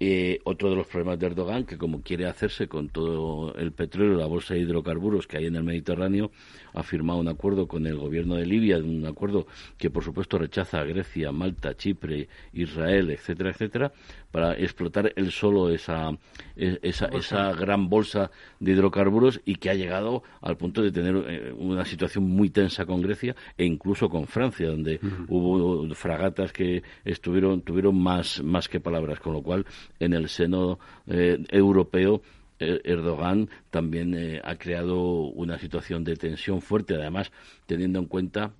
Eh, 0.00 0.40
otro 0.44 0.70
de 0.70 0.76
los 0.76 0.88
problemas 0.88 1.18
de 1.20 1.26
Erdogan, 1.26 1.64
que 1.64 1.78
como 1.78 2.02
quiere 2.02 2.26
hacerse 2.26 2.66
con 2.68 2.88
todo 2.88 3.54
el 3.54 3.72
petróleo, 3.72 4.16
la 4.18 4.26
bolsa 4.26 4.54
de 4.54 4.60
hidrocarburos 4.60 5.26
que 5.26 5.38
hay 5.38 5.46
en 5.46 5.56
el 5.56 5.62
Mediterráneo, 5.62 6.32
ha 6.74 6.82
firmado 6.82 7.20
un 7.20 7.28
acuerdo 7.28 7.66
con 7.66 7.86
el 7.86 7.96
gobierno 7.96 8.34
de 8.36 8.46
Libia, 8.46 8.78
un 8.78 9.06
acuerdo 9.06 9.46
que 9.78 9.90
por 9.90 10.04
supuesto 10.04 10.38
rechaza 10.38 10.80
a 10.80 10.84
Grecia, 10.84 11.32
Malta, 11.32 11.76
Chipre, 11.76 12.28
Israel, 12.52 13.10
etcétera, 13.10 13.50
etcétera, 13.50 13.92
para 14.30 14.54
explotar 14.58 15.12
él 15.16 15.30
solo 15.30 15.70
esa, 15.70 16.10
e, 16.56 16.78
esa, 16.82 17.06
esa 17.06 17.52
gran 17.52 17.88
bolsa 17.88 18.30
de 18.58 18.72
hidrocarburos 18.72 19.40
y 19.44 19.54
que 19.56 19.70
ha 19.70 19.74
llegado 19.74 20.24
al 20.40 20.56
punto 20.56 20.82
de 20.82 20.90
tener 20.90 21.16
eh, 21.28 21.52
una 21.56 21.84
situación 21.84 22.28
muy 22.28 22.50
tensa 22.50 22.84
con 22.84 23.00
Grecia 23.00 23.36
e 23.56 23.64
incluso 23.64 24.08
con 24.08 24.26
Francia, 24.26 24.68
donde 24.68 24.98
hubo 25.28 25.88
fragatas 25.94 26.52
que 26.52 26.82
estuvieron, 27.04 27.62
tuvieron 27.62 27.96
más, 27.96 28.42
más 28.42 28.68
que 28.68 28.80
palabras, 28.80 29.20
con 29.20 29.32
lo 29.32 29.42
cual 29.42 29.64
en 30.00 30.12
el 30.12 30.28
seno 30.28 30.78
eh, 31.06 31.38
europeo 31.50 32.22
Erdogan 32.58 33.50
también 33.70 34.14
eh, 34.14 34.40
ha 34.44 34.56
creado 34.56 35.00
una 35.00 35.58
situación 35.58 36.04
de 36.04 36.16
tensión 36.16 36.60
fuerte, 36.60 36.94
además 36.94 37.32
teniendo 37.66 37.98
en 37.98 38.06
cuenta 38.06 38.52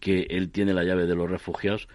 que 0.00 0.26
él 0.30 0.50
tiene 0.50 0.74
la 0.74 0.84
llave 0.84 1.06
de 1.06 1.14
los 1.14 1.30
refugiados, 1.30 1.88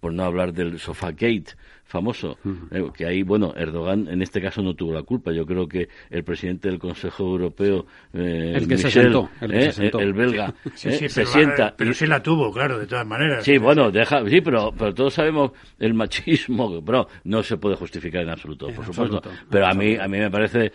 por 0.00 0.12
no 0.12 0.24
hablar 0.24 0.52
del 0.52 0.78
Sofagate, 0.78 1.54
famoso, 1.88 2.36
eh, 2.70 2.84
que 2.94 3.06
ahí, 3.06 3.22
bueno, 3.22 3.54
Erdogan 3.56 4.08
en 4.08 4.20
este 4.20 4.42
caso 4.42 4.62
no 4.62 4.74
tuvo 4.74 4.92
la 4.92 5.02
culpa. 5.02 5.32
Yo 5.32 5.46
creo 5.46 5.66
que 5.66 5.88
el 6.10 6.22
presidente 6.22 6.68
del 6.68 6.78
Consejo 6.78 7.24
Europeo, 7.24 7.86
eh, 8.12 8.52
el, 8.54 8.68
que 8.68 8.76
se 8.76 8.90
sentó, 8.90 9.30
el, 9.40 9.54
eh, 9.54 9.90
el 9.98 10.12
belga, 10.12 10.54
se 10.74 11.08
sienta. 11.08 11.74
pero 11.76 11.94
sí 11.94 12.06
la 12.06 12.22
tuvo, 12.22 12.52
claro, 12.52 12.78
de 12.78 12.86
todas 12.86 13.06
maneras. 13.06 13.42
Sí, 13.42 13.56
bueno, 13.56 13.90
deja, 13.90 14.22
sí, 14.28 14.42
pero, 14.42 14.70
pero 14.76 14.92
todos 14.92 15.14
sabemos 15.14 15.52
el 15.78 15.94
machismo, 15.94 16.84
pero 16.84 17.08
no 17.24 17.42
se 17.42 17.56
puede 17.56 17.74
justificar 17.76 18.22
en 18.22 18.30
absoluto, 18.30 18.66
por 18.68 18.84
supuesto. 18.84 19.22
pero 19.50 19.66
a 19.66 19.72
mí, 19.72 19.96
a 19.96 20.06
mí 20.06 20.18
me 20.18 20.30
parece 20.30 20.70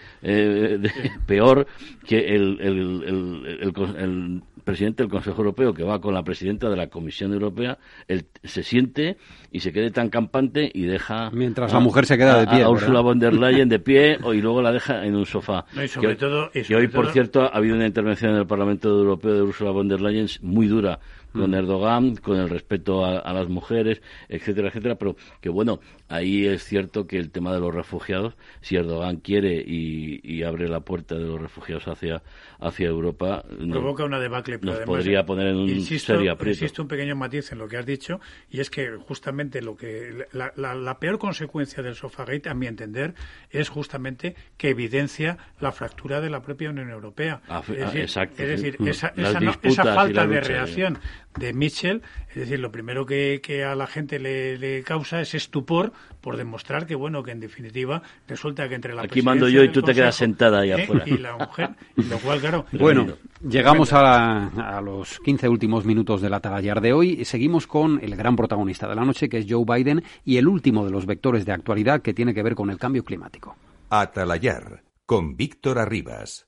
peor 1.27 1.67
que 2.07 2.17
el, 2.17 2.59
el 2.59 4.41
presidente 4.63 5.03
del 5.03 5.11
Consejo 5.11 5.37
Europeo 5.39 5.73
que 5.73 5.83
va 5.83 5.99
con 5.99 6.13
la 6.13 6.23
presidenta 6.23 6.69
de 6.69 6.75
la 6.75 6.87
Comisión 6.87 7.33
Europea, 7.33 7.77
él 8.07 8.25
se 8.43 8.63
siente 8.63 9.17
y 9.51 9.59
se 9.59 9.71
quede 9.71 9.91
tan 9.91 10.09
campante 10.09 10.71
y 10.73 10.83
deja 10.83 11.29
mientras 11.31 11.71
la 11.71 11.79
mujer 11.79 12.05
se 12.05 12.17
queda 12.17 12.39
de 12.39 12.47
pie 12.47 12.63
a, 12.63 12.69
Ursula 12.69 13.01
von 13.01 13.19
der 13.19 13.33
Leyen 13.33 13.69
de 13.69 13.79
pie 13.79 14.17
y 14.33 14.41
luego 14.41 14.61
la 14.61 14.71
deja 14.71 15.05
en 15.05 15.15
un 15.15 15.25
sofá. 15.25 15.65
Y 15.81 15.87
sobre 15.87 16.15
todo, 16.15 16.49
y 16.53 16.73
hoy 16.73 16.87
por 16.87 17.11
cierto 17.11 17.43
ha 17.43 17.57
habido 17.57 17.75
una 17.75 17.85
intervención 17.85 18.31
en 18.31 18.37
el 18.37 18.47
Parlamento 18.47 18.89
Europeo 18.89 19.33
de 19.33 19.41
Ursula 19.41 19.71
von 19.71 19.87
der 19.87 20.01
Leyen 20.01 20.27
muy 20.41 20.67
dura 20.67 20.99
con 21.33 21.51
mm. 21.51 21.55
Erdogan, 21.55 22.15
con 22.15 22.37
el 22.37 22.49
respeto 22.49 23.05
a, 23.05 23.33
las 23.33 23.49
mujeres, 23.49 24.01
etcétera, 24.29 24.69
etcétera, 24.69 24.95
pero 24.95 25.15
que 25.41 25.49
bueno, 25.49 25.79
ahí 26.07 26.45
es 26.45 26.63
cierto 26.63 27.07
que 27.07 27.17
el 27.17 27.31
tema 27.31 27.53
de 27.53 27.59
los 27.59 27.73
refugiados, 27.73 28.35
si 28.61 28.75
Erdogan 28.75 29.17
quiere 29.17 29.63
y, 29.65 30.43
abre 30.43 30.67
la 30.67 30.81
puerta 30.81 31.15
de 31.15 31.25
los 31.25 31.41
refugiados 31.41 31.87
hacia, 31.87 32.21
hacia 32.59 32.87
Europa, 32.87 33.45
provoca 33.71 34.03
una 34.03 34.19
debacle, 34.19 34.59
nos 34.61 34.79
podría 34.79 35.25
poner 35.25 35.47
en 35.47 35.55
un 35.55 35.69
insisto, 35.69 36.13
serio 36.13 36.37
Existe 36.39 36.81
un 36.81 36.87
pequeño 36.87 37.15
matiz 37.15 37.51
en 37.51 37.59
lo 37.59 37.67
que 37.67 37.77
has 37.77 37.85
dicho 37.85 38.19
y 38.49 38.59
es 38.59 38.69
que 38.69 38.97
justamente 38.97 39.61
lo 39.61 39.75
que 39.75 40.27
la, 40.33 40.97
peor 40.99 41.17
consecuencia 41.17 41.81
del 41.81 41.95
Sofagate, 41.95 42.49
a 42.49 42.53
mi 42.53 42.67
entender, 42.67 43.13
es 43.49 43.69
justamente 43.69 44.35
que 44.57 44.69
evidencia 44.69 45.37
la 45.59 45.71
fractura 45.71 46.21
de 46.21 46.29
la 46.29 46.41
propia 46.41 46.69
Unión 46.69 46.89
Europea. 46.89 47.41
Ah, 47.47 47.61
es 47.67 47.93
decir, 47.93 48.19
ah, 48.19 48.23
es 48.23 48.37
decir 48.37 48.77
esa, 48.85 49.13
esa, 49.15 49.83
falta 49.83 50.27
de 50.27 50.41
reacción 50.41 50.99
de 51.39 51.53
Mitchell, 51.53 52.01
es 52.29 52.35
decir, 52.35 52.59
lo 52.59 52.71
primero 52.71 53.05
que, 53.05 53.39
a 53.65 53.75
la 53.75 53.87
gente 53.87 54.19
le, 54.19 54.83
causa 54.83 55.21
es 55.21 55.33
estupor 55.33 55.93
por 56.21 56.37
demostrar 56.37 56.85
que, 56.85 56.95
bueno, 56.95 57.23
que 57.23 57.31
en 57.31 57.39
definitiva 57.39 58.01
resulta 58.27 58.69
que 58.69 58.75
entre 58.75 58.93
la 58.93 59.03
Aquí 59.03 59.21
mando 59.21 59.49
yo 59.49 59.63
y 59.63 59.71
tú 59.71 59.81
te 59.81 59.93
quedas 59.93 60.15
sentada 60.15 60.61
ahí 60.61 60.71
¿eh? 60.71 60.83
afuera. 60.83 61.03
Y 61.05 61.17
la 61.17 61.37
mujer, 61.37 61.69
lo 61.95 62.17
cual, 62.19 62.39
claro... 62.39 62.65
Bueno, 62.71 63.17
llegamos 63.47 63.93
a, 63.93 64.77
a, 64.77 64.81
los 64.81 65.19
15 65.19 65.47
últimos 65.49 65.85
minutos 65.85 66.21
de 66.21 66.29
la 66.29 66.39
tagallar 66.39 66.81
de 66.81 66.93
hoy 66.93 67.17
y 67.19 67.25
seguimos 67.25 67.67
con 67.67 67.99
el 68.03 68.15
gran 68.15 68.35
protagonista 68.35 68.87
de 68.87 68.95
la 68.95 69.05
noche, 69.05 69.29
que 69.29 69.39
es 69.39 69.45
Joe 69.49 69.65
Biden, 69.65 70.03
y 70.23 70.37
el 70.37 70.47
último 70.47 70.85
de 70.85 70.91
los 70.91 71.05
vectores 71.05 71.45
de 71.45 71.53
actualidad 71.53 72.01
que 72.01 72.13
tiene 72.13 72.33
que 72.33 72.43
ver 72.43 72.55
con 72.55 72.69
el 72.69 72.77
cambio 72.77 73.03
climático. 73.03 73.55
Atalayar, 73.89 74.83
con 75.05 75.35
Víctor 75.35 75.79
Arribas. 75.79 76.47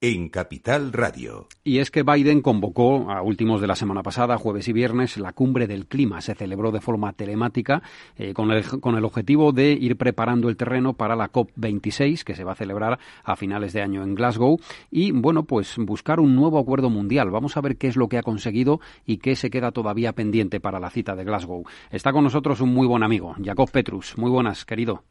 en 0.00 0.28
Capital 0.28 0.92
Radio. 0.92 1.48
Y 1.64 1.78
es 1.78 1.90
que 1.90 2.04
Biden 2.04 2.40
convocó 2.40 3.10
a 3.10 3.20
últimos 3.22 3.60
de 3.60 3.66
la 3.66 3.74
semana 3.74 4.02
pasada, 4.04 4.38
jueves 4.38 4.68
y 4.68 4.72
viernes, 4.72 5.16
la 5.16 5.32
cumbre 5.32 5.66
del 5.66 5.86
clima. 5.86 6.20
Se 6.20 6.36
celebró 6.36 6.70
de 6.70 6.80
forma 6.80 7.12
telemática 7.12 7.82
eh, 8.16 8.32
con, 8.32 8.52
el, 8.52 8.64
con 8.80 8.96
el 8.96 9.04
objetivo 9.04 9.50
de 9.52 9.72
ir 9.72 9.96
preparando 9.96 10.48
el 10.48 10.56
terreno 10.56 10.92
para 10.92 11.16
la 11.16 11.32
COP26, 11.32 12.22
que 12.22 12.36
se 12.36 12.44
va 12.44 12.52
a 12.52 12.56
celebrar 12.56 13.00
a 13.24 13.34
finales 13.34 13.72
de 13.72 13.82
año 13.82 14.04
en 14.04 14.14
Glasgow. 14.14 14.58
Y 14.90 15.10
bueno, 15.10 15.44
pues 15.44 15.74
buscar 15.78 16.20
un 16.20 16.36
nuevo 16.36 16.58
acuerdo 16.58 16.90
mundial. 16.90 17.30
Vamos 17.30 17.56
a 17.56 17.60
ver 17.60 17.76
qué 17.76 17.88
es 17.88 17.96
lo 17.96 18.08
que 18.08 18.18
ha 18.18 18.22
conseguido 18.22 18.80
y 19.04 19.18
qué 19.18 19.34
se 19.34 19.50
queda 19.50 19.72
todavía 19.72 20.12
pendiente 20.12 20.60
para 20.60 20.78
la 20.78 20.90
cita 20.90 21.16
de 21.16 21.24
Glasgow. 21.24 21.64
Está 21.90 22.12
con 22.12 22.22
nosotros 22.22 22.60
un 22.60 22.72
muy 22.72 22.86
buen 22.86 23.02
amigo, 23.02 23.34
Jacob 23.44 23.68
Petrus. 23.70 24.16
Muy 24.16 24.30
buenas, 24.30 24.64
querido. 24.64 25.02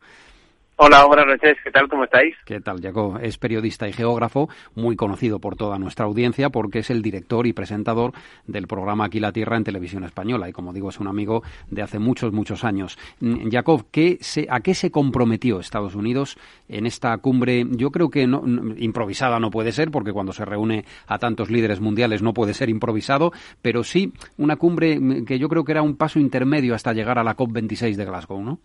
Hola, 0.79 1.05
buenas 1.07 1.25
noches. 1.25 1.57
¿Qué 1.63 1.71
tal? 1.71 1.89
¿Cómo 1.89 2.03
estáis? 2.03 2.35
¿Qué 2.45 2.61
tal, 2.61 2.79
Jacob? 2.79 3.17
Es 3.19 3.39
periodista 3.39 3.87
y 3.87 3.93
geógrafo, 3.93 4.47
muy 4.75 4.95
conocido 4.95 5.39
por 5.39 5.55
toda 5.55 5.79
nuestra 5.79 6.05
audiencia 6.05 6.51
porque 6.51 6.79
es 6.79 6.91
el 6.91 7.01
director 7.01 7.47
y 7.47 7.53
presentador 7.53 8.11
del 8.45 8.67
programa 8.67 9.05
Aquí 9.05 9.19
la 9.19 9.31
Tierra 9.31 9.57
en 9.57 9.63
Televisión 9.63 10.03
Española 10.03 10.47
y, 10.47 10.51
como 10.53 10.73
digo, 10.73 10.89
es 10.89 10.99
un 10.99 11.07
amigo 11.07 11.41
de 11.71 11.81
hace 11.81 11.97
muchos, 11.97 12.31
muchos 12.31 12.63
años. 12.63 12.99
Mm, 13.21 13.49
Jacob, 13.49 13.87
¿qué 13.89 14.19
¿a 14.49 14.59
qué 14.59 14.75
se 14.75 14.91
comprometió 14.91 15.59
Estados 15.59 15.95
Unidos 15.95 16.37
en 16.69 16.85
esta 16.85 17.17
cumbre? 17.17 17.65
Yo 17.71 17.89
creo 17.89 18.11
que 18.11 18.27
no, 18.27 18.43
improvisada 18.77 19.39
no 19.39 19.49
puede 19.49 19.71
ser 19.71 19.89
porque 19.89 20.13
cuando 20.13 20.31
se 20.31 20.45
reúne 20.45 20.85
a 21.07 21.17
tantos 21.17 21.49
líderes 21.49 21.81
mundiales 21.81 22.21
no 22.21 22.35
puede 22.35 22.53
ser 22.53 22.69
improvisado, 22.69 23.31
pero 23.63 23.83
sí 23.83 24.13
una 24.37 24.57
cumbre 24.57 24.99
mm, 24.99 25.25
que 25.25 25.39
yo 25.39 25.49
creo 25.49 25.63
que 25.63 25.71
era 25.71 25.81
un 25.81 25.97
paso 25.97 26.19
intermedio 26.19 26.75
hasta 26.75 26.93
llegar 26.93 27.17
a 27.17 27.23
la 27.23 27.35
COP26 27.35 27.95
de 27.95 28.05
Glasgow, 28.05 28.43
¿no? 28.43 28.59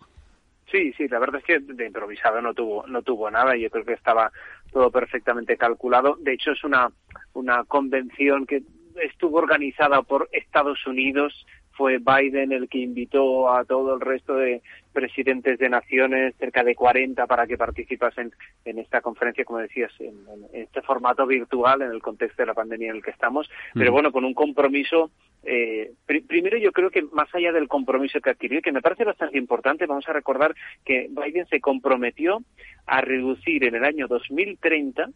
Sí, 0.73 0.91
sí, 0.97 1.07
la 1.07 1.19
verdad 1.19 1.39
es 1.39 1.45
que 1.45 1.59
de 1.59 1.85
improvisado 1.85 2.41
no 2.41 2.55
tuvo, 2.55 2.87
no 2.87 3.03
tuvo 3.03 3.29
nada. 3.29 3.55
Yo 3.55 3.69
creo 3.69 3.85
que 3.85 3.93
estaba 3.93 4.31
todo 4.71 4.89
perfectamente 4.89 5.55
calculado. 5.55 6.15
De 6.19 6.33
hecho, 6.33 6.53
es 6.53 6.63
una, 6.63 6.91
una 7.33 7.63
convención 7.65 8.47
que 8.47 8.63
estuvo 8.95 9.37
organizada 9.37 10.01
por 10.01 10.29
Estados 10.31 10.87
Unidos. 10.87 11.45
Fue 11.73 11.99
Biden 11.99 12.51
el 12.53 12.69
que 12.69 12.79
invitó 12.79 13.53
a 13.53 13.65
todo 13.65 13.93
el 13.93 14.01
resto 14.01 14.33
de 14.33 14.63
presidentes 14.93 15.59
de 15.59 15.69
naciones, 15.69 16.35
cerca 16.37 16.63
de 16.63 16.75
40, 16.75 17.25
para 17.27 17.47
que 17.47 17.57
participasen 17.57 18.31
en 18.63 18.79
esta 18.79 19.01
conferencia, 19.01 19.43
como 19.43 19.59
decías, 19.59 19.91
en, 19.99 20.15
este 20.53 20.81
formato 20.81 21.25
virtual, 21.25 21.81
en 21.81 21.91
el 21.91 22.01
contexto 22.01 22.41
de 22.41 22.47
la 22.47 22.53
pandemia 22.53 22.91
en 22.91 22.97
el 22.97 23.03
que 23.03 23.11
estamos, 23.11 23.49
pero 23.73 23.91
bueno, 23.91 24.11
con 24.11 24.23
un 24.23 24.33
compromiso. 24.33 25.11
Eh, 25.43 25.91
primero, 26.05 26.57
yo 26.57 26.71
creo 26.71 26.89
que 26.89 27.01
más 27.11 27.33
allá 27.35 27.51
del 27.51 27.67
compromiso 27.67 28.21
que 28.21 28.29
adquirió, 28.29 28.61
que 28.61 28.71
me 28.71 28.81
parece 28.81 29.03
bastante 29.03 29.37
importante, 29.37 29.85
vamos 29.85 30.07
a 30.07 30.13
recordar 30.13 30.55
que 30.85 31.09
Biden 31.09 31.47
se 31.47 31.59
comprometió 31.59 32.41
a 32.85 33.01
reducir 33.01 33.65
en 33.65 33.75
el 33.75 33.83
año 33.83 34.07
2030 34.07 35.09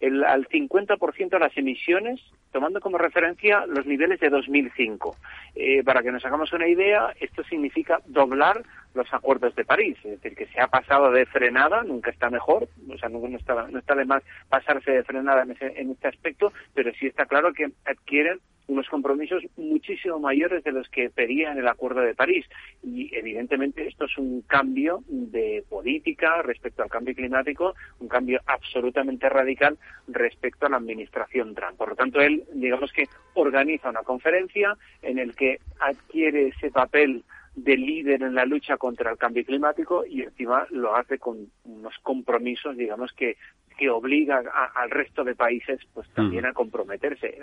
el, 0.00 0.24
al 0.24 0.46
50% 0.48 1.38
las 1.38 1.56
emisiones, 1.56 2.20
tomando 2.52 2.80
como 2.80 2.98
referencia 2.98 3.66
los 3.66 3.86
niveles 3.86 4.20
de 4.20 4.30
2005. 4.30 5.16
Eh, 5.54 5.82
para 5.82 6.02
que 6.02 6.12
nos 6.12 6.24
hagamos 6.24 6.52
una 6.52 6.68
idea, 6.68 7.14
esto 7.20 7.42
significa 7.44 8.00
doblar 8.06 8.62
los 8.94 9.12
acuerdos 9.12 9.54
de 9.56 9.64
París, 9.64 9.96
es 10.04 10.22
decir, 10.22 10.36
que 10.36 10.46
se 10.46 10.60
ha 10.60 10.68
pasado 10.68 11.10
de 11.10 11.26
frenada, 11.26 11.82
nunca 11.82 12.10
está 12.10 12.30
mejor, 12.30 12.68
o 12.88 12.98
sea, 12.98 13.08
no, 13.08 13.26
está, 13.36 13.66
no 13.68 13.78
está 13.78 13.94
de 13.94 14.04
más 14.04 14.22
pasarse 14.48 14.90
de 14.90 15.04
frenada 15.04 15.42
en, 15.42 15.50
ese, 15.52 15.80
en 15.80 15.90
este 15.90 16.08
aspecto, 16.08 16.52
pero 16.74 16.92
sí 16.94 17.06
está 17.06 17.26
claro 17.26 17.52
que 17.52 17.70
adquieren 17.84 18.40
unos 18.66 18.88
compromisos 18.88 19.42
muchísimo 19.56 20.18
mayores 20.18 20.64
de 20.64 20.72
los 20.72 20.88
que 20.88 21.10
pedía 21.10 21.52
en 21.52 21.58
el 21.58 21.68
Acuerdo 21.68 22.00
de 22.00 22.14
París. 22.14 22.46
Y 22.82 23.14
evidentemente 23.14 23.86
esto 23.86 24.06
es 24.06 24.16
un 24.16 24.42
cambio 24.42 25.02
de 25.06 25.64
política 25.68 26.42
respecto 26.42 26.82
al 26.82 26.88
cambio 26.88 27.14
climático, 27.14 27.74
un 28.00 28.08
cambio 28.08 28.40
absolutamente 28.46 29.28
radical 29.28 29.78
respecto 30.08 30.66
a 30.66 30.70
la 30.70 30.78
administración 30.78 31.54
Trump. 31.54 31.76
Por 31.76 31.90
lo 31.90 31.96
tanto, 31.96 32.20
él, 32.20 32.44
digamos 32.54 32.92
que 32.92 33.06
organiza 33.34 33.90
una 33.90 34.02
conferencia 34.02 34.76
en 35.02 35.18
el 35.18 35.34
que 35.34 35.58
adquiere 35.80 36.48
ese 36.48 36.70
papel 36.70 37.22
de 37.54 37.76
líder 37.76 38.22
en 38.22 38.34
la 38.34 38.44
lucha 38.44 38.76
contra 38.76 39.10
el 39.10 39.18
cambio 39.18 39.44
climático 39.44 40.04
y 40.04 40.22
encima 40.22 40.66
lo 40.70 40.96
hace 40.96 41.18
con 41.18 41.48
unos 41.64 41.94
compromisos, 42.02 42.76
digamos, 42.76 43.12
que 43.12 43.36
que 43.76 43.90
obliga 43.90 44.42
al 44.74 44.90
resto 44.90 45.24
de 45.24 45.34
países 45.34 45.80
pues 45.92 46.08
también 46.10 46.46
a 46.46 46.52
comprometerse. 46.52 47.38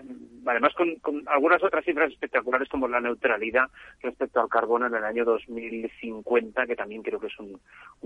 Además 0.46 0.74
con, 0.76 1.24
algunas 1.28 1.62
otras 1.64 1.84
cifras 1.84 2.12
espectaculares 2.12 2.70
como 2.70 2.88
la 2.88 3.02
neutralidad 3.02 3.70
respecto 4.02 4.40
al 4.40 4.48
carbono 4.48 4.88
en 4.88 4.96
el 4.96 5.04
año 5.04 5.26
2050, 5.26 6.66
que 6.66 6.76
también 6.76 7.02
creo 7.02 7.20
que 7.20 7.28
es 7.28 7.40
un, 7.40 7.60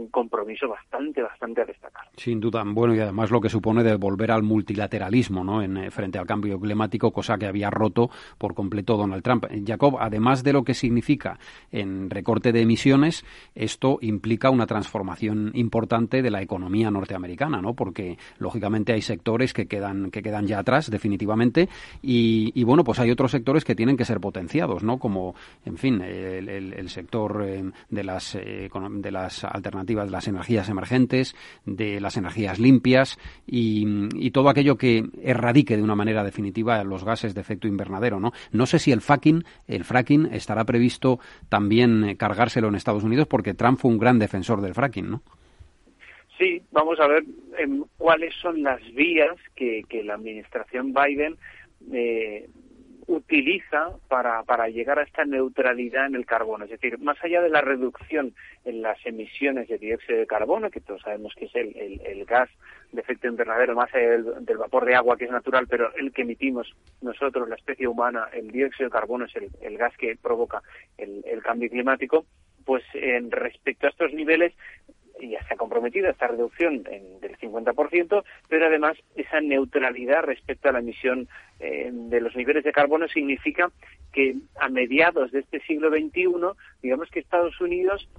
compromiso 0.10 0.68
bastante, 0.68 1.22
bastante 1.22 1.62
a 1.62 1.66
destacar. 1.66 2.06
Sin 2.16 2.40
duda. 2.40 2.64
Bueno, 2.66 2.96
y 2.96 3.00
además 3.00 3.32
lo 3.32 3.42
que 3.42 3.50
supone 3.50 3.84
de 3.84 3.96
volver 3.96 4.32
al 4.32 4.44
multilateralismo 4.44 5.44
¿no? 5.44 5.62
en, 5.62 5.78
eh, 5.78 5.92
frente 5.92 6.18
al 6.18 6.26
cambio 6.26 6.60
climático, 6.60 7.12
cosa 7.12 7.38
que 7.38 7.46
había 7.46 7.70
roto 7.70 8.10
por 8.38 8.54
completo 8.54 8.98
Donald 8.98 9.24
Trump. 9.24 9.46
Jacob, 9.66 9.98
además 10.00 10.44
de 10.44 10.54
lo 10.54 10.64
que 10.64 10.74
significa 10.74 11.38
en 11.72 11.95
recorte 12.10 12.52
de 12.52 12.62
emisiones, 12.62 13.26
esto 13.54 14.00
implica 14.02 14.50
una 14.50 14.66
transformación 14.66 15.52
importante 15.54 16.22
de 16.22 16.32
la 16.32 16.42
economía 16.42 16.92
norteamericana, 16.92 17.62
¿no? 17.62 17.74
Porque 17.74 18.18
lógicamente 18.40 18.94
hay 18.94 19.02
sectores 19.02 19.54
que 19.54 19.68
quedan, 19.68 20.12
que 20.12 20.22
quedan 20.22 20.48
ya 20.48 20.60
atrás 20.60 20.90
definitivamente 20.90 21.70
y, 22.02 22.64
bueno, 22.64 22.84
pues 22.84 23.00
hay 23.00 23.12
otros 23.12 23.32
sectores 23.32 23.64
que 23.64 23.76
tienen 23.76 23.98
que 23.98 24.06
ser 24.06 24.20
potenciados, 24.20 24.84
¿no? 24.84 24.98
Como, 24.98 25.36
en 25.66 25.78
fin, 25.78 26.02
el, 26.02 26.90
sector 26.90 27.44
eh, 27.46 27.64
de 27.90 28.04
las, 28.04 28.36
eh, 28.36 28.70
de 28.92 29.12
las 29.12 29.44
alternativas, 29.44 30.06
de 30.06 30.12
las 30.12 30.28
energías 30.28 30.70
emergentes, 30.70 31.36
de 31.66 32.00
las 32.00 32.18
energías 32.18 32.60
limpias 32.60 33.18
y, 33.48 33.86
todo 34.36 34.50
aquello 34.50 34.76
que 34.76 35.06
erradique 35.24 35.78
de 35.78 35.84
una 35.84 35.96
manera 35.96 36.22
definitiva 36.22 36.84
los 36.84 37.06
gases 37.06 37.34
de 37.34 37.40
efecto 37.40 37.70
invernadero, 37.70 38.20
¿no? 38.20 38.34
No 38.52 38.66
sé 38.66 38.80
si 38.80 38.92
el 38.92 39.00
fracking, 39.00 39.46
el 39.68 39.86
fracking 39.86 40.26
estará 40.34 40.66
previsto 40.66 41.20
también 41.48 41.85
eh, 41.86 42.18
cargárselo 42.18 42.68
en 42.68 42.76
Estados 42.76 43.04
Unidos 43.04 43.28
porque 43.28 43.54
Trump 43.54 43.80
fue 43.80 43.92
un 43.92 44.00
gran 44.00 44.20
defensor 44.20 44.62
del 44.62 44.74
fracking, 44.74 45.10
¿no? 45.10 45.22
Sí, 46.38 46.62
vamos 46.72 47.00
a 47.00 47.08
ver 47.08 47.24
em, 47.58 47.84
cuáles 47.98 48.34
son 48.36 48.62
las 48.62 48.82
vías 48.94 49.36
que, 49.56 49.84
que 49.88 50.04
la 50.04 50.16
administración 50.16 50.94
Biden 50.94 51.38
eh, 51.92 52.50
utiliza 53.08 53.92
para, 54.08 54.44
para 54.44 54.68
llegar 54.68 55.00
a 55.00 55.04
esta 55.04 55.26
neutralidad 55.26 56.08
en 56.08 56.16
el 56.16 56.26
carbono. 56.26 56.66
Es 56.66 56.72
decir, 56.72 56.98
más 57.00 57.18
allá 57.24 57.42
de 57.42 57.50
la 57.50 57.62
reducción 57.62 58.34
en 58.64 58.82
las 58.82 58.98
emisiones 59.06 59.68
de 59.68 59.78
dióxido 59.78 60.20
de 60.20 60.28
carbono, 60.28 60.72
que 60.72 60.82
todos 60.82 61.02
sabemos 61.02 61.34
que 61.36 61.46
es 61.46 61.56
el, 61.56 62.02
el, 62.04 62.26
gas 62.26 62.50
de 62.92 63.02
efecto 63.02 63.28
invernadero, 63.28 63.76
más 63.76 63.94
allá 63.94 64.10
del, 64.12 64.58
vapor 64.58 64.86
de 64.86 64.96
agua 64.96 65.18
que 65.18 65.26
es 65.26 65.32
natural, 65.32 65.68
pero 65.70 65.94
el 65.96 66.12
que 66.12 66.24
emitimos 66.24 66.76
nosotros, 67.02 67.48
la 67.48 67.56
especie 67.56 67.88
humana, 67.88 68.28
el 68.34 68.50
dióxido 68.52 68.90
de 68.90 68.94
carbono 68.94 69.26
es 69.26 69.36
el, 69.36 69.50
el 69.62 69.78
gas 69.78 69.96
que 69.98 70.16
provoca 70.16 70.62
el, 70.98 71.24
el 71.26 71.44
cambio 71.44 71.70
climático, 71.70 72.26
pues 72.66 72.84
en 72.94 73.30
respecto 73.30 73.86
a 73.86 73.92
estos 73.92 74.12
niveles 74.14 74.54
ya 75.22 75.46
se 75.48 75.54
ha 75.54 75.58
comprometido 75.58 76.08
a 76.08 76.12
esta 76.12 76.28
reducción 76.28 76.84
del 76.84 77.38
50%, 77.38 78.24
pero 78.50 78.66
además 78.66 78.98
esa 79.16 79.42
neutralidad 79.42 80.24
respecto 80.24 80.70
a 80.70 80.74
la 80.74 80.80
emisión 80.80 81.28
eh, 81.60 81.90
de 81.92 82.22
los 82.22 82.36
niveles 82.36 82.64
de 82.64 82.72
carbono 82.72 83.08
significa 83.08 83.72
que 84.12 84.36
a 84.60 84.70
mediados 84.70 85.32
de 85.32 85.40
este 85.40 85.60
siglo 85.62 85.90
XXI, 85.90 86.28
digamos 86.82 87.10
que 87.10 87.20
Estados 87.20 87.60
Unidos 87.62 88.10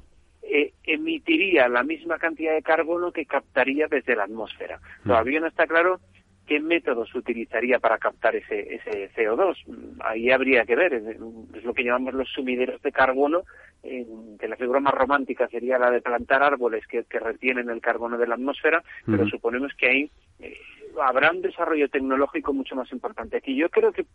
eh, 0.43 0.73
emitiría 0.85 1.69
la 1.69 1.83
misma 1.83 2.19
cantidad 2.19 2.55
de 2.55 2.63
carbono 2.63 3.13
que 3.13 3.27
captaría 3.27 3.89
desde 3.89 4.15
la 4.15 4.25
atmósfera. 4.25 4.81
Mm. 5.05 5.09
Todavía 5.09 5.41
no 5.41 5.49
está 5.49 5.67
claro 5.67 6.01
qué 6.47 6.61
métodos 6.61 7.15
utilizaría 7.15 7.79
para 7.79 7.99
captar 7.99 8.37
ese, 8.37 8.75
ese 8.75 9.11
CO2. 9.15 9.57
Ahí 10.01 10.31
habría 10.31 10.65
que 10.65 10.77
ver, 10.77 10.95
es, 10.95 11.19
lo 11.65 11.75
que 11.75 11.85
llamamos 11.85 12.15
los 12.15 12.29
sumideros 12.31 12.81
de 12.83 12.93
carbono, 12.93 13.43
que 13.83 14.49
la 14.49 14.57
figura 14.57 14.81
más 14.81 14.95
romántica 14.95 15.49
sería 15.49 15.79
la 15.79 15.91
de 15.91 16.01
plantar 16.01 16.43
árboles 16.43 16.87
que, 16.87 17.05
retienen 17.21 17.71
el 17.71 17.81
carbono 17.81 18.19
de 18.19 18.27
la 18.27 18.35
atmósfera, 18.35 18.83
pero 19.05 19.27
suponemos 19.29 19.73
que 19.75 19.89
ahí 19.89 20.11
eh, 20.41 20.57
habrá 21.01 21.31
un 21.31 21.43
desarrollo 21.43 21.89
tecnológico 21.89 22.53
mucho 22.53 22.75
más 22.75 22.91
importante. 22.93 23.37
Aquí 23.37 23.55
yo 23.55 23.69
creo 23.69 23.93
que 23.93 24.07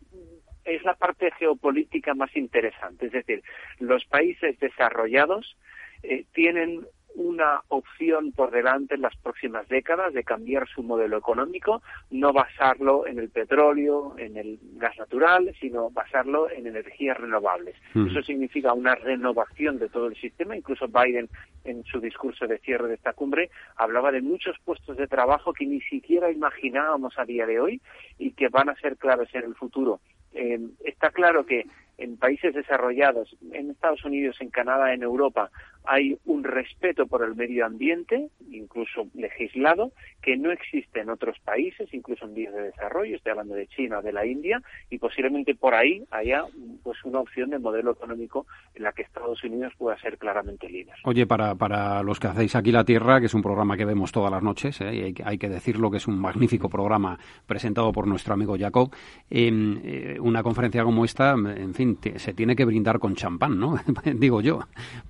es 0.64 0.82
la 0.84 0.94
parte 0.94 1.30
geopolítica 1.38 2.14
más 2.14 2.34
interesante, 2.36 3.06
es 3.06 3.12
decir, 3.12 3.42
los 3.80 4.04
países 4.04 4.58
desarrollados 4.60 5.56
eh, 6.02 6.24
tienen 6.32 6.86
una 7.14 7.60
opción 7.68 8.32
por 8.32 8.50
delante 8.50 8.94
en 8.94 9.02
las 9.02 9.16
próximas 9.16 9.68
décadas 9.68 10.12
de 10.12 10.24
cambiar 10.24 10.68
su 10.68 10.82
modelo 10.82 11.18
económico, 11.18 11.82
no 12.10 12.32
basarlo 12.32 13.06
en 13.06 13.18
el 13.18 13.30
petróleo, 13.30 14.14
en 14.18 14.36
el 14.36 14.58
gas 14.74 14.96
natural, 14.98 15.54
sino 15.60 15.90
basarlo 15.90 16.50
en 16.50 16.66
energías 16.66 17.18
renovables. 17.18 17.76
Eso 17.94 18.22
significa 18.22 18.72
una 18.72 18.94
renovación 18.94 19.78
de 19.78 19.88
todo 19.88 20.06
el 20.06 20.16
sistema. 20.16 20.56
Incluso 20.56 20.88
Biden, 20.88 21.28
en 21.64 21.84
su 21.84 22.00
discurso 22.00 22.46
de 22.46 22.58
cierre 22.58 22.88
de 22.88 22.94
esta 22.94 23.12
cumbre, 23.12 23.50
hablaba 23.76 24.12
de 24.12 24.22
muchos 24.22 24.56
puestos 24.64 24.96
de 24.96 25.06
trabajo 25.06 25.52
que 25.52 25.66
ni 25.66 25.80
siquiera 25.82 26.30
imaginábamos 26.30 27.18
a 27.18 27.24
día 27.24 27.46
de 27.46 27.60
hoy 27.60 27.80
y 28.18 28.32
que 28.32 28.48
van 28.48 28.68
a 28.68 28.76
ser 28.76 28.96
claves 28.96 29.28
en 29.34 29.44
el 29.44 29.54
futuro. 29.54 30.00
Eh, 30.34 30.58
está 30.84 31.10
claro 31.10 31.44
que 31.44 31.66
en 31.98 32.16
países 32.16 32.54
desarrollados, 32.54 33.36
en 33.52 33.70
Estados 33.70 34.04
Unidos, 34.04 34.36
en 34.40 34.50
Canadá, 34.50 34.92
en 34.92 35.02
Europa, 35.02 35.50
hay 35.84 36.18
un 36.24 36.44
respeto 36.44 37.06
por 37.06 37.22
el 37.24 37.34
medio 37.34 37.66
ambiente, 37.66 38.28
incluso 38.50 39.06
legislado, 39.14 39.92
que 40.22 40.36
no 40.36 40.52
existe 40.52 41.00
en 41.00 41.10
otros 41.10 41.38
países, 41.40 41.92
incluso 41.92 42.24
en 42.26 42.34
vías 42.34 42.54
de 42.54 42.62
desarrollo, 42.62 43.16
estoy 43.16 43.30
hablando 43.30 43.54
de 43.54 43.66
China 43.66 44.00
de 44.00 44.12
la 44.12 44.24
India, 44.24 44.62
y 44.90 44.98
posiblemente 44.98 45.54
por 45.54 45.74
ahí 45.74 46.04
haya 46.10 46.44
pues 46.82 47.04
una 47.04 47.20
opción 47.20 47.50
de 47.50 47.58
modelo 47.58 47.92
económico 47.92 48.46
en 48.74 48.84
la 48.84 48.92
que 48.92 49.02
Estados 49.02 49.42
Unidos 49.44 49.72
pueda 49.76 49.98
ser 49.98 50.18
claramente 50.18 50.68
líder. 50.68 50.94
Oye, 51.04 51.26
para, 51.26 51.54
para 51.54 52.02
los 52.02 52.20
que 52.20 52.28
hacéis 52.28 52.54
aquí 52.54 52.72
La 52.72 52.84
Tierra, 52.84 53.20
que 53.20 53.26
es 53.26 53.34
un 53.34 53.42
programa 53.42 53.76
que 53.76 53.84
vemos 53.84 54.12
todas 54.12 54.30
las 54.30 54.42
noches, 54.42 54.80
¿eh? 54.80 54.94
y 54.94 55.02
hay, 55.02 55.14
hay, 55.24 55.38
que 55.38 55.48
decirlo 55.48 55.90
que 55.90 55.96
es 55.96 56.06
un 56.06 56.18
magnífico 56.18 56.68
programa 56.68 57.18
presentado 57.46 57.92
por 57.92 58.06
nuestro 58.06 58.34
amigo 58.34 58.56
Jacob, 58.58 58.90
eh, 59.30 60.16
una 60.20 60.42
conferencia 60.42 60.84
como 60.84 61.04
esta, 61.04 61.32
en 61.32 61.74
fin, 61.74 61.98
se 62.16 62.34
tiene 62.34 62.54
que 62.54 62.64
brindar 62.64 62.98
con 62.98 63.14
champán, 63.14 63.58
¿no? 63.58 63.76
Digo 64.04 64.40
yo, 64.40 64.60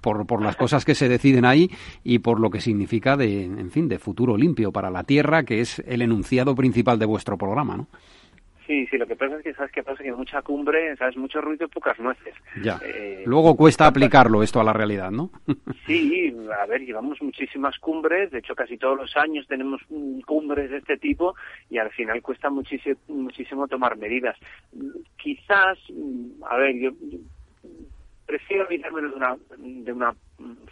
por, 0.01 0.27
por 0.27 0.43
las 0.43 0.57
cosas 0.62 0.84
que 0.84 0.94
se 0.94 1.09
deciden 1.09 1.44
ahí 1.44 1.68
y 2.05 2.20
por 2.20 2.39
lo 2.39 2.48
que 2.48 2.60
significa 2.60 3.16
de, 3.16 3.47
en 3.47 3.72
fin, 3.72 3.89
de 3.89 3.98
futuro 3.98 4.36
limpio 4.36 4.70
para 4.70 4.90
la 4.90 5.02
Tierra, 5.02 5.43
que 5.43 5.59
es 5.59 5.80
el 5.89 6.02
enunciado 6.02 6.55
principal 6.55 7.01
de 7.01 7.06
vuestro 7.06 7.36
programa, 7.36 7.76
¿no? 7.76 7.89
Sí, 8.64 8.86
sí, 8.86 8.97
lo 8.97 9.09
que 9.09 9.16
pasa 9.16 9.39
es 9.39 9.43
que, 9.43 9.55
¿sabes 9.55 9.72
qué 9.72 9.82
pasa? 9.82 10.05
Que 10.05 10.12
mucha 10.12 10.40
cumbre, 10.43 10.97
¿sabes? 10.97 11.16
Mucho 11.16 11.40
ruido 11.40 11.66
y 11.66 11.68
pocas 11.68 11.98
nueces. 11.98 12.32
Ya. 12.62 12.78
Eh, 12.84 13.24
Luego 13.26 13.56
cuesta 13.56 13.89
aplicarlo 13.89 14.40
esto 14.40 14.60
a 14.60 14.64
la 14.64 14.72
realidad, 14.72 15.10
¿no? 15.10 15.30
sí, 15.84 16.32
a 16.56 16.64
ver, 16.66 16.82
llevamos 16.82 17.20
muchísimas 17.20 17.76
cumbres, 17.80 18.30
de 18.30 18.39
hecho 18.39 18.55
casi 18.55 18.78
todos 18.78 18.97
los 18.97 19.16
años 19.16 19.48
tenemos 19.48 19.80
cumbres 20.24 20.70
de 20.70 20.76
este 20.76 20.97
tipo 20.97 21.34
y 21.70 21.78
al 21.78 21.90
final 21.90 22.22
cuesta 22.22 22.51
muchísimo, 22.51 22.94
muchísimo 23.09 23.66
tomar 23.66 23.97
medidas. 23.97 24.36
Quizás, 25.16 25.76
a 26.48 26.56
ver, 26.56 26.76
yo 26.78 26.93
prefiero 28.27 28.66
mirármelo 28.69 29.11
de 29.11 29.16
una, 29.16 29.36
de 29.59 29.93
una 29.93 30.15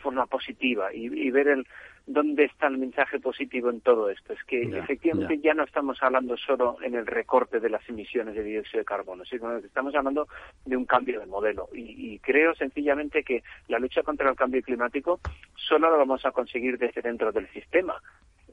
forma 0.03 0.27
positiva 0.27 0.93
y, 0.93 1.07
y 1.07 1.31
ver 1.31 1.49
el 1.49 1.67
dónde 2.07 2.45
está 2.45 2.67
el 2.67 2.79
mensaje 2.79 3.21
positivo 3.21 3.71
en 3.71 3.81
todo 3.81 4.11
esto. 4.11 4.33
Es 4.33 4.43
que 4.45 4.63
efectivamente 4.63 5.39
ya. 5.39 5.55
no 5.55 5.65
estamos 5.65 6.03
hablando 6.03 6.37
solo 6.37 6.77
en 6.83 6.95
el 6.95 7.07
recorte 7.07 7.61
de 7.61 7.71
las 7.71 7.89
emisiones 7.89 8.35
de 8.35 8.43
dióxido 8.43 8.81
de 8.81 8.85
carbono, 8.85 9.25
sino 9.25 9.61
que 9.61 9.67
estamos 9.67 9.95
hablando 9.95 10.27
de 10.65 10.77
un 10.77 10.87
cambio 10.87 11.21
de 11.21 11.27
modelo. 11.27 11.69
Y, 11.73 12.15
y, 12.15 12.19
creo 12.19 12.55
sencillamente 12.55 13.23
que 13.23 13.43
la 13.69 13.79
lucha 13.79 14.03
contra 14.03 14.29
el 14.29 14.37
cambio 14.37 14.63
climático 14.63 15.21
solo 15.57 15.91
lo 15.91 15.99
vamos 15.99 16.25
a 16.27 16.33
conseguir 16.33 16.79
desde 16.79 17.03
dentro 17.03 17.33
del 17.33 17.49
sistema 17.49 18.01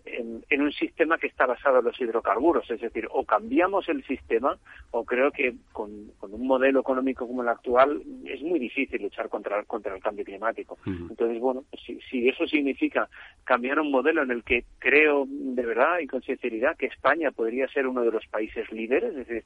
en, 0.07 0.61
un 0.61 0.71
sistema 0.71 1.17
que 1.17 1.27
está 1.27 1.45
basado 1.45 1.79
en 1.79 1.85
los 1.85 1.99
hidrocarburos. 1.99 2.69
Es 2.69 2.81
decir, 2.81 3.07
o 3.11 3.23
cambiamos 3.25 3.87
el 3.89 4.03
sistema 4.05 4.57
o 4.91 5.05
creo 5.05 5.31
que 5.31 5.55
con, 5.71 6.11
un 6.21 6.47
modelo 6.47 6.79
económico 6.79 7.27
como 7.27 7.41
el 7.41 7.49
actual 7.49 8.01
es 8.25 8.41
muy 8.41 8.59
difícil 8.59 9.01
luchar 9.01 9.29
contra, 9.29 9.63
contra 9.63 9.95
el 9.95 10.01
cambio 10.01 10.25
climático. 10.25 10.77
Entonces, 10.85 11.39
bueno, 11.39 11.63
si, 11.85 11.99
si 12.09 12.27
eso 12.27 12.47
significa 12.47 13.09
cambiar 13.43 13.79
un 13.79 13.91
modelo 13.91 14.23
en 14.23 14.31
el 14.31 14.43
que 14.43 14.65
creo 14.79 15.25
de 15.27 15.65
verdad 15.65 15.99
y 15.99 16.07
con 16.07 16.21
sinceridad 16.21 16.77
que 16.77 16.87
España 16.87 17.31
podría 17.31 17.67
ser 17.67 17.87
uno 17.87 18.01
de 18.01 18.11
los 18.11 18.25
países 18.27 18.71
líderes, 18.71 19.15
es 19.15 19.27
decir, 19.27 19.43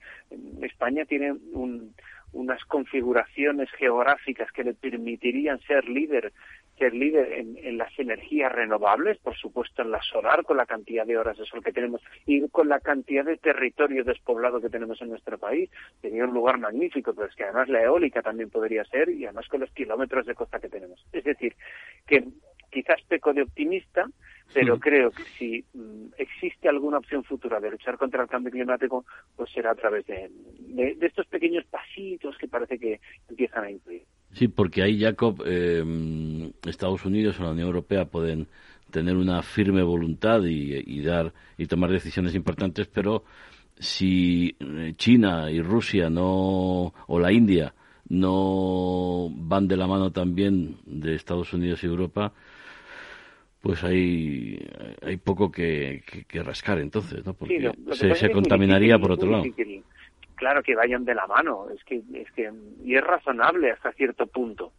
España 0.61 1.05
tiene 1.05 1.33
un, 1.53 1.93
unas 2.33 2.63
configuraciones 2.65 3.69
geográficas 3.71 4.51
que 4.51 4.63
le 4.63 4.73
permitirían 4.73 5.59
ser 5.61 5.87
líder 5.89 6.31
ser 6.81 6.95
líder 6.95 7.31
en, 7.33 7.77
las 7.77 7.97
energías 7.99 8.51
renovables, 8.51 9.19
por 9.19 9.35
supuesto 9.37 9.83
en 9.83 9.91
la 9.91 10.01
solar, 10.01 10.43
con 10.43 10.57
la 10.57 10.65
cantidad 10.65 11.05
de 11.05 11.15
horas 11.15 11.37
de 11.37 11.45
sol 11.45 11.63
que 11.63 11.71
tenemos 11.71 12.01
y 12.25 12.49
con 12.49 12.69
la 12.69 12.79
cantidad 12.79 13.23
de 13.23 13.37
territorio 13.37 14.03
despoblado 14.03 14.59
que 14.59 14.69
tenemos 14.69 14.99
en 14.99 15.09
nuestro 15.09 15.37
país. 15.37 15.69
Sería 16.01 16.25
un 16.25 16.33
lugar 16.33 16.57
magnífico, 16.57 17.13
pero 17.13 17.27
es 17.27 17.35
que 17.35 17.43
además 17.43 17.69
la 17.69 17.83
eólica 17.83 18.23
también 18.23 18.49
podría 18.49 18.83
ser 18.85 19.09
y 19.09 19.25
además 19.25 19.47
con 19.47 19.59
los 19.59 19.69
kilómetros 19.73 20.25
de 20.25 20.33
costa 20.33 20.59
que 20.59 20.69
tenemos. 20.69 21.05
Es 21.11 21.23
decir, 21.23 21.55
que 22.07 22.23
quizás 22.71 22.99
peco 23.07 23.31
de 23.31 23.43
optimista, 23.43 24.07
pero 24.51 24.79
creo 24.79 25.11
que 25.11 25.23
si 25.37 25.63
mm, 25.73 26.13
existe 26.17 26.67
alguna 26.67 26.97
opción 26.97 27.23
futura 27.23 27.59
de 27.59 27.69
luchar 27.69 27.97
contra 27.99 28.23
el 28.23 28.27
cambio 28.27 28.51
climático, 28.51 29.05
pues 29.35 29.51
será 29.51 29.71
a 29.71 29.75
través 29.75 30.07
de, 30.07 30.31
de, 30.59 30.95
de 30.95 31.05
estos 31.05 31.27
pequeños 31.27 31.63
pasitos 31.65 32.35
que 32.39 32.47
parece 32.47 32.79
que 32.79 32.99
empiezan 33.29 33.65
a 33.65 33.69
incluir. 33.69 33.90
Sí, 34.33 34.47
porque 34.47 34.81
ahí, 34.81 34.99
Jacob, 34.99 35.43
eh, 35.45 35.83
Estados 36.65 37.05
Unidos 37.05 37.39
o 37.39 37.43
la 37.43 37.51
Unión 37.51 37.67
Europea 37.67 38.05
pueden 38.05 38.47
tener 38.91 39.15
una 39.15 39.41
firme 39.41 39.81
voluntad 39.83 40.43
y, 40.43 41.01
dar 41.01 41.33
y 41.57 41.65
tomar 41.65 41.91
decisiones 41.91 42.35
importantes, 42.35 42.87
pero 42.87 43.23
si 43.79 44.55
eh, 44.59 44.93
China 44.97 45.49
y 45.49 45.61
Rusia 45.61 46.09
no 46.09 46.93
o 47.07 47.19
la 47.19 47.31
India 47.31 47.73
no 48.09 49.29
van 49.31 49.67
de 49.67 49.77
la 49.77 49.87
mano 49.87 50.11
también 50.11 50.77
de 50.85 51.15
Estados 51.15 51.53
Unidos 51.53 51.83
y 51.83 51.87
Europa, 51.87 52.33
pues 53.61 53.83
hay, 53.83 54.59
hay 55.01 55.17
poco 55.17 55.51
que, 55.51 56.03
rascar 56.43 56.79
entonces, 56.79 57.25
¿no? 57.25 57.33
Porque 57.33 57.71
se, 57.93 58.29
contaminaría 58.31 58.97
por 58.99 59.13
otro 59.13 59.31
lado 59.31 59.43
claro 60.41 60.63
que 60.63 60.75
vayan 60.75 61.05
de 61.05 61.13
la 61.13 61.27
mano, 61.27 61.67
es 61.69 61.83
que, 61.83 62.01
es 62.15 62.31
que, 62.31 62.51
y 62.83 62.95
es 62.95 63.03
razonable 63.03 63.69
hasta 63.71 63.91
cierto 63.91 64.25
punto. 64.25 64.71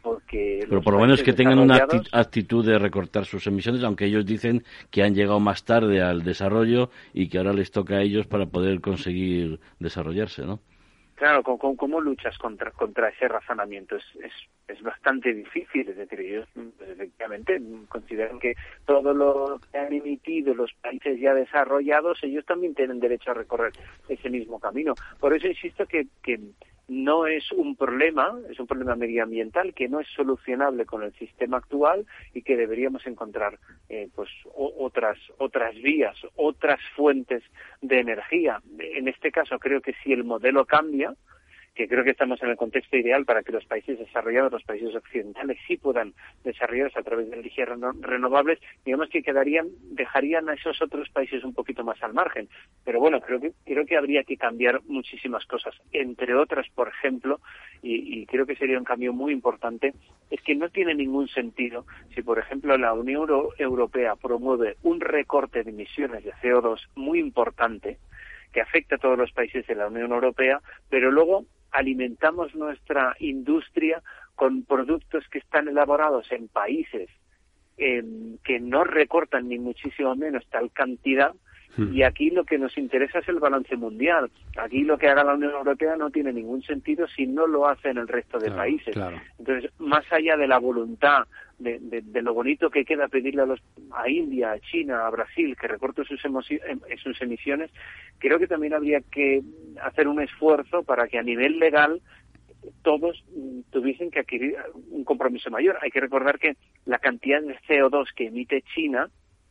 Porque 0.00 0.64
Pero 0.66 0.80
por 0.80 0.94
lo 0.94 1.00
menos 1.00 1.22
que 1.22 1.34
tengan 1.34 1.58
una 1.58 1.86
actitud 2.12 2.64
de 2.64 2.78
recortar 2.78 3.26
sus 3.26 3.46
emisiones, 3.46 3.84
aunque 3.84 4.06
ellos 4.06 4.24
dicen 4.24 4.64
que 4.90 5.02
han 5.02 5.14
llegado 5.14 5.38
más 5.38 5.66
tarde 5.66 6.00
al 6.00 6.22
desarrollo 6.22 6.88
y 7.12 7.28
que 7.28 7.36
ahora 7.36 7.52
les 7.52 7.70
toca 7.70 7.96
a 7.96 8.00
ellos 8.00 8.26
para 8.26 8.46
poder 8.46 8.80
conseguir 8.80 9.60
desarrollarse, 9.78 10.46
¿no? 10.46 10.60
Claro, 11.20 11.42
¿cómo, 11.42 11.76
cómo 11.76 12.00
luchas 12.00 12.38
contra, 12.38 12.72
ese 13.10 13.28
razonamiento? 13.28 13.94
Es, 13.94 14.04
es, 14.68 14.82
bastante 14.82 15.34
difícil, 15.34 15.86
es 15.86 15.98
decir, 15.98 16.18
ellos 16.18 16.48
pues, 16.54 16.88
efectivamente 16.88 17.60
consideran 17.90 18.38
que 18.38 18.54
todo 18.86 19.12
lo 19.12 19.60
que 19.70 19.76
han 19.76 19.92
emitido 19.92 20.54
los 20.54 20.72
países 20.80 21.20
ya 21.20 21.34
desarrollados, 21.34 22.20
ellos 22.22 22.46
también 22.46 22.74
tienen 22.74 23.00
derecho 23.00 23.32
a 23.32 23.34
recorrer 23.34 23.74
ese 24.08 24.30
mismo 24.30 24.58
camino. 24.58 24.94
Por 25.18 25.34
eso 25.34 25.46
insisto 25.46 25.84
que, 25.84 26.06
que 26.22 26.40
no 26.90 27.28
es 27.28 27.52
un 27.52 27.76
problema, 27.76 28.36
es 28.50 28.58
un 28.58 28.66
problema 28.66 28.96
medioambiental 28.96 29.74
que 29.74 29.88
no 29.88 30.00
es 30.00 30.08
solucionable 30.08 30.86
con 30.86 31.04
el 31.04 31.12
sistema 31.14 31.58
actual 31.58 32.04
y 32.34 32.42
que 32.42 32.56
deberíamos 32.56 33.06
encontrar 33.06 33.60
eh, 33.88 34.08
pues 34.12 34.28
otras 34.54 35.16
otras 35.38 35.72
vías, 35.76 36.16
otras 36.34 36.80
fuentes 36.96 37.44
de 37.80 38.00
energía. 38.00 38.60
En 38.80 39.06
este 39.06 39.30
caso 39.30 39.60
creo 39.60 39.80
que 39.80 39.94
si 40.02 40.12
el 40.12 40.24
modelo 40.24 40.64
cambia, 40.64 41.14
que 41.74 41.88
creo 41.88 42.04
que 42.04 42.10
estamos 42.10 42.42
en 42.42 42.50
el 42.50 42.56
contexto 42.56 42.96
ideal 42.96 43.24
para 43.24 43.42
que 43.42 43.52
los 43.52 43.64
países 43.64 43.98
desarrollados, 43.98 44.52
los 44.52 44.64
países 44.64 44.94
occidentales, 44.94 45.58
sí 45.66 45.76
puedan 45.76 46.14
desarrollarse 46.44 46.98
a 46.98 47.02
través 47.02 47.30
de 47.30 47.36
energías 47.36 47.68
renovables, 48.00 48.58
digamos 48.84 49.08
que 49.08 49.22
quedarían, 49.22 49.68
dejarían 49.90 50.48
a 50.48 50.54
esos 50.54 50.80
otros 50.82 51.08
países 51.10 51.44
un 51.44 51.54
poquito 51.54 51.84
más 51.84 52.02
al 52.02 52.12
margen. 52.12 52.48
Pero 52.84 53.00
bueno, 53.00 53.20
creo 53.20 53.40
que, 53.40 53.52
creo 53.64 53.86
que 53.86 53.96
habría 53.96 54.24
que 54.24 54.36
cambiar 54.36 54.80
muchísimas 54.86 55.46
cosas. 55.46 55.74
Entre 55.92 56.34
otras, 56.34 56.66
por 56.74 56.88
ejemplo, 56.88 57.40
y, 57.82 58.20
y 58.20 58.26
creo 58.26 58.46
que 58.46 58.56
sería 58.56 58.78
un 58.78 58.84
cambio 58.84 59.12
muy 59.12 59.32
importante, 59.32 59.94
es 60.30 60.40
que 60.42 60.54
no 60.54 60.68
tiene 60.68 60.94
ningún 60.94 61.28
sentido 61.28 61.86
si, 62.14 62.22
por 62.22 62.38
ejemplo, 62.38 62.76
la 62.76 62.92
Unión 62.92 63.28
Europea 63.58 64.16
promueve 64.16 64.76
un 64.82 65.00
recorte 65.00 65.62
de 65.62 65.70
emisiones 65.70 66.24
de 66.24 66.32
CO2 66.34 66.80
muy 66.94 67.18
importante, 67.20 67.98
que 68.52 68.60
afecta 68.60 68.96
a 68.96 68.98
todos 68.98 69.16
los 69.16 69.32
países 69.32 69.66
de 69.66 69.74
la 69.74 69.86
Unión 69.86 70.12
Europea, 70.12 70.60
pero 70.88 71.10
luego 71.10 71.44
alimentamos 71.72 72.54
nuestra 72.54 73.16
industria 73.20 74.02
con 74.34 74.62
productos 74.64 75.28
que 75.28 75.38
están 75.38 75.68
elaborados 75.68 76.30
en 76.32 76.48
países 76.48 77.08
em, 77.76 78.38
que 78.38 78.60
no 78.60 78.84
recortan 78.84 79.48
ni 79.48 79.58
muchísimo 79.58 80.14
menos 80.16 80.46
tal 80.50 80.70
cantidad. 80.72 81.34
Y 81.78 82.02
aquí 82.02 82.30
lo 82.30 82.44
que 82.44 82.58
nos 82.58 82.76
interesa 82.76 83.20
es 83.20 83.28
el 83.28 83.38
balance 83.38 83.76
mundial. 83.76 84.30
Aquí 84.56 84.82
lo 84.82 84.98
que 84.98 85.08
haga 85.08 85.24
la 85.24 85.34
Unión 85.34 85.52
Europea 85.52 85.96
no 85.96 86.10
tiene 86.10 86.32
ningún 86.32 86.62
sentido 86.62 87.06
si 87.08 87.26
no 87.26 87.46
lo 87.46 87.68
hacen 87.68 87.96
el 87.96 88.08
resto 88.08 88.38
de 88.38 88.50
países. 88.50 88.96
Entonces, 89.38 89.70
más 89.78 90.04
allá 90.12 90.36
de 90.36 90.48
la 90.48 90.58
voluntad 90.58 91.24
de, 91.58 92.02
lo 92.22 92.34
bonito 92.34 92.70
que 92.70 92.84
queda 92.84 93.08
pedirle 93.08 93.42
a, 93.42 93.46
los, 93.46 93.60
a 93.92 94.08
India, 94.08 94.52
a 94.52 94.60
China, 94.60 95.06
a 95.06 95.10
Brasil 95.10 95.56
que 95.56 95.68
recorte 95.68 96.04
sus, 96.04 96.22
em, 96.24 96.80
sus 97.02 97.20
emisiones, 97.20 97.70
creo 98.18 98.38
que 98.38 98.46
también 98.46 98.74
habría 98.74 99.00
que 99.00 99.42
hacer 99.82 100.08
un 100.08 100.20
esfuerzo 100.20 100.82
para 100.82 101.06
que 101.06 101.18
a 101.18 101.22
nivel 101.22 101.58
legal 101.58 102.00
todos 102.82 103.24
tuviesen 103.70 104.10
que 104.10 104.20
adquirir 104.20 104.56
un 104.90 105.04
compromiso 105.04 105.50
mayor. 105.50 105.78
Hay 105.82 105.90
que 105.90 106.00
recordar 106.00 106.38
que 106.38 106.56
la 106.84 106.98
cantidad 106.98 107.40
de 107.40 107.58
CO2 107.68 108.08
que 108.14 108.26
emite 108.26 108.62
China 108.74 109.08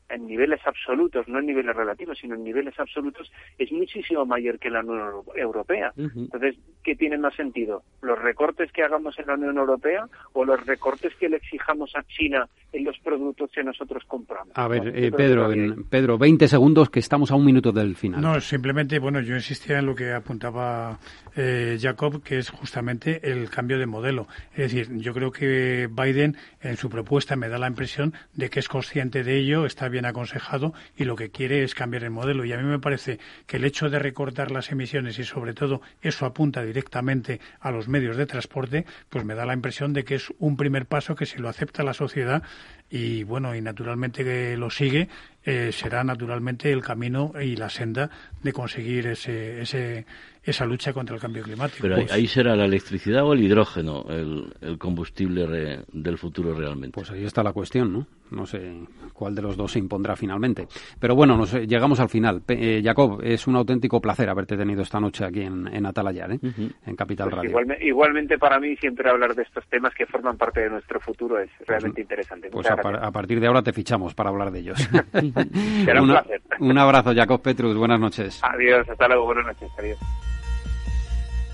en 0.10 0.28
niveles 0.28 0.60
absolutos, 0.66 1.28
no 1.28 1.40
en 1.40 1.46
niveles 1.46 1.76
relativos, 1.76 2.18
sino 2.20 2.36
en 2.36 2.44
niveles 2.44 2.80
absolutos, 2.80 3.32
es 3.58 3.72
muchísimo 3.72 4.26
mayor 4.26 4.60
que 4.60 4.70
la 4.70 4.82
Unión 4.82 5.24
Europea. 5.36 5.94
Entonces, 5.98 6.56
¿qué 6.84 6.96
tiene 6.96 7.18
más 7.18 7.36
sentido? 7.36 7.84
¿Los 8.02 8.20
recortes 8.20 8.72
que 8.72 8.84
hagamos 8.84 9.18
en 9.20 9.28
la 9.28 9.34
Unión 9.36 9.58
Europea 9.58 10.06
o 10.34 10.46
los 10.46 10.66
recortes 10.66 11.14
que 11.16 11.30
le 11.30 11.38
exijamos 11.38 11.96
a 11.96 12.04
China 12.04 12.48
en 12.72 12.84
los 12.84 12.98
productos 13.00 13.52
que 13.52 13.64
nosotros 13.64 14.04
compramos? 14.08 14.54
A 14.56 14.68
ver, 14.68 14.92
eh, 14.96 15.12
Pedro, 15.12 15.50
Pedro, 15.90 16.18
20 16.18 16.48
segundos 16.48 16.90
que 16.90 17.00
estamos 17.00 17.32
a 17.32 17.36
un 17.36 17.46
minuto 17.46 17.72
del 17.72 17.96
final. 17.96 18.22
No, 18.22 18.40
simplemente, 18.40 19.00
bueno, 19.00 19.20
yo 19.22 19.36
insistía 19.36 19.80
en 19.80 19.86
lo 19.86 19.96
que 19.96 20.12
apuntaba 20.12 21.00
eh, 21.36 21.78
Jacob, 21.80 22.24
que 22.24 22.38
es 22.38 22.50
justamente 22.50 23.32
el 23.32 23.50
cambio 23.50 23.78
de 23.78 23.86
modelo. 23.86 24.28
Es 24.54 24.72
decir, 24.74 24.90
yo 24.98 25.14
creo 25.14 25.32
que 25.32 25.90
Biden 25.92 26.36
en 26.62 26.78
su 26.78 26.90
propuesta 26.90 27.36
me 27.36 27.50
da 27.50 27.58
la 27.58 27.68
impresión 27.68 28.14
de 28.34 28.50
que 28.50 28.60
es 28.60 28.68
consciente 28.68 29.24
de 29.24 29.38
ello, 29.38 29.66
está 29.66 29.90
bien 29.90 29.99
aconsejado 30.06 30.74
y 30.96 31.06
lo 31.06 31.16
que 31.16 31.30
quiere 31.30 31.64
es 31.64 31.76
cambiar 31.76 32.04
el 32.04 32.12
modelo. 32.12 32.46
Y 32.46 32.54
a 32.54 32.58
mí 32.58 32.64
me 32.64 32.80
parece 32.80 33.20
que 33.46 33.58
el 33.58 33.66
hecho 33.66 33.90
de 33.90 34.00
recortar 34.00 34.52
las 34.52 34.72
emisiones 34.72 35.20
y 35.20 35.24
sobre 35.24 35.54
todo 35.54 35.82
eso 36.02 36.26
apunta 36.26 36.64
directamente 36.64 37.40
a 37.60 37.72
los 37.72 37.88
medios 37.88 38.18
de 38.18 38.26
transporte, 38.26 38.86
pues 39.10 39.26
me 39.26 39.36
da 39.36 39.46
la 39.46 39.54
impresión 39.54 39.94
de 39.94 40.04
que 40.04 40.16
es 40.16 40.34
un 40.40 40.58
primer 40.58 40.86
paso 40.86 41.16
que 41.16 41.26
si 41.26 41.38
lo 41.40 41.50
acepta 41.50 41.84
la 41.84 41.94
sociedad 41.94 42.44
y 42.90 43.24
bueno, 43.24 43.56
y 43.56 43.62
naturalmente 43.62 44.24
que 44.24 44.58
lo 44.58 44.70
sigue, 44.70 45.10
eh, 45.44 45.72
será 45.72 46.04
naturalmente 46.04 46.72
el 46.72 46.82
camino 46.82 47.34
y 47.40 47.56
la 47.56 47.70
senda 47.70 48.10
de 48.42 48.52
conseguir 48.52 49.08
ese, 49.08 49.62
ese, 49.62 50.06
esa 50.44 50.66
lucha 50.66 50.92
contra 50.92 51.16
el 51.16 51.22
cambio 51.22 51.44
climático. 51.44 51.82
Pero 51.82 51.98
ahí 51.98 52.06
pues 52.06 52.32
será 52.32 52.56
la 52.56 52.66
electricidad 52.66 53.24
o 53.24 53.34
el 53.34 53.42
hidrógeno 53.42 54.06
el, 54.10 54.54
el 54.62 54.78
combustible 54.78 55.84
del 55.92 56.18
futuro 56.18 56.54
realmente. 56.54 56.96
Pues 56.96 57.12
ahí 57.12 57.26
está 57.26 57.44
la 57.44 57.54
cuestión, 57.54 57.94
¿no? 57.94 58.08
No 58.32 58.46
sé 58.46 58.82
cuál 59.14 59.36
de 59.36 59.42
los 59.42 59.58
dos 59.58 59.72
se 59.72 59.80
impondrá 59.80 60.16
finalmente. 60.16 60.68
Pero 61.00 61.16
bueno, 61.16 61.36
nos, 61.38 61.54
llegamos 61.54 62.00
al 62.00 62.10
final. 62.10 62.42
Eh, 62.48 62.82
Jacob, 62.84 63.20
es 63.24 63.48
un 63.48 63.56
auténtico 63.56 64.00
placer 64.00 64.30
haberte 64.30 64.58
tenido 64.58 64.82
esta 64.82 65.00
noche 65.00 65.26
aquí 65.26 65.42
en, 65.42 65.68
en 65.68 65.86
Atalayar, 65.86 66.32
¿eh? 66.32 66.40
en 66.86 66.96
Capital 66.96 67.30
pues 67.30 67.52
Radio. 67.52 67.76
igualmente 67.82 68.38
para 68.38 68.60
mí 68.60 68.76
siempre 68.78 69.10
hablar 69.10 69.36
de 69.36 69.44
estos 69.44 69.66
temas 69.68 69.94
que 69.94 70.06
forman 70.06 70.38
parte 70.38 70.62
de 70.62 70.70
nuestro 70.70 71.00
futuro 71.00 71.40
es 71.40 71.50
realmente 71.66 72.02
pues, 72.02 72.06
interesante. 72.06 72.50
Pues 72.50 72.70
a, 72.70 72.74
a, 72.74 73.12
partir 73.12 73.40
de 73.40 73.48
ahora 73.48 73.62
te 73.62 73.74
fichamos 73.74 74.14
para 74.14 74.30
hablar 74.30 74.52
de 74.52 74.60
ellos. 74.60 74.80
Será 75.86 76.02
un 76.02 76.10
placer. 76.10 76.42
Un 76.60 76.78
abrazo, 76.78 77.14
Jacob 77.14 77.42
Petrus. 77.42 77.76
Buenas 77.76 78.00
noches. 78.00 78.42
Adiós, 78.44 78.88
hasta 78.90 79.08
luego. 79.08 79.26
Buenas 79.26 79.46
noches. 79.46 79.70
Adiós. 79.78 79.98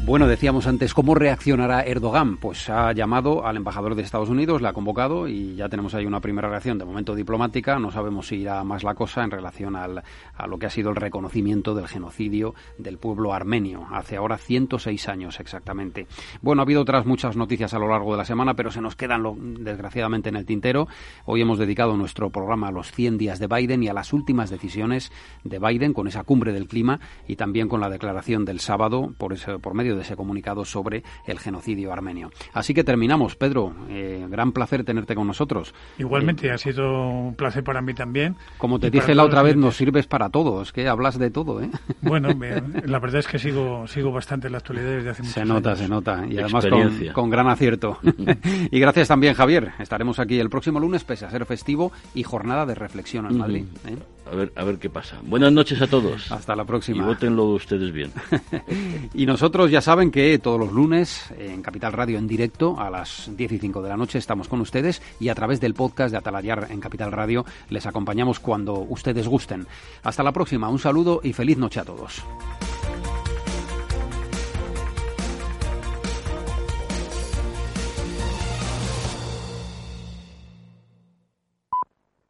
Bueno, 0.06 0.28
decíamos 0.28 0.68
antes, 0.68 0.94
¿cómo 0.94 1.16
reaccionará 1.16 1.82
Erdogan? 1.82 2.38
Pues 2.38 2.70
ha 2.70 2.94
llamado 2.94 3.44
al 3.44 3.58
embajador 3.58 3.96
de 3.96 4.04
Estados 4.04 4.30
Unidos, 4.30 4.62
le 4.62 4.68
ha 4.68 4.74
convocado 4.74 5.28
y 5.28 5.56
ya 5.56 5.68
tenemos 5.68 5.96
ahí 5.96 6.06
una 6.06 6.22
primera 6.22 6.48
reacción, 6.48 6.78
de 6.78 6.86
momento 6.86 7.16
diplomática. 7.16 7.80
No 7.80 7.90
sabemos 7.90 8.28
si 8.28 8.36
irá 8.36 8.64
más 8.64 8.84
la 8.84 8.94
cosa 8.94 9.24
en 9.24 9.32
relación 9.32 9.76
al, 9.76 10.04
a 10.36 10.46
lo 10.46 10.60
que 10.60 10.68
ha 10.68 10.70
sido 10.70 10.92
el 10.92 10.96
reconocimiento 10.96 11.74
del 11.74 11.88
genocidio 11.88 12.54
del 12.78 13.00
pueblo 13.00 13.34
armenio, 13.34 13.88
hace 13.92 14.18
ahora 14.18 14.38
106 14.38 15.10
años 15.10 15.40
exactamente. 15.40 16.06
Bueno, 16.40 16.62
ha 16.62 16.66
habido 16.66 16.84
otras 16.84 17.08
muchas 17.08 17.36
noticias 17.36 17.74
a 17.74 17.80
lo 17.80 17.88
largo 17.88 18.12
de 18.12 18.20
la 18.20 18.26
semana, 18.26 18.54
pero 18.54 18.70
se 18.70 18.82
nos 18.82 18.96
quedan 18.96 19.24
desgraciadamente 19.64 20.30
en 20.30 20.36
el 20.36 20.46
tintero. 20.46 20.88
Hoy 21.26 21.42
hemos 21.42 21.58
dedicado 21.58 21.98
nuestro 21.98 22.30
programa 22.30 22.68
a 22.68 22.72
los 22.72 22.92
100 22.92 23.18
días 23.18 23.40
de 23.40 23.48
Biden 23.48 23.82
y 23.82 23.88
a 23.88 23.94
las 23.94 24.14
últimas 24.14 24.52
decisiones 24.52 25.12
de 25.44 25.58
Biden 25.58 25.94
con 25.94 26.08
esa 26.08 26.24
cumbre 26.24 26.54
del 26.54 26.68
clima 26.68 27.00
y 27.28 27.38
también 27.38 27.68
con 27.68 27.82
la 27.82 27.90
declaración 27.90 28.46
del 28.46 28.60
sábado 28.60 29.12
por, 29.18 29.34
ese, 29.34 29.58
por 29.58 29.74
medio 29.74 29.95
de 29.96 30.02
ese 30.04 30.16
comunicado 30.16 30.66
sobre 30.66 31.04
el 31.26 31.40
genocidio 31.40 31.92
armenio. 31.92 32.32
Así 32.54 32.74
que 32.74 32.84
terminamos, 32.84 33.36
Pedro. 33.36 33.74
Eh, 33.90 34.26
gran 34.30 34.52
placer 34.52 34.84
tenerte 34.84 35.16
con 35.16 35.28
nosotros. 35.28 35.74
Igualmente, 35.98 36.48
eh, 36.48 36.52
ha 36.52 36.58
sido 36.58 37.10
un 37.10 37.36
placer 37.36 37.64
para 37.64 37.82
mí 37.82 37.94
también. 37.94 38.36
Como 38.58 38.80
te 38.80 38.90
dije 38.90 39.16
la 39.16 39.24
otra 39.24 39.42
vez, 39.42 39.56
nos 39.56 39.76
sirves 39.76 40.08
para 40.08 40.30
todo. 40.30 40.62
Es 40.62 40.72
que 40.72 40.88
hablas 40.88 41.18
de 41.20 41.32
todo, 41.32 41.62
¿eh? 41.62 41.70
Bueno, 42.02 42.30
la 42.86 43.00
verdad 43.00 43.20
es 43.20 43.28
que 43.28 43.40
sigo, 43.40 43.88
sigo 43.88 44.12
bastante 44.12 44.48
en 44.48 44.54
la 44.54 44.60
actualidad 44.60 44.90
desde 44.90 45.10
hace 45.10 45.24
muchos 45.24 45.34
Se 45.34 45.46
nota, 45.46 45.70
años. 45.70 45.80
se 45.80 45.88
nota. 45.88 46.26
Y 46.30 46.38
además 46.38 46.66
con, 47.14 47.30
gran 47.30 47.48
acierto. 47.48 47.98
y 48.72 48.80
gracias 48.80 49.08
también, 49.08 49.34
Javier. 49.34 49.72
Estaremos 49.80 50.20
aquí 50.20 50.40
el 50.40 50.50
próximo 50.50 50.80
lunes, 50.80 51.04
pese 51.04 51.26
a 51.26 51.30
ser 51.30 51.46
festivo 51.46 51.92
y 52.14 52.24
jornada 52.24 52.66
de 52.66 52.76
reflexión 52.76 53.26
en 53.28 53.38
Madrid. 53.38 53.66
¿eh? 53.88 53.98
A 54.32 54.36
ver, 54.36 54.52
a 54.56 54.64
ver 54.64 54.78
qué 54.80 54.90
pasa. 54.90 55.20
Buenas 55.24 55.52
noches 55.52 55.82
a 55.82 55.88
todos. 55.88 56.32
Hasta 56.32 56.56
la 56.56 56.66
próxima. 56.66 57.04
Y 57.04 57.06
votenlo 57.06 57.46
ustedes 57.46 57.92
bien. 57.92 58.12
y 59.14 59.26
nosotros 59.26 59.70
ya 59.70 59.82
saben 59.82 60.12
que 60.12 60.38
todos 60.40 60.60
los 60.60 60.72
lunes 60.72 61.26
en 61.38 61.62
Capital 61.62 61.94
Radio 61.94 62.18
en 62.18 62.28
directo 62.28 62.80
a 62.80 62.90
las 62.90 63.30
10 63.36 63.52
y 63.52 63.60
5 63.60 63.82
de 63.82 63.90
la 63.90 63.98
noche 63.98 64.18
estamos 64.18 64.48
con 64.48 64.62
ustedes 64.62 65.02
y 65.20 65.30
a 65.30 65.36
través 65.36 65.62
del 65.62 65.74
podcast 65.74 66.12
de 66.12 66.18
Atalayar 66.18 66.68
en 66.70 66.80
Capital 66.80 67.12
Radio 67.12 67.46
les 67.70 67.86
acompañamos 67.86 68.40
cuando 68.40 68.74
ustedes 68.80 69.28
gusten. 69.28 69.68
Hasta 70.04 70.24
la 70.24 70.32
próxima. 70.32 70.70
Un 70.70 70.80
saludo 70.80 71.22
y 71.24 71.34
feliz 71.34 71.58
noche 71.58 71.80
a 71.80 71.86
todos. 71.86 72.24